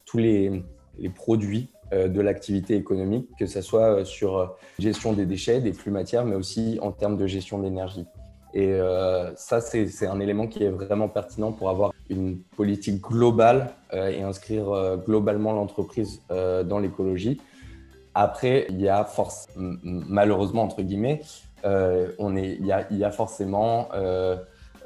tous 0.05 0.19
les 0.19 0.65
les 1.01 1.09
produits 1.09 1.71
euh, 1.93 2.07
de 2.07 2.21
l'activité 2.21 2.77
économique, 2.77 3.29
que 3.37 3.47
ce 3.47 3.61
soit 3.63 3.97
euh, 3.97 4.05
sur 4.05 4.39
euh, 4.39 4.47
gestion 4.79 5.13
des 5.13 5.27
déchets, 5.27 5.61
des 5.61 5.73
flux 5.73 5.91
matières, 5.91 6.25
mais 6.25 6.37
aussi 6.37 6.79
en 6.81 6.93
termes 6.93 7.17
de 7.17 7.27
gestion 7.27 7.59
de 7.59 7.65
l'énergie. 7.65 8.07
Et 8.53 8.81
ça, 9.37 9.61
c'est 9.61 10.07
un 10.09 10.19
élément 10.19 10.49
qui 10.49 10.65
est 10.65 10.71
vraiment 10.71 11.09
pertinent 11.09 11.53
pour 11.53 11.71
avoir 11.71 11.93
une 12.09 12.41
politique 12.57 13.01
globale 13.01 13.71
et 13.93 14.23
inscrire 14.23 14.99
globalement 15.07 15.53
l'entreprise 15.53 16.21
dans 16.29 16.81
l'écologie. 16.81 17.41
Après, 18.13 18.67
il 18.71 18.81
y 18.81 18.89
a 18.89 19.05
force, 19.05 19.47
malheureusement, 19.55 20.65
entre 20.65 20.83
guillemets, 20.83 21.21
on 21.63 22.35
est, 22.35 22.57
il, 22.59 22.67
y 22.67 22.73
a, 22.73 22.89
il 22.91 22.97
y 22.97 23.05
a 23.05 23.13
forcément 23.13 23.89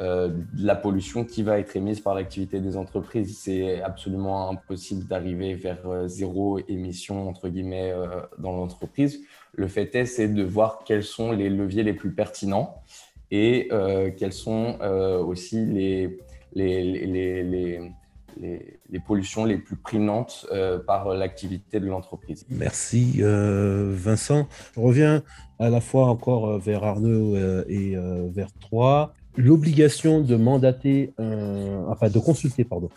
euh, 0.00 0.30
la 0.58 0.74
pollution 0.74 1.24
qui 1.24 1.42
va 1.44 1.58
être 1.58 1.76
émise 1.76 2.00
par 2.00 2.14
l'activité 2.14 2.60
des 2.60 2.76
entreprises. 2.76 3.38
C'est 3.38 3.80
absolument 3.80 4.50
impossible 4.50 5.06
d'arriver 5.06 5.54
vers 5.54 5.86
euh, 5.86 6.08
zéro 6.08 6.58
émission, 6.68 7.28
entre 7.28 7.48
guillemets, 7.48 7.92
euh, 7.92 8.08
dans 8.38 8.52
l'entreprise. 8.52 9.20
Le 9.52 9.68
fait 9.68 9.94
est, 9.94 10.28
de 10.28 10.42
voir 10.42 10.80
quels 10.84 11.04
sont 11.04 11.30
les 11.30 11.48
leviers 11.48 11.84
les 11.84 11.92
plus 11.92 12.10
pertinents 12.10 12.82
et 13.30 13.68
quelles 14.16 14.32
sont 14.32 14.78
aussi 15.26 15.64
les, 15.64 16.18
les, 16.54 16.82
les, 17.06 17.92
les, 18.36 19.00
pollutions 19.00 19.44
les 19.44 19.58
plus 19.58 19.76
prenantes 19.76 20.46
par 20.86 21.08
l'activité 21.14 21.80
de 21.80 21.86
l'entreprise. 21.86 22.44
Merci 22.50 23.22
Vincent. 23.22 24.46
Je 24.74 24.80
reviens 24.80 25.22
à 25.58 25.70
la 25.70 25.80
fois 25.80 26.06
encore 26.06 26.58
vers 26.58 26.84
Arnaud 26.84 27.36
et 27.68 27.96
vers 28.28 28.52
toi 28.68 29.14
l'obligation 29.36 30.20
de 30.20 30.36
mandater, 30.36 31.12
enfin 31.18 32.08
de 32.08 32.18
consulter, 32.18 32.64
pardon, 32.64 32.90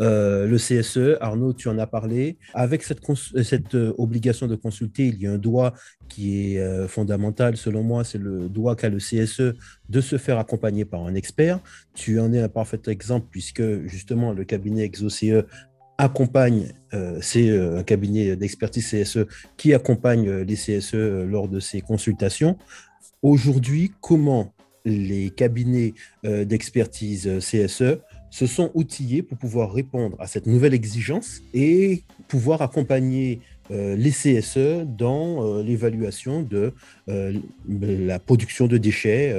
euh, 0.00 0.46
le 0.46 0.56
CSE, 0.58 1.16
Arnaud, 1.20 1.52
tu 1.54 1.68
en 1.68 1.78
as 1.78 1.86
parlé. 1.86 2.36
Avec 2.54 2.82
cette, 2.82 3.00
cette 3.42 3.74
euh, 3.74 3.94
obligation 3.98 4.46
de 4.46 4.54
consulter, 4.54 5.06
il 5.06 5.20
y 5.20 5.26
a 5.26 5.32
un 5.32 5.38
droit 5.38 5.72
qui 6.08 6.54
est 6.54 6.60
euh, 6.60 6.86
fondamental, 6.86 7.56
selon 7.56 7.82
moi, 7.82 8.04
c'est 8.04 8.18
le 8.18 8.48
droit 8.48 8.76
qu'a 8.76 8.88
le 8.88 8.98
CSE 8.98 9.54
de 9.88 10.00
se 10.00 10.18
faire 10.18 10.38
accompagner 10.38 10.84
par 10.84 11.04
un 11.04 11.14
expert. 11.14 11.60
Tu 11.94 12.20
en 12.20 12.32
es 12.32 12.40
un 12.40 12.48
parfait 12.48 12.80
exemple 12.86 13.26
puisque 13.30 13.86
justement 13.86 14.32
le 14.32 14.44
cabinet 14.44 14.84
ExoCE 14.84 15.44
accompagne, 15.98 16.72
c'est 17.22 17.58
un 17.58 17.82
cabinet 17.82 18.36
d'expertise 18.36 18.90
CSE 18.90 19.20
qui 19.56 19.72
accompagne 19.72 20.30
les 20.42 20.54
CSE 20.54 20.94
lors 20.94 21.48
de 21.48 21.58
ces 21.58 21.80
consultations. 21.80 22.58
Aujourd'hui, 23.22 23.92
comment 24.02 24.52
les 24.86 25.30
cabinets 25.30 25.92
euh, 26.24 26.44
d'expertise 26.44 27.26
euh, 27.26 27.40
CSE 27.40 27.98
se 28.30 28.46
sont 28.46 28.70
outillés 28.74 29.22
pour 29.22 29.36
pouvoir 29.36 29.72
répondre 29.72 30.16
à 30.20 30.26
cette 30.26 30.46
nouvelle 30.46 30.74
exigence 30.74 31.40
et 31.52 32.04
pouvoir 32.28 32.62
accompagner 32.62 33.40
euh, 33.70 33.96
les 33.96 34.10
CSE 34.10 34.86
dans 34.86 35.60
l'évaluation 35.62 36.42
de 36.42 36.72
la 37.06 38.18
production 38.18 38.66
de 38.66 38.78
déchets 38.78 39.34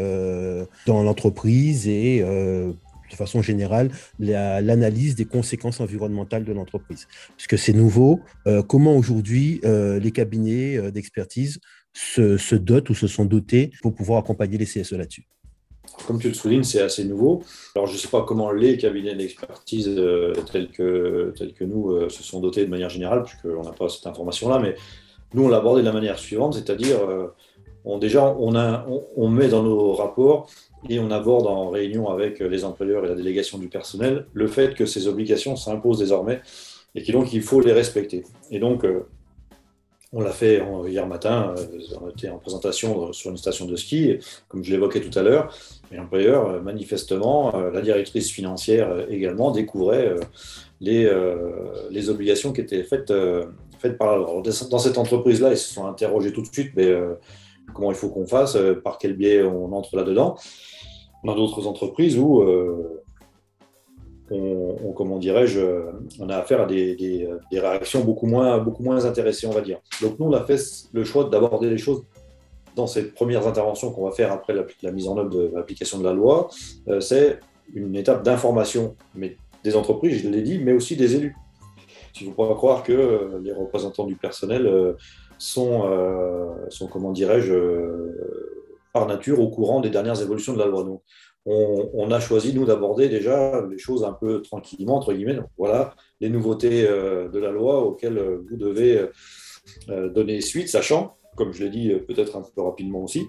dans 0.85 1.03
l'entreprise 1.03 1.87
et 1.87 2.21
de 2.21 3.15
façon 3.15 3.41
générale 3.41 3.91
l'analyse 4.19 5.15
des 5.15 5.25
conséquences 5.25 5.79
environnementales 5.79 6.43
de 6.43 6.53
l'entreprise. 6.53 7.07
Puisque 7.37 7.57
c'est 7.57 7.73
nouveau, 7.73 8.21
comment 8.67 8.97
aujourd'hui 8.97 9.61
les 9.63 10.11
cabinets 10.11 10.91
d'expertise 10.91 11.59
se, 11.93 12.37
se 12.37 12.55
dotent 12.55 12.89
ou 12.89 12.95
se 12.95 13.07
sont 13.07 13.25
dotés 13.25 13.71
pour 13.81 13.93
pouvoir 13.93 14.19
accompagner 14.19 14.57
les 14.57 14.65
CSE 14.65 14.93
là-dessus 14.93 15.25
comme 16.05 16.19
tu 16.19 16.27
le 16.27 16.33
soulignes, 16.33 16.63
c'est 16.63 16.81
assez 16.81 17.03
nouveau. 17.05 17.43
Alors, 17.75 17.87
je 17.87 17.93
ne 17.93 17.97
sais 17.97 18.07
pas 18.07 18.23
comment 18.23 18.51
les 18.51 18.77
cabinets 18.77 19.15
d'expertise 19.15 19.87
euh, 19.89 20.33
tels, 20.51 20.69
que, 20.69 21.33
nous 21.61 21.91
euh, 21.91 22.09
se 22.09 22.23
sont 22.23 22.39
dotés 22.39 22.65
de 22.65 22.69
manière 22.69 22.89
générale, 22.89 23.23
puisqu'on 23.23 23.63
n'a 23.63 23.71
pas 23.71 23.89
cette 23.89 24.05
information-là, 24.07 24.59
mais 24.59 24.75
nous, 25.33 25.45
on 25.45 25.49
l'a 25.49 25.57
abordé 25.57 25.81
de 25.81 25.85
la 25.85 25.93
manière 25.93 26.19
suivante, 26.19 26.53
c'est-à-dire, 26.53 26.97
euh, 27.01 27.97
déjà, 27.99 28.35
on, 28.37 29.29
met 29.29 29.47
dans 29.47 29.63
nos 29.63 29.93
rapports 29.93 30.49
et 30.89 30.99
on 30.99 31.09
aborde 31.11 31.47
en 31.47 31.69
réunion 31.69 32.09
avec 32.09 32.39
les 32.39 32.63
employeurs 32.63 33.05
et 33.05 33.07
la 33.07 33.15
délégation 33.15 33.57
du 33.57 33.67
personnel 33.67 34.27
le 34.33 34.47
fait 34.47 34.75
que 34.75 34.85
ces 34.85 35.07
obligations 35.07 35.55
s'imposent 35.55 35.99
désormais 35.99 36.41
et 36.95 37.01
qu'il 37.01 37.41
faut 37.41 37.61
les 37.61 37.73
respecter. 37.73 38.23
Et 38.51 38.59
donc, 38.59 38.85
on 40.13 40.21
l'a 40.21 40.31
fait 40.31 40.63
hier 40.88 41.05
matin, 41.05 41.53
euh, 41.57 41.65
on 42.01 42.09
était 42.09 42.29
en 42.29 42.38
présentation 42.38 43.11
sur 43.11 43.29
une 43.29 43.38
station 43.38 43.65
de 43.65 43.75
ski, 43.75 44.17
comme 44.47 44.63
je 44.63 44.71
l'évoquais 44.71 45.01
tout 45.01 45.17
à 45.17 45.21
l'heure. 45.21 45.53
Et 45.91 45.97
l'employeur, 45.97 46.47
euh, 46.47 46.61
manifestement, 46.61 47.53
euh, 47.55 47.71
la 47.71 47.81
directrice 47.81 48.31
financière 48.31 49.05
également 49.09 49.51
découvrait 49.51 50.15
les, 50.79 52.09
obligations 52.09 52.53
qui 52.53 52.61
étaient 52.61 52.84
faites, 52.84 53.11
par. 53.99 54.41
Dans 54.41 54.79
cette 54.79 54.97
entreprise-là, 54.97 55.51
ils 55.51 55.57
se 55.57 55.73
sont 55.73 55.85
interrogés 55.85 56.31
tout 56.31 56.41
de 56.41 56.47
suite, 56.47 56.71
mais 56.75 56.93
comment 57.73 57.91
il 57.91 57.97
faut 57.97 58.09
qu'on 58.09 58.27
fasse, 58.27 58.57
par 58.84 58.97
quel 58.97 59.15
biais 59.15 59.43
on 59.43 59.71
entre 59.73 59.95
là-dedans. 59.95 60.38
On 61.23 61.31
a 61.31 61.35
d'autres 61.35 61.67
entreprises 61.67 62.17
où 62.17 62.43
on, 64.31 64.91
comment 64.93 65.17
dirais-je, 65.17 65.59
on 66.19 66.29
a 66.29 66.37
affaire 66.37 66.61
à 66.61 66.65
des, 66.65 67.27
réactions 67.51 68.03
beaucoup 68.03 68.27
moins, 68.27 68.57
beaucoup 68.57 68.83
moins 68.83 69.05
intéressées, 69.05 69.47
on 69.47 69.51
va 69.51 69.61
dire. 69.61 69.79
Donc 70.01 70.19
nous, 70.19 70.25
on 70.25 70.33
a 70.33 70.43
fait 70.43 70.59
le 70.93 71.03
choix 71.03 71.25
d'aborder 71.25 71.69
les 71.69 71.77
choses 71.77 72.03
dans 72.77 72.87
ces 72.87 73.11
premières 73.11 73.47
interventions 73.47 73.91
qu'on 73.91 74.05
va 74.05 74.11
faire 74.11 74.31
après 74.31 74.53
la, 74.53 74.91
mise 74.91 75.07
en 75.09 75.17
œuvre 75.17 75.29
de 75.29 75.51
l'application 75.53 75.97
de 75.97 76.03
la 76.03 76.13
loi. 76.13 76.47
Euh, 76.87 77.01
c'est 77.01 77.39
une 77.73 77.95
étape 77.95 78.23
d'information 78.23 78.95
mais 79.15 79.35
des 79.63 79.75
entreprises, 79.75 80.21
je 80.23 80.29
l'ai 80.29 80.43
dit, 80.43 80.59
mais 80.59 80.71
aussi 80.71 80.95
des 80.95 81.15
élus. 81.15 81.35
Ne 82.21 82.31
faut 82.31 82.47
pas 82.47 82.55
croire 82.55 82.83
que 82.83 82.93
euh, 82.93 83.39
les 83.43 83.51
représentants 83.51 84.05
du 84.05 84.15
personnel 84.15 84.65
euh, 84.65 84.93
sont, 85.37 85.83
sont, 86.69 86.87
comment 86.87 87.11
dirais-je, 87.11 87.53
par 88.93 89.05
nature 89.05 89.39
au 89.39 89.49
courant 89.49 89.81
des 89.81 89.91
dernières 89.91 90.19
évolutions 90.21 90.53
de 90.53 90.59
la 90.59 90.65
loi. 90.65 90.83
On, 91.47 92.11
a 92.11 92.19
choisi, 92.19 92.53
nous, 92.53 92.65
d'aborder 92.65 93.07
déjà 93.07 93.65
les 93.69 93.77
choses 93.77 94.03
un 94.03 94.11
peu 94.11 94.41
tranquillement, 94.41 94.97
entre 94.97 95.13
guillemets. 95.13 95.39
voilà 95.57 95.95
les 96.19 96.29
nouveautés 96.29 96.85
euh, 96.87 97.29
de 97.29 97.39
la 97.39 97.51
loi 97.51 97.83
auxquelles 97.83 98.17
euh, 98.17 98.43
vous 98.49 98.57
devez 98.57 99.07
euh, 99.89 100.09
donner 100.09 100.41
suite, 100.41 100.67
sachant, 100.67 101.15
comme 101.35 101.53
je 101.53 101.63
l'ai 101.63 101.69
dit 101.69 101.93
peut-être 102.07 102.35
un 102.35 102.41
peu 102.41 102.61
rapidement 102.61 103.03
aussi, 103.03 103.27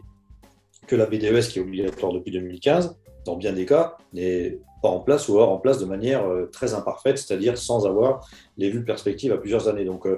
que 0.86 0.96
la 0.96 1.06
BDES, 1.06 1.48
qui 1.48 1.58
est 1.58 1.62
obligatoire 1.62 2.12
depuis 2.12 2.32
2015, 2.32 2.98
dans 3.24 3.36
bien 3.36 3.52
des 3.52 3.66
cas, 3.66 3.96
n'est 4.14 4.58
pas 4.82 4.88
en 4.88 5.00
place 5.00 5.28
ou 5.28 5.36
alors 5.36 5.50
en 5.50 5.58
place 5.58 5.78
de 5.78 5.84
manière 5.84 6.24
très 6.50 6.72
imparfaite, 6.72 7.18
c'est-à-dire 7.18 7.58
sans 7.58 7.86
avoir 7.86 8.26
les 8.56 8.70
vues 8.70 8.84
perspectives 8.84 9.32
à 9.32 9.36
plusieurs 9.36 9.68
années. 9.68 9.84
Donc, 9.84 10.08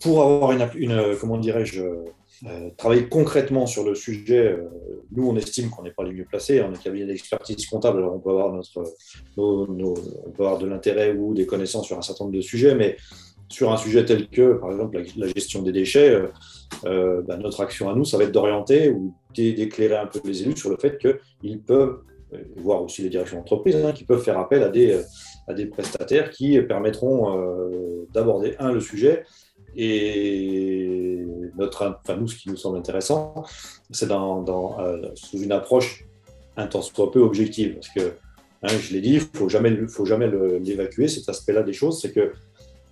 pour 0.00 0.22
avoir 0.22 0.52
une, 0.52 0.68
une 0.74 1.16
comment 1.18 1.38
dirais-je, 1.38 1.82
euh, 2.46 2.70
travailler 2.76 3.08
concrètement 3.08 3.66
sur 3.66 3.84
le 3.84 3.94
sujet, 3.94 4.52
euh, 4.52 4.68
nous, 5.10 5.28
on 5.28 5.36
estime 5.36 5.70
qu'on 5.70 5.82
n'est 5.82 5.90
pas 5.90 6.04
les 6.04 6.12
mieux 6.12 6.24
placés. 6.24 6.62
On 6.62 6.72
est 6.72 6.82
cabinet 6.82 7.06
d'expertise 7.06 7.66
comptable, 7.66 7.98
alors 7.98 8.14
on 8.14 8.20
peut 8.20 8.30
avoir, 8.30 8.52
notre, 8.52 8.84
on 9.36 10.30
peut 10.36 10.44
avoir 10.44 10.58
de 10.58 10.66
l'intérêt 10.66 11.12
ou 11.12 11.34
des 11.34 11.46
connaissances 11.46 11.86
sur 11.86 11.98
un 11.98 12.02
certain 12.02 12.24
nombre 12.24 12.36
de 12.36 12.40
sujets, 12.40 12.74
mais 12.74 12.96
sur 13.48 13.72
un 13.72 13.76
sujet 13.76 14.04
tel 14.04 14.28
que, 14.28 14.54
par 14.54 14.70
exemple, 14.70 15.02
la, 15.16 15.26
gestion 15.26 15.62
des 15.62 15.72
déchets, 15.72 16.20
euh, 16.84 17.22
bah, 17.22 17.36
notre 17.38 17.60
action 17.60 17.88
à 17.88 17.94
nous, 17.94 18.04
ça 18.04 18.18
va 18.18 18.24
être 18.24 18.32
d'orienter 18.32 18.90
ou 18.90 19.14
d'éclairer 19.34 19.96
un 19.96 20.06
peu 20.06 20.20
les 20.24 20.42
élus 20.42 20.56
sur 20.56 20.70
le 20.70 20.76
fait 20.76 20.98
qu'ils 20.98 21.60
peuvent, 21.60 22.00
voir 22.56 22.82
aussi 22.82 23.02
les 23.02 23.08
directions 23.08 23.38
d'entreprise, 23.38 23.76
hein, 23.76 23.92
qui 23.92 24.04
peuvent 24.04 24.22
faire 24.22 24.38
appel 24.38 24.62
à 24.62 24.68
des, 24.68 25.00
à 25.48 25.54
des 25.54 25.66
prestataires 25.66 26.30
qui 26.30 26.60
permettront 26.60 28.06
d'aborder, 28.12 28.54
un, 28.58 28.70
le 28.70 28.80
sujet, 28.80 29.24
et 29.76 31.24
notre, 31.56 31.98
enfin, 32.04 32.16
nous, 32.16 32.28
ce 32.28 32.36
qui 32.36 32.48
nous 32.48 32.56
semble 32.56 32.78
intéressant, 32.78 33.44
c'est 33.90 34.08
dans, 34.08 34.76
euh, 34.80 35.08
sous 35.14 35.42
une 35.42 35.52
approche 35.52 36.04
un 36.56 36.66
temps 36.66 36.82
soit 36.82 37.10
peu 37.10 37.20
objective. 37.20 37.74
Parce 37.74 37.88
que, 37.88 38.14
hein, 38.62 38.78
je 38.80 38.92
l'ai 38.92 39.00
dit, 39.00 39.14
il 39.14 39.20
ne 39.20 39.38
faut 39.38 39.48
jamais, 39.48 39.76
faut 39.88 40.04
jamais 40.04 40.30
l'évacuer, 40.60 41.08
cet 41.08 41.28
aspect-là 41.28 41.62
des 41.62 41.72
choses, 41.72 42.00
c'est 42.00 42.12
que 42.12 42.32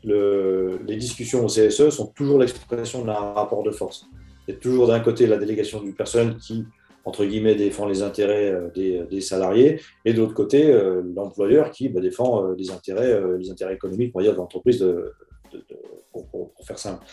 le, 0.05 0.79
les 0.87 0.97
discussions 0.97 1.45
au 1.45 1.49
CSE 1.49 1.91
sont 1.91 2.07
toujours 2.07 2.39
l'expression 2.39 3.05
d'un 3.05 3.15
rapport 3.15 3.63
de 3.63 3.71
force. 3.71 4.07
Il 4.47 4.55
y 4.55 4.57
a 4.57 4.61
toujours 4.61 4.87
d'un 4.87 5.01
côté 5.01 5.27
la 5.27 5.39
délégation 5.39 5.83
du 5.83 5.93
personnel 5.93 6.37
qui, 6.37 6.65
entre 7.05 7.25
guillemets, 7.25 7.57
défend 7.57 7.87
les 7.87 8.03
intérêts 8.03 8.53
euh, 8.53 9.07
des, 9.11 9.21
salariés, 9.21 9.81
et 10.05 10.13
de 10.13 10.21
l'autre 10.21 10.35
côté, 10.35 10.71
euh, 10.71 11.03
l'employeur 11.17 11.73
qui 11.73 11.89
bah, 11.89 12.01
défend 12.01 12.53
les, 12.53 12.71
intérêts, 12.71 13.21
les 13.39 13.51
intérêts 13.51 13.75
économiques, 13.75 14.13
on 14.15 14.23
de 14.23 14.31
l'entreprise 14.31 14.85
pour, 16.13 16.53
faire 16.65 16.79
simple. 16.79 17.05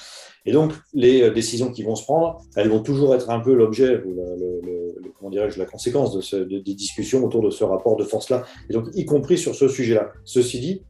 Et 0.45 0.51
donc, 0.51 0.73
les 0.93 1.21
euh, 1.21 1.31
décisions 1.31 1.71
qui 1.71 1.83
vont 1.83 1.95
se 1.95 2.03
prendre, 2.03 2.41
elles 2.55 2.69
vont 2.69 2.81
toujours 2.81 3.13
être 3.15 3.29
un 3.29 3.39
peu 3.39 3.53
l'objet, 3.53 4.01
le, 4.05 4.95
comment 5.17 5.29
dirais-je, 5.29 5.59
la 5.59 5.65
conséquence 5.65 6.13
de, 6.13 6.43
des 6.43 6.73
discussions 6.73 7.23
autour 7.23 7.41
de 7.41 7.49
ce 7.49 7.63
rapport 7.63 7.95
de 7.97 8.03
force-là. 8.03 8.45
Et 8.69 8.73
donc, 8.73 8.87
y 8.93 9.05
compris 9.05 9.37
sur 9.37 9.55
ce 9.55 9.67
sujet-là. 9.67 10.11
Ceci 10.25 10.59
dit, 10.59 10.81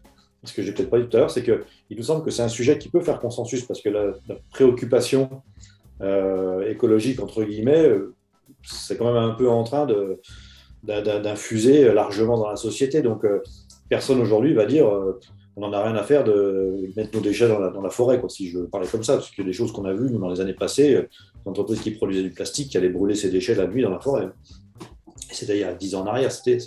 ce 0.43 0.53
que 0.53 0.61
j'ai 0.61 0.73
peut-être 0.73 0.89
pas 0.89 0.99
dit 0.99 1.07
tout 1.07 1.17
à 1.17 1.21
l'heure, 1.21 1.31
c'est 1.31 1.43
qu'il 1.43 1.97
nous 1.97 2.03
semble 2.03 2.23
que 2.23 2.31
c'est 2.31 2.41
un 2.41 2.49
sujet 2.49 2.77
qui 2.77 2.89
peut 2.89 3.01
faire 3.01 3.19
consensus 3.19 3.63
parce 3.63 3.81
que 3.81 3.89
la, 3.89 4.13
préoccupation 4.51 5.29
euh, 6.01 6.69
écologique, 6.69 7.21
entre 7.21 7.43
guillemets, 7.43 7.87
euh, 7.87 8.13
c'est 8.63 8.97
quand 8.97 9.05
même 9.05 9.21
un 9.21 9.31
peu 9.31 9.49
en 9.49 9.63
train 9.63 9.87
d'infuser 10.83 11.93
largement 11.93 12.37
dans 12.37 12.49
la 12.49 12.55
société. 12.55 13.01
Donc, 13.01 13.25
personne 13.89 14.19
aujourd'hui 14.21 14.53
va 14.53 14.65
dire 14.65 14.87
on 15.55 15.61
n'en 15.61 15.73
a 15.73 15.83
rien 15.83 15.95
à 15.95 16.03
faire 16.03 16.23
de 16.23 16.89
mettre 16.95 17.15
nos 17.15 17.21
déchets 17.21 17.47
dans 17.47 17.81
la, 17.81 17.89
forêt, 17.89 18.19
quoi, 18.19 18.29
si 18.29 18.49
je 18.49 18.59
parlais 18.59 18.87
comme 18.87 19.03
ça, 19.03 19.13
parce 19.13 19.29
que 19.29 19.41
des 19.41 19.53
choses 19.53 19.71
qu'on 19.71 19.85
a 19.85 19.93
vues 19.93 20.09
dans 20.09 20.29
les 20.29 20.41
années 20.41 20.53
passées, 20.53 20.95
euh, 20.95 21.07
l'entreprise 21.45 21.81
qui 21.81 21.91
produisait 21.91 22.23
du 22.23 22.31
plastique 22.31 22.69
qui 22.69 22.77
allait 22.77 22.89
brûler 22.89 23.15
ses 23.15 23.29
déchets 23.29 23.55
la 23.55 23.67
nuit 23.67 23.83
dans 23.83 23.91
la 23.91 23.99
forêt. 23.99 24.29
C'était 25.31 25.57
il 25.57 25.61
y 25.61 25.63
a 25.63 25.73
10 25.73 25.95
ans 25.95 26.01
en 26.01 26.07
arrière, 26.07 26.31
c'était 26.31 26.57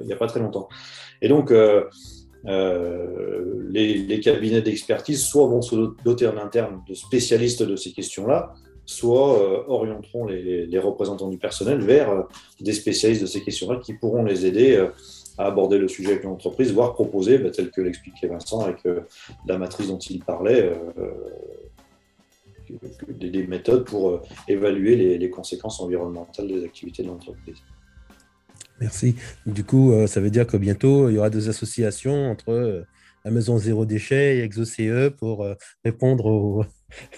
il 0.00 0.04
n'y 0.04 0.12
a 0.12 0.16
pas 0.16 0.26
très 0.26 0.40
longtemps. 0.40 0.68
Et 1.20 1.28
donc, 1.28 1.50
euh, 1.50 1.84
les, 3.70 4.20
cabinets 4.20 4.62
d'expertise 4.62 5.24
soit 5.24 5.46
vont 5.46 5.62
se 5.62 5.94
doter 6.04 6.26
en 6.26 6.36
interne 6.36 6.82
de 6.88 6.94
spécialistes 6.94 7.62
de 7.62 7.76
ces 7.76 7.92
questions-là, 7.92 8.52
soit 8.84 9.68
orienteront 9.70 10.26
les, 10.26 10.78
représentants 10.78 11.28
du 11.28 11.38
personnel 11.38 11.80
vers 11.80 12.26
des 12.60 12.72
spécialistes 12.72 13.22
de 13.22 13.26
ces 13.26 13.42
questions-là 13.42 13.80
qui 13.82 13.94
pourront 13.94 14.24
les 14.24 14.44
aider 14.44 14.86
à 15.38 15.46
aborder 15.46 15.78
le 15.78 15.88
sujet 15.88 16.12
avec 16.12 16.24
l'entreprise, 16.24 16.72
voire 16.72 16.94
proposer, 16.94 17.38
bah, 17.38 17.50
tel 17.50 17.70
que 17.70 17.80
l'expliquait 17.80 18.28
Vincent 18.28 18.60
avec 18.60 18.86
la 19.46 19.58
matrice 19.58 19.88
dont 19.88 19.98
il 19.98 20.22
parlait, 20.22 20.72
des, 23.08 23.46
méthodes 23.46 23.84
pour 23.84 24.10
euh, 24.10 24.22
évaluer 24.48 25.18
les, 25.18 25.30
conséquences 25.30 25.80
environnementales 25.80 26.48
des 26.48 26.64
activités 26.64 27.02
de 27.02 27.08
l'entreprise. 27.08 27.58
Merci. 28.80 29.16
Du 29.46 29.64
coup, 29.64 29.92
euh, 29.92 30.06
ça 30.06 30.20
veut 30.20 30.30
dire 30.30 30.46
que 30.46 30.56
bientôt, 30.56 31.08
il 31.08 31.14
y 31.14 31.18
aura 31.18 31.30
des 31.30 31.48
associations 31.48 32.30
entre 32.30 32.50
euh, 32.50 32.82
la 33.24 33.30
Maison 33.30 33.58
Zéro 33.58 33.84
Déchet 33.84 34.38
et 34.38 34.42
ExoCE 34.42 35.10
pour 35.16 35.46
répondre 35.84 36.26
aux, 36.26 36.64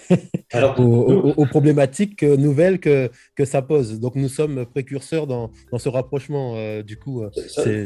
aux, 0.77 1.45
problématiques 1.45 2.23
nouvelles 2.23 2.79
que, 2.79 3.09
que 3.35 3.45
ça 3.45 3.61
pose. 3.61 3.99
Donc 3.99 4.15
nous 4.15 4.29
sommes 4.29 4.65
précurseurs 4.65 5.27
dans, 5.27 5.51
dans 5.71 5.77
ce 5.77 5.89
rapprochement. 5.89 6.53
Euh, 6.55 6.83
du 6.83 6.97
coup, 6.97 7.23
euh, 7.23 7.29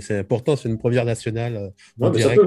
c'est 0.02 0.18
important, 0.18 0.56
c'est 0.56 0.70
une 0.70 0.78
première 0.78 1.06
nationale 1.06 1.56
euh, 1.57 2.06
en 2.06 2.10
direct. 2.10 2.41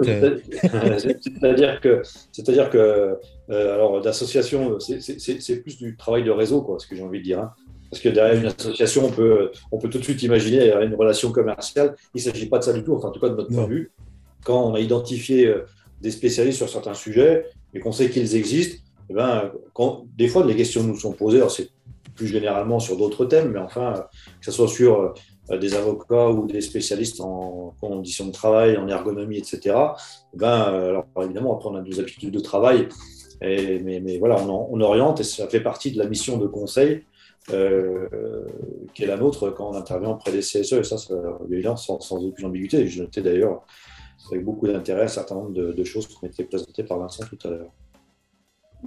C'est-à-dire 1.21 1.81
que, 1.81 2.03
c'est-à-dire 2.33 2.71
que 2.71 3.17
alors 3.49 4.01
d'association, 4.01 4.79
c'est 4.79 5.63
plus 5.63 5.77
du 5.77 5.97
travail 5.97 6.25
de 6.25 6.31
réseau, 6.31 6.63
quoi, 6.63 6.79
ce 6.79 6.87
que 6.87 6.97
j'ai 6.97 7.03
envie 7.03 7.19
de 7.19 7.25
dire. 7.25 7.41
Hein. 7.41 7.53
Parce 7.91 8.03
que 8.03 8.09
derrière 8.09 8.41
une 8.41 8.47
association, 8.47 9.05
on 9.07 9.11
peut, 9.11 9.51
on 9.71 9.79
peut 9.79 9.91
tout 9.91 9.99
de 9.99 10.05
suite 10.05 10.23
imaginer 10.23 10.73
une 10.73 10.95
relation 10.95 11.31
commerciale. 11.31 11.95
Il 12.15 12.25
ne 12.25 12.31
s'agit 12.31 12.47
pas 12.47 12.59
de 12.59 12.65
ça 12.65 12.73
du 12.73 12.83
tout, 12.83 12.95
enfin, 12.95 13.09
en 13.09 13.11
tout 13.11 13.21
cas 13.21 13.29
de 13.29 13.35
notre 13.35 13.53
point 13.53 13.65
de 13.65 13.69
vue. 13.69 13.93
Quand 14.45 14.71
on 14.71 14.75
a 14.75 14.81
identifié 14.81 15.55
des 16.01 16.11
spécialistes 16.11 16.57
sur 16.57 16.71
certains 16.71 16.95
sujets 16.95 17.45
et 17.75 17.81
qu'on 17.81 17.93
sait 17.93 18.09
qu'ils 18.09 18.35
existent, 18.35 18.82
eh 19.13 19.15
ben, 19.15 19.53
des 20.17 20.29
fois, 20.29 20.45
les 20.45 20.57
questions 20.57 20.83
nous 20.83 20.97
sont 20.97 21.13
posées, 21.13 21.43
c'est 21.51 21.69
plus 22.15 22.27
généralement 22.27 22.79
sur 22.79 22.97
d'autres 22.97 23.25
thèmes, 23.27 23.53
mais 23.53 23.59
enfin, 23.59 24.07
que 24.41 24.45
ce 24.45 24.53
soit 24.53 24.69
sur 24.69 25.15
euh, 25.51 25.59
des 25.59 25.75
avocats 25.75 26.29
ou 26.29 26.47
des 26.47 26.61
spécialistes 26.61 27.21
en 27.21 27.75
conditions 27.81 28.27
de 28.27 28.33
travail, 28.33 28.77
en 28.77 28.89
ergonomie, 28.89 29.39
etc. 29.39 29.77
Eh 30.35 30.39
ben, 30.39 30.49
alors 30.49 31.07
évidemment, 31.23 31.55
après, 31.57 31.69
on 31.69 31.75
a 31.75 31.83
des 31.83 32.01
habitudes 32.01 32.33
de 32.33 32.41
travail, 32.41 32.89
mais, 33.41 34.19
voilà, 34.19 34.37
on, 34.41 34.81
oriente 34.81 35.21
et 35.21 35.25
ça 35.25 35.49
fait 35.49 35.61
partie 35.61 35.91
de 35.91 35.99
la 35.99 36.07
mission 36.07 36.39
de 36.39 36.47
conseil 36.47 37.03
euh, 37.51 38.07
qui 38.95 39.03
est 39.03 39.07
la 39.07 39.17
nôtre 39.17 39.51
quand 39.51 39.71
on 39.71 39.75
intervient 39.75 40.11
auprès 40.11 40.31
des 40.31 40.41
CSE, 40.41 40.75
et 40.75 40.85
ça, 40.85 40.97
c'est 40.97 41.15
évident, 41.51 41.77
sans, 41.77 42.01
sans, 42.01 42.25
aucune 42.25 42.47
ambiguïté. 42.47 42.87
Je 42.87 43.03
notais 43.03 43.21
d'ailleurs 43.21 43.67
avec 44.31 44.45
beaucoup 44.45 44.69
d'intérêt 44.69 45.05
un 45.05 45.09
certain 45.09 45.35
nombre 45.35 45.53
de, 45.53 45.73
de 45.73 45.85
choses 45.85 46.07
qui 46.07 46.15
ont 46.23 46.27
été 46.27 46.45
présentées 46.45 46.85
par 46.85 46.99
Vincent 46.99 47.25
tout 47.29 47.49
à 47.49 47.51
l'heure. 47.51 47.73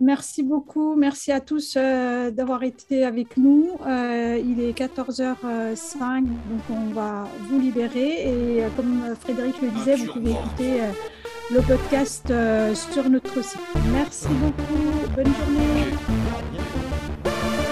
Merci 0.02 0.44
beaucoup. 0.44 0.96
Merci 0.96 1.32
à 1.32 1.40
tous 1.40 1.76
euh, 1.78 2.30
d'avoir 2.30 2.64
été 2.64 3.06
avec 3.06 3.38
nous. 3.38 3.70
Euh, 3.86 4.42
il 4.44 4.60
est 4.62 4.78
14h05, 4.78 6.24
donc 6.24 6.62
on 6.70 6.94
va 6.94 7.28
vous 7.50 7.60
libérer. 7.60 8.24
Et 8.24 8.64
euh, 8.64 8.68
comme 8.76 9.16
Frédéric 9.20 9.62
le 9.62 9.70
disait, 9.70 9.96
vous 9.96 10.12
pouvez 10.12 10.32
écouter 10.32 10.82
le 11.52 11.62
podcast 11.62 12.34
sur 12.74 13.10
notre 13.10 13.44
site. 13.44 13.60
Merci 13.94 14.28
beaucoup. 14.28 15.14
Bonne 15.16 15.34
journée. 15.34 15.95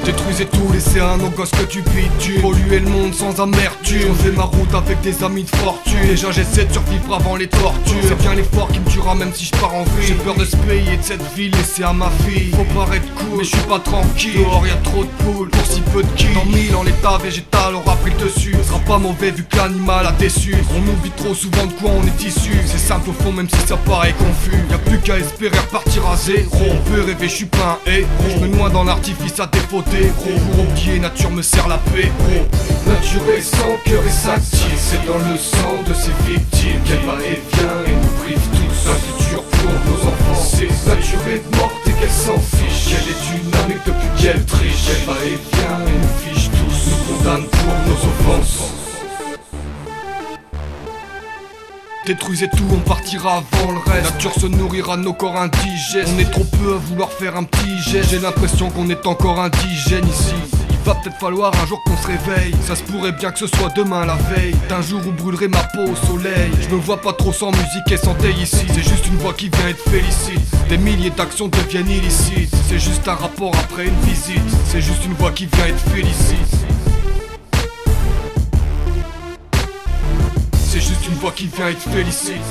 Détruisez 0.05 0.45
tout, 0.47 0.69
laissez 0.73 0.99
un 0.99 1.17
aux 1.21 1.29
gosses 1.29 1.51
que 1.51 1.63
tu 1.63 1.81
tu 2.19 2.33
Polluer 2.41 2.79
le 2.79 2.89
monde 2.89 3.13
sans 3.13 3.39
amertume. 3.39 4.11
On 4.11 4.37
ma 4.37 4.43
route 4.43 4.73
avec 4.75 4.99
des 4.99 5.23
amis 5.23 5.43
de 5.43 5.55
fortune. 5.55 6.07
Déjà 6.07 6.29
j'essaie 6.31 6.65
de 6.65 6.73
survivre 6.73 7.15
avant 7.15 7.37
les 7.37 7.47
tortures. 7.47 8.03
C'est 8.05 8.17
bien 8.19 8.35
l'effort 8.35 8.67
qui 8.67 8.79
me 8.79 8.89
tuera 8.89 9.15
même 9.15 9.33
si 9.33 9.45
je 9.45 9.51
pars 9.51 9.73
en 9.73 9.83
vie. 9.83 10.07
J'ai 10.07 10.15
peur 10.15 10.35
de 10.35 10.43
ce 10.43 10.57
pays 10.57 10.89
et 10.91 10.97
de 10.97 11.03
cette 11.03 11.23
ville 11.35 11.51
laissée 11.51 11.83
à 11.83 11.93
ma 11.93 12.09
fille. 12.25 12.51
Faut 12.51 12.65
paraître 12.77 13.05
cool 13.15 13.37
mais 13.37 13.43
je 13.45 13.49
suis 13.49 13.67
pas 13.67 13.79
tranquille. 13.79 14.33
Dehors 14.35 14.67
y'a 14.67 14.75
trop 14.83 15.05
de 15.05 15.09
poules 15.23 15.49
pour 15.49 15.65
si 15.65 15.79
peu 15.93 16.03
de 16.03 16.07
kills 16.17 16.33
Dans 16.33 16.45
mille 16.45 16.75
en 16.75 16.83
l'état 16.83 17.17
végétal 17.23 17.75
aura 17.75 17.95
pris 17.95 18.11
le 18.11 18.25
dessus. 18.25 18.55
Sera 18.67 18.79
pas 18.79 18.97
mauvais 18.97 19.31
vu 19.31 19.45
que 19.45 19.55
l'animal 19.55 20.05
a 20.05 20.11
déçu. 20.11 20.53
On 20.75 20.91
oublie 20.91 21.11
trop 21.11 21.33
souvent 21.33 21.65
de 21.65 21.73
quoi 21.73 21.91
on 21.91 22.03
est 22.05 22.23
issu. 22.23 22.59
C'est 22.65 22.77
simple 22.77 23.09
au 23.09 23.13
fond 23.13 23.31
même 23.31 23.47
si 23.47 23.67
ça 23.67 23.77
paraît 23.77 24.13
confus. 24.13 24.63
Y'a 24.69 24.79
plus 24.79 24.99
qu'à 24.99 25.17
espérer 25.17 25.57
repartir 25.57 26.05
à 26.07 26.17
zéro. 26.17 26.57
On 26.71 26.89
peut 26.89 27.01
rêver 27.01 27.29
je 27.29 27.35
suis 27.35 27.45
pas 27.45 27.79
un 27.87 27.89
héros. 27.89 28.07
Je 28.41 28.47
noie 28.47 28.69
dans 28.69 28.83
l'artifice 28.83 29.39
à 29.39 29.47
défaut 29.47 29.81
nature 31.03 31.31
me 31.31 31.41
sert 31.41 31.67
la 31.67 31.77
paix 31.77 32.09
gros. 32.19 32.91
Nature 32.91 33.29
est 33.37 33.41
sans 33.41 33.77
cœur 33.83 34.01
et 34.05 34.09
s'active 34.09 34.77
C'est 34.77 35.05
dans 35.05 35.17
le 35.17 35.37
sang 35.37 35.83
de 35.87 35.93
ses 35.93 36.11
victimes 36.25 36.81
Qu'elle 36.85 37.05
va 37.05 37.17
et 37.21 37.41
vient 37.53 37.79
et 37.85 37.91
nous 37.91 38.23
prive 38.23 38.47
tous 38.51 38.89
Un 38.89 38.95
futur 38.95 39.43
pour 39.43 39.71
nos 39.71 40.07
enfants. 40.07 40.41
C'est 40.41 40.87
nature 40.87 41.27
est 41.27 41.57
morte 41.57 41.75
et 41.87 41.91
qu'elle 41.91 42.09
s'en 42.09 42.39
fiche 42.39 42.95
Elle 42.95 43.09
est 43.11 43.41
dynamique 43.41 43.85
depuis 43.85 44.21
qu'elle 44.21 44.45
triche 44.45 44.87
Elle 44.89 45.05
va 45.05 45.19
et 45.25 45.37
vient 45.51 45.79
et 45.87 45.97
nous 46.01 46.33
fiche 46.33 46.49
tous 46.49 46.89
Nous 46.89 47.17
condamne 47.17 47.45
pour 47.45 47.73
nos 47.87 48.33
offenses 48.33 48.82
Détruisez 52.05 52.49
tout, 52.49 52.65
on 52.69 52.79
partira 52.79 53.37
avant 53.37 53.71
le 53.71 53.79
reste. 53.89 54.11
Nature 54.11 54.33
se 54.33 54.47
nourrira 54.47 54.97
nos 54.97 55.13
corps 55.13 55.37
indigènes. 55.37 56.05
On 56.13 56.19
est 56.19 56.29
trop 56.29 56.43
peu 56.43 56.73
à 56.73 56.77
vouloir 56.77 57.09
faire 57.09 57.37
un 57.37 57.45
petit 57.45 57.81
geste. 57.81 58.09
J'ai 58.09 58.19
l'impression 58.19 58.69
qu'on 58.69 58.89
est 58.89 59.07
encore 59.07 59.39
indigène 59.39 60.05
ici. 60.09 60.35
Il 60.69 60.77
va 60.85 60.95
peut-être 60.95 61.17
falloir 61.17 61.53
un 61.63 61.65
jour 61.65 61.81
qu'on 61.85 61.95
se 61.95 62.07
réveille. 62.07 62.53
Ça 62.67 62.75
se 62.75 62.83
pourrait 62.83 63.13
bien 63.13 63.31
que 63.31 63.39
ce 63.39 63.47
soit 63.47 63.69
demain 63.73 64.05
la 64.05 64.15
veille. 64.15 64.53
D'un 64.67 64.81
jour 64.81 64.99
où 65.07 65.11
brûlerait 65.11 65.47
ma 65.47 65.63
peau 65.63 65.83
au 65.83 65.95
soleil. 66.07 66.51
Je 66.59 66.75
me 66.75 66.81
vois 66.81 66.99
pas 66.99 67.13
trop 67.13 67.31
sans 67.31 67.51
musique 67.51 67.89
et 67.89 67.95
santé 67.97 68.31
ici. 68.31 68.65
C'est 68.67 68.83
juste 68.83 69.07
une 69.07 69.15
voix 69.19 69.33
qui 69.33 69.47
vient 69.47 69.69
être 69.69 69.89
félicite. 69.89 70.41
Des 70.67 70.77
milliers 70.77 71.11
d'actions 71.11 71.47
deviennent 71.47 71.89
illicites. 71.89 72.53
C'est 72.67 72.79
juste 72.79 73.07
un 73.07 73.15
rapport 73.15 73.53
après 73.55 73.85
une 73.85 73.99
visite. 74.01 74.41
C'est 74.67 74.81
juste 74.81 75.05
une 75.05 75.13
voix 75.13 75.31
qui 75.31 75.45
vient 75.45 75.67
être 75.67 75.79
félicite. 75.89 76.37
C'est 80.73 80.79
juste 80.79 81.07
une 81.07 81.13
voix 81.17 81.31
qui 81.31 81.45
vient 81.45 81.67
et 81.67 81.75
te 81.75 81.87
félicite 81.87 82.41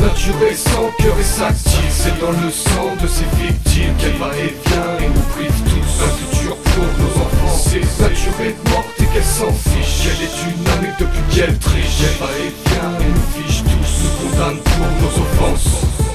Nature 0.00 0.42
est 0.50 0.56
sans 0.56 0.90
cœur 0.98 1.14
et 1.16 1.22
s'active 1.22 1.90
C'est 1.90 2.18
dans 2.18 2.32
le 2.32 2.50
sang 2.50 2.96
de 3.00 3.06
ses 3.06 3.24
victimes 3.40 3.94
Qu'elle 3.96 4.16
va 4.16 4.36
et 4.36 4.52
vient 4.66 4.98
et 4.98 5.08
nous 5.08 5.26
prive 5.30 5.62
tous 5.62 6.04
Un 6.04 6.10
futur 6.18 6.56
pour 6.56 6.84
nos 6.84 7.22
enfants. 7.22 7.56
C'est 7.56 8.02
nature 8.02 8.40
est 8.40 8.70
morte 8.70 8.88
et 8.98 9.04
qu'elle 9.04 9.22
s'en 9.22 9.52
fiche. 9.52 10.08
Elle 10.10 10.24
est 10.24 10.54
dynamique 10.56 10.98
depuis 10.98 11.22
qu'elle 11.30 11.56
triche 11.58 12.02
Elle 12.02 12.18
va 12.18 12.32
et 12.34 12.52
vient 12.68 12.98
et 12.98 13.08
nous 13.08 13.44
fiche 13.44 13.62
tous. 13.62 14.02
Nous 14.02 14.30
condamne 14.30 14.58
pour 14.58 14.86
nos 14.86 15.22
offenses 15.22 16.05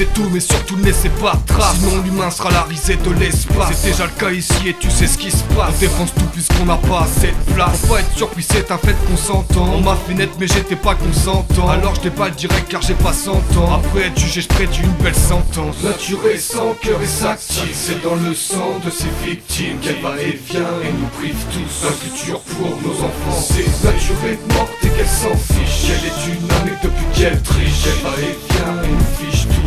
c'est 0.00 0.14
tout, 0.14 0.30
mais 0.32 0.40
surtout 0.40 0.76
ne 0.76 0.84
laissez 0.84 1.10
pas 1.10 1.34
de 1.34 1.46
traces. 1.46 1.76
Sinon, 1.78 2.02
l'humain 2.02 2.30
sera 2.30 2.50
la 2.50 2.62
risée 2.62 2.96
de 2.96 3.10
l'espace. 3.10 3.76
C'est 3.76 3.90
déjà 3.90 4.06
le 4.06 4.12
cas 4.18 4.30
ici 4.30 4.68
et 4.68 4.74
tu 4.80 4.90
sais 4.90 5.06
ce 5.06 5.18
qui 5.18 5.30
se 5.30 5.44
passe. 5.54 5.74
On 5.76 5.78
défonce 5.78 6.14
tout 6.14 6.24
puisqu'on 6.32 6.64
n'a 6.64 6.76
pas 6.76 7.02
assez 7.02 7.32
de 7.32 7.52
place. 7.52 7.80
Faut 7.82 7.94
pas 7.94 8.00
être 8.00 8.16
surpris, 8.16 8.42
c'est 8.48 8.70
un 8.70 8.78
fait 8.78 8.96
consentant. 9.10 9.68
On 9.74 9.82
m'a 9.82 9.96
fait 9.96 10.14
net, 10.14 10.30
mais 10.40 10.46
j'étais 10.46 10.76
pas 10.76 10.94
consentant. 10.94 11.68
Alors 11.68 11.94
je 12.02 12.08
pas 12.08 12.30
direct 12.30 12.66
car 12.70 12.80
j'ai 12.80 12.94
pas 12.94 13.12
100 13.12 13.32
ans. 13.58 13.74
Après 13.74 14.06
être 14.06 14.18
jugé, 14.18 14.40
je 14.40 14.48
prédis 14.48 14.80
une 14.82 15.04
belle 15.04 15.14
sentence. 15.14 15.76
Nature 15.84 16.26
est 16.32 16.38
sans 16.38 16.72
cœur 16.80 16.98
et 17.02 17.06
s'active. 17.06 17.74
C'est 17.74 18.02
dans 18.02 18.14
le 18.14 18.34
sang 18.34 18.80
de 18.82 18.90
ses 18.90 19.10
victimes 19.22 19.80
qu'elle 19.80 20.00
va 20.00 20.16
et 20.18 20.40
vient 20.48 20.80
et 20.82 20.92
nous 20.98 21.08
prive 21.18 21.44
tous 21.52 21.86
un 21.86 21.92
futur 21.92 22.40
pour 22.40 22.70
nos 22.82 23.04
enfants. 23.04 23.38
C'est 23.38 23.84
nature 23.84 24.16
est 24.24 24.54
morte 24.54 24.72
et 24.82 24.88
qu'elle 24.88 25.06
s'en 25.06 25.36
fiche. 25.36 25.90
Elle 25.90 26.06
est 26.06 26.38
dynamique 26.38 26.80
depuis 26.82 27.04
qu'elle 27.12 27.42
triche. 27.42 27.84
Elle 27.84 28.02
va 28.02 28.16
et 28.18 28.38
vient 28.48 28.82
et 28.82 28.88
nous 28.88 29.30
fiche 29.30 29.46
nous 29.46 29.59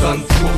condamne 0.00 0.22
pour 0.22 0.50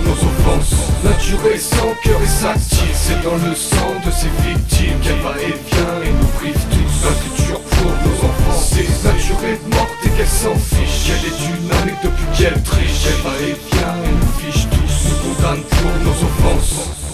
sans 1.59 1.95
cœur 2.03 2.21
et 2.23 2.27
s'active 2.27 2.95
C'est 2.95 3.23
dans 3.23 3.37
le 3.37 3.55
sang 3.55 3.95
de 4.05 4.11
ses 4.11 4.31
victimes 4.49 4.99
Qu'elle 5.01 5.21
va 5.21 5.35
et 5.41 5.55
vient 5.71 6.03
et 6.05 6.13
nous 6.13 6.29
prive 6.39 6.55
tous 6.55 7.09
Un 7.09 7.15
futur 7.23 7.61
pour 7.61 7.91
nos 7.91 8.25
enfants 8.25 8.59
C'est 8.59 9.05
nature 9.05 9.45
est 9.45 9.75
morte 9.75 9.91
et 10.05 10.11
qu'elle 10.11 10.27
s'en 10.27 10.55
fiche. 10.55 11.11
Elle 11.11 11.27
est 11.29 11.37
dynamique 11.39 12.01
depuis 12.03 12.27
qu'elle 12.37 12.63
triche 12.63 13.07
Elle 13.07 13.23
va 13.23 13.37
et 13.41 13.57
vient 13.73 13.97
et 14.05 14.13
nous 14.13 14.33
fiche 14.41 14.67
tous. 14.71 15.09
Nous 15.09 15.35
condamne 15.35 15.63
pour 15.63 15.91
nos 16.05 16.11
offenses. 16.11 17.12